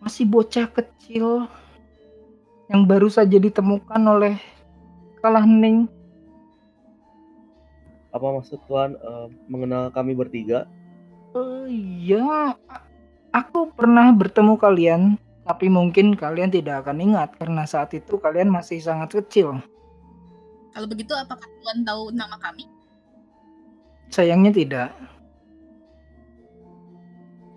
masih 0.00 0.28
bocah 0.28 0.68
kecil 0.68 1.48
yang 2.68 2.84
baru 2.84 3.08
saja 3.08 3.36
ditemukan 3.36 4.02
oleh 4.04 4.34
Kalah 5.20 5.44
Hening. 5.44 5.88
apa 8.14 8.30
maksud 8.30 8.62
Tuhan 8.70 8.94
eh, 8.94 9.26
mengenal 9.50 9.90
kami 9.90 10.14
bertiga 10.14 10.70
Eh, 11.34 11.66
ya, 12.14 12.54
aku 13.34 13.66
pernah 13.74 14.14
bertemu 14.14 14.54
kalian, 14.54 15.18
tapi 15.44 15.68
mungkin 15.68 16.16
kalian 16.16 16.48
tidak 16.48 16.84
akan 16.84 17.04
ingat 17.04 17.36
karena 17.36 17.68
saat 17.68 17.92
itu 17.92 18.16
kalian 18.16 18.48
masih 18.48 18.80
sangat 18.80 19.12
kecil. 19.12 19.60
Kalau 20.72 20.88
begitu 20.88 21.12
apakah 21.14 21.46
Tuhan 21.46 21.84
tahu 21.84 22.10
nama 22.16 22.34
kami? 22.40 22.66
Sayangnya 24.10 24.50
tidak. 24.50 24.90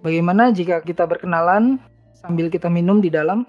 Bagaimana 0.03 0.53
jika 0.53 0.83
kita 0.83 1.09
berkenalan 1.09 1.81
sambil 2.13 2.51
kita 2.51 2.69
minum 2.69 3.01
di 3.01 3.09
dalam? 3.09 3.47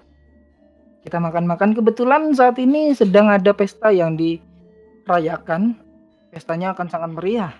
Kita 1.05 1.21
makan-makan. 1.21 1.77
Kebetulan 1.77 2.33
saat 2.33 2.57
ini 2.59 2.91
sedang 2.95 3.29
ada 3.29 3.53
pesta 3.53 3.93
yang 3.93 4.17
dirayakan. 4.17 5.77
Pestanya 6.33 6.73
akan 6.73 6.87
sangat 6.89 7.11
meriah. 7.15 7.53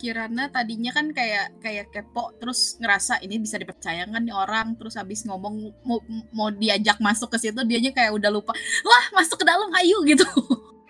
Kirana 0.00 0.48
tadinya 0.48 0.90
kan 0.90 1.12
kayak 1.12 1.60
kayak 1.60 1.92
kepo 1.92 2.32
terus 2.40 2.80
ngerasa 2.80 3.20
ini 3.20 3.36
bisa 3.36 3.60
dipercayakan 3.60 4.24
nih 4.24 4.32
orang? 4.32 4.72
Terus 4.80 4.96
habis 4.96 5.28
ngomong 5.28 5.76
mau, 5.84 6.00
mau 6.32 6.48
diajak 6.48 6.96
masuk 7.04 7.28
ke 7.28 7.38
situ 7.38 7.60
dianya 7.68 7.92
kayak 7.92 8.16
udah 8.16 8.32
lupa 8.32 8.56
wah 8.82 9.04
masuk 9.12 9.36
ke 9.36 9.44
dalam 9.44 9.68
ayo 9.76 10.00
gitu. 10.08 10.24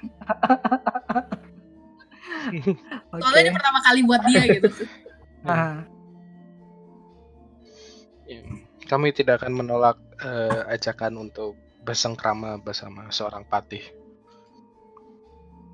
Soalnya 3.12 3.40
ini 3.42 3.52
pertama 3.52 3.78
kali 3.82 4.00
buat 4.06 4.22
dia 4.24 4.42
gitu. 4.46 4.70
Nah, 5.40 5.88
Ya, 8.28 8.44
Kami 8.84 9.08
tidak 9.10 9.40
akan 9.40 9.56
menolak 9.56 9.96
eh, 10.20 10.62
ajakan 10.68 11.16
untuk 11.18 11.56
bersengkrama 11.80 12.60
bersama 12.60 13.08
seorang 13.08 13.44
patih. 13.44 13.82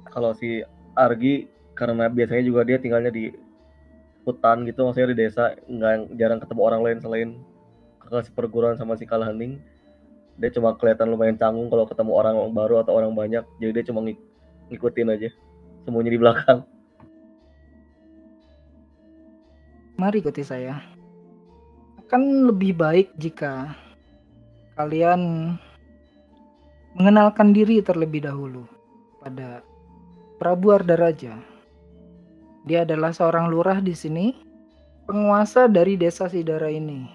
kalau 0.06 0.32
si 0.32 0.64
Argi 0.96 1.44
karena 1.76 2.08
biasanya 2.08 2.42
juga 2.42 2.64
dia 2.64 2.80
tinggalnya 2.80 3.12
di 3.12 3.30
hutan 4.24 4.66
gitu 4.66 4.82
maksudnya 4.82 5.12
di 5.14 5.18
desa 5.22 5.54
nggak 5.68 6.18
jarang 6.18 6.40
ketemu 6.42 6.60
orang 6.64 6.80
lain 6.82 6.98
selain 6.98 7.28
kakak 8.02 8.26
seperguruan 8.26 8.74
sama 8.74 8.98
si 8.98 9.06
Kalahening 9.06 9.62
dia 10.40 10.50
cuma 10.50 10.74
kelihatan 10.74 11.12
lumayan 11.12 11.38
canggung 11.38 11.70
kalau 11.70 11.86
ketemu 11.86 12.12
orang 12.16 12.34
baru 12.50 12.82
atau 12.82 12.96
orang 12.96 13.14
banyak 13.14 13.44
jadi 13.60 13.70
dia 13.80 13.84
cuma 13.92 14.02
ngik- 14.02 14.24
ngikutin 14.72 15.14
aja 15.14 15.28
semuanya 15.86 16.10
di 16.10 16.18
belakang 16.18 16.66
mari 19.96 20.20
ikuti 20.20 20.44
saya. 20.44 20.76
Akan 22.04 22.46
lebih 22.46 22.76
baik 22.76 23.16
jika 23.16 23.74
kalian 24.76 25.56
mengenalkan 26.94 27.50
diri 27.56 27.80
terlebih 27.80 28.28
dahulu 28.28 28.68
pada 29.24 29.64
Prabu 30.36 30.76
Ardaraja. 30.76 31.55
Dia 32.66 32.82
adalah 32.82 33.14
seorang 33.14 33.46
lurah 33.46 33.78
di 33.78 33.94
sini, 33.94 34.34
penguasa 35.06 35.70
dari 35.70 35.94
desa 35.94 36.26
Sidara 36.26 36.66
ini. 36.66 37.06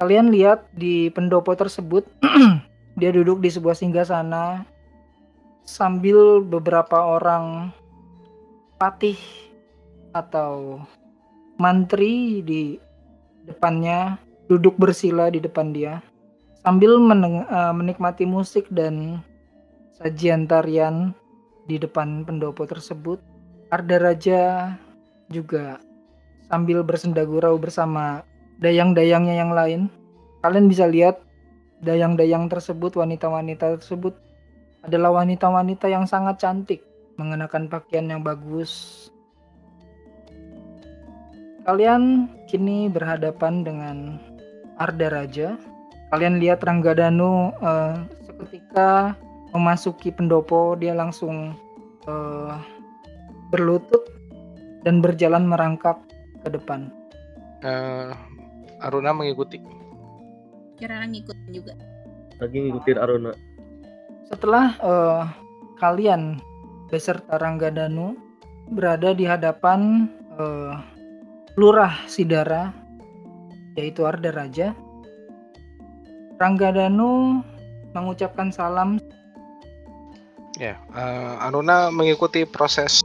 Kalian 0.00 0.32
lihat 0.32 0.64
di 0.72 1.12
pendopo 1.12 1.52
tersebut, 1.52 2.08
dia 3.00 3.12
duduk 3.12 3.44
di 3.44 3.52
sebuah 3.52 3.76
singgasana 3.76 4.64
sambil 5.68 6.40
beberapa 6.40 6.96
orang 6.98 7.68
patih 8.80 9.20
atau 10.16 10.80
mantri 11.60 12.40
di 12.40 12.80
depannya 13.44 14.16
duduk 14.48 14.74
bersila 14.80 15.28
di 15.28 15.38
depan 15.38 15.70
dia 15.70 16.00
sambil 16.64 16.96
eh, 16.96 17.72
menikmati 17.76 18.24
musik 18.28 18.68
dan 18.72 19.20
sajian 19.96 20.48
tarian 20.48 21.12
di 21.68 21.76
depan 21.76 22.24
pendopo 22.24 22.64
tersebut. 22.64 23.20
Arda 23.70 23.96
Raja 24.02 24.74
juga 25.30 25.78
sambil 26.50 26.82
bersenda 26.82 27.22
gurau 27.22 27.54
bersama 27.56 28.26
dayang-dayangnya 28.58 29.34
yang 29.38 29.54
lain. 29.54 29.80
Kalian 30.42 30.66
bisa 30.66 30.90
lihat 30.90 31.22
dayang-dayang 31.80 32.50
tersebut, 32.50 32.98
wanita-wanita 32.98 33.78
tersebut 33.78 34.18
adalah 34.82 35.22
wanita-wanita 35.22 35.86
yang 35.86 36.04
sangat 36.04 36.42
cantik, 36.42 36.82
mengenakan 37.14 37.70
pakaian 37.70 38.08
yang 38.08 38.24
bagus, 38.24 39.06
Kalian 41.60 42.32
kini 42.48 42.88
berhadapan 42.88 43.60
dengan 43.60 44.16
Arda 44.80 45.12
Raja. 45.12 45.60
Kalian 46.10 46.40
lihat 46.40 46.64
Ranggadanu 46.64 47.52
eh, 47.52 47.94
seketika 48.24 49.14
memasuki 49.52 50.08
pendopo, 50.08 50.74
dia 50.80 50.96
langsung 50.96 51.52
eh, 52.08 52.54
berlutut 53.50 54.06
dan 54.86 55.04
berjalan 55.04 55.46
merangkak 55.50 55.98
ke 56.42 56.48
depan. 56.54 56.88
Eh, 57.60 58.14
Aruna 58.80 59.12
mengikuti. 59.12 59.60
Kirana 60.80 61.04
ngikutin 61.04 61.50
juga 61.52 61.76
lagi 62.40 62.56
ngikutin 62.56 62.98
Aruna 62.98 63.32
Setelah 64.26 64.66
eh, 64.80 65.22
kalian 65.78 66.40
beserta 66.88 67.36
Ranggadanu 67.36 68.16
berada 68.72 69.12
di 69.12 69.28
hadapan 69.28 70.08
eh, 70.40 70.74
Lurah 71.58 71.92
Sidara, 72.08 72.72
yaitu 73.76 74.06
Arda 74.06 74.32
Raja, 74.32 74.72
Ranggadanu 76.40 77.42
mengucapkan 77.92 78.54
salam 78.54 78.96
Ya, 80.56 80.76
eh, 80.94 81.44
Aruna 81.44 81.90
mengikuti 81.90 82.46
proses 82.46 82.99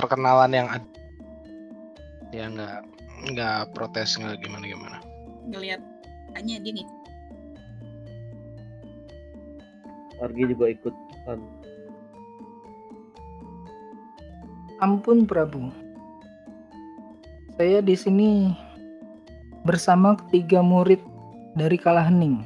perkenalan 0.00 0.56
yang 0.56 0.68
ada. 0.72 0.88
Ya 2.32 2.48
nggak 2.48 2.80
nggak 3.36 3.60
protes 3.76 4.16
nggak 4.16 4.40
gimana 4.40 4.64
gimana. 4.64 4.98
ngelihat 5.50 5.82
hanya 6.38 6.62
dia 6.62 6.72
ngikut 6.72 7.00
Argi 10.20 10.42
juga 10.52 10.66
ikut 10.68 10.94
kan 11.24 11.40
Ampun 14.80 15.28
Prabu. 15.28 15.68
Saya 17.60 17.84
di 17.84 17.92
sini 17.92 18.48
bersama 19.68 20.16
ketiga 20.16 20.64
murid 20.64 21.04
dari 21.52 21.76
Kalahening. 21.76 22.40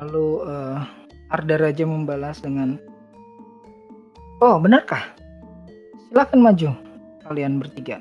Lalu 0.00 0.28
eh, 0.48 0.78
Arda 1.28 1.56
Raja 1.60 1.84
membalas 1.84 2.40
dengan 2.40 2.80
Oh, 4.40 4.56
benarkah? 4.60 5.04
Silakan 6.14 6.46
maju 6.46 6.70
kalian 7.26 7.58
bertiga. 7.58 7.98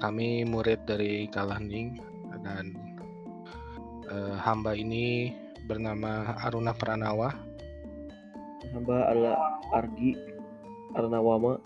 Kami 0.00 0.48
murid 0.48 0.88
dari 0.88 1.28
Kalahning 1.28 2.00
dan 2.40 2.72
eh, 4.08 4.36
hamba 4.40 4.72
ini 4.72 5.36
bernama 5.68 6.32
Aruna 6.48 6.72
Pranawa. 6.72 7.36
hamba 8.72 9.12
adalah 9.12 9.36
Argi 9.76 10.16
Arnawama 10.96 11.60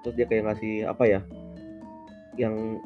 terus 0.00 0.16
dia 0.16 0.24
kayak 0.24 0.48
ngasih 0.48 0.88
apa 0.88 1.04
ya 1.04 1.20
yang 2.40 2.80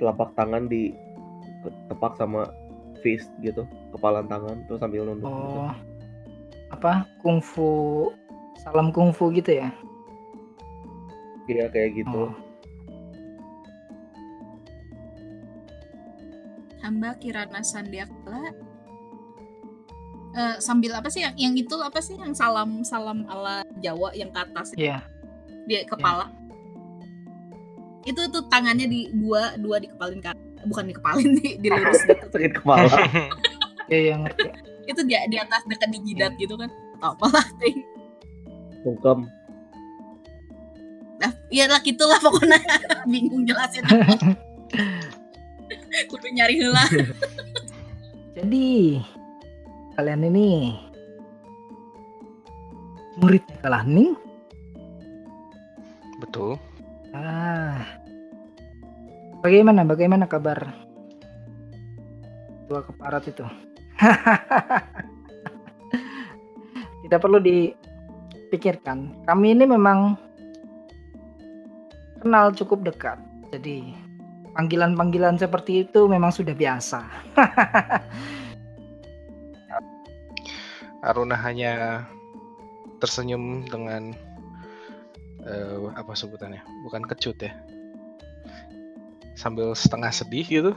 telapak 0.00 0.32
tangan 0.32 0.64
di 0.64 0.96
tepak 1.92 2.16
sama 2.16 2.48
fist 3.04 3.28
gitu 3.44 3.68
kepalan 3.92 4.24
tangan 4.32 4.64
terus 4.64 4.80
sambil 4.80 5.04
nunduk 5.04 5.28
gitu. 5.28 5.60
Oh. 5.60 5.76
Apa? 6.72 7.04
Kungfu 7.20 7.68
salam 8.64 8.92
kungfu 8.96 9.28
gitu 9.36 9.60
ya? 9.60 9.68
Iya 11.50 11.66
kayak 11.66 11.90
gitu. 11.98 12.30
Oh. 12.30 12.32
hamba 16.80 17.14
Kirana 17.20 17.60
Sandiakala. 17.62 18.50
Eh, 20.30 20.56
sambil 20.62 20.94
apa 20.94 21.10
sih 21.10 21.26
yang 21.26 21.34
yang 21.34 21.54
itu 21.58 21.74
apa 21.82 21.98
sih 21.98 22.14
yang 22.14 22.30
salam 22.34 22.86
salam 22.86 23.26
ala 23.26 23.66
Jawa 23.82 24.14
yang 24.14 24.30
ke 24.34 24.40
atas? 24.42 24.74
Iya. 24.74 25.02
di 25.68 25.76
kepala. 25.86 26.26
Itu 28.02 28.26
tuh 28.32 28.42
tangannya 28.50 28.90
di 28.90 29.12
dua 29.12 29.54
dua 29.60 29.78
dikepalin 29.78 30.18
kan 30.18 30.34
bukan 30.66 30.90
dikepalin 30.90 31.30
di 31.38 31.60
dilurus 31.62 32.02
gitu. 32.06 32.26
Sakit 32.34 32.52
kepala. 32.58 32.90
Iya, 33.90 34.14
yang 34.14 34.22
itu 34.86 35.02
di 35.02 35.18
di 35.18 35.34
atas 35.34 35.66
dekat 35.66 35.90
di 35.90 35.98
jidat 36.06 36.38
gitu 36.38 36.54
kan. 36.54 36.70
Apalah 37.02 37.42
ting 37.58 37.82
sungkem 38.86 39.28
nah 41.20 41.32
ya 41.52 41.68
lah 41.68 41.84
gitulah 41.84 42.16
pokoknya 42.16 42.56
bingung 43.10 43.44
jelasin 43.44 43.84
kudu 46.10 46.26
nyari 46.32 46.58
heula 46.58 46.82
Jadi 48.40 48.96
kalian 49.98 50.32
ini 50.32 50.72
murid 53.20 53.44
Kalahning? 53.60 54.16
Betul. 56.22 56.56
Ah. 57.12 58.00
Bagaimana 59.44 59.84
bagaimana 59.84 60.24
kabar 60.24 60.72
dua 62.70 62.80
keparat 62.86 63.28
itu? 63.28 63.44
Tidak 67.04 67.20
perlu 67.20 67.42
dipikirkan. 67.42 69.26
Kami 69.26 69.58
ini 69.58 69.64
memang 69.68 70.16
kenal 72.20 72.52
cukup 72.52 72.84
dekat. 72.84 73.16
Jadi 73.50 73.96
panggilan-panggilan 74.54 75.40
seperti 75.40 75.88
itu 75.88 76.06
memang 76.06 76.30
sudah 76.30 76.54
biasa. 76.54 77.02
Aruna 81.08 81.34
hanya 81.40 82.04
tersenyum 83.00 83.64
dengan 83.64 84.12
eh, 85.48 85.88
apa 85.96 86.12
sebutannya? 86.12 86.60
Bukan 86.84 87.08
kecut 87.08 87.40
ya. 87.40 87.56
Sambil 89.32 89.72
setengah 89.72 90.12
sedih 90.12 90.44
gitu. 90.44 90.72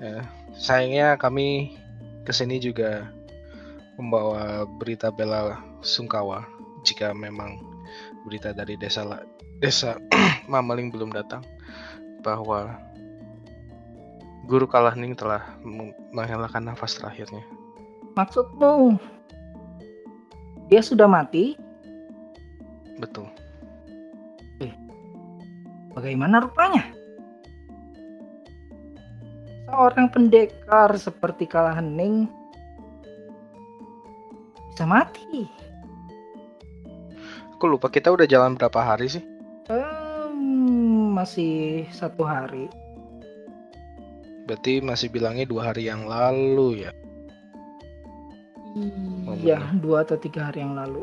Eh, 0.00 0.24
sayangnya 0.56 1.20
kami 1.20 1.76
ke 2.24 2.32
sini 2.32 2.56
juga 2.56 3.12
membawa 4.00 4.64
berita 4.80 5.12
bela 5.12 5.60
sungkawa 5.80 6.44
jika 6.84 7.16
memang 7.16 7.56
berita 8.24 8.52
dari 8.52 8.76
desa 8.76 9.04
desa 9.60 9.96
Mamaling 10.52 10.92
belum 10.92 11.10
datang 11.10 11.42
bahwa 12.22 12.76
Guru 14.46 14.70
Kalahning 14.70 15.18
telah 15.18 15.42
meng- 15.66 15.96
menghelakan 16.14 16.70
nafas 16.70 16.94
terakhirnya. 16.94 17.42
Maksudmu 18.14 18.94
dia 20.70 20.82
sudah 20.82 21.10
mati? 21.10 21.58
Betul. 23.02 23.26
Bagaimana 25.96 26.44
rupanya? 26.44 26.92
Seorang 29.66 30.12
pendekar 30.12 30.92
seperti 30.94 31.48
Kalahening 31.48 32.28
bisa 34.70 34.84
mati. 34.84 35.48
Aku 37.56 37.64
lupa 37.64 37.88
kita 37.88 38.12
udah 38.12 38.28
jalan 38.28 38.60
berapa 38.60 38.76
hari 38.76 39.08
sih? 39.08 39.24
Em, 39.66 41.10
masih 41.10 41.82
satu 41.90 42.22
hari. 42.22 42.70
Berarti 44.46 44.78
masih 44.78 45.10
bilangnya 45.10 45.42
dua 45.42 45.74
hari 45.74 45.90
yang 45.90 46.06
lalu 46.06 46.86
ya. 46.86 46.94
Iya, 49.42 49.58
dua 49.82 50.06
atau 50.06 50.14
tiga 50.22 50.54
hari 50.54 50.62
yang 50.62 50.78
lalu. 50.78 51.02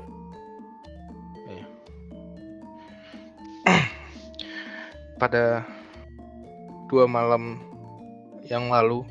Pada 5.21 5.67
dua 6.87 7.03
malam 7.03 7.59
yang 8.47 8.71
lalu, 8.71 9.03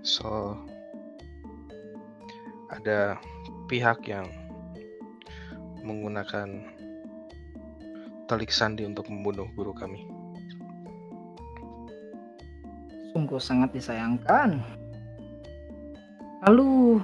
so 0.00 0.56
ada 2.72 3.20
pihak 3.68 4.08
yang 4.08 4.24
menggunakan 5.84 6.77
telik 8.28 8.52
sandi 8.52 8.84
untuk 8.84 9.08
membunuh 9.08 9.48
guru 9.56 9.72
kami. 9.72 10.04
Sungguh 13.16 13.40
sangat 13.40 13.72
disayangkan. 13.72 14.60
Lalu, 16.46 17.00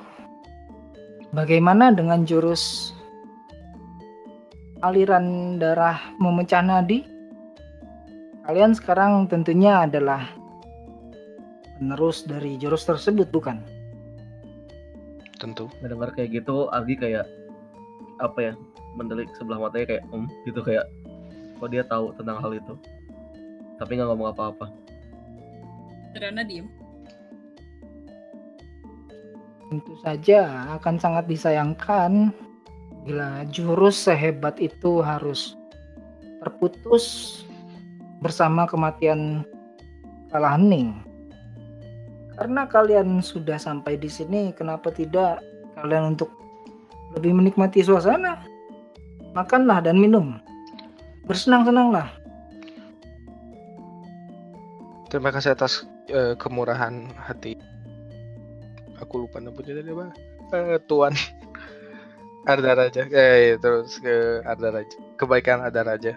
bagaimana 1.33 1.91
dengan 1.91 2.23
jurus 2.29 2.95
aliran 4.85 5.57
darah 5.57 5.99
memecah 6.21 6.61
nadi? 6.61 7.03
Kalian 8.45 8.77
sekarang 8.77 9.25
tentunya 9.27 9.89
adalah 9.89 10.29
penerus 11.81 12.29
dari 12.29 12.61
jurus 12.61 12.85
tersebut, 12.85 13.33
bukan? 13.33 13.65
Tentu. 15.41 15.73
mendengar 15.81 16.13
kayak 16.13 16.41
gitu 16.41 16.69
Argi 16.71 16.95
kayak 16.97 17.27
apa 18.23 18.39
ya 18.39 18.53
mendelik 18.95 19.27
sebelah 19.35 19.59
matanya 19.59 19.99
kayak 19.99 20.05
om 20.15 20.31
gitu 20.47 20.63
kayak 20.63 20.87
kok 21.59 21.71
dia 21.71 21.83
tahu 21.87 22.15
tentang 22.19 22.39
hal 22.41 22.53
itu 22.55 22.75
tapi 23.79 23.99
nggak 23.99 24.09
ngomong 24.11 24.31
apa-apa 24.35 24.67
Rana 26.15 26.47
diem 26.47 26.71
Tentu 29.75 29.99
saja 30.07 30.71
akan 30.79 31.01
sangat 31.03 31.25
disayangkan 31.27 32.31
bila 33.03 33.43
jurus 33.51 34.07
sehebat 34.07 34.61
itu 34.63 35.03
harus 35.03 35.59
terputus 36.45 37.43
bersama 38.23 38.69
kematian 38.69 39.43
Kalahening. 40.31 40.95
Karena 42.35 42.67
kalian 42.67 43.23
sudah 43.23 43.55
sampai 43.55 43.95
di 43.95 44.11
sini, 44.11 44.51
kenapa 44.51 44.91
tidak 44.91 45.39
kalian 45.79 46.19
untuk 46.19 46.31
lebih 47.15 47.31
menikmati 47.31 47.83
suasana? 47.87 48.43
Makanlah 49.35 49.83
dan 49.83 49.99
minum. 50.03 50.43
Bersenang-senanglah. 51.25 52.13
Terima 55.09 55.31
kasih 55.31 55.55
atas 55.55 55.87
eh, 56.11 56.35
kemurahan 56.37 57.09
hati. 57.17 57.57
Aku 59.01 59.25
lupa 59.25 59.41
namanya 59.41 59.79
tadi 59.81 59.91
apa? 59.91 60.07
Eh, 60.53 60.79
Tuan 60.85 61.15
Arda 62.51 62.73
Raja. 62.77 63.03
Eh, 63.09 63.57
terus 63.57 63.97
ke 64.03 64.43
Arda 64.45 64.75
Raja. 64.75 64.97
Kebaikan 65.17 65.65
Arda 65.65 65.83
Raja. 65.87 66.13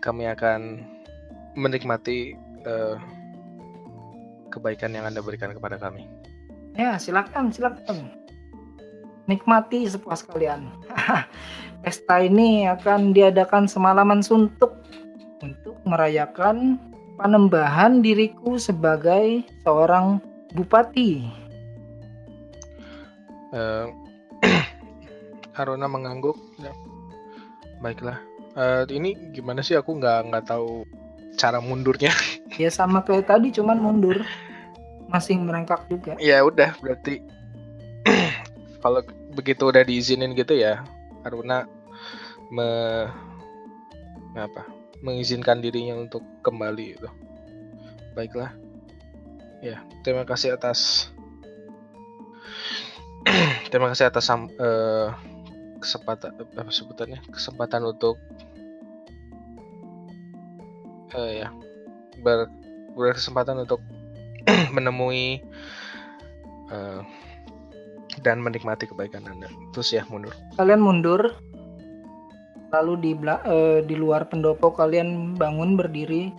Kami 0.00 0.24
akan 0.32 0.86
menikmati 1.58 2.38
eh, 2.64 2.96
kebaikan 4.48 4.96
yang 4.96 5.06
Anda 5.06 5.20
berikan 5.20 5.52
kepada 5.52 5.76
kami. 5.76 6.08
Ya, 6.78 6.96
silakan, 6.96 7.50
silakan. 7.50 8.19
Nikmati 9.30 9.86
sepuas 9.86 10.26
kalian. 10.26 10.66
Pesta 11.86 12.20
ini 12.20 12.66
akan 12.66 13.14
diadakan 13.14 13.70
semalaman 13.70 14.20
suntuk 14.20 14.76
untuk 15.40 15.78
merayakan 15.88 16.76
penembahan 17.16 18.04
diriku 18.04 18.60
sebagai 18.60 19.46
seorang 19.64 20.20
bupati. 20.52 21.24
Eh, 23.54 23.86
Aruna 25.60 25.86
mengangguk. 25.88 26.36
Ya. 26.60 26.72
Baiklah. 27.80 28.18
Eh, 28.58 28.84
ini 28.92 29.14
gimana 29.32 29.62
sih? 29.64 29.78
Aku 29.78 29.96
nggak 29.96 30.32
nggak 30.32 30.44
tahu 30.50 30.84
cara 31.38 31.58
mundurnya. 31.62 32.12
Ya 32.58 32.66
sama 32.66 33.00
kayak 33.06 33.30
tadi 33.30 33.54
cuman 33.54 33.78
mundur. 33.78 34.20
Masih 35.08 35.38
merengkak 35.38 35.86
juga. 35.86 36.18
ya 36.18 36.42
udah 36.42 36.74
berarti 36.82 37.22
kalau 38.82 39.00
begitu 39.34 39.70
udah 39.70 39.86
diizinin 39.86 40.34
gitu 40.34 40.58
ya 40.58 40.82
Aruna 41.22 41.68
me 42.50 42.70
apa 44.34 44.66
mengizinkan 45.00 45.62
dirinya 45.64 45.96
untuk 45.96 46.22
kembali 46.44 46.86
itu 46.98 47.08
baiklah. 48.12 48.52
Ya 49.60 49.84
terima 50.04 50.24
kasih 50.24 50.56
atas 50.56 51.12
terima 53.72 53.92
kasih 53.92 54.08
atas 54.08 54.28
eh, 54.32 55.08
kesempatan 55.80 56.32
apa 56.56 56.70
sebutannya 56.72 57.20
kesempatan 57.28 57.84
untuk 57.84 58.16
eh, 61.16 61.44
ya 61.44 61.48
ber 62.24 62.48
berkesempatan 62.96 63.64
untuk 63.64 63.80
menemui 64.74 65.44
eh, 66.72 67.00
dan 68.20 68.42
menikmati 68.42 68.90
kebaikan 68.90 69.24
anda 69.30 69.46
terus 69.70 69.94
ya 69.94 70.02
mundur 70.10 70.34
Kalian 70.58 70.82
mundur. 70.82 71.20
Lalu 72.70 72.92
di 73.02 73.12
eh, 73.18 73.82
di 73.82 73.94
luar 73.98 74.30
pendopo 74.30 74.70
kalian 74.70 75.34
bangun 75.34 75.74
berdiri. 75.74 76.30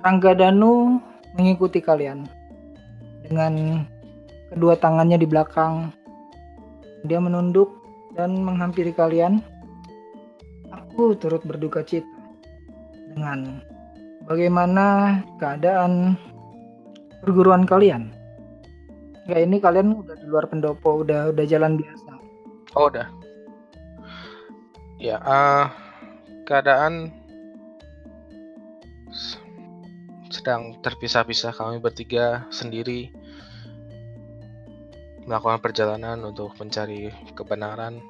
Rangga 0.00 0.32
Danu 0.32 0.96
mengikuti 1.36 1.78
kalian 1.78 2.24
dengan 3.28 3.84
kedua 4.48 4.80
tangannya 4.80 5.20
di 5.20 5.28
belakang. 5.28 5.92
Dia 7.04 7.20
menunduk 7.20 7.68
dan 8.16 8.40
menghampiri 8.40 8.96
kalian. 8.96 9.44
Aku 10.72 11.12
turut 11.20 11.44
berduka 11.44 11.84
cita 11.84 12.08
dengan 13.12 13.60
bagaimana 14.24 15.20
keadaan 15.36 16.16
perguruan 17.20 17.68
kalian. 17.68 18.21
Ya 19.30 19.38
ini 19.38 19.62
kalian 19.62 20.02
udah 20.02 20.18
di 20.18 20.26
luar 20.26 20.50
pendopo, 20.50 21.06
udah 21.06 21.30
udah 21.30 21.44
jalan 21.46 21.78
biasa. 21.78 22.10
Oh 22.74 22.90
udah. 22.90 23.06
Ya, 24.98 25.18
eh, 25.18 25.66
keadaan 26.46 27.10
sedang 30.32 30.78
terpisah-pisah 30.82 31.54
kami 31.54 31.78
bertiga 31.78 32.48
sendiri 32.50 33.12
melakukan 35.22 35.62
perjalanan 35.62 36.18
untuk 36.26 36.50
mencari 36.58 37.14
kebenaran 37.38 38.02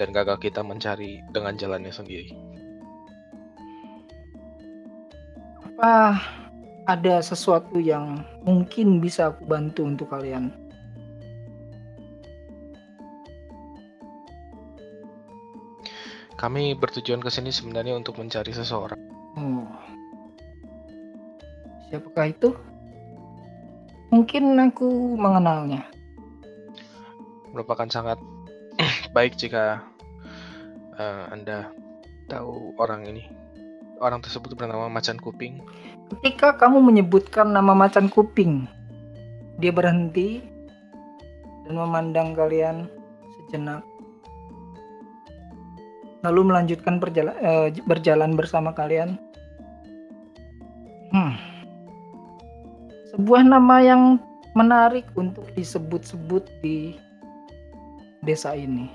dan 0.00 0.08
gagal 0.10 0.40
kita 0.40 0.64
mencari 0.64 1.20
dengan 1.30 1.52
jalannya 1.58 1.92
sendiri. 1.92 2.32
Apa 5.68 6.16
ada 6.84 7.24
sesuatu 7.24 7.80
yang 7.80 8.20
mungkin 8.44 9.00
bisa 9.00 9.32
aku 9.32 9.48
bantu 9.48 9.88
untuk 9.88 10.12
kalian? 10.12 10.52
Kami 16.36 16.76
bertujuan 16.76 17.24
ke 17.24 17.32
sini 17.32 17.48
sebenarnya 17.48 17.96
untuk 17.96 18.20
mencari 18.20 18.52
seseorang. 18.52 19.00
Oh. 19.40 19.64
Siapakah 21.88 22.26
itu? 22.28 22.52
Mungkin 24.12 24.52
aku 24.60 25.16
mengenalnya. 25.16 25.88
Merupakan 27.54 27.88
sangat 27.88 28.20
baik 29.16 29.40
jika 29.40 29.80
eh, 31.00 31.24
Anda 31.32 31.72
tahu 32.28 32.76
orang 32.76 33.08
ini. 33.08 33.43
Orang 34.04 34.20
tersebut 34.20 34.52
bernama 34.52 34.92
Macan 34.92 35.16
Kuping. 35.16 35.64
Ketika 36.12 36.60
kamu 36.60 36.84
menyebutkan 36.84 37.48
nama 37.48 37.72
macan 37.72 38.12
kuping, 38.12 38.68
dia 39.56 39.72
berhenti 39.72 40.44
dan 41.64 41.80
memandang 41.80 42.36
kalian 42.36 42.84
sejenak. 43.32 43.80
Lalu 46.20 46.40
melanjutkan 46.52 47.00
perjala- 47.00 47.40
eh, 47.40 47.72
berjalan 47.88 48.36
bersama 48.36 48.76
kalian. 48.76 49.16
Hmm. 51.08 51.40
Sebuah 53.16 53.48
nama 53.48 53.80
yang 53.80 54.20
menarik 54.52 55.08
untuk 55.16 55.48
disebut-sebut 55.56 56.44
di 56.60 56.92
desa 58.20 58.52
ini. 58.52 58.92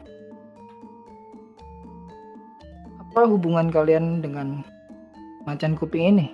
Apa 3.10 3.26
hubungan 3.26 3.74
kalian 3.74 4.22
dengan 4.22 4.62
macan 5.44 5.76
kuping 5.76 6.06
ini? 6.16 6.28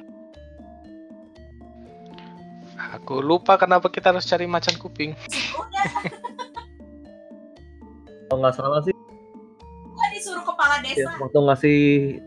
Aku 2.96 3.20
lupa 3.20 3.58
kenapa 3.58 3.92
kita 3.92 4.12
harus 4.12 4.24
cari 4.24 4.48
Macan 4.48 4.76
Kuping. 4.78 5.12
Kalau 8.26 8.40
nggak 8.42 8.56
salah 8.56 8.82
sih 8.82 8.94
gua 9.96 10.08
disuruh 10.12 10.44
kepala 10.44 10.84
ya, 10.84 11.08
desa. 11.08 11.12
waktu 11.24 11.40
ngasih 11.40 11.80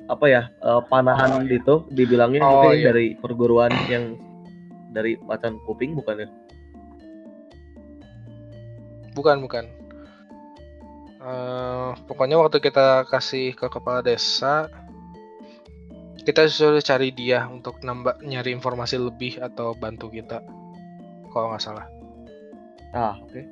apa 0.08 0.24
ya 0.24 0.42
eh, 0.56 0.80
panahan 0.88 1.44
itu 1.44 1.84
dibilangnya 1.90 2.40
Oh, 2.40 2.72
iya. 2.72 2.92
dari 2.92 3.12
perguruan 3.18 3.68
yang 3.90 4.16
dari 4.92 5.20
macan 5.20 5.60
kuping 5.64 5.92
bukan 5.92 6.24
ya? 6.24 6.28
Bukan, 9.12 9.42
bukan. 9.42 9.64
Eh, 11.18 11.90
pokoknya 12.06 12.38
waktu 12.38 12.62
kita 12.62 13.04
kasih 13.10 13.52
ke 13.52 13.66
kepala 13.68 14.00
desa, 14.00 14.70
kita 16.28 16.44
suruh 16.44 16.84
cari 16.84 17.08
dia 17.08 17.48
untuk 17.48 17.80
nambah 17.80 18.20
nyari 18.20 18.52
informasi 18.52 19.00
lebih 19.00 19.40
atau 19.40 19.72
bantu 19.72 20.12
kita. 20.12 20.44
Kalau 21.32 21.48
nggak 21.48 21.64
salah. 21.64 21.88
Ah 22.92 23.16
oke. 23.16 23.48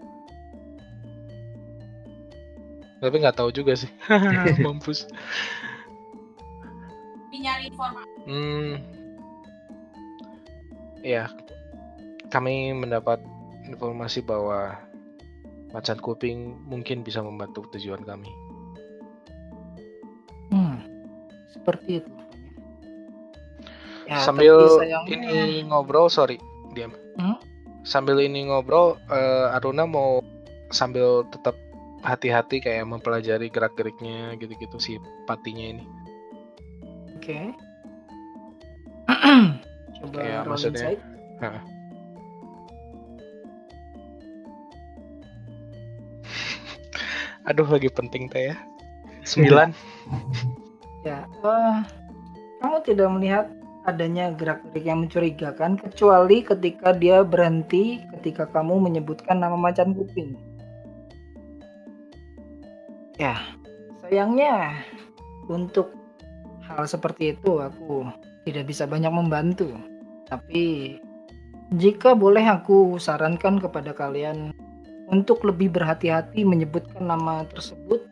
Tapi 3.01 3.17
nggak 3.17 3.41
tahu 3.41 3.49
juga 3.49 3.73
sih. 3.81 3.89
Mampus. 4.65 5.09
Nyari 7.33 7.73
informasi. 7.73 8.13
Hmm. 8.29 8.77
Ya, 11.01 11.33
kami 12.29 12.77
mendapat 12.77 13.25
informasi 13.65 14.21
bahwa 14.21 14.77
macan 15.73 15.97
kuping 15.97 16.61
mungkin 16.69 17.01
bisa 17.01 17.25
membantu 17.25 17.65
tujuan 17.73 18.05
kami. 18.05 18.29
Hmm, 20.53 20.85
seperti 21.57 22.05
itu. 22.05 22.26
Ya, 24.07 24.23
Sambil 24.23 24.55
ini 25.11 25.67
ngobrol, 25.67 26.07
sorry, 26.07 26.39
diam. 26.79 26.95
Hmm? 27.19 27.43
Sambil 27.83 28.23
ini 28.23 28.47
ngobrol, 28.47 28.95
eh, 29.11 29.55
Aruna 29.59 29.83
mau 29.87 30.23
sambil 30.71 31.27
tetap 31.31 31.59
hati-hati 32.07 32.63
kayak 32.63 32.87
mempelajari 32.87 33.51
gerak-geriknya 33.51 34.39
gitu-gitu 34.39 34.79
si 34.79 35.03
patinya 35.27 35.75
ini. 35.75 35.85
Oke. 37.19 37.51
Coba 39.99 40.19
Ya, 40.23 40.47
roll 40.47 40.55
maksudnya-. 40.55 41.03
Aduh, 47.51 47.67
lagi 47.67 47.91
penting 47.91 48.31
teh 48.31 48.55
ya. 48.55 48.57
Sembilan. 49.27 49.75
Ya, 51.07 51.23
eh, 51.23 51.79
kamu 52.59 52.83
tidak 52.83 53.07
melihat 53.15 53.47
adanya 53.87 54.35
gerak-gerik 54.35 54.85
yang 54.85 55.07
mencurigakan 55.07 55.79
kecuali 55.79 56.43
ketika 56.43 56.91
dia 56.91 57.23
berhenti 57.23 58.03
ketika 58.19 58.51
kamu 58.51 58.83
menyebutkan 58.83 59.39
nama 59.39 59.55
macan 59.55 59.95
kuping. 59.95 60.35
Ya, 63.17 63.39
sayangnya 64.03 64.83
untuk 65.47 65.95
hal 66.67 66.85
seperti 66.85 67.39
itu 67.39 67.63
aku 67.63 68.11
tidak 68.45 68.69
bisa 68.69 68.85
banyak 68.85 69.09
membantu. 69.09 69.71
Tapi 70.27 70.99
jika 71.79 72.13
boleh 72.19 72.43
aku 72.43 72.99
sarankan 72.99 73.63
kepada 73.63 73.95
kalian 73.95 74.51
untuk 75.07 75.47
lebih 75.47 75.71
berhati-hati 75.71 76.43
menyebutkan 76.43 77.07
nama 77.07 77.47
tersebut 77.55 78.03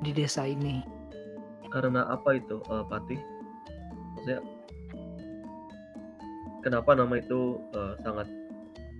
di 0.00 0.16
desa 0.16 0.48
ini. 0.48 0.80
Karena 1.68 2.08
apa 2.08 2.40
itu 2.40 2.64
eh, 2.72 2.84
Patih? 2.88 3.20
Maksudnya 4.16 4.53
kenapa 6.64 6.96
nama 6.96 7.20
itu 7.20 7.60
eh, 7.76 7.94
sangat 8.00 8.26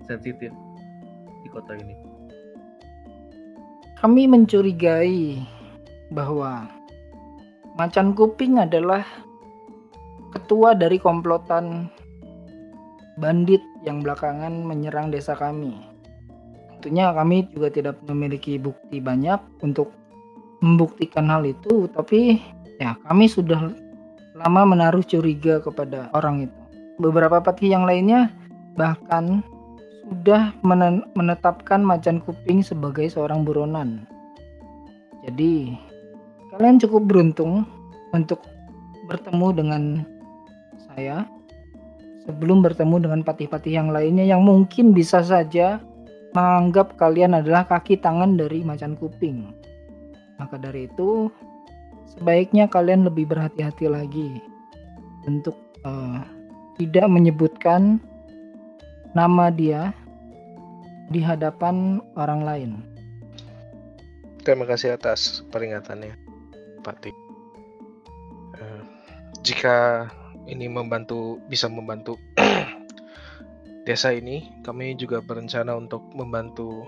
sensitif 0.05 0.53
di 1.41 1.49
kota 1.49 1.73
ini? 1.81 1.97
Kami 4.05 4.29
mencurigai 4.29 5.41
bahwa 6.13 6.69
Macan 7.81 8.13
Kuping 8.13 8.61
adalah 8.61 9.03
ketua 10.37 10.77
dari 10.77 11.01
komplotan 11.01 11.89
bandit 13.17 13.65
yang 13.83 14.05
belakangan 14.05 14.53
menyerang 14.63 15.09
desa 15.09 15.33
kami. 15.33 15.73
Tentunya 16.69 17.17
kami 17.17 17.49
juga 17.49 17.73
tidak 17.73 17.97
memiliki 18.05 18.61
bukti 18.61 19.01
banyak 19.01 19.41
untuk 19.65 19.89
membuktikan 20.61 21.33
hal 21.33 21.49
itu, 21.49 21.89
tapi 21.97 22.45
ya 22.77 22.93
kami 23.09 23.25
sudah 23.25 23.73
lama 24.37 24.63
menaruh 24.69 25.01
curiga 25.01 25.65
kepada 25.65 26.13
orang 26.13 26.45
itu. 26.51 26.64
Beberapa 26.99 27.43
patih 27.43 27.75
yang 27.75 27.85
lainnya 27.85 28.31
bahkan 28.79 29.43
sudah 30.05 30.53
menetapkan 31.17 31.81
macan 31.81 32.21
kuping 32.21 32.61
sebagai 32.61 33.09
seorang 33.09 33.43
buronan. 33.43 34.05
Jadi, 35.25 35.73
kalian 36.53 36.77
cukup 36.77 37.09
beruntung 37.09 37.65
untuk 38.13 38.45
bertemu 39.09 39.49
dengan 39.57 39.83
saya 40.93 41.25
sebelum 42.25 42.61
bertemu 42.65 43.09
dengan 43.09 43.21
patih-patih 43.25 43.73
yang 43.81 43.89
lainnya 43.93 44.25
yang 44.25 44.45
mungkin 44.45 44.93
bisa 44.93 45.21
saja 45.25 45.81
menganggap 46.35 46.99
kalian 46.99 47.39
adalah 47.41 47.65
kaki 47.65 48.01
tangan 48.01 48.37
dari 48.37 48.61
macan 48.67 48.99
kuping. 48.99 49.55
Maka 50.37 50.59
dari 50.59 50.91
itu, 50.91 51.31
sebaiknya 52.11 52.67
kalian 52.67 53.07
lebih 53.07 53.31
berhati-hati 53.31 53.87
lagi 53.87 54.43
untuk 55.25 55.55
eh, 55.87 56.21
tidak 56.79 57.07
menyebutkan 57.07 58.03
nama 59.15 59.51
dia 59.51 59.95
di 61.09 61.23
hadapan 61.23 62.03
orang 62.19 62.43
lain. 62.43 62.71
Terima 64.43 64.69
kasih 64.69 64.99
atas 64.99 65.47
peringatannya, 65.49 66.19
Pak 66.85 66.97
Tik. 67.01 67.17
Eh, 68.61 68.83
jika 69.41 70.09
ini 70.45 70.69
membantu 70.69 71.41
bisa 71.49 71.71
membantu 71.71 72.21
desa 73.89 74.13
ini, 74.13 74.53
kami 74.67 74.99
juga 75.01 75.25
berencana 75.25 75.73
untuk 75.79 76.05
membantu 76.13 76.85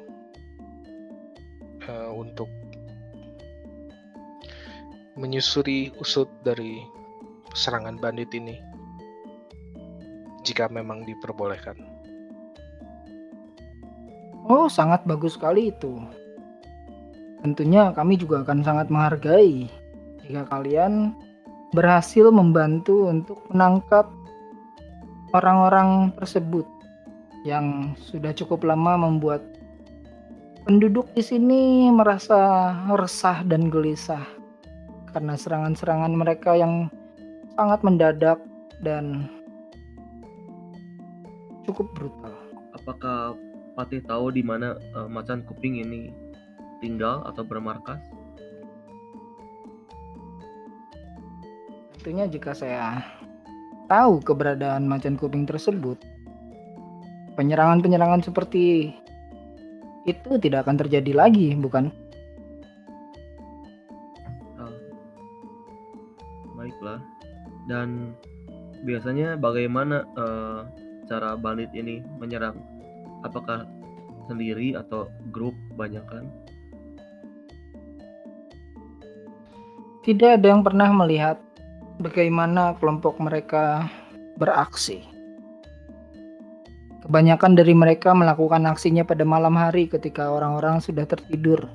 eh, 1.86 2.10
untuk 2.12 2.50
menyusuri 5.16 5.96
usut 5.96 6.28
dari 6.44 6.84
serangan 7.56 7.96
bandit 7.96 8.28
ini 8.36 8.75
jika 10.46 10.70
memang 10.70 11.02
diperbolehkan. 11.02 11.74
Oh, 14.46 14.70
sangat 14.70 15.02
bagus 15.02 15.34
sekali 15.34 15.74
itu. 15.74 15.98
Tentunya 17.42 17.90
kami 17.90 18.14
juga 18.14 18.46
akan 18.46 18.62
sangat 18.62 18.86
menghargai 18.86 19.66
jika 20.22 20.46
kalian 20.46 21.18
berhasil 21.74 22.30
membantu 22.30 23.10
untuk 23.10 23.42
menangkap 23.50 24.06
orang-orang 25.34 26.14
tersebut 26.16 26.64
yang 27.42 27.94
sudah 27.98 28.30
cukup 28.34 28.62
lama 28.62 28.98
membuat 29.10 29.42
penduduk 30.66 31.06
di 31.14 31.22
sini 31.22 31.90
merasa 31.94 32.74
resah 32.94 33.46
dan 33.46 33.70
gelisah 33.70 34.22
karena 35.14 35.38
serangan-serangan 35.38 36.10
mereka 36.10 36.58
yang 36.58 36.90
sangat 37.54 37.80
mendadak 37.86 38.38
dan 38.82 39.30
cukup 41.66 41.90
brutal. 41.92 42.32
Apakah 42.72 43.34
Patih 43.76 44.00
tahu 44.08 44.32
di 44.32 44.40
mana 44.40 44.72
eh, 44.80 45.04
macan 45.04 45.44
kuping 45.44 45.76
ini 45.76 46.08
tinggal 46.80 47.20
atau 47.28 47.44
bermarkas? 47.44 48.00
Tentunya 51.92 52.24
jika 52.24 52.56
saya 52.56 53.04
tahu 53.84 54.24
keberadaan 54.24 54.88
macan 54.88 55.20
kuping 55.20 55.44
tersebut, 55.44 56.00
penyerangan-penyerangan 57.36 58.24
seperti 58.24 58.96
itu 60.08 60.40
tidak 60.40 60.64
akan 60.64 60.80
terjadi 60.80 61.12
lagi, 61.12 61.52
bukan? 61.52 61.92
Ah, 64.56 64.72
baiklah. 66.56 67.04
Dan 67.68 68.16
biasanya 68.88 69.36
bagaimana 69.36 70.00
eh, 70.16 70.85
cara 71.06 71.38
bandit 71.38 71.70
ini 71.72 72.02
menyerang? 72.18 72.58
Apakah 73.22 73.64
sendiri 74.26 74.74
atau 74.74 75.08
grup 75.30 75.54
banyakan? 75.78 76.26
Tidak 80.06 80.38
ada 80.38 80.46
yang 80.46 80.62
pernah 80.62 80.90
melihat 80.94 81.42
bagaimana 81.98 82.78
kelompok 82.78 83.18
mereka 83.18 83.90
beraksi. 84.38 85.02
Kebanyakan 87.02 87.54
dari 87.58 87.74
mereka 87.74 88.14
melakukan 88.14 88.66
aksinya 88.66 89.06
pada 89.06 89.22
malam 89.22 89.54
hari 89.54 89.86
ketika 89.86 90.30
orang-orang 90.30 90.82
sudah 90.82 91.06
tertidur. 91.06 91.70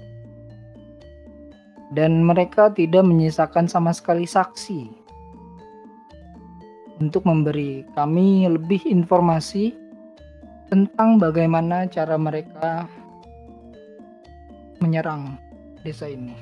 Dan 1.91 2.23
mereka 2.23 2.71
tidak 2.71 3.03
menyisakan 3.03 3.67
sama 3.67 3.91
sekali 3.91 4.23
saksi 4.23 5.00
untuk 7.01 7.25
memberi 7.25 7.81
kami 7.97 8.45
lebih 8.45 8.85
informasi 8.85 9.73
tentang 10.69 11.17
bagaimana 11.17 11.89
cara 11.89 12.13
mereka 12.15 12.85
menyerang 14.77 15.41
desa 15.81 16.05
ini. 16.05 16.37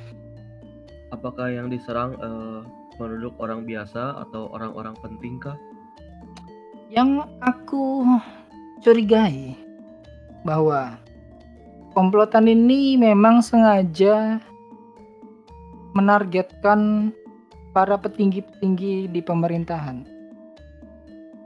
Apakah 1.15 1.49
yang 1.49 1.71
diserang 1.71 2.19
eh, 2.19 2.59
penduduk 2.99 3.33
orang 3.39 3.63
biasa 3.63 4.19
atau 4.27 4.51
orang-orang 4.51 4.93
penting 4.99 5.39
kah? 5.39 5.55
Yang 6.91 7.25
aku 7.39 8.03
curigai 8.83 9.55
bahwa 10.43 10.99
komplotan 11.95 12.51
ini 12.51 12.99
memang 12.99 13.41
sengaja 13.41 14.43
menargetkan 15.97 17.09
para 17.73 17.97
petinggi-petinggi 17.97 19.09
di 19.09 19.21
pemerintahan. 19.25 20.18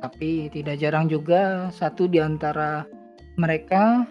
Tapi 0.03 0.51
tidak 0.51 0.83
jarang 0.83 1.07
juga 1.07 1.71
satu 1.71 2.11
di 2.11 2.19
antara 2.19 2.83
mereka 3.39 4.03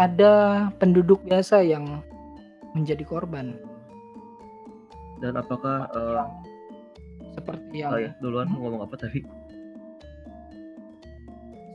ada 0.00 0.66
penduduk 0.80 1.20
biasa 1.28 1.60
yang 1.60 2.00
menjadi 2.72 3.04
korban. 3.04 3.60
Dan 5.20 5.36
apakah 5.36 5.84
eh, 5.92 6.24
Seperti 7.34 7.82
yang 7.82 7.92
oh 7.92 8.00
ya, 8.00 8.10
duluan 8.24 8.46
mau 8.48 8.64
ngomong 8.64 8.88
apa 8.88 8.96
tadi? 8.96 9.20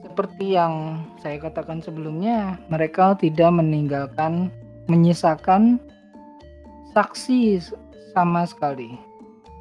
Seperti 0.07 0.56
yang 0.57 1.03
saya 1.22 1.38
katakan 1.38 1.84
sebelumnya, 1.84 2.57
mereka 2.72 3.14
tidak 3.20 3.52
meninggalkan, 3.53 4.49
menyisakan 4.90 5.78
saksi 6.95 7.60
sama 8.16 8.48
sekali. 8.48 8.98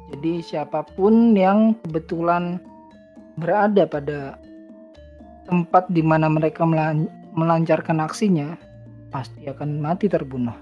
Jadi 0.09 0.41
siapa 0.41 0.81
pun 0.97 1.37
yang 1.37 1.77
kebetulan 1.85 2.63
berada 3.39 3.87
pada 3.87 4.37
tempat 5.49 5.89
di 5.89 6.05
mana 6.05 6.29
mereka 6.29 6.67
melan- 6.67 7.09
melancarkan 7.33 8.03
aksinya, 8.03 8.59
pasti 9.09 9.49
akan 9.49 9.81
mati 9.81 10.05
terbunuh. 10.05 10.53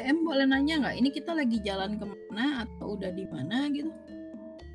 Em 0.00 0.20
boleh 0.24 0.44
nanya 0.48 0.80
nggak? 0.84 0.96
Ini 0.96 1.08
kita 1.12 1.32
lagi 1.36 1.60
jalan 1.62 1.96
ke 1.96 2.04
mana 2.04 2.66
atau 2.66 2.96
udah 2.96 3.12
di 3.12 3.24
mana 3.28 3.68
gitu? 3.72 3.92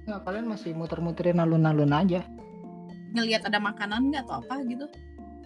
Nah, 0.05 0.21
kalian 0.21 0.45
masih 0.45 0.77
muter-muterin 0.77 1.41
alun-alun 1.41 1.89
aja. 1.93 2.21
Ngelihat 3.17 3.49
ada 3.49 3.57
makanan 3.57 4.13
nggak 4.13 4.29
atau 4.29 4.41
apa 4.41 4.61
gitu? 4.69 4.85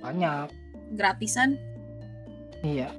Banyak. 0.03 0.51
Gratisan? 0.99 1.55
Iya. 2.59 2.91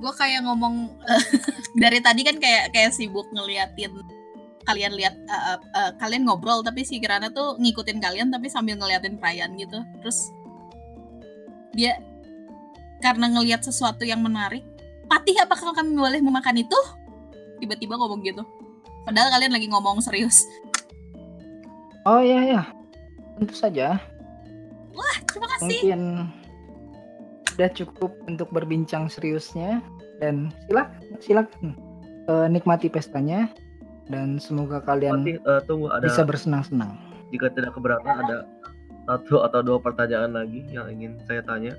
Gue 0.00 0.12
kayak 0.16 0.48
ngomong 0.48 0.96
dari 1.82 2.00
tadi 2.00 2.24
kan 2.24 2.36
kayak 2.40 2.72
kayak 2.72 2.92
sibuk 2.96 3.28
ngeliatin 3.32 3.92
kalian 4.66 4.92
lihat 4.98 5.14
eh, 5.14 5.58
eh, 5.62 5.90
kalian 6.02 6.26
ngobrol 6.26 6.60
tapi 6.66 6.82
si 6.82 6.98
Kirana 6.98 7.30
tuh 7.30 7.54
ngikutin 7.62 8.02
kalian 8.02 8.28
tapi 8.34 8.50
sambil 8.50 8.76
ngeliatin 8.76 9.16
perayaan 9.16 9.54
gitu. 9.56 9.78
Terus 10.02 10.34
dia 11.72 11.96
karena 13.00 13.30
ngelihat 13.30 13.62
sesuatu 13.62 14.02
yang 14.02 14.20
menarik, 14.20 14.66
Patih 15.06 15.38
apakah 15.38 15.70
kami 15.70 15.94
boleh 15.94 16.18
memakan 16.18 16.58
itu? 16.58 16.78
Tiba-tiba 17.62 17.94
ngomong 17.94 18.26
gitu. 18.26 18.42
Padahal 19.06 19.30
kalian 19.38 19.54
lagi 19.54 19.70
ngomong 19.70 20.02
serius. 20.02 20.42
Oh 22.02 22.18
iya 22.18 22.42
ya. 22.42 22.62
Tentu 23.38 23.54
saja. 23.54 24.02
Wah, 24.96 25.16
terima 25.30 25.46
kasih. 25.54 25.62
mungkin 25.62 26.00
sudah 27.54 27.70
cukup 27.72 28.12
untuk 28.26 28.48
berbincang 28.50 29.06
seriusnya 29.06 29.80
dan 30.18 30.50
silakan 30.66 31.00
silakan 31.22 31.66
nikmati 32.50 32.90
pestanya 32.90 33.48
dan 34.06 34.38
semoga 34.38 34.78
kalian 34.82 35.26
eh, 35.26 35.60
tunggu 35.66 35.90
ada 35.90 36.06
bisa 36.06 36.22
bersenang-senang. 36.22 36.94
jika 37.34 37.50
tidak 37.50 37.74
keberatan 37.74 38.14
ada 38.26 38.46
satu 39.06 39.42
atau 39.46 39.60
dua 39.62 39.78
pertanyaan 39.78 40.34
lagi 40.34 40.66
yang 40.70 40.90
ingin 40.90 41.18
saya 41.26 41.42
tanya. 41.46 41.74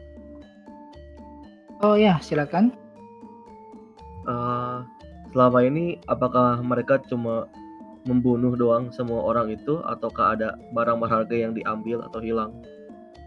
Oh 1.84 1.94
ya, 1.94 2.18
silakan. 2.24 2.72
Eh, 4.28 4.78
selama 5.32 5.60
ini 5.64 6.00
apakah 6.08 6.60
mereka 6.64 7.00
cuma 7.08 7.48
membunuh 8.08 8.56
doang 8.56 8.88
semua 8.92 9.24
orang 9.28 9.52
itu 9.52 9.84
ataukah 9.84 10.40
ada 10.40 10.56
barang 10.72 11.00
berharga 11.04 11.36
yang 11.36 11.52
diambil 11.52 12.04
atau 12.08 12.24
hilang 12.24 12.56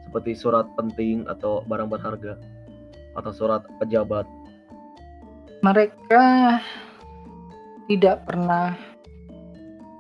seperti 0.09 0.33
surat 0.35 0.67
penting 0.75 1.29
atau 1.29 1.61
barang 1.69 1.87
berharga 1.87 2.41
atau 3.15 3.31
surat 3.31 3.63
pejabat 3.77 4.25
Mereka 5.61 6.25
tidak 7.85 8.25
pernah 8.25 8.73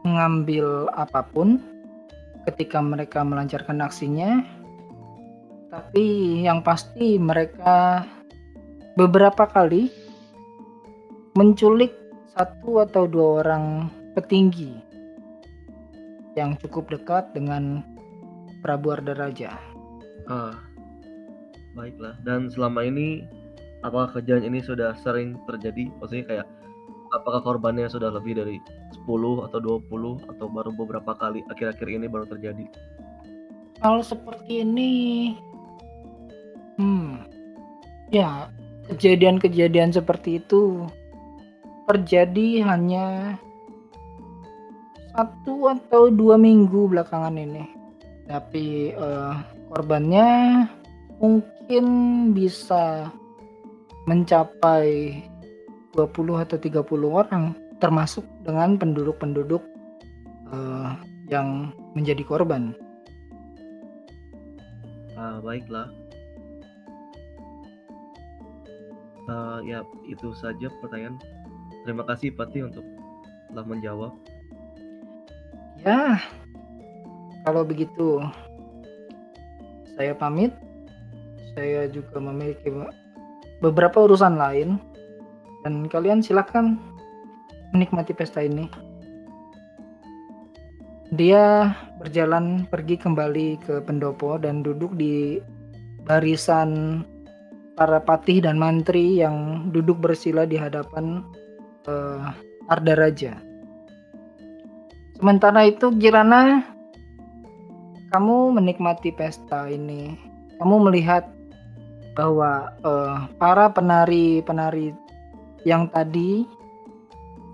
mengambil 0.02 0.88
apa 0.96 1.24
pun 1.26 1.60
ketika 2.48 2.80
mereka 2.80 3.20
melancarkan 3.24 3.84
aksinya. 3.84 4.44
Tapi 5.70 6.40
yang 6.42 6.66
pasti 6.66 7.14
mereka 7.20 8.02
beberapa 8.98 9.46
kali 9.46 9.86
menculik 11.38 11.94
satu 12.34 12.82
atau 12.82 13.06
dua 13.06 13.46
orang 13.46 13.86
petinggi 14.18 14.74
yang 16.34 16.58
cukup 16.58 16.90
dekat 16.90 17.30
dengan 17.34 17.82
Prabu 18.62 18.94
Ardaraja. 18.94 19.54
Ah, 20.30 20.58
baiklah. 21.74 22.14
Dan 22.22 22.50
selama 22.50 22.86
ini, 22.86 23.26
apakah 23.82 24.20
kejadian 24.20 24.54
ini 24.54 24.60
sudah 24.62 24.94
sering 25.00 25.38
terjadi? 25.48 25.90
Maksudnya 25.98 26.26
kayak, 26.26 26.46
apakah 27.14 27.42
korbannya 27.42 27.90
sudah 27.90 28.10
lebih 28.14 28.38
dari 28.38 28.56
10 29.06 29.46
atau 29.50 29.58
20 29.58 30.30
atau 30.30 30.46
baru 30.46 30.70
beberapa 30.74 31.12
kali 31.14 31.42
akhir-akhir 31.50 31.88
ini 31.90 32.06
baru 32.06 32.26
terjadi? 32.26 32.64
Hal 33.80 34.04
seperti 34.04 34.62
ini, 34.62 34.92
hmm, 36.76 37.26
ya 38.12 38.52
kejadian-kejadian 38.92 39.94
seperti 39.94 40.42
itu 40.42 40.84
terjadi 41.88 42.62
hanya 42.66 43.38
satu 45.10 45.74
atau 45.74 46.12
dua 46.12 46.38
minggu 46.38 46.90
belakangan 46.90 47.34
ini. 47.34 47.66
Tapi 48.30 48.94
eh, 48.94 49.34
korbannya 49.70 50.28
mungkin 51.18 51.86
bisa 52.30 53.10
mencapai 54.06 55.22
20 55.94 56.42
atau 56.42 56.56
30 56.56 56.86
orang 57.10 57.56
termasuk 57.80 58.22
dengan 58.44 58.76
penduduk-penduduk 58.76 59.62
eh, 60.52 60.90
yang 61.30 61.74
menjadi 61.94 62.22
korban. 62.26 62.74
Ah, 65.16 65.38
baiklah. 65.42 65.88
Ah, 69.30 69.62
ya, 69.62 69.86
itu 70.08 70.34
saja 70.34 70.66
pertanyaan. 70.82 71.20
Terima 71.86 72.02
kasih 72.04 72.34
Pati 72.34 72.66
untuk 72.66 72.82
telah 73.50 73.66
menjawab. 73.66 74.12
Ya, 75.80 76.20
kalau 77.44 77.64
begitu 77.64 78.20
saya 79.96 80.16
pamit. 80.16 80.52
Saya 81.50 81.90
juga 81.90 82.22
memiliki 82.22 82.70
be- 82.70 82.94
beberapa 83.58 84.06
urusan 84.06 84.38
lain 84.38 84.78
dan 85.64 85.86
kalian 85.88 86.24
silakan 86.24 86.80
menikmati 87.74 88.14
pesta 88.16 88.42
ini. 88.42 88.66
Dia 91.10 91.74
berjalan 91.98 92.70
pergi 92.70 92.94
kembali 92.94 93.48
ke 93.66 93.74
pendopo 93.82 94.38
dan 94.38 94.62
duduk 94.62 94.94
di 94.94 95.42
barisan 96.06 97.02
para 97.74 97.98
patih 97.98 98.46
dan 98.46 98.60
mantri 98.60 99.18
yang 99.18 99.68
duduk 99.74 99.98
bersila 99.98 100.46
di 100.46 100.54
hadapan 100.54 101.26
eh, 101.90 102.30
Arda 102.70 102.94
Raja. 102.94 103.34
Sementara 105.18 105.66
itu 105.66 105.90
Kirana 105.98 106.62
kamu 108.14 108.56
menikmati 108.56 109.10
pesta 109.10 109.66
ini. 109.66 110.14
Kamu 110.62 110.76
melihat 110.86 111.26
bahwa 112.14 112.70
eh, 112.86 113.18
para 113.34 113.66
penari-penari 113.74 114.94
yang 115.68 115.88
tadi 115.92 116.48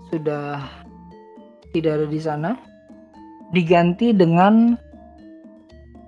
sudah 0.07 0.63
tidak 1.75 1.91
ada 1.99 2.07
di 2.07 2.19
sana 2.23 2.51
diganti 3.51 4.15
dengan 4.15 4.75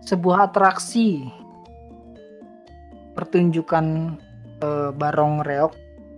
sebuah 0.03 0.51
atraksi 0.51 1.27
pertunjukan 3.15 4.15
eh, 4.63 4.91
barong 4.95 5.43
reok 5.43 5.75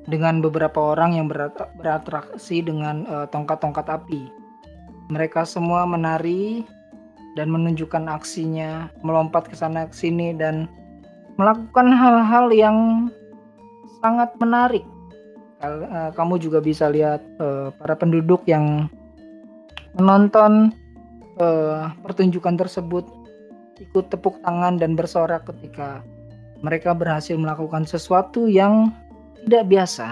dengan 0.10 0.42
beberapa 0.42 0.94
orang 0.94 1.18
yang 1.18 1.28
berat- 1.30 1.74
beratraksi 1.78 2.62
dengan 2.62 3.06
eh, 3.06 3.28
tongkat-tongkat 3.30 3.86
api. 3.90 4.30
Mereka 5.12 5.44
semua 5.44 5.84
menari 5.84 6.64
dan 7.36 7.52
menunjukkan 7.52 8.08
aksinya, 8.08 8.92
melompat 9.04 9.50
ke 9.50 9.56
sana 9.58 9.88
ke 9.88 9.96
sini 9.96 10.36
dan 10.36 10.70
melakukan 11.36 11.92
hal-hal 11.92 12.52
yang 12.54 12.78
sangat 14.00 14.32
menarik. 14.40 14.86
Eh, 15.62 16.10
Kamu 16.18 16.42
juga 16.42 16.58
bisa 16.58 16.90
lihat 16.90 17.22
eh, 17.38 17.70
para 17.78 17.94
penduduk 17.94 18.42
yang 18.50 18.90
menonton 19.94 20.74
eh, 21.38 21.86
pertunjukan 22.02 22.58
tersebut 22.58 23.06
ikut 23.78 24.10
tepuk 24.10 24.42
tangan 24.42 24.82
dan 24.82 24.98
bersorak 24.98 25.46
ketika 25.46 26.02
mereka 26.62 26.94
berhasil 26.94 27.34
melakukan 27.38 27.86
sesuatu 27.86 28.46
yang 28.50 28.94
tidak 29.46 29.70
biasa 29.70 30.08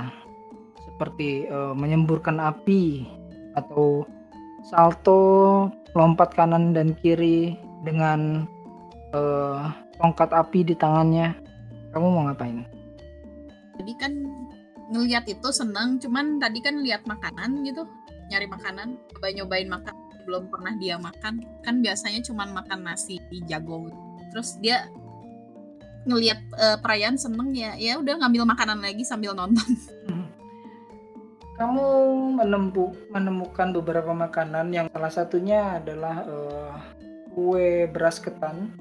seperti 0.85 1.49
eh, 1.49 1.73
menyemburkan 1.73 2.37
api 2.37 3.09
atau 3.57 4.05
salto 4.69 5.65
lompat 5.97 6.37
kanan 6.37 6.77
dan 6.77 6.93
kiri 7.01 7.57
dengan 7.81 8.45
eh, 9.17 9.61
tongkat 9.97 10.29
api 10.29 10.61
di 10.61 10.77
tangannya. 10.77 11.33
Kamu 11.89 12.05
mau 12.05 12.29
ngapain? 12.29 12.69
Jadi 13.81 13.93
kan 13.97 14.13
ngelihat 14.89 15.29
itu 15.29 15.49
seneng, 15.53 16.01
cuman 16.01 16.41
tadi 16.41 16.59
kan 16.59 16.81
lihat 16.81 17.05
makanan 17.05 17.61
gitu, 17.65 17.85
nyari 18.29 18.49
makanan, 18.49 18.97
coba 19.13 19.27
nyobain 19.33 19.69
makan 19.69 19.95
belum 20.29 20.53
pernah 20.53 20.73
dia 20.77 21.01
makan. 21.01 21.41
Kan 21.65 21.81
biasanya 21.81 22.21
cuman 22.21 22.53
makan 22.53 22.85
nasi 22.85 23.17
jago. 23.49 23.89
Terus 24.29 24.61
dia 24.61 24.85
ngelihat 26.05 26.39
eh, 26.57 26.77
perayaan 26.77 27.17
seneng 27.17 27.49
ya, 27.57 27.73
ya 27.75 27.97
udah 27.97 28.21
ngambil 28.21 28.45
makanan 28.45 28.79
lagi 28.79 29.01
sambil 29.01 29.33
nonton. 29.33 29.65
Kamu 31.59 31.85
menempu, 32.39 32.95
menemukan 33.11 33.75
beberapa 33.75 34.15
makanan 34.15 34.71
yang 34.71 34.87
salah 34.95 35.11
satunya 35.11 35.81
adalah 35.81 36.23
eh, 36.23 36.73
kue 37.33 37.89
beras 37.89 38.21
ketan 38.21 38.77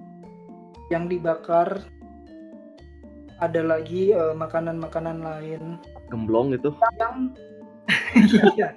yang 0.93 1.09
dibakar. 1.09 1.81
Ada 3.41 3.65
lagi 3.67 4.15
eh, 4.15 4.35
makanan-makanan 4.37 5.19
lain 5.19 5.63
Gemblong 6.09 6.57
itu. 6.57 6.73
Iya. 8.57 8.75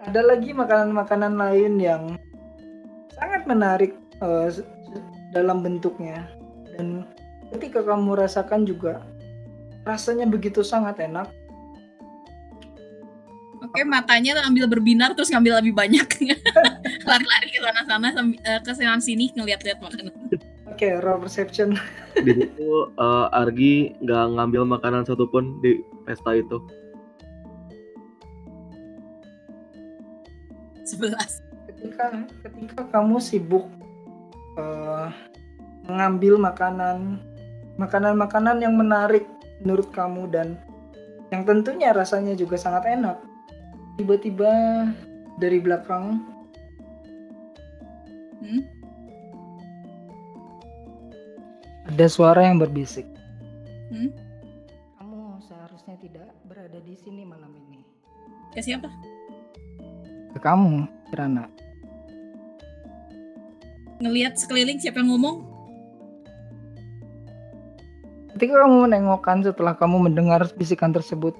Ada 0.00 0.20
lagi 0.24 0.50
makanan-makanan 0.56 1.36
lain 1.36 1.76
yang 1.76 2.02
sangat 3.12 3.44
menarik 3.44 3.92
s- 4.48 4.64
dalam 5.30 5.60
bentuknya 5.60 6.26
dan 6.76 7.04
ketika 7.54 7.84
kamu 7.84 8.16
rasakan 8.16 8.64
juga 8.64 9.04
rasanya 9.84 10.24
begitu 10.26 10.64
sangat 10.64 10.98
enak. 11.04 11.28
Oke, 13.60 13.84
matanya 13.84 14.40
ambil 14.48 14.64
berbinar 14.66 15.12
terus 15.12 15.28
ngambil 15.28 15.60
lebih 15.60 15.76
banyak. 15.76 16.06
Lari-lari 17.08 17.48
ke 17.52 17.58
sana-sana 17.60 18.08
eh, 18.40 18.60
ke 18.64 18.72
sana 18.72 18.96
sini 18.98 19.28
ngeliat-liat 19.36 19.78
makanan. 19.84 20.14
Oke, 20.70 20.96
raw 21.04 21.20
perception. 21.20 21.76
Di 22.24 22.32
situ 22.32 22.70
eh, 22.96 23.26
Argi 23.36 23.92
nggak 24.00 24.24
ngambil 24.36 24.62
makanan 24.64 25.04
satupun 25.04 25.60
di 25.60 25.84
pesta 26.08 26.32
itu. 26.32 26.56
11. 30.88 31.14
Ketika 31.70 32.06
ketika 32.48 32.82
kamu 32.88 33.20
sibuk 33.20 33.68
eh, 34.56 35.08
mengambil 35.84 36.40
makanan 36.40 37.20
makanan-makanan 37.76 38.60
yang 38.60 38.74
menarik 38.76 39.24
menurut 39.60 39.88
kamu 39.92 40.28
dan 40.32 40.56
yang 41.30 41.46
tentunya 41.46 41.94
rasanya 41.94 42.34
juga 42.34 42.58
sangat 42.58 42.90
enak. 42.90 43.16
Tiba-tiba 44.00 44.48
dari 45.36 45.60
belakang 45.60 46.24
Hmm? 48.40 48.64
ada 51.84 52.06
suara 52.08 52.48
yang 52.48 52.56
berbisik. 52.56 53.04
Hmm? 53.92 54.08
Kamu 54.96 55.44
seharusnya 55.44 56.00
tidak 56.00 56.32
berada 56.48 56.80
di 56.80 56.96
sini 56.96 57.28
malam 57.28 57.52
ini. 57.52 57.84
Ke 58.56 58.64
siapa? 58.64 58.88
Ke 60.32 60.40
kamu, 60.40 60.88
Kirana. 61.12 61.52
Ngelihat 64.00 64.40
sekeliling 64.40 64.80
siapa 64.80 65.04
yang 65.04 65.12
ngomong? 65.12 65.44
Ketika 68.32 68.64
kamu 68.64 68.88
menengokkan 68.88 69.44
setelah 69.44 69.76
kamu 69.76 70.08
mendengar 70.08 70.48
bisikan 70.56 70.96
tersebut, 70.96 71.36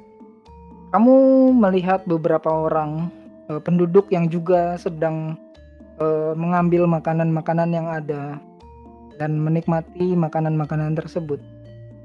kamu 0.91 1.15
melihat 1.55 2.03
beberapa 2.07 2.51
orang 2.51 3.11
eh, 3.47 3.63
penduduk 3.63 4.11
yang 4.11 4.27
juga 4.27 4.75
sedang 4.75 5.39
eh, 6.03 6.35
mengambil 6.35 6.91
makanan-makanan 6.91 7.71
yang 7.71 7.87
ada 7.87 8.39
dan 9.23 9.39
menikmati 9.39 10.19
makanan-makanan 10.19 10.99
tersebut. 10.99 11.39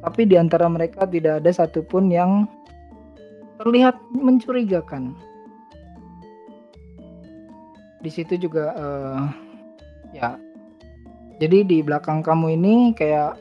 Tapi 0.06 0.22
di 0.30 0.38
antara 0.38 0.70
mereka 0.70 1.10
tidak 1.10 1.42
ada 1.42 1.50
satupun 1.50 2.14
yang 2.14 2.46
terlihat 3.58 3.98
mencurigakan. 4.14 5.18
Di 8.06 8.10
situ 8.14 8.38
juga 8.38 8.70
eh, 8.78 9.22
ya. 10.14 10.38
Jadi 11.36 11.68
di 11.68 11.78
belakang 11.84 12.24
kamu 12.24 12.56
ini 12.56 12.76
kayak 12.96 13.36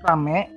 rame, 0.00 0.48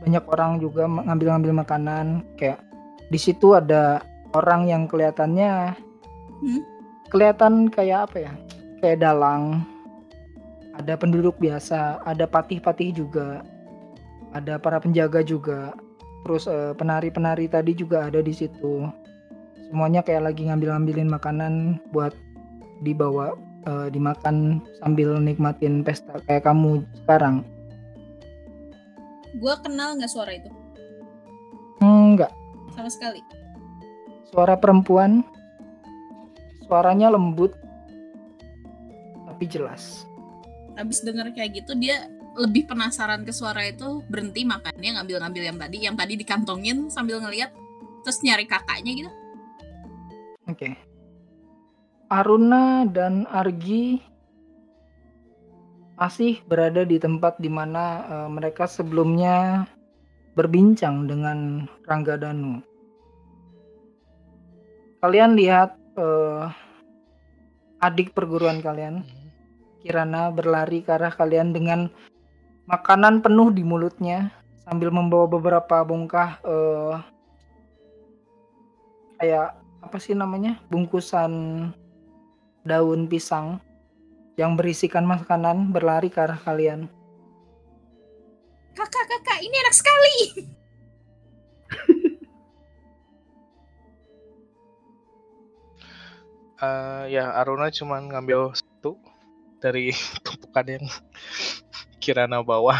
banyak 0.00 0.24
orang 0.30 0.56
juga 0.56 0.88
ngambil-ngambil 0.88 1.52
makanan. 1.52 2.24
Kayak 2.38 2.69
di 3.10 3.18
situ 3.18 3.58
ada 3.58 4.00
orang 4.32 4.70
yang 4.70 4.82
kelihatannya 4.86 5.74
Hmm? 6.40 6.64
kelihatan 7.12 7.68
kayak 7.68 8.08
apa 8.08 8.16
ya? 8.24 8.32
Kayak 8.80 9.04
dalang. 9.04 9.60
Ada 10.80 10.96
penduduk 10.96 11.36
biasa, 11.36 12.00
ada 12.08 12.24
patih-patih 12.24 12.96
juga. 12.96 13.44
Ada 14.32 14.56
para 14.56 14.80
penjaga 14.80 15.20
juga. 15.20 15.76
Terus 16.24 16.48
eh, 16.48 16.72
penari-penari 16.72 17.44
tadi 17.44 17.76
juga 17.76 18.08
ada 18.08 18.24
di 18.24 18.32
situ. 18.32 18.88
Semuanya 19.68 20.00
kayak 20.00 20.32
lagi 20.32 20.48
ngambil-ngambilin 20.48 21.12
makanan 21.12 21.76
buat 21.92 22.16
dibawa 22.80 23.36
eh, 23.68 23.92
dimakan 23.92 24.64
sambil 24.80 25.20
nikmatin 25.20 25.84
pesta 25.84 26.16
kayak 26.24 26.48
kamu 26.48 26.80
sekarang. 27.04 27.44
Gue 29.36 29.54
kenal 29.62 29.94
nggak 29.94 30.10
suara 30.10 30.34
itu 30.34 30.50
Enggak, 31.80 32.34
sama 32.74 32.90
sekali. 32.90 33.22
suara 34.30 34.54
perempuan. 34.54 35.26
Suaranya 36.70 37.10
lembut 37.10 37.50
tapi 39.26 39.50
jelas. 39.50 40.06
Abis 40.78 41.02
denger 41.02 41.34
kayak 41.34 41.64
gitu 41.64 41.74
dia 41.74 42.06
lebih 42.38 42.70
penasaran 42.70 43.26
ke 43.26 43.34
suara 43.34 43.66
itu 43.66 44.06
berhenti 44.06 44.46
makannya 44.46 45.00
ngambil-ngambil 45.00 45.42
yang 45.42 45.58
tadi 45.58 45.78
yang 45.82 45.96
tadi 45.98 46.14
dikantongin 46.14 46.86
sambil 46.86 47.18
ngeliat 47.18 47.50
terus 48.06 48.22
nyari 48.22 48.46
kakaknya 48.46 48.92
gitu 48.94 49.10
Oke. 50.50 50.74
Aruna 52.10 52.82
dan 52.90 53.22
Argi 53.30 54.02
masih 55.94 56.42
berada 56.50 56.82
di 56.82 56.98
tempat 56.98 57.38
di 57.38 57.46
mana 57.46 58.02
eh, 58.02 58.28
mereka 58.32 58.66
sebelumnya 58.66 59.68
berbincang 60.40 61.04
dengan 61.04 61.68
Rangga 61.84 62.16
Danu. 62.16 62.64
Kalian 65.04 65.36
lihat 65.36 65.76
eh, 66.00 66.44
adik 67.84 68.16
perguruan 68.16 68.64
kalian, 68.64 69.04
Kirana 69.84 70.32
berlari 70.32 70.80
ke 70.80 70.96
arah 70.96 71.12
kalian 71.12 71.52
dengan 71.52 71.92
makanan 72.64 73.20
penuh 73.20 73.52
di 73.52 73.60
mulutnya 73.60 74.32
sambil 74.64 74.88
membawa 74.88 75.28
beberapa 75.28 75.84
bongkah 75.84 76.40
eh, 76.40 76.96
kayak 79.20 79.60
apa 79.84 79.96
sih 80.00 80.16
namanya 80.16 80.56
bungkusan 80.72 81.32
daun 82.64 83.08
pisang 83.08 83.60
yang 84.40 84.56
berisikan 84.56 85.04
makanan 85.04 85.68
berlari 85.68 86.08
ke 86.08 86.20
arah 86.24 86.40
kalian. 86.40 86.88
Kakak 88.76 89.04
kakak 89.08 89.38
ini 89.42 89.54
enak 89.54 89.74
sekali 89.74 90.16
Eh, 96.60 97.16
ya 97.16 97.32
Aruna 97.40 97.72
cuman 97.72 98.12
ngambil 98.12 98.52
satu 98.52 99.00
dari 99.64 99.96
tumpukan 100.24 100.68
yang 100.68 100.84
Kirana 102.04 102.44
bawa. 102.44 102.76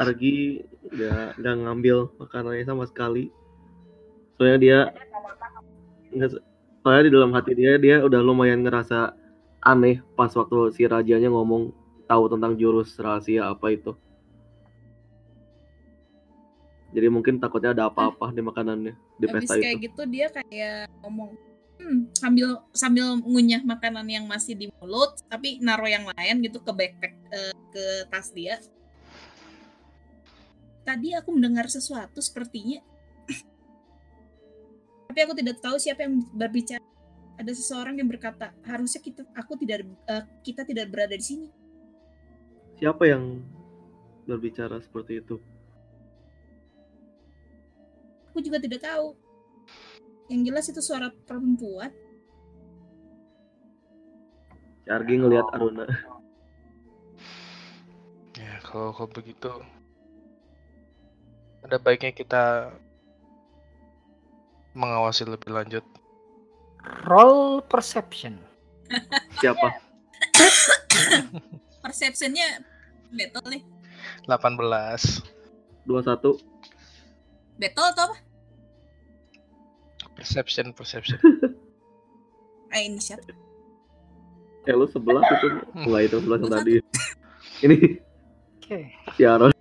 Argi 0.00 0.64
nggak 0.88 1.36
nggak 1.36 1.56
ngambil 1.60 2.08
makanannya 2.16 2.64
sama 2.64 2.88
sekali. 2.88 3.28
Soalnya 4.40 4.56
dia 4.56 4.78
soalnya 6.80 7.04
di 7.04 7.12
dalam 7.12 7.32
hati 7.36 7.52
dia 7.52 7.76
dia 7.76 8.00
udah 8.00 8.20
lumayan 8.24 8.64
ngerasa 8.64 9.12
aneh 9.60 10.00
pas 10.16 10.32
waktu 10.32 10.72
si 10.72 10.88
rajanya 10.88 11.28
ngomong 11.28 11.68
tahu 12.08 12.32
tentang 12.32 12.56
jurus 12.56 12.96
rahasia 12.96 13.52
apa 13.52 13.76
itu. 13.76 13.92
Jadi 16.88 17.06
mungkin 17.12 17.36
takutnya 17.36 17.76
ada 17.76 17.92
apa-apa 17.92 18.32
di 18.32 18.40
makanannya 18.40 18.94
di 19.20 19.26
Habis 19.28 19.44
pesta 19.44 19.60
kayak 19.60 19.76
itu. 19.76 19.84
gitu 19.92 20.02
dia 20.08 20.26
kayak 20.32 20.88
ngomong 21.04 21.36
hmm, 21.76 21.98
sambil 22.16 22.48
sambil 22.72 23.06
ngunyah 23.20 23.60
makanan 23.60 24.08
yang 24.08 24.24
masih 24.24 24.56
di 24.56 24.66
mulut 24.80 25.20
tapi 25.28 25.60
naruh 25.60 25.88
yang 25.88 26.08
lain 26.08 26.36
gitu 26.40 26.64
ke 26.64 26.72
backpack 26.72 27.14
eh, 27.28 27.52
ke 27.68 27.84
tas 28.08 28.32
dia 28.32 28.56
tadi 30.88 31.12
aku 31.12 31.28
mendengar 31.36 31.68
sesuatu 31.68 32.24
sepertinya 32.24 32.80
tapi 35.12 35.18
aku 35.28 35.36
tidak 35.36 35.60
tahu 35.60 35.76
siapa 35.76 36.08
yang 36.08 36.24
berbicara 36.32 36.80
ada 37.38 37.52
seseorang 37.52 38.00
yang 38.00 38.08
berkata 38.08 38.56
harusnya 38.64 39.04
kita 39.04 39.28
aku 39.36 39.60
tidak 39.60 39.84
eh, 40.08 40.24
kita 40.40 40.64
tidak 40.64 40.88
berada 40.88 41.12
di 41.12 41.26
sini 41.26 41.48
Siapa 42.78 43.10
yang 43.10 43.42
berbicara 44.22 44.78
seperti 44.78 45.18
itu? 45.18 45.42
Aku 48.38 48.46
juga 48.46 48.62
tidak 48.62 48.86
tahu 48.86 49.18
yang 50.30 50.46
jelas 50.46 50.70
itu 50.70 50.78
suara 50.78 51.10
perempuan 51.26 51.90
Si 54.86 54.94
Argi 54.94 55.18
ngelihat 55.18 55.50
Aruna. 55.58 55.84
Ya 58.38 58.62
kalau 58.62 58.94
kalau 58.94 59.10
begitu 59.10 59.50
ada 61.66 61.82
baiknya 61.82 62.14
kita 62.14 62.72
mengawasi 64.78 65.26
lebih 65.26 65.50
lanjut. 65.50 65.82
Roll 67.10 67.58
perception. 67.66 68.38
Siapa? 69.42 69.82
perceptionnya 71.82 72.62
battle 73.10 73.50
nih 73.50 73.62
18. 74.30 75.26
21 75.90 76.58
battle 77.58 77.86
atau 77.90 78.04
apa 78.14 78.27
Perception, 80.18 80.74
perception. 80.74 81.18
eh 82.68 82.82
ini 82.84 82.98
siapa 82.98 83.30
Eh 84.66 84.74
lu 84.74 84.84
11 84.84 84.98
itu 85.24 85.46
Enggak 85.86 86.02
itu 86.04 86.16
11 86.20 86.28
yang 86.28 86.52
tadi 86.52 86.72
Ini 87.64 87.76
Oke. 88.58 88.78
Aron 89.24 89.54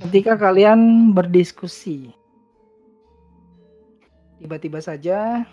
Ketika 0.00 0.32
kalian 0.34 1.12
berdiskusi, 1.12 2.08
tiba-tiba 4.36 4.80
saja 4.80 5.44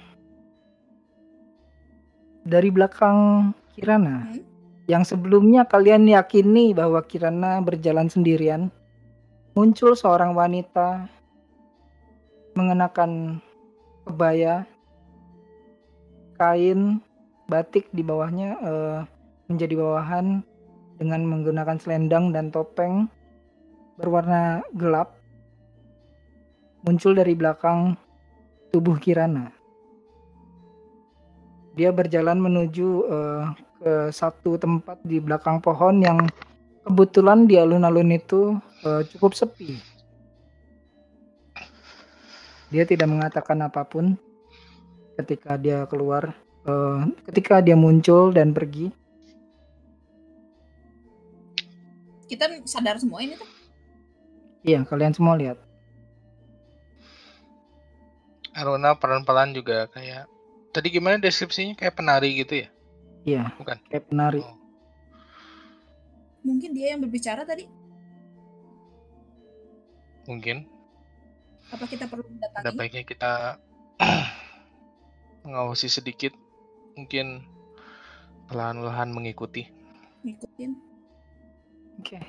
dari 2.41 2.71
belakang 2.71 3.51
Kirana, 3.75 4.23
Hmm? 4.23 4.39
yang 4.87 5.03
sebelumnya 5.03 5.67
kalian 5.67 6.07
yakini 6.07 6.71
bahwa 6.71 7.03
Kirana 7.03 7.59
berjalan 7.59 8.07
sendirian, 8.07 8.71
muncul 9.51 9.99
seorang 9.99 10.31
wanita 10.31 11.11
mengenakan 12.55 13.43
kebaya, 14.07 14.63
kain, 16.39 17.03
batik 17.51 17.91
di 17.91 18.03
bawahnya 18.03 18.49
eh, 18.63 18.99
menjadi 19.51 19.75
bawahan 19.75 20.43
dengan 20.97 21.21
menggunakan 21.27 21.77
selendang 21.77 22.31
dan 22.31 22.49
topeng 22.49 23.07
berwarna 23.99 24.63
gelap 24.77 25.17
muncul 26.85 27.11
dari 27.11 27.33
belakang 27.35 27.99
tubuh 28.71 28.95
Kirana. 29.01 29.51
Dia 31.77 31.93
berjalan 31.93 32.39
menuju 32.41 32.89
eh, 33.05 33.43
ke 33.77 33.93
satu 34.09 34.57
tempat 34.57 34.97
di 35.05 35.21
belakang 35.21 35.61
pohon 35.61 36.01
yang 36.01 36.25
kebetulan 36.87 37.45
di 37.45 37.59
alun-alun 37.59 38.09
itu 38.15 38.57
eh, 38.87 39.03
cukup 39.13 39.35
sepi. 39.37 39.77
Dia 42.67 42.83
tidak 42.83 43.07
mengatakan 43.07 43.63
apa 43.63 43.87
pun 43.87 44.19
ketika 45.15 45.55
dia 45.55 45.87
keluar, 45.87 46.35
eh, 46.67 47.01
ketika 47.31 47.63
dia 47.63 47.75
muncul 47.77 48.31
dan 48.31 48.51
pergi. 48.53 48.91
kita 52.27 52.43
sadar 52.67 52.99
semua 52.99 53.23
ini 53.23 53.39
tuh 53.39 53.47
Iya, 54.67 54.83
kalian 54.83 55.15
semua 55.15 55.39
lihat. 55.39 55.55
Aruna 58.51 58.99
pelan-pelan 58.99 59.55
juga 59.55 59.87
kayak 59.87 60.27
tadi 60.75 60.91
gimana 60.91 61.23
deskripsinya 61.23 61.79
kayak 61.79 61.95
penari 61.95 62.35
gitu 62.35 62.65
ya? 62.65 62.69
Iya, 63.23 63.43
Bukan. 63.55 63.79
kayak 63.87 64.11
penari. 64.11 64.43
Oh. 64.43 64.59
mungkin 66.43 66.75
dia 66.75 66.95
yang 66.95 66.99
berbicara 66.99 67.47
tadi 67.47 67.63
Mungkin 70.27 70.67
apa 71.67 71.83
kita 71.85 72.07
perlu 72.07 72.23
ada 72.23 72.31
mendatangi 72.31 72.77
baiknya 72.79 73.03
kita 73.03 73.31
mengawasi 75.47 75.87
sedikit, 75.91 76.35
mungkin 76.95 77.43
perlahan-lahan 78.47 79.11
mengikuti. 79.11 79.67
ngikutin 80.23 80.71
Oke. 81.97 82.19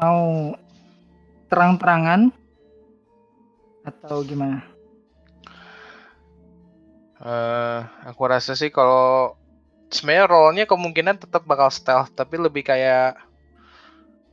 Mau 0.00 0.54
terang-terangan 1.52 2.32
atau 3.84 4.24
gimana? 4.24 4.64
Eh, 7.20 7.80
aku 8.08 8.22
rasa 8.24 8.56
sih 8.56 8.72
kalau 8.72 9.36
sebenarnya 9.92 10.24
role-nya 10.30 10.64
kemungkinan 10.64 11.20
tetap 11.20 11.44
bakal 11.44 11.68
stealth, 11.68 12.16
tapi 12.16 12.40
lebih 12.40 12.64
kayak 12.64 13.20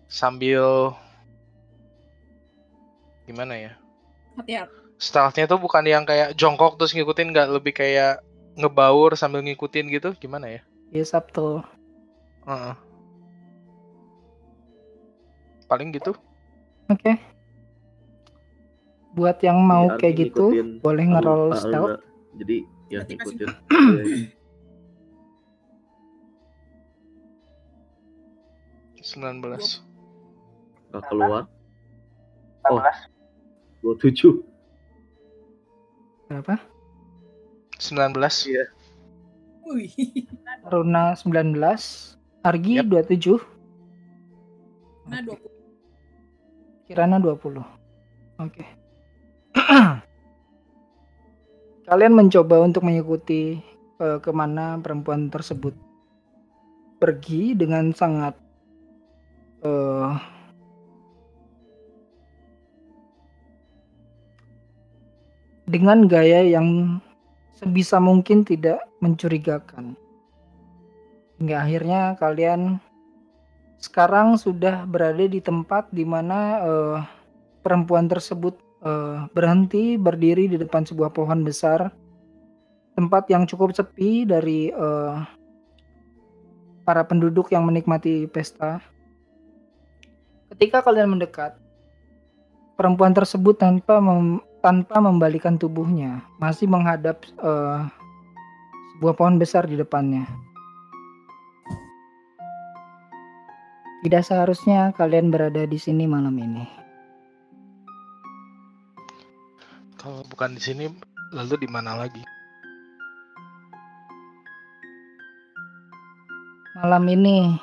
sambil 0.08 0.96
gimana 3.28 3.54
ya? 3.60 3.72
Hati-hati. 4.40 4.72
Stealth-nya 4.98 5.46
tuh 5.46 5.62
bukan 5.62 5.86
yang 5.86 6.08
kayak 6.10 6.34
jongkok 6.34 6.80
terus 6.82 6.96
ngikutin, 6.96 7.30
nggak 7.36 7.48
lebih 7.54 7.76
kayak 7.76 8.24
ngebaur 8.58 9.14
sambil 9.14 9.46
ngikutin 9.46 9.94
gitu, 9.94 10.16
gimana 10.18 10.50
ya? 10.58 10.62
Ya 10.90 11.04
subtle. 11.06 11.62
Heeh. 12.48 12.74
Paling 15.68 15.92
gitu. 15.94 16.16
Oke. 16.90 17.20
Buat 19.14 19.44
yang 19.44 19.60
mau 19.62 19.92
Ardi 19.92 20.00
kayak 20.02 20.16
gitu, 20.32 20.50
ngikutin 20.50 20.70
boleh 20.82 21.06
Aruna. 21.14 21.58
stealth. 21.60 22.02
Jadi 22.40 22.58
ya 22.90 23.04
ngikutin. 23.04 23.50
Iya. 28.98 29.06
19. 29.08 29.86
Nggak 30.90 31.04
keluar. 31.08 31.44
Oh. 32.68 32.82
27. 33.96 34.44
Berapa? 36.28 36.60
19. 37.80 38.52
Iya. 38.52 38.66
Wih. 39.68 39.96
Runa 40.68 41.16
19, 41.16 41.56
Argi 42.44 42.84
Yap. 42.84 42.92
27, 42.92 43.40
Nah, 45.08 45.24
20. 45.24 45.40
Kirana 46.88 47.20
20. 47.20 47.64
Oke. 48.44 48.64
Kalian 51.88 52.14
mencoba 52.16 52.60
untuk 52.60 52.84
mengikuti 52.84 53.64
eh, 54.00 54.20
ke 54.20 54.32
mana 54.36 54.76
perempuan 54.84 55.32
tersebut 55.32 55.72
pergi 57.00 57.56
dengan 57.56 57.96
sangat 57.96 58.36
eh, 59.64 60.12
dengan 65.68 66.08
gaya 66.08 66.48
yang 66.48 66.98
sebisa 67.60 68.00
mungkin 68.00 68.48
tidak 68.48 68.88
mencurigakan. 69.04 70.00
Hingga 71.38 71.56
akhirnya 71.60 72.02
kalian 72.18 72.80
sekarang 73.78 74.40
sudah 74.40 74.88
berada 74.90 75.28
di 75.28 75.38
tempat 75.38 75.92
di 75.94 76.08
mana 76.08 76.40
eh, 76.64 76.98
perempuan 77.62 78.08
tersebut 78.08 78.58
eh, 78.82 79.28
berhenti 79.36 80.00
berdiri 80.00 80.50
di 80.50 80.58
depan 80.58 80.88
sebuah 80.88 81.14
pohon 81.14 81.44
besar, 81.44 81.92
tempat 82.98 83.30
yang 83.30 83.46
cukup 83.46 83.76
sepi 83.76 84.26
dari 84.26 84.72
eh, 84.72 85.16
para 86.88 87.04
penduduk 87.04 87.52
yang 87.52 87.68
menikmati 87.68 88.26
pesta. 88.32 88.80
Ketika 90.48 90.80
kalian 90.80 91.12
mendekat, 91.12 91.60
perempuan 92.80 93.12
tersebut 93.12 93.60
tanpa 93.60 94.00
tanpa 94.68 95.00
membalikan 95.00 95.56
tubuhnya 95.56 96.28
masih 96.44 96.68
menghadap 96.68 97.24
eh, 97.40 97.88
sebuah 99.00 99.16
pohon 99.16 99.40
besar 99.40 99.64
di 99.64 99.80
depannya. 99.80 100.28
Tidak 104.04 104.24
seharusnya 104.28 104.92
kalian 104.92 105.32
berada 105.32 105.64
di 105.64 105.80
sini 105.80 106.04
malam 106.04 106.36
ini. 106.36 106.68
Kalau 109.96 110.28
bukan 110.28 110.60
di 110.60 110.60
sini, 110.60 110.92
lalu 111.32 111.64
di 111.64 111.70
mana 111.72 112.04
lagi? 112.04 112.24
Malam 116.76 117.08
ini 117.08 117.56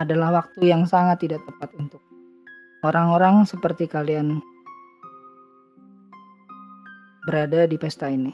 adalah 0.00 0.40
waktu 0.40 0.64
yang 0.64 0.88
sangat 0.88 1.28
tidak 1.28 1.44
tepat 1.44 1.76
untuk 1.76 2.00
orang-orang 2.80 3.44
seperti 3.44 3.84
kalian 3.84 4.40
berada 7.26 7.66
di 7.66 7.74
pesta 7.74 8.06
ini. 8.06 8.30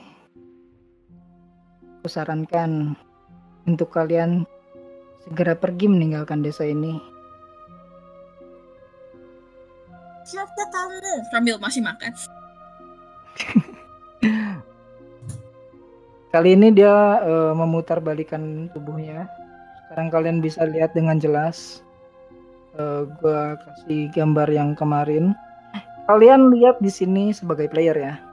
Kusarankan 2.05 2.93
untuk 3.65 3.89
kalian 3.89 4.45
segera 5.25 5.57
pergi 5.57 5.89
meninggalkan 5.89 6.45
desa 6.45 6.69
ini. 6.69 7.01
Siapa 10.29 10.63
kamu? 10.69 11.25
Sambil 11.33 11.57
masih 11.57 11.81
makan. 11.81 12.13
Kali 16.33 16.57
ini 16.57 16.73
dia 16.73 17.21
eh, 17.25 17.53
memutar 17.57 18.01
balikan 18.05 18.69
tubuhnya. 18.77 19.25
Sekarang 19.89 20.09
kalian 20.13 20.39
bisa 20.45 20.69
lihat 20.69 20.93
dengan 20.93 21.17
jelas. 21.17 21.81
Eh, 22.77 23.09
gua 23.21 23.57
kasih 23.57 24.13
gambar 24.13 24.49
yang 24.53 24.77
kemarin. 24.77 25.33
Kalian 26.09 26.53
lihat 26.53 26.77
di 26.81 26.91
sini 26.93 27.33
sebagai 27.33 27.69
player 27.73 27.97
ya. 27.97 28.32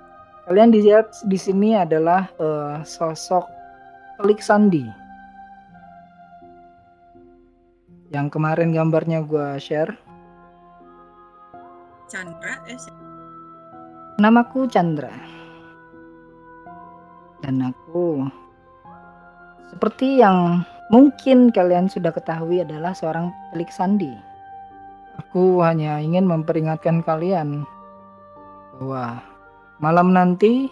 Kalian 0.49 0.73
dilihat 0.73 1.13
di 1.30 1.38
sini 1.38 1.77
adalah 1.77 2.26
eh, 2.41 2.81
sosok 2.81 3.45
Telik 4.17 4.41
Sandi. 4.41 4.81
Yang 8.09 8.27
kemarin 8.34 8.73
gambarnya 8.73 9.21
gua 9.21 9.61
share. 9.61 9.93
Chandra, 12.09 12.65
eh, 12.65 12.81
Namaku 14.17 14.65
Chandra. 14.65 15.13
Dan 17.45 17.69
aku 17.69 18.26
seperti 19.69 20.17
yang 20.17 20.65
mungkin 20.89 21.53
kalian 21.53 21.93
sudah 21.93 22.09
ketahui 22.09 22.65
adalah 22.65 22.97
seorang 22.97 23.30
pelik 23.53 23.69
sandi. 23.69 24.09
Aku 25.21 25.61
hanya 25.61 26.01
ingin 26.01 26.26
memperingatkan 26.26 27.05
kalian 27.05 27.69
bahwa 28.76 29.21
malam 29.80 30.11
nanti 30.11 30.68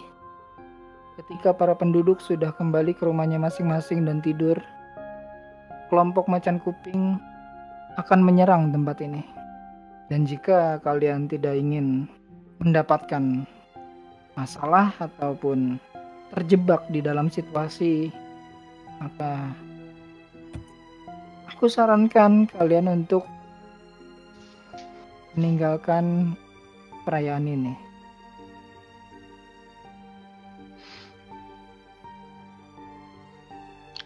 ketika 1.18 1.56
para 1.56 1.74
penduduk 1.74 2.20
sudah 2.22 2.54
kembali 2.54 2.94
ke 2.94 3.02
rumahnya 3.08 3.40
masing-masing 3.40 4.06
dan 4.06 4.22
tidur, 4.22 4.54
kelompok 5.88 6.28
macan 6.30 6.60
kuping 6.62 7.18
akan 7.98 8.20
menyerang 8.22 8.70
tempat 8.70 9.02
ini. 9.02 9.24
Dan 10.08 10.24
jika 10.24 10.80
kalian 10.80 11.28
tidak 11.28 11.58
ingin 11.58 12.08
mendapatkan 12.62 13.44
masalah 14.38 14.94
ataupun 15.00 15.82
terjebak 16.30 16.86
di 16.92 17.00
dalam 17.02 17.32
situasi 17.32 18.12
maka 19.02 19.50
aku 21.50 21.66
sarankan 21.66 22.46
kalian 22.50 22.86
untuk 23.02 23.26
meninggalkan 25.34 26.34
perayaan 27.06 27.46
ini. 27.46 27.87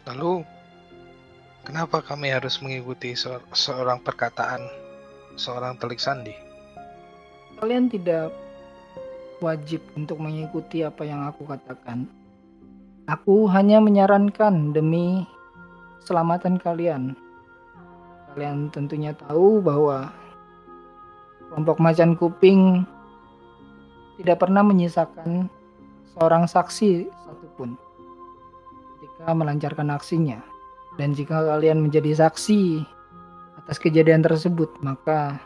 Lalu, 0.02 0.42
kenapa 1.62 2.02
kami 2.02 2.34
harus 2.34 2.58
mengikuti 2.58 3.14
se- 3.14 3.46
seorang 3.54 4.02
perkataan 4.02 4.66
seorang 5.38 5.78
telik 5.78 6.02
sandi? 6.02 6.34
Kalian 7.62 7.86
tidak 7.86 8.34
wajib 9.38 9.78
untuk 9.94 10.18
mengikuti 10.18 10.82
apa 10.82 11.06
yang 11.06 11.22
aku 11.30 11.46
katakan. 11.46 12.10
Aku 13.06 13.46
hanya 13.50 13.78
menyarankan 13.78 14.74
demi 14.74 15.22
keselamatan 16.02 16.58
kalian. 16.58 17.14
Kalian 18.34 18.74
tentunya 18.74 19.14
tahu 19.14 19.62
bahwa 19.62 20.10
kelompok 21.50 21.78
macan 21.78 22.18
kuping 22.18 22.82
tidak 24.18 24.42
pernah 24.42 24.66
menyisakan 24.66 25.46
seorang 26.14 26.50
saksi 26.50 27.06
satupun 27.06 27.78
ketika 29.22 29.38
melancarkan 29.38 29.94
aksinya. 29.94 30.42
Dan 30.98 31.14
jika 31.14 31.46
kalian 31.46 31.78
menjadi 31.78 32.26
saksi 32.26 32.82
atas 33.54 33.78
kejadian 33.78 34.18
tersebut, 34.18 34.66
maka 34.82 35.38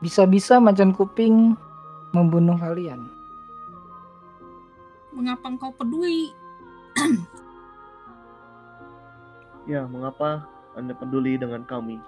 bisa-bisa 0.00 0.56
macan 0.56 0.96
kuping 0.96 1.52
membunuh 2.16 2.56
kalian. 2.56 3.12
mengapa 5.12 5.52
engkau 5.52 5.70
peduli? 5.76 6.32
Ya, 9.68 9.84
mengapa 9.84 10.48
Anda 10.72 10.96
peduli 10.96 11.36
dengan 11.36 11.62
kami? 11.68 12.00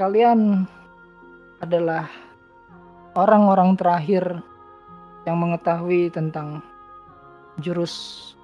Kalian 0.00 0.64
adalah 1.60 2.08
orang-orang 3.12 3.76
terakhir 3.76 4.40
yang 5.28 5.36
mengetahui 5.38 6.10
tentang 6.10 6.64
jurus 7.60 8.34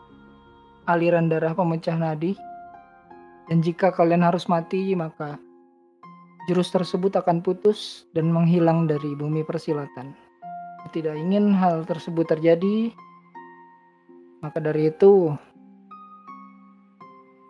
aliran 0.94 1.30
darah 1.30 1.54
pemecah 1.54 1.94
nadi. 1.94 2.34
Dan 3.50 3.62
jika 3.62 3.90
kalian 3.90 4.22
harus 4.22 4.46
mati, 4.46 4.94
maka 4.94 5.34
jurus 6.46 6.70
tersebut 6.70 7.18
akan 7.18 7.42
putus 7.42 8.06
dan 8.14 8.30
menghilang 8.30 8.86
dari 8.86 9.14
bumi 9.18 9.42
persilatan. 9.42 10.14
Tidak 10.94 11.12
ingin 11.18 11.52
hal 11.52 11.82
tersebut 11.84 12.30
terjadi, 12.30 12.94
Maka 14.40 14.56
dari 14.56 14.88
itu, 14.88 15.28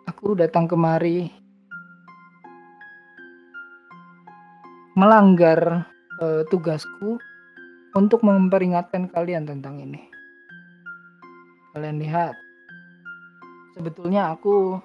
aku 0.03 0.35
datang 0.35 0.67
kemari 0.67 1.31
melanggar 4.99 5.87
eh, 6.19 6.43
tugasku 6.51 7.15
untuk 7.95 8.27
memperingatkan 8.27 9.07
kalian 9.07 9.47
tentang 9.47 9.79
ini. 9.79 10.03
Kalian 11.71 12.03
lihat, 12.03 12.35
sebetulnya 13.75 14.33
aku 14.33 14.79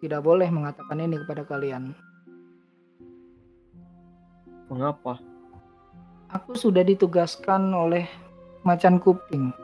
tidak 0.00 0.20
boleh 0.24 0.48
mengatakan 0.52 1.00
ini 1.00 1.16
kepada 1.24 1.42
kalian. 1.44 1.96
Mengapa? 4.68 5.18
Aku 6.34 6.58
sudah 6.58 6.82
ditugaskan 6.82 7.70
oleh 7.70 8.04
macan 8.66 8.98
kuping 8.98 9.54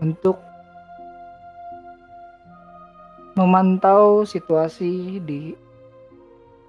untuk 0.00 0.40
memantau 3.36 4.24
situasi 4.24 5.20
di 5.20 5.52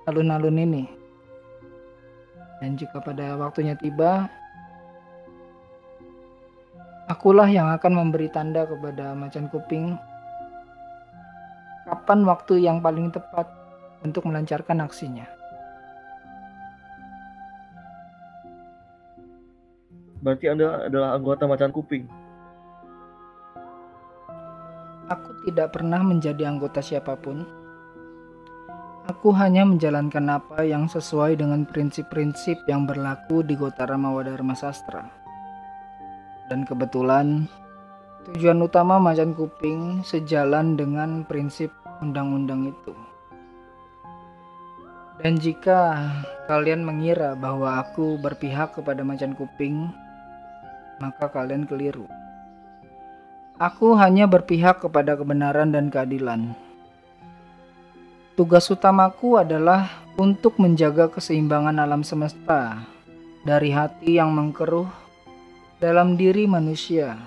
alun-alun 0.05 0.59
ini. 0.59 0.83
Dan 2.59 2.77
jika 2.77 3.01
pada 3.01 3.39
waktunya 3.39 3.73
tiba, 3.79 4.29
akulah 7.11 7.51
yang 7.51 7.67
akan 7.75 7.91
memberi 7.91 8.31
tanda 8.31 8.63
kepada 8.63 9.11
macan 9.11 9.51
kuping 9.51 9.99
kapan 11.83 12.23
waktu 12.23 12.63
yang 12.63 12.79
paling 12.79 13.11
tepat 13.11 13.51
untuk 13.99 14.23
melancarkan 14.31 14.79
aksinya. 14.79 15.27
Berarti 20.23 20.45
Anda 20.47 20.87
adalah 20.87 21.19
anggota 21.19 21.49
macan 21.51 21.73
kuping. 21.75 22.07
Aku 25.11 25.29
tidak 25.43 25.75
pernah 25.75 25.99
menjadi 25.99 26.47
anggota 26.47 26.79
siapa 26.79 27.19
pun. 27.19 27.43
Aku 29.11 29.35
hanya 29.35 29.67
menjalankan 29.67 30.23
apa 30.31 30.63
yang 30.63 30.87
sesuai 30.87 31.35
dengan 31.41 31.67
prinsip-prinsip 31.67 32.63
yang 32.71 32.87
berlaku 32.87 33.43
di 33.43 33.59
Gotara 33.59 33.99
Mawadharma 33.99 34.55
Sastra. 34.55 35.20
Dan 36.51 36.67
kebetulan, 36.67 37.47
tujuan 38.27 38.59
utama 38.59 38.99
macan 38.99 39.31
kuping 39.31 40.03
sejalan 40.03 40.75
dengan 40.75 41.23
prinsip 41.23 41.71
undang-undang 42.03 42.75
itu. 42.75 42.91
Dan 45.23 45.39
jika 45.39 46.11
kalian 46.51 46.83
mengira 46.83 47.39
bahwa 47.39 47.79
aku 47.79 48.19
berpihak 48.19 48.75
kepada 48.75 48.99
macan 48.99 49.31
kuping, 49.31 49.95
maka 50.99 51.31
kalian 51.31 51.63
keliru. 51.63 52.03
Aku 53.55 53.95
hanya 53.95 54.27
berpihak 54.27 54.83
kepada 54.83 55.15
kebenaran 55.15 55.71
dan 55.71 55.87
keadilan. 55.87 56.51
Tugas 58.35 58.67
utamaku 58.67 59.39
adalah 59.39 60.03
untuk 60.19 60.59
menjaga 60.59 61.07
keseimbangan 61.07 61.79
alam 61.79 62.03
semesta 62.03 62.83
dari 63.47 63.71
hati 63.71 64.19
yang 64.19 64.35
mengkeruh 64.35 65.00
dalam 65.81 66.13
diri 66.13 66.45
manusia. 66.45 67.17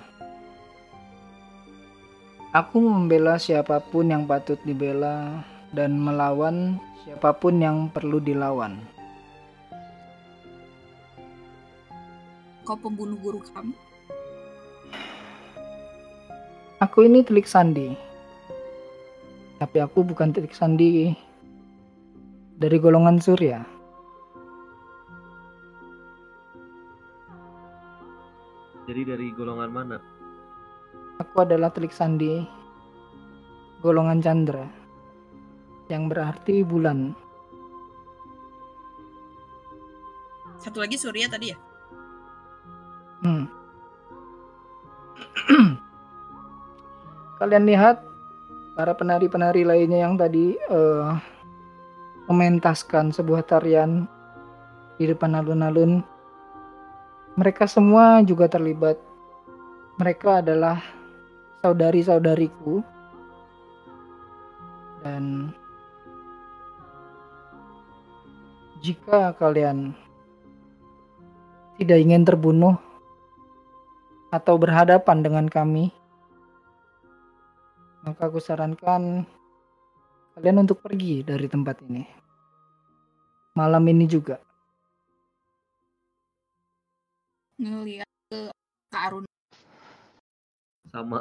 Aku 2.55 2.79
membela 2.79 3.35
siapa 3.35 3.83
pun 3.83 4.07
yang 4.07 4.23
patut 4.23 4.55
dibela 4.63 5.43
dan 5.75 5.99
melawan 5.99 6.79
siapa 7.03 7.35
pun 7.35 7.59
yang 7.59 7.91
perlu 7.91 8.23
dilawan. 8.23 8.79
Kau 12.63 12.79
pembunuh 12.79 13.19
guru 13.19 13.43
kamu? 13.43 13.75
Aku 16.79 17.03
ini 17.03 17.27
telik 17.27 17.51
sandi. 17.51 17.91
Tapi 19.59 19.77
aku 19.83 20.07
bukan 20.07 20.31
telik 20.31 20.55
sandi 20.55 21.11
dari 22.55 22.79
golongan 22.79 23.19
surya. 23.19 23.74
Jadi 28.85 29.01
dari 29.01 29.33
golongan 29.33 29.71
mana? 29.73 29.97
Aku 31.17 31.41
adalah 31.41 31.73
telik 31.73 31.89
sandi 31.89 32.45
golongan 33.81 34.21
chandra 34.21 34.65
yang 35.89 36.09
berarti 36.09 36.65
bulan. 36.65 37.13
Satu 40.57 40.81
lagi 40.81 40.97
Surya 40.97 41.29
tadi 41.29 41.53
ya? 41.53 41.57
Hmm. 43.21 43.45
Kalian 47.41 47.65
lihat 47.69 48.01
para 48.73 48.97
penari-penari 48.97 49.61
lainnya 49.61 50.09
yang 50.09 50.17
tadi 50.17 50.57
eh, 50.57 51.09
mementaskan 52.25 53.13
sebuah 53.13 53.45
tarian 53.45 54.09
di 54.97 55.05
depan 55.05 55.37
alun-alun. 55.37 56.01
Mereka 57.35 57.67
semua 57.67 58.23
juga 58.23 58.47
terlibat. 58.47 58.95
Mereka 59.99 60.39
adalah 60.39 60.79
saudari-saudariku. 61.59 62.79
Dan 65.03 65.51
jika 68.79 69.35
kalian 69.35 69.91
tidak 71.75 71.99
ingin 71.99 72.23
terbunuh 72.23 72.79
atau 74.31 74.55
berhadapan 74.55 75.19
dengan 75.19 75.45
kami, 75.51 75.91
maka 78.05 78.31
aku 78.31 78.39
sarankan 78.39 79.27
kalian 80.37 80.63
untuk 80.63 80.79
pergi 80.85 81.25
dari 81.25 81.51
tempat 81.51 81.81
ini. 81.83 82.05
Malam 83.57 83.83
ini 83.89 84.05
juga. 84.05 84.44
Ngeliat 87.55 88.11
ke 88.27 88.51
Kak 88.91 89.03
Arun. 89.11 89.23
Sama. 90.91 91.19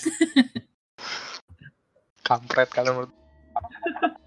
Kampret 2.28 2.70
kalian 2.70 2.94
menurut 2.94 3.12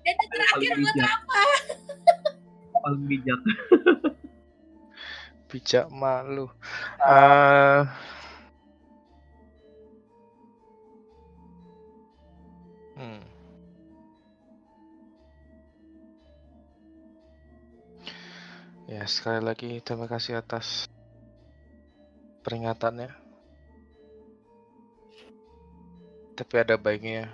itu 0.04 0.26
terakhir 0.34 0.72
buat 0.80 0.98
apa? 1.00 1.42
Paling 2.84 3.04
bijak. 3.08 3.40
bijak 5.48 5.88
malu. 5.94 6.50
Eh 7.00 7.82
hmm. 12.98 13.22
Ya, 18.84 19.08
sekali 19.08 19.40
lagi 19.40 19.80
terima 19.80 20.12
kasih 20.12 20.44
atas 20.44 20.92
peringatannya. 22.44 23.10
Tapi 26.34 26.56
ada 26.60 26.76
baiknya 26.76 27.32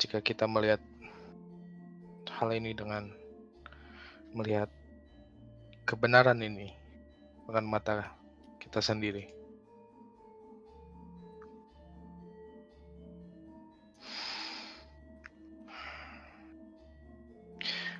jika 0.00 0.20
kita 0.22 0.48
melihat 0.48 0.80
hal 2.36 2.52
ini 2.52 2.72
dengan 2.76 3.08
melihat 4.36 4.68
kebenaran 5.88 6.40
ini 6.44 6.72
dengan 7.48 7.64
mata 7.64 8.12
kita 8.60 8.78
sendiri. 8.84 9.32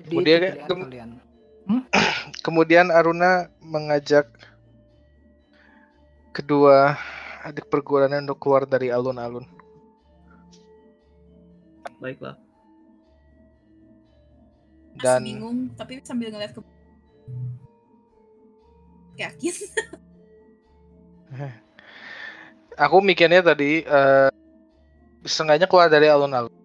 Jadi 0.07 0.15
Kemudian- 0.15 0.55
kalian. 0.63 1.26
Kemudian 2.47 2.87
Aruna 2.95 3.51
mengajak 3.59 4.31
kedua 6.31 6.95
adik 7.43 7.67
perguruannya 7.67 8.23
untuk 8.23 8.39
keluar 8.39 8.63
dari 8.63 8.87
alun-alun. 8.87 9.43
Baiklah. 11.99 12.39
Masih 14.95 15.03
Dan 15.03 15.21
bingung, 15.27 15.57
tapi 15.75 15.99
sambil 16.07 16.31
ngeliat 16.31 16.55
ke 16.55 16.63
yakin 19.17 19.55
aku 22.85 22.97
mikirnya 23.03 23.43
tadi 23.43 23.83
eh 23.83 24.29
setengahnya 25.27 25.67
keluar 25.67 25.91
dari 25.91 26.07
alun-alun. 26.07 26.56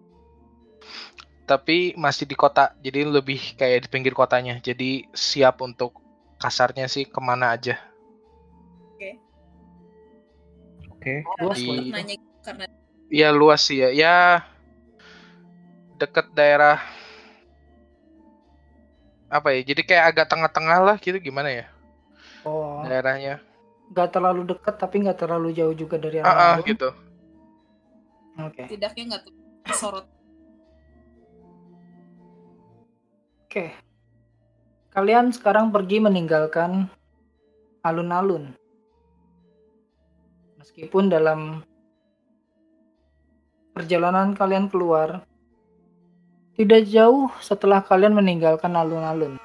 Tapi 1.43 1.91
masih 1.99 2.23
di 2.23 2.35
kota, 2.39 2.71
jadi 2.79 3.03
lebih 3.03 3.59
kayak 3.59 3.83
di 3.83 3.87
pinggir 3.91 4.15
kotanya. 4.15 4.63
Jadi 4.63 5.11
siap 5.11 5.59
untuk 5.59 5.99
kasarnya 6.39 6.87
sih 6.87 7.03
ke 7.03 7.19
mana 7.19 7.51
aja. 7.55 7.75
Oke. 10.93 11.27
Luas 11.43 11.59
Di- 11.59 11.67
kok 11.67 11.73
untuk 11.75 11.83
itu. 11.83 11.95
nanya 11.99 12.15
karena 12.47 12.65
Ya 13.11 13.29
luas 13.35 13.61
sih 13.67 13.83
ya. 13.83 13.91
Ya 13.91 14.15
deket 15.99 16.31
daerah 16.31 16.79
apa 19.27 19.51
ya? 19.51 19.61
Jadi 19.67 19.81
kayak 19.83 20.05
agak 20.15 20.25
tengah-tengah 20.31 20.79
lah 20.79 20.95
gitu 20.95 21.19
gimana 21.19 21.51
ya? 21.51 21.65
Oh, 22.47 22.83
daerahnya. 22.83 23.39
nggak 23.93 24.09
terlalu 24.09 24.41
dekat 24.47 24.75
tapi 24.79 24.95
nggak 25.05 25.19
terlalu 25.21 25.53
jauh 25.53 25.75
juga 25.75 25.99
dari 26.01 26.17
Ah, 26.23 26.25
ah, 26.25 26.55
alun-alun. 26.57 26.65
gitu. 26.65 26.89
Oke. 28.41 28.63
Tidaknya 28.71 29.03
nggak 29.13 29.23
sorot. 29.75 30.07
Oke. 33.53 33.69
Kalian 34.97 35.29
sekarang 35.29 35.69
pergi 35.69 36.01
meninggalkan 36.01 36.89
alun-alun. 37.85 38.49
Meskipun 40.57 41.13
dalam 41.13 41.61
perjalanan 43.77 44.33
kalian 44.33 44.73
keluar, 44.73 45.21
tidak 46.57 46.89
jauh 46.89 47.29
setelah 47.45 47.85
kalian 47.85 48.17
meninggalkan 48.17 48.73
alun-alun. 48.73 49.37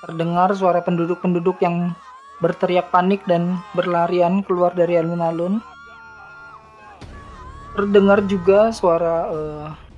Terdengar 0.00 0.56
suara 0.56 0.80
penduduk-penduduk 0.80 1.60
yang 1.60 1.92
berteriak 2.40 2.88
panik 2.88 3.20
dan 3.28 3.60
berlarian 3.76 4.40
keluar 4.40 4.72
dari 4.72 4.96
alun-alun. 4.96 5.60
Terdengar 7.76 8.24
juga 8.24 8.72
suara 8.72 9.28
eh, 9.28 9.89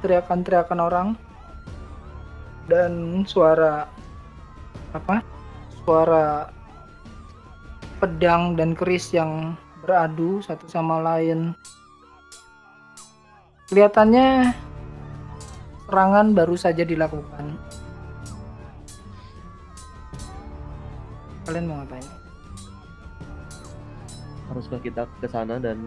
teriakan-teriakan 0.00 0.80
orang 0.80 1.08
dan 2.66 3.22
suara 3.26 3.88
apa 4.90 5.22
suara 5.82 6.50
pedang 8.00 8.56
dan 8.56 8.72
keris 8.72 9.12
yang 9.12 9.54
beradu 9.84 10.40
satu 10.40 10.64
sama 10.70 11.00
lain. 11.04 11.52
Kelihatannya 13.68 14.56
serangan 15.86 16.34
baru 16.34 16.56
saja 16.58 16.82
dilakukan. 16.82 17.54
Kalian 21.46 21.66
mau 21.66 21.82
ngapain? 21.82 22.06
Haruskah 24.50 24.80
kita 24.82 25.06
ke 25.22 25.26
sana 25.30 25.58
dan 25.62 25.78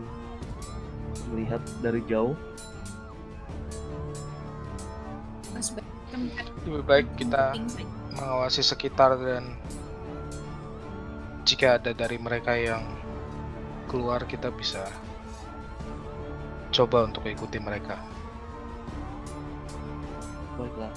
melihat 1.31 1.59
dari 1.83 2.03
jauh? 2.07 2.35
Kan 6.11 6.21
Lebih 6.67 6.83
baik 6.83 7.07
kita 7.15 7.55
mengawasi 8.13 8.61
sekitar 8.61 9.15
dan 9.17 9.55
jika 11.47 11.79
ada 11.79 11.91
dari 11.95 12.19
mereka 12.19 12.55
yang 12.55 12.83
keluar 13.87 14.23
kita 14.27 14.49
bisa 14.51 14.87
coba 16.73 17.05
untuk 17.05 17.29
ikuti 17.29 17.61
mereka. 17.61 17.99
Baiklah. 20.57 20.93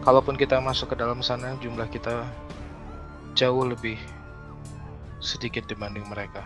Kalaupun 0.00 0.36
kita 0.36 0.60
masuk 0.60 0.92
ke 0.92 0.96
dalam 0.96 1.20
sana 1.20 1.56
jumlah 1.60 1.88
kita 1.92 2.24
jauh 3.36 3.64
lebih 3.64 4.00
sedikit 5.20 5.68
dibanding 5.68 6.04
mereka. 6.08 6.44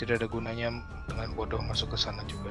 Tidak 0.00 0.18
ada 0.18 0.28
gunanya 0.28 0.72
dengan 1.06 1.30
bodoh 1.36 1.60
masuk 1.60 1.94
ke 1.94 1.98
sana 2.00 2.24
juga. 2.26 2.50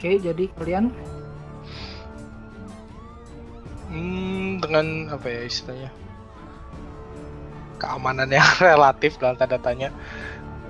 Oke 0.00 0.10
jadi 0.24 0.44
kalian 0.56 0.88
Hmm, 3.90 4.62
dengan 4.62 5.10
apa 5.10 5.26
ya 5.26 5.50
istilahnya 5.50 5.90
keamanan 7.82 8.30
yang 8.30 8.46
relatif 8.62 9.18
dalam 9.18 9.34
tanda 9.34 9.58
tanya 9.58 9.90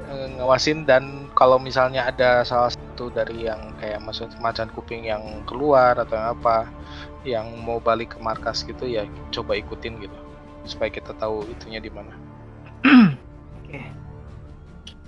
eh, 0.08 0.26
ngawasin 0.40 0.88
dan 0.88 1.28
kalau 1.36 1.60
misalnya 1.60 2.08
ada 2.08 2.40
salah 2.48 2.72
satu 2.72 3.12
dari 3.12 3.44
yang 3.44 3.76
kayak 3.76 4.00
maksud 4.00 4.32
macan 4.40 4.72
kuping 4.72 5.04
yang 5.04 5.20
keluar 5.44 6.00
atau 6.00 6.16
yang 6.16 6.28
apa 6.32 6.56
yang 7.28 7.46
mau 7.60 7.76
balik 7.76 8.16
ke 8.16 8.18
markas 8.24 8.64
gitu 8.64 8.88
ya 8.88 9.04
coba 9.28 9.52
ikutin 9.52 10.00
gitu 10.00 10.16
supaya 10.64 10.88
kita 10.88 11.12
tahu 11.20 11.44
itunya 11.44 11.80
di 11.80 11.92
mana. 11.92 12.16
Oke. 13.60 13.84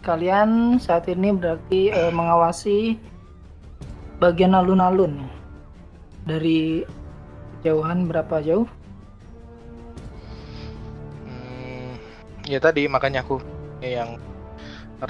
Kalian 0.05 0.77
saat 0.77 1.09
ini 1.09 1.33
berarti 1.33 1.89
eh, 1.89 2.13
mengawasi 2.13 3.01
bagian 4.19 4.57
alun-alun. 4.57 5.25
Dari 6.27 6.83
jauhan 7.63 8.07
berapa 8.11 8.43
jauh? 8.43 8.69
Hmm, 11.27 11.97
ya 12.47 12.59
tadi 12.59 12.87
makanya 12.87 13.23
aku 13.23 13.39
yang 13.83 14.19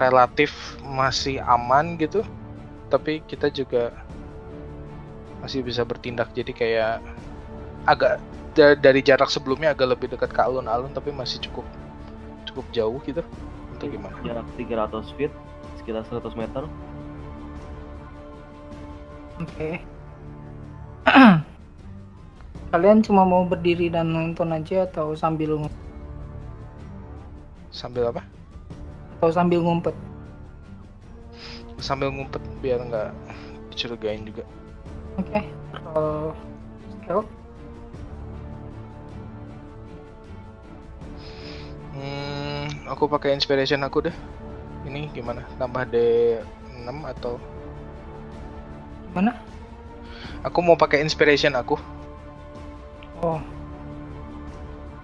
relatif 0.01 0.81
masih 0.81 1.37
aman 1.45 2.01
gitu 2.01 2.25
tapi 2.89 3.21
kita 3.29 3.53
juga 3.53 3.93
masih 5.45 5.61
bisa 5.61 5.85
bertindak 5.85 6.33
jadi 6.33 6.53
kayak 6.53 6.95
agak 7.85 8.17
da- 8.57 8.77
dari 8.77 9.05
jarak 9.05 9.29
sebelumnya 9.29 9.77
agak 9.77 9.97
lebih 9.97 10.09
dekat 10.17 10.33
ke 10.33 10.41
alun-alun 10.41 10.93
tapi 10.97 11.13
masih 11.13 11.41
cukup 11.45 11.65
cukup 12.49 12.65
jauh 12.73 13.01
gitu 13.05 13.21
untuk 13.83 13.99
gimana 13.99 14.15
Jarak 14.23 14.47
300 14.55 15.11
feet, 15.19 15.33
sekitar 15.75 16.07
100 16.07 16.39
meter. 16.39 16.63
Oke. 19.43 19.83
Kalian 22.73 23.03
cuma 23.05 23.27
mau 23.27 23.43
berdiri 23.45 23.91
dan 23.93 24.15
nonton 24.15 24.55
aja 24.55 24.87
atau 24.89 25.13
sambil 25.13 25.59
ngu- 25.61 25.81
sambil 27.73 28.13
apa 28.13 28.23
atau 29.19 29.33
sambil 29.33 29.61
ngumpet? 29.65 29.97
sambil 31.83 32.15
ngumpet 32.15 32.39
biar 32.63 32.79
nggak 32.79 33.11
dicurigain 33.75 34.23
juga 34.23 34.47
Oke. 35.19 35.43
Roll 35.91 36.31
stealth. 37.03 37.27
hmm, 41.97 42.87
aku 42.87 43.11
pakai 43.11 43.35
inspiration 43.35 43.83
aku 43.83 44.07
deh 44.07 44.17
ini 44.87 45.11
gimana 45.11 45.43
tambah 45.59 45.83
D6 45.91 46.87
atau 47.19 47.37
Gimana? 49.13 49.37
aku 50.41 50.59
mau 50.59 50.73
pakai 50.75 51.05
inspiration 51.05 51.53
aku 51.53 51.77
Oh, 53.21 53.39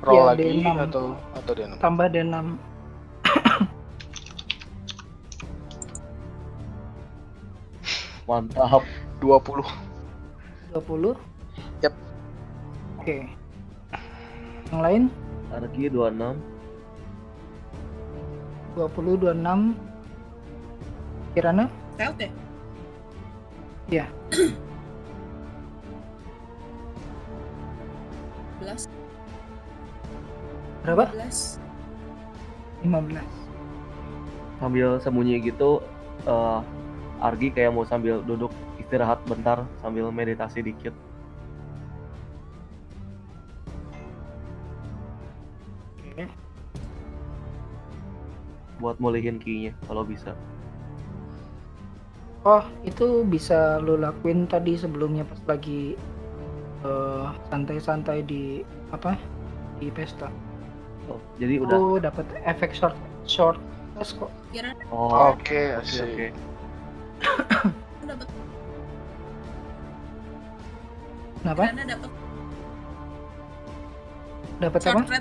roll 0.02 0.16
Iya, 0.16 0.22
lagi 0.32 0.42
D6. 0.58 0.88
atau 0.88 1.04
atau 1.36 1.52
D6 1.52 1.76
tambah 1.78 2.08
D6. 2.08 2.34
Mantap. 8.26 8.82
20 9.20 9.64
20. 10.74 11.16
Yap. 11.82 11.94
Oke. 13.00 13.16
Yang 14.70 14.80
lain? 14.80 15.02
Arki 15.50 15.88
26. 15.88 16.36
20 18.76 19.16
26. 19.18 19.74
Kirana? 21.34 21.64
Stealth 21.94 22.20
ya? 22.20 22.30
Iya. 23.88 24.04
Belas. 28.60 28.84
Berapa? 30.84 31.08
Belas. 31.08 31.56
15. 32.84 33.24
Sambil 34.60 35.00
sembunyi 35.00 35.40
gitu, 35.40 35.80
eh 36.28 36.60
Argi 37.18 37.50
kayak 37.50 37.74
mau 37.74 37.82
sambil 37.82 38.22
duduk 38.22 38.52
istirahat 38.78 39.18
bentar 39.26 39.66
sambil 39.82 40.12
meditasi 40.14 40.62
dikit. 40.62 40.94
Oke. 45.98 46.30
Buat 48.78 49.02
mulihin 49.02 49.42
ki-nya 49.42 49.74
kalau 49.90 50.06
bisa. 50.06 50.36
Oh, 52.48 52.64
itu 52.80 53.28
bisa 53.28 53.76
lo 53.76 54.00
lakuin 54.00 54.48
tadi 54.48 54.72
sebelumnya 54.72 55.28
pas 55.28 55.36
lagi 55.44 55.92
eh, 56.80 57.26
santai-santai 57.52 58.24
di 58.24 58.64
apa? 58.88 59.20
Di 59.76 59.92
pesta. 59.92 60.32
Oh, 61.12 61.20
jadi 61.36 61.60
udah. 61.60 61.76
Oh, 61.76 62.00
dapat 62.00 62.24
efek 62.48 62.72
short 62.72 62.96
short 63.28 63.60
rest 64.00 64.16
kok. 64.16 64.32
Oh, 64.88 65.36
Oke, 65.36 65.76
oke, 65.76 65.84
asik. 65.84 66.08
oke. 66.08 66.26
dapat 68.08 68.28
Kenapa? 71.44 71.62
Dapat 71.68 72.10
Dapat 74.58 74.80
apa? 74.88 75.20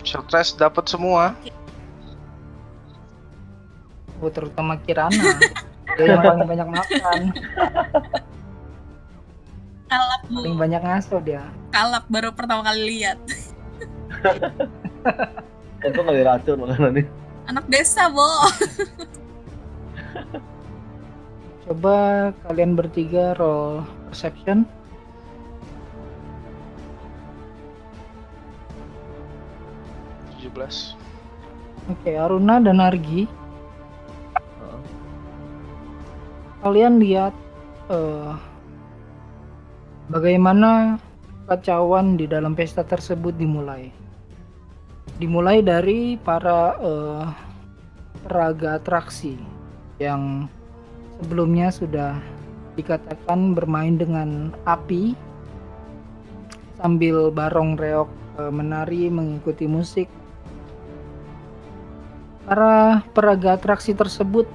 short 0.00 0.28
rest 0.32 0.56
dapat 0.56 0.84
semua. 0.88 1.36
Oh, 4.24 4.32
terutama 4.32 4.80
Kirana. 4.80 5.12
Dia 5.94 6.16
yang 6.16 6.22
paling 6.24 6.48
banyak 6.48 6.68
makan, 6.68 7.20
Kalap 9.84 10.22
bu. 10.26 10.40
paling 10.42 10.58
banyak 10.58 10.82
ngaso 10.82 11.16
dia. 11.20 11.44
Kalap 11.70 12.04
baru 12.08 12.32
pertama 12.34 12.64
kali 12.64 12.98
lihat. 12.98 13.20
Untung 15.84 16.04
nggak 16.08 16.18
diracun 16.18 16.56
makanannya. 16.64 17.04
Anak 17.46 17.64
desa 17.68 18.08
bo. 18.08 18.24
Coba 21.64 21.96
kalian 22.48 22.72
bertiga 22.74 23.36
roll 23.36 23.84
perception. 24.08 24.64
tujuh 30.34 30.50
belas 30.52 30.98
Oke, 31.84 32.16
Aruna 32.16 32.64
dan 32.64 32.80
Argi, 32.80 33.28
kalian 36.64 36.96
lihat 36.96 37.36
eh, 37.92 38.32
bagaimana 40.08 40.96
kacauan 41.44 42.16
di 42.16 42.24
dalam 42.24 42.56
pesta 42.56 42.80
tersebut 42.80 43.36
dimulai. 43.36 43.92
Dimulai 45.20 45.60
dari 45.60 46.16
para 46.16 46.72
eh, 46.80 47.24
peraga 48.24 48.80
atraksi 48.80 49.36
yang 50.00 50.48
sebelumnya 51.20 51.68
sudah 51.68 52.16
dikatakan 52.80 53.52
bermain 53.52 54.00
dengan 54.00 54.50
api 54.64 55.12
sambil 56.80 57.28
barong 57.28 57.76
reok 57.76 58.08
eh, 58.40 58.48
menari 58.48 59.12
mengikuti 59.12 59.68
musik. 59.68 60.08
Para 62.48 63.04
peraga 63.12 63.60
atraksi 63.60 63.92
tersebut 63.92 64.48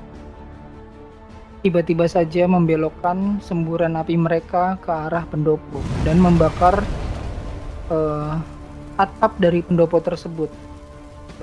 tiba-tiba 1.59 2.07
saja 2.07 2.47
membelokkan 2.47 3.43
semburan 3.43 3.99
api 3.99 4.15
mereka 4.15 4.79
ke 4.79 4.91
arah 4.91 5.27
pendopo 5.27 5.83
dan 6.07 6.19
membakar 6.19 6.79
eh, 7.91 8.33
atap 8.99 9.35
dari 9.39 9.63
pendopo 9.63 9.99
tersebut. 9.99 10.51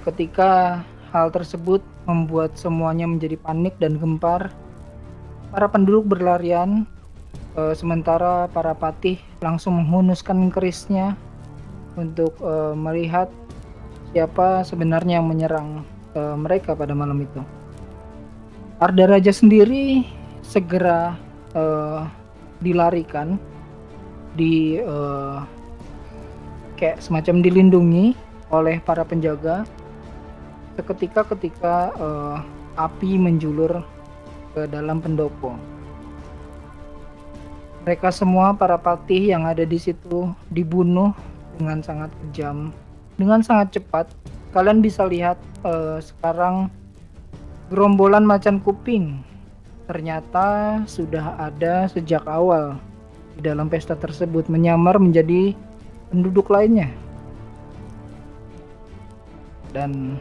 Ketika 0.05 0.81
hal 1.12 1.33
tersebut 1.33 1.81
membuat 2.05 2.57
semuanya 2.57 3.09
menjadi 3.09 3.41
panik 3.41 3.77
dan 3.81 3.97
gempar, 3.97 4.53
para 5.53 5.67
penduduk 5.73 6.17
berlarian, 6.17 6.85
eh, 7.57 7.75
sementara 7.77 8.49
para 8.53 8.77
patih 8.77 9.17
langsung 9.41 9.81
menghunuskan 9.81 10.53
kerisnya 10.53 11.17
untuk 11.97 12.36
eh, 12.45 12.75
melihat 12.77 13.33
siapa 14.12 14.65
sebenarnya 14.65 15.20
yang 15.20 15.28
menyerang 15.28 15.85
eh, 16.12 16.36
mereka 16.36 16.77
pada 16.77 16.93
malam 16.93 17.20
itu. 17.25 17.41
Arda 18.77 19.09
Raja 19.09 19.33
sendiri 19.33 20.05
segera 20.45 21.17
eh, 21.57 22.05
dilarikan 22.61 23.41
di 24.37 24.77
eh, 24.77 25.39
kayak 26.77 27.01
semacam 27.01 27.41
dilindungi 27.41 28.13
oleh 28.53 28.77
para 28.85 29.01
penjaga 29.01 29.65
seketika 30.77 31.25
ketika 31.25 31.89
eh, 31.97 32.37
api 32.77 33.17
menjulur 33.17 33.81
ke 34.53 34.69
dalam 34.69 35.01
pendopo. 35.01 35.57
Mereka 37.89 38.13
semua 38.13 38.53
para 38.53 38.77
patih 38.77 39.33
yang 39.33 39.49
ada 39.49 39.65
di 39.65 39.81
situ 39.81 40.29
dibunuh 40.53 41.17
dengan 41.57 41.81
sangat 41.81 42.13
kejam, 42.29 42.77
dengan 43.17 43.41
sangat 43.41 43.81
cepat. 43.81 44.13
Kalian 44.53 44.85
bisa 44.85 45.09
lihat 45.09 45.41
eh, 45.65 45.97
sekarang 46.05 46.69
gerombolan 47.67 48.23
macan 48.23 48.62
kuping 48.62 49.23
ternyata 49.86 50.83
sudah 50.86 51.39
ada 51.39 51.86
sejak 51.86 52.23
awal 52.27 52.78
di 53.39 53.47
dalam 53.47 53.70
pesta 53.70 53.95
tersebut 53.95 54.49
menyamar 54.51 54.99
menjadi 54.99 55.55
penduduk 56.11 56.51
lainnya. 56.51 56.91
Dan 59.75 60.17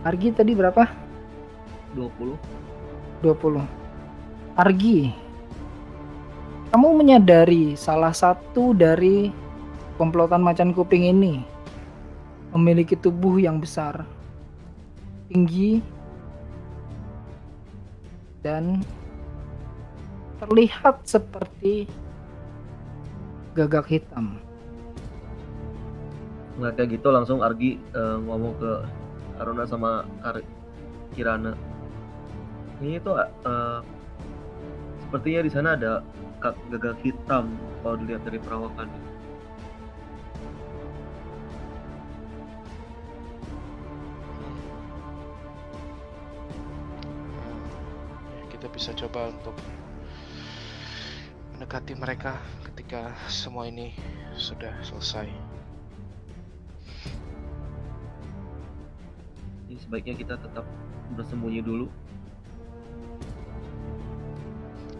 Argi 0.00 0.32
tadi 0.32 0.56
berapa? 0.56 0.88
20 1.92 2.60
20. 3.20 3.60
Argi, 4.56 5.12
kamu 6.72 6.88
menyadari 6.96 7.76
salah 7.76 8.16
satu 8.16 8.72
dari 8.72 9.28
komplotan 10.00 10.40
macan 10.40 10.72
kuping 10.72 11.04
ini 11.04 11.44
memiliki 12.56 12.96
tubuh 12.96 13.36
yang 13.36 13.60
besar, 13.60 14.08
tinggi, 15.30 15.78
dan 18.42 18.82
terlihat 20.42 21.06
seperti 21.06 21.86
gagak 23.54 23.86
hitam. 23.86 24.42
nggak 26.60 26.76
kayak 26.76 27.00
gitu 27.00 27.08
langsung 27.08 27.40
Argi 27.40 27.80
eh, 27.80 28.16
ngomong 28.20 28.52
ke 28.60 28.72
Aruna 29.40 29.64
sama 29.64 30.04
Kar 30.20 30.44
Kirana 31.16 31.56
ini 32.84 33.00
tuh 33.00 33.16
eh, 33.16 33.80
sepertinya 35.08 35.40
di 35.40 35.50
sana 35.50 35.68
ada 35.74 36.04
gagak 36.68 37.00
hitam 37.00 37.48
kalau 37.80 37.96
dilihat 37.96 38.22
dari 38.28 38.36
perawakan 38.36 38.92
kita 48.60 48.68
bisa 48.76 48.92
coba 48.92 49.32
untuk 49.32 49.56
mendekati 51.56 51.96
mereka 51.96 52.36
ketika 52.68 53.16
semua 53.24 53.64
ini 53.64 53.96
sudah 54.36 54.76
selesai. 54.84 55.32
Jadi 59.64 59.80
sebaiknya 59.80 60.12
kita 60.12 60.36
tetap 60.36 60.68
bersembunyi 61.16 61.64
dulu 61.64 61.88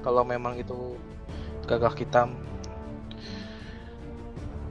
Kalau 0.00 0.24
memang 0.24 0.56
itu 0.56 0.96
gagak 1.68 2.00
hitam, 2.00 2.32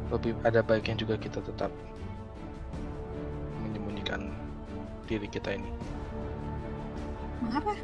lebih 0.09 0.33
ada 0.41 0.65
baiknya 0.65 0.97
juga 0.97 1.21
kita 1.21 1.37
tetap 1.45 1.69
menyembunyikan 3.61 4.33
diri 5.05 5.29
kita 5.29 5.53
ini. 5.53 5.69
Mengapa? 7.45 7.77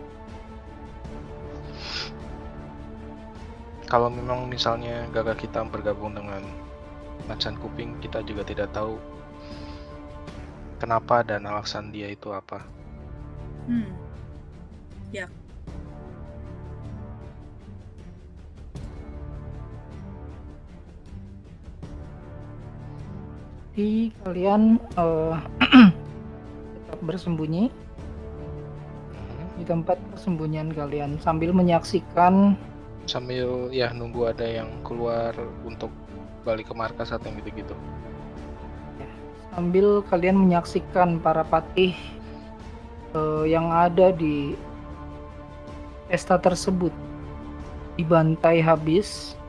Kalau 3.86 4.10
memang 4.10 4.50
misalnya 4.50 5.06
gagak 5.14 5.46
hitam 5.46 5.70
bergabung 5.70 6.18
dengan 6.18 6.42
macan 7.30 7.54
kuping, 7.62 7.96
kita 8.02 8.26
juga 8.26 8.42
tidak 8.42 8.74
tahu 8.74 8.98
kenapa 10.82 11.22
dan 11.22 11.46
alasan 11.46 11.94
dia 11.94 12.10
itu 12.10 12.34
apa. 12.34 12.66
Hmm. 13.70 14.06
Jadi 23.76 24.08
kalian 24.24 24.80
eh, 24.80 25.36
tetap 26.80 27.00
bersembunyi. 27.04 27.85
Di 29.56 29.64
tempat 29.64 29.96
persembunyian 30.12 30.76
kalian 30.76 31.16
sambil 31.24 31.56
menyaksikan 31.56 32.56
Sambil 33.06 33.70
ya 33.70 33.94
nunggu 33.94 34.34
ada 34.34 34.50
yang 34.50 34.82
keluar 34.82 35.38
untuk 35.62 35.94
balik 36.42 36.70
ke 36.70 36.74
markas 36.74 37.14
atau 37.14 37.30
yang 37.30 37.38
gitu-gitu. 37.42 37.76
sambil 39.56 40.04
kalian 40.12 40.36
menyaksikan 40.36 41.16
para 41.24 41.48
patih 41.48 41.96
eh, 43.16 43.44
yang 43.48 43.72
ada 43.72 44.12
di 44.12 44.52
pesta 46.12 46.36
tersebut 46.36 46.92
dibantai 47.96 48.60
habis. 48.60 49.40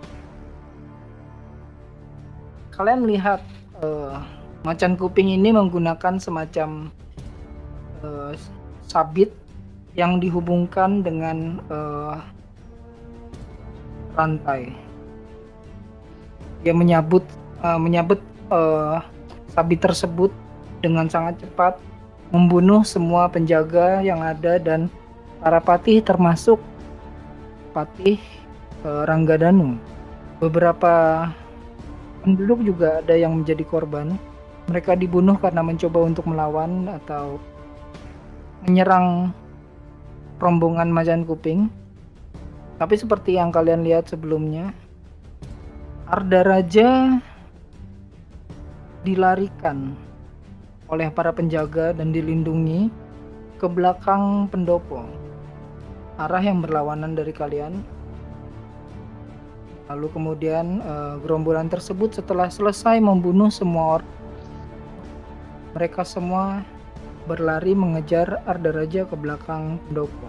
Kalian 2.70 3.08
lihat 3.08 3.42
eh, 3.82 4.14
macan 4.62 4.94
kuping 4.94 5.32
ini 5.32 5.50
menggunakan 5.50 6.22
semacam 6.22 6.92
eh, 8.04 8.32
sabit 8.86 9.34
yang 9.96 10.20
dihubungkan 10.20 11.00
dengan 11.00 11.58
eh, 11.72 12.16
rantai. 14.12 14.70
Dia 16.60 16.76
menyabut 16.76 17.24
eh, 17.64 17.80
menyabet 17.80 18.20
eh, 18.52 18.96
sabit 19.50 19.80
tersebut 19.80 20.30
dengan 20.84 21.08
sangat 21.08 21.40
cepat 21.40 21.80
membunuh 22.30 22.84
semua 22.84 23.30
penjaga 23.32 24.04
yang 24.04 24.20
ada 24.20 24.60
dan 24.60 24.92
para 25.40 25.62
patih 25.64 26.04
termasuk 26.04 26.60
patih 27.72 28.20
eh, 28.84 29.02
Ranggadanu. 29.08 29.80
Beberapa 30.36 31.24
penduduk 32.20 32.60
juga 32.60 33.00
ada 33.00 33.16
yang 33.16 33.40
menjadi 33.40 33.64
korban. 33.64 34.20
Mereka 34.68 34.98
dibunuh 34.98 35.38
karena 35.40 35.62
mencoba 35.64 36.04
untuk 36.04 36.28
melawan 36.28 36.90
atau 37.00 37.38
menyerang 38.66 39.30
rombongan 40.40 40.92
macan 40.92 41.24
kuping. 41.24 41.68
Tapi 42.76 42.94
seperti 43.00 43.40
yang 43.40 43.48
kalian 43.48 43.88
lihat 43.88 44.12
sebelumnya, 44.12 44.72
Arda 46.06 46.44
Raja 46.44 47.18
dilarikan 49.00 49.96
oleh 50.86 51.08
para 51.10 51.32
penjaga 51.32 51.96
dan 51.96 52.12
dilindungi 52.12 52.92
ke 53.56 53.66
belakang 53.66 54.46
pendopo. 54.52 55.08
Arah 56.20 56.42
yang 56.44 56.60
berlawanan 56.60 57.16
dari 57.16 57.32
kalian. 57.32 57.80
Lalu 59.86 60.06
kemudian 60.12 60.82
eh, 60.82 61.14
gerombolan 61.22 61.70
tersebut 61.70 62.18
setelah 62.18 62.50
selesai 62.50 62.98
membunuh 62.98 63.48
semua 63.48 64.00
orang, 64.00 64.12
mereka 65.72 66.02
semua 66.02 66.64
berlari 67.26 67.74
mengejar 67.74 68.40
Arda 68.46 68.70
Raja 68.70 69.02
ke 69.04 69.14
belakang 69.18 69.82
pendopo. 69.90 70.26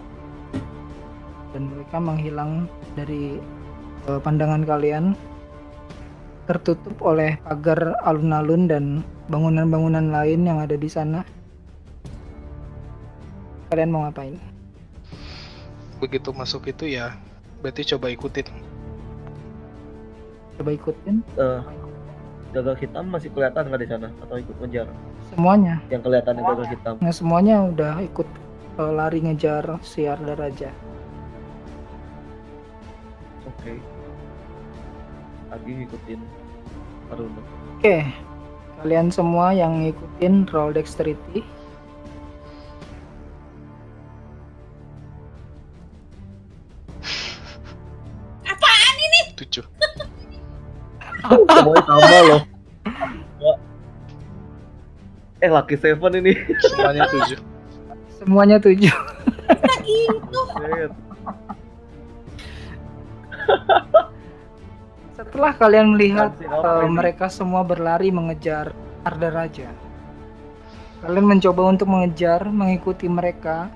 Dan 1.54 1.72
mereka 1.72 1.98
menghilang 2.02 2.66
dari 2.98 3.38
eh, 4.10 4.20
pandangan 4.20 4.66
kalian 4.66 5.14
tertutup 6.50 6.96
oleh 7.04 7.38
pagar 7.44 8.00
alun-alun 8.08 8.66
dan 8.66 8.84
bangunan-bangunan 9.28 10.10
lain 10.10 10.48
yang 10.48 10.58
ada 10.64 10.80
di 10.80 10.90
sana. 10.90 11.22
Kalian 13.68 13.92
mau 13.92 14.08
ngapain? 14.08 14.40
Begitu 16.00 16.32
masuk 16.32 16.72
itu 16.72 16.88
ya, 16.88 17.20
berarti 17.60 17.84
coba 17.84 18.08
ikutin. 18.08 18.48
Coba 20.58 20.72
ikutin 20.74 21.20
Eh, 21.36 21.62
gagal 22.56 22.76
hitam 22.80 23.12
masih 23.12 23.30
kelihatan 23.36 23.68
nggak 23.68 23.82
di 23.84 23.90
sana 23.92 24.08
atau 24.24 24.36
ikut 24.40 24.56
ngejar? 24.64 24.88
Semuanya. 25.32 25.76
Yang 25.92 26.02
kelihatan 26.08 26.34
yang 26.40 26.46
gagal 26.56 26.68
hitam. 26.72 26.94
Nah 27.04 27.14
semuanya 27.14 27.56
udah 27.68 27.94
ikut 28.04 28.28
eh, 28.80 28.92
lari 28.94 29.20
ngejar 29.24 29.66
si 29.84 30.08
Arda 30.08 30.34
Raja. 30.38 30.72
Oke. 33.48 33.80
Lagi 35.48 35.72
ngikutin 35.72 36.20
Aruna. 37.12 37.42
Oke, 37.80 38.04
kalian 38.84 39.08
semua 39.14 39.56
yang 39.56 39.84
ngikutin 39.84 40.50
roll 40.52 40.76
dexterity. 40.76 41.46
Tujuh. 49.38 49.62
Semuanya 51.30 51.84
sama 51.86 52.20
loh. 52.26 52.42
Eh 55.38 55.50
Lucky 55.54 55.78
Seven 55.78 56.18
ini. 56.18 56.34
Semuanya 56.66 57.06
tujuh. 57.10 57.40
Semuanya 58.18 58.58
tujuh. 58.58 58.96
gitu. 59.88 60.42
Setelah 65.18 65.54
kalian 65.58 65.98
melihat 65.98 66.38
ini? 66.38 66.94
mereka 66.94 67.26
semua 67.30 67.66
berlari 67.66 68.14
mengejar 68.14 68.70
Arda 69.02 69.30
Raja, 69.34 69.70
kalian 71.02 71.26
mencoba 71.26 71.62
untuk 71.74 71.90
mengejar, 71.90 72.46
mengikuti 72.50 73.10
mereka. 73.10 73.72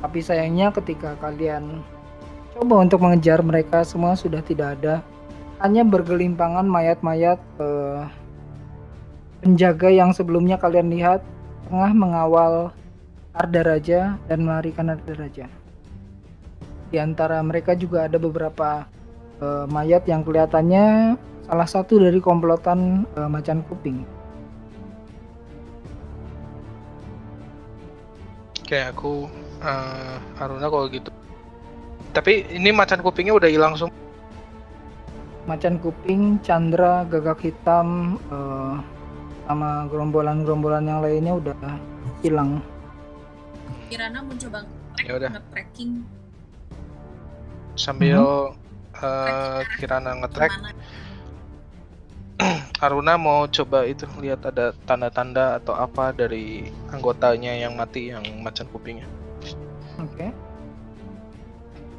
Tapi 0.00 0.18
sayangnya 0.24 0.72
ketika 0.72 1.12
kalian 1.20 1.84
coba 2.56 2.82
untuk 2.82 3.04
mengejar 3.04 3.44
mereka 3.44 3.84
semua 3.84 4.16
sudah 4.16 4.40
tidak 4.42 4.80
ada. 4.80 5.04
Hanya 5.60 5.84
bergelimpangan 5.84 6.64
mayat-mayat 6.64 7.36
eh, 7.60 8.02
penjaga 9.40 9.88
yang 9.88 10.12
sebelumnya 10.12 10.60
kalian 10.60 10.92
lihat 10.92 11.24
tengah 11.68 11.92
mengawal 11.96 12.54
Arda 13.32 13.62
Raja 13.64 14.20
dan 14.28 14.44
melarikan 14.44 14.92
Arda 14.92 15.14
Raja. 15.16 15.46
Di 16.90 16.98
antara 16.98 17.40
mereka 17.40 17.72
juga 17.78 18.10
ada 18.10 18.18
beberapa 18.20 18.84
eh, 19.40 19.64
mayat 19.70 20.04
yang 20.04 20.26
kelihatannya 20.26 21.16
salah 21.48 21.68
satu 21.68 22.02
dari 22.02 22.20
komplotan 22.20 23.08
eh, 23.16 23.28
macan 23.30 23.64
kuping. 23.66 24.04
Kayak 28.68 28.94
aku 28.94 29.26
eh 29.60 30.16
Aruna 30.38 30.66
kalau 30.70 30.86
gitu. 30.90 31.10
Tapi 32.10 32.50
ini 32.50 32.74
macan 32.74 33.00
kupingnya 33.00 33.38
udah 33.38 33.50
hilang 33.50 33.78
semua. 33.78 33.94
Macan 35.48 35.78
kuping, 35.80 36.38
Chandra, 36.44 37.06
gagak 37.06 37.42
hitam, 37.42 38.18
eh, 38.30 38.74
sama 39.50 39.82
gerombolan-gerombolan 39.90 40.86
yang 40.86 41.02
lainnya 41.02 41.34
udah 41.34 41.58
hilang. 42.22 42.62
Kirana 43.90 44.22
mau 44.22 44.38
coba 44.38 44.62
Ya 45.02 45.18
udah. 45.18 45.30
nge-tracking 45.34 46.06
Sambil 47.74 48.22
Mhm. 48.22 49.02
eh 49.02 49.60
Kirana 49.82 50.14
nge-track, 50.22 50.52
Aruna 52.84 53.18
mau 53.18 53.50
coba 53.50 53.82
itu 53.84 54.06
lihat 54.22 54.46
ada 54.46 54.70
tanda-tanda 54.86 55.58
atau 55.58 55.74
apa 55.74 56.14
dari 56.14 56.70
anggotanya 56.94 57.50
yang 57.52 57.74
mati 57.74 58.14
yang 58.14 58.22
macan 58.46 58.70
kupingnya. 58.70 59.10
Oke. 59.98 60.30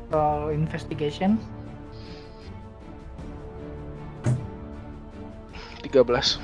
Roll 0.07 0.55
investigation. 0.55 1.35
13. 5.83 6.39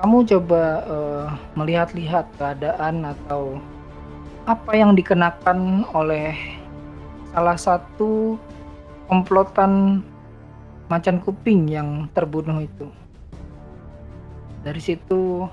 Kamu 0.00 0.24
coba 0.24 0.80
eh, 0.88 1.28
melihat-lihat 1.60 2.32
keadaan 2.40 3.04
atau 3.04 3.60
apa 4.48 4.72
yang 4.72 4.96
dikenakan 4.96 5.84
oleh 5.92 6.32
salah 7.36 7.60
satu 7.60 8.40
komplotan 9.12 10.00
macan 10.88 11.20
kuping 11.20 11.68
yang 11.68 12.08
terbunuh 12.16 12.64
itu. 12.64 12.88
Dari 14.64 14.80
situ 14.80 15.44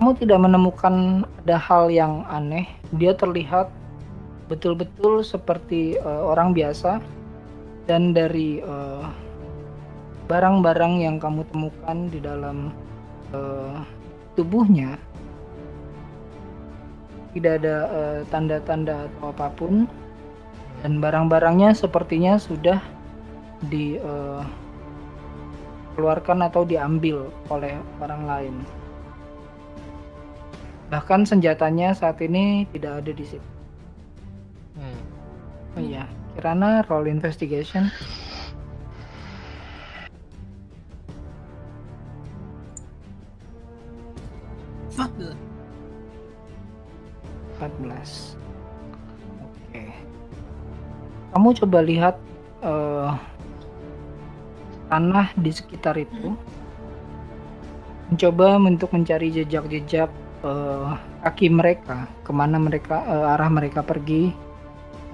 kamu 0.00 0.16
tidak 0.16 0.40
menemukan 0.40 1.28
ada 1.44 1.60
hal 1.60 1.92
yang 1.92 2.24
aneh. 2.32 2.64
Dia 2.96 3.12
terlihat 3.12 3.68
betul-betul 4.48 5.20
seperti 5.20 6.00
eh, 6.00 6.22
orang 6.24 6.56
biasa 6.56 7.04
dan 7.84 8.16
dari 8.16 8.64
eh, 8.64 9.04
barang-barang 10.24 11.04
yang 11.04 11.20
kamu 11.20 11.44
temukan 11.52 12.08
di 12.08 12.16
dalam 12.16 12.72
eh, 13.36 13.76
tubuhnya 14.32 14.96
tidak 17.36 17.60
ada 17.60 17.76
eh, 17.92 18.24
tanda-tanda 18.32 19.04
atau 19.12 19.28
apa 19.28 19.52
pun 19.52 19.84
dan 20.80 21.00
barang-barangnya 21.00 21.76
sepertinya 21.76 22.40
sudah 22.40 22.80
dikeluarkan 23.68 24.48
atau 26.48 26.64
diambil 26.68 27.32
oleh 27.48 27.76
orang 28.00 28.22
lain. 28.28 28.54
Bahkan 30.92 31.26
senjatanya 31.26 31.96
saat 31.96 32.20
ini 32.22 32.68
tidak 32.70 33.02
ada 33.02 33.12
di 33.12 33.24
situ. 33.26 33.48
Hmm. 34.76 35.00
Oh 35.76 35.82
iya, 35.82 36.06
Kirana 36.36 36.84
roll 36.86 37.08
investigation. 37.10 37.90
Fuck 44.96 45.12
dulu. 45.20 45.36
14. 47.60 48.36
Oke. 49.44 49.84
Kamu 51.36 51.48
coba 51.64 51.78
lihat 51.84 52.16
eh, 52.64 53.10
tanah 54.88 55.36
di 55.36 55.50
sekitar 55.52 56.00
itu. 56.00 56.32
Mencoba 58.08 58.56
untuk 58.56 58.96
mencari 58.96 59.28
jejak-jejak 59.36 60.08
eh, 60.48 60.88
kaki 61.28 61.52
mereka, 61.52 62.08
ke 62.24 62.32
mana 62.32 62.56
mereka 62.56 63.04
eh, 63.04 63.32
arah 63.36 63.52
mereka 63.52 63.84
pergi, 63.84 64.32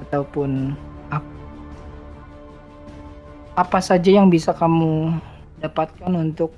ataupun 0.06 0.78
ap- 1.10 1.38
apa 3.58 3.78
saja 3.82 4.14
yang 4.14 4.30
bisa 4.30 4.54
kamu 4.54 5.18
dapatkan 5.58 6.10
untuk 6.14 6.54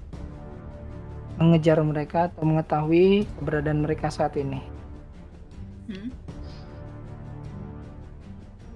mengejar 1.39 1.83
mereka 1.83 2.31
atau 2.31 2.47
mengetahui 2.47 3.27
keberadaan 3.39 3.83
mereka 3.83 4.11
saat 4.11 4.39
ini. 4.39 4.63
Hmm? 5.91 6.11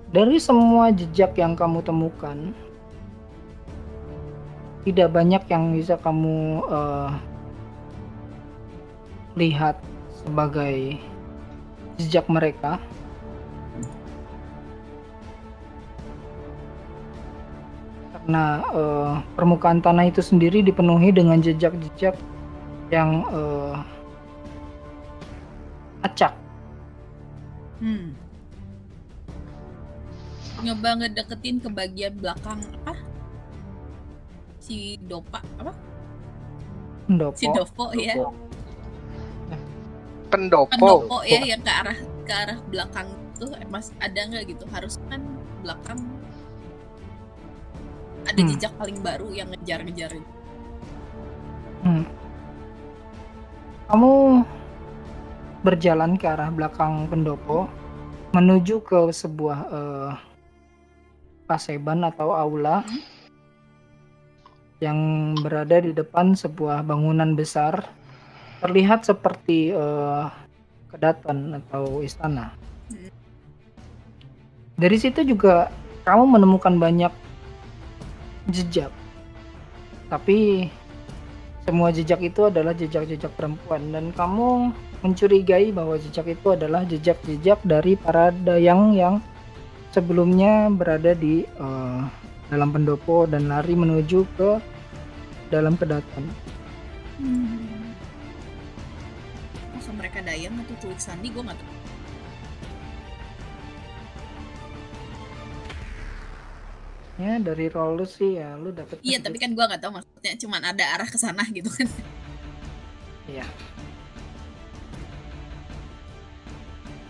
Dari 0.09 0.41
semua 0.41 0.89
jejak 0.89 1.37
yang 1.37 1.53
kamu 1.53 1.85
temukan, 1.85 2.57
tidak 4.89 5.13
banyak 5.13 5.43
yang 5.53 5.77
bisa 5.77 6.01
kamu 6.01 6.65
eh, 6.65 7.11
lihat 9.37 9.77
sebagai 10.25 10.97
jejak 12.01 12.25
mereka. 12.33 12.81
Karena 18.17 18.65
eh, 18.65 19.13
permukaan 19.37 19.85
tanah 19.85 20.09
itu 20.09 20.25
sendiri 20.25 20.65
dipenuhi 20.65 21.13
dengan 21.13 21.45
jejak-jejak 21.45 22.17
yang 22.89 23.11
eh, 23.29 23.77
acak. 26.03 26.33
Hmm. 27.79 28.15
Nyoba 30.59 30.99
ngedeketin 30.99 31.63
ke 31.63 31.69
bagian 31.71 32.19
belakang 32.19 32.59
apa? 32.83 32.99
Si 34.59 34.99
Dopa 35.07 35.39
apa? 35.63 35.71
Pendopo. 37.07 37.37
Si 37.39 37.47
Dopo 37.49 37.85
ya. 37.95 38.15
pendopo. 40.29 40.69
pendopo 40.77 41.17
ya 41.25 41.41
yang 41.41 41.65
ke 41.65 41.73
arah 41.73 41.97
ke 42.29 42.33
arah 42.37 42.59
belakang 42.69 43.09
tuh 43.41 43.49
eh, 43.57 43.65
mas 43.73 43.97
ada 43.97 44.29
nggak 44.29 44.45
gitu 44.53 44.69
harus 44.69 45.01
kan 45.09 45.25
belakang 45.65 45.97
ada 48.29 48.37
Hmm. 48.37 48.49
jejak 48.53 48.73
paling 48.77 49.01
baru 49.01 49.33
yang 49.33 49.49
ngejar-ngejar. 49.49 50.13
Hmm. 51.81 52.05
Kamu 53.89 54.45
berjalan 55.65 56.21
ke 56.21 56.29
arah 56.29 56.53
belakang 56.53 57.09
pendopo 57.09 57.73
menuju 58.37 58.85
ke 58.85 59.09
sebuah 59.09 59.59
eh, 59.73 60.13
paseban 61.49 62.05
atau 62.05 62.37
aula 62.37 62.85
Hmm. 62.85 63.01
yang 64.79 64.99
berada 65.41 65.83
di 65.83 65.91
depan 65.91 66.37
sebuah 66.37 66.85
bangunan 66.85 67.33
besar 67.33 67.89
terlihat 68.61 69.09
seperti 69.09 69.73
eh, 69.73 70.25
kedaton 70.93 71.57
atau 71.57 72.05
istana. 72.05 72.53
Hmm. 72.93 73.09
Dari 74.77 74.97
situ 75.01 75.25
juga 75.25 75.73
kamu 76.05 76.37
menemukan 76.37 76.77
banyak 76.77 77.13
jejak. 78.53 78.93
Tapi 80.13 80.69
semua 81.69 81.93
jejak 81.93 82.25
itu 82.25 82.49
adalah 82.49 82.73
jejak-jejak 82.73 83.29
perempuan 83.37 83.93
dan 83.93 84.09
kamu 84.17 84.73
mencurigai 85.05 85.69
bahwa 85.69 86.01
jejak 86.01 86.33
itu 86.33 86.57
adalah 86.57 86.81
jejak-jejak 86.89 87.61
dari 87.61 87.93
para 88.01 88.33
dayang 88.33 88.97
yang 88.97 89.21
sebelumnya 89.93 90.73
berada 90.73 91.13
di 91.13 91.45
eh, 91.45 92.01
dalam 92.49 92.73
pendopo 92.73 93.29
dan 93.29 93.53
lari 93.53 93.77
menuju 93.77 94.25
ke 94.41 94.57
dalam 95.53 95.77
kedaton. 95.77 96.25
Hmm. 97.21 97.93
Masa 99.77 99.93
mereka 99.93 100.25
dayang 100.25 100.57
atau 100.65 100.75
culik 100.81 101.01
sandi 101.05 101.29
gue 101.29 101.45
nggak 101.45 101.61
tahu. 101.61 101.78
Ya 107.19 107.35
dari 107.43 107.67
roll 107.67 107.99
lu 107.99 108.07
sih 108.07 108.39
ya 108.39 108.55
lu 108.55 108.71
dapet 108.71 109.03
Iya 109.03 109.19
tapi 109.19 109.43
kan 109.43 109.51
gue 109.51 109.59
nggak 109.59 109.83
tahu 109.83 109.99
maksudnya 109.99 110.39
cuman 110.39 110.63
ada 110.63 110.85
arah 110.95 111.09
ke 111.11 111.19
sana 111.19 111.43
gitu 111.51 111.67
kan. 111.67 111.91
Iya. 113.27 113.47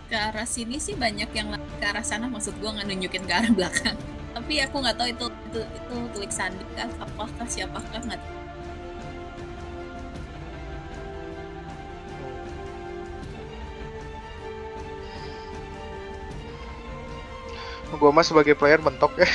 Ke 0.09 0.17
arah 0.17 0.49
sini 0.49 0.81
sih 0.81 0.97
banyak 0.97 1.29
yang 1.29 1.53
ke 1.53 1.85
arah 1.85 2.01
sana 2.01 2.25
maksud 2.25 2.57
gue 2.57 2.69
nggak 2.73 2.89
nunjukin 2.89 3.23
ke 3.29 3.33
arah 3.37 3.53
belakang. 3.53 3.93
Tapi 4.33 4.53
aku 4.65 4.75
nggak 4.81 4.97
tahu 4.97 5.07
itu 5.13 5.25
itu 5.29 5.61
itu 5.61 5.95
tulik 6.17 6.33
sandi 6.33 6.65
kah 6.73 6.89
apakah 7.05 7.45
siapakah 7.45 8.01
nggak 8.01 8.21
Gua 17.97 18.11
mah 18.13 18.21
sebagai 18.21 18.53
player 18.53 18.77
mentok 18.83 19.17
ya. 19.17 19.25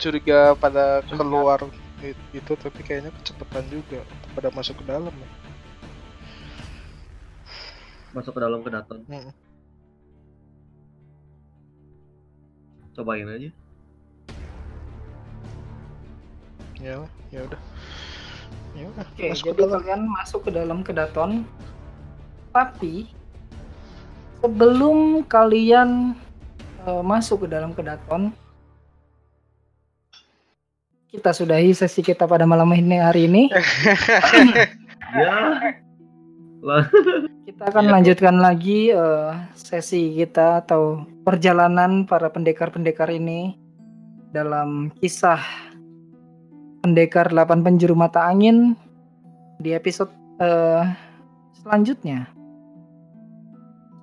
Curiga 0.00 0.56
pada 0.56 1.04
keluar 1.04 1.60
itu 2.32 2.52
tapi 2.56 2.80
kayaknya 2.80 3.12
kecepatan 3.20 3.68
juga 3.68 4.00
pada 4.32 4.48
masuk 4.56 4.80
ke 4.80 4.84
dalam 4.88 5.12
ya. 5.12 5.28
Masuk 8.16 8.32
ke 8.32 8.40
dalam 8.40 8.64
kedaton. 8.64 9.04
Mm. 9.04 9.30
Cobain 12.96 13.28
aja. 13.28 13.50
Ya, 16.80 16.96
ya 17.28 17.40
udah. 17.44 17.60
Ya 18.72 18.84
udah, 18.88 19.04
Oke, 19.04 19.28
ke 19.36 19.52
dalam. 19.52 19.84
kalian 19.84 20.02
masuk 20.08 20.48
ke 20.48 20.50
dalam 20.50 20.80
kedaton. 20.80 21.44
Tapi 22.50 23.06
sebelum 24.42 25.22
kalian 25.26 26.18
eh, 26.86 27.02
masuk 27.06 27.46
ke 27.46 27.54
dalam 27.54 27.70
kedaton, 27.70 28.34
kita 31.10 31.34
sudahi 31.34 31.74
sesi 31.74 32.02
kita 32.06 32.26
pada 32.26 32.46
malam 32.46 32.70
ini 32.74 32.98
hari 32.98 33.26
ini. 33.26 33.42
Ya. 35.10 35.58
Lah. 36.62 36.86
Kita 37.50 37.66
akan 37.66 37.90
Ya. 37.90 37.92
lanjutkan 37.98 38.38
lagi 38.38 38.94
eh, 38.94 39.30
sesi 39.58 40.14
kita 40.14 40.62
atau 40.62 41.02
perjalanan 41.26 42.06
para 42.06 42.30
pendekar-pendekar 42.30 43.10
ini 43.10 43.58
dalam 44.30 44.94
kisah 45.02 45.42
pendekar 46.86 47.34
8 47.34 47.66
penjuru 47.66 47.98
mata 47.98 48.22
angin 48.22 48.78
di 49.58 49.74
episode 49.74 50.14
eh, 50.38 50.86
selanjutnya. 51.58 52.30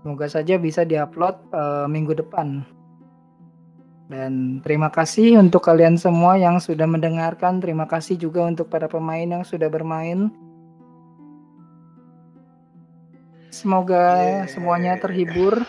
Semoga 0.07 0.31
saja 0.31 0.55
bisa 0.55 0.87
diupload 0.87 1.35
eh, 1.51 1.87
minggu 1.91 2.15
depan. 2.15 2.63
Dan 4.07 4.63
terima 4.63 4.87
kasih 4.87 5.35
untuk 5.35 5.67
kalian 5.67 5.99
semua 5.99 6.39
yang 6.39 6.63
sudah 6.63 6.87
mendengarkan. 6.87 7.59
Terima 7.59 7.83
kasih 7.83 8.15
juga 8.15 8.47
untuk 8.47 8.71
para 8.71 8.87
pemain 8.87 9.27
yang 9.27 9.43
sudah 9.43 9.67
bermain. 9.67 10.31
Semoga 13.51 14.15
Yeah. 14.15 14.47
semuanya 14.47 14.95
terhibur. 14.95 15.59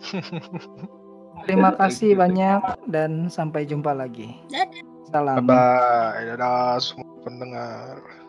Terima 1.44 1.76
kasih 1.76 2.16
banyak 2.16 2.88
dan 2.88 3.28
sampai 3.28 3.68
jumpa 3.68 3.92
lagi. 3.92 4.40
Dadah. 4.48 4.80
Salam. 5.12 5.44
Bye 5.44 5.52
bye, 5.52 6.32
dadah 6.32 6.80
semua 6.80 7.12
pendengar. 7.28 8.19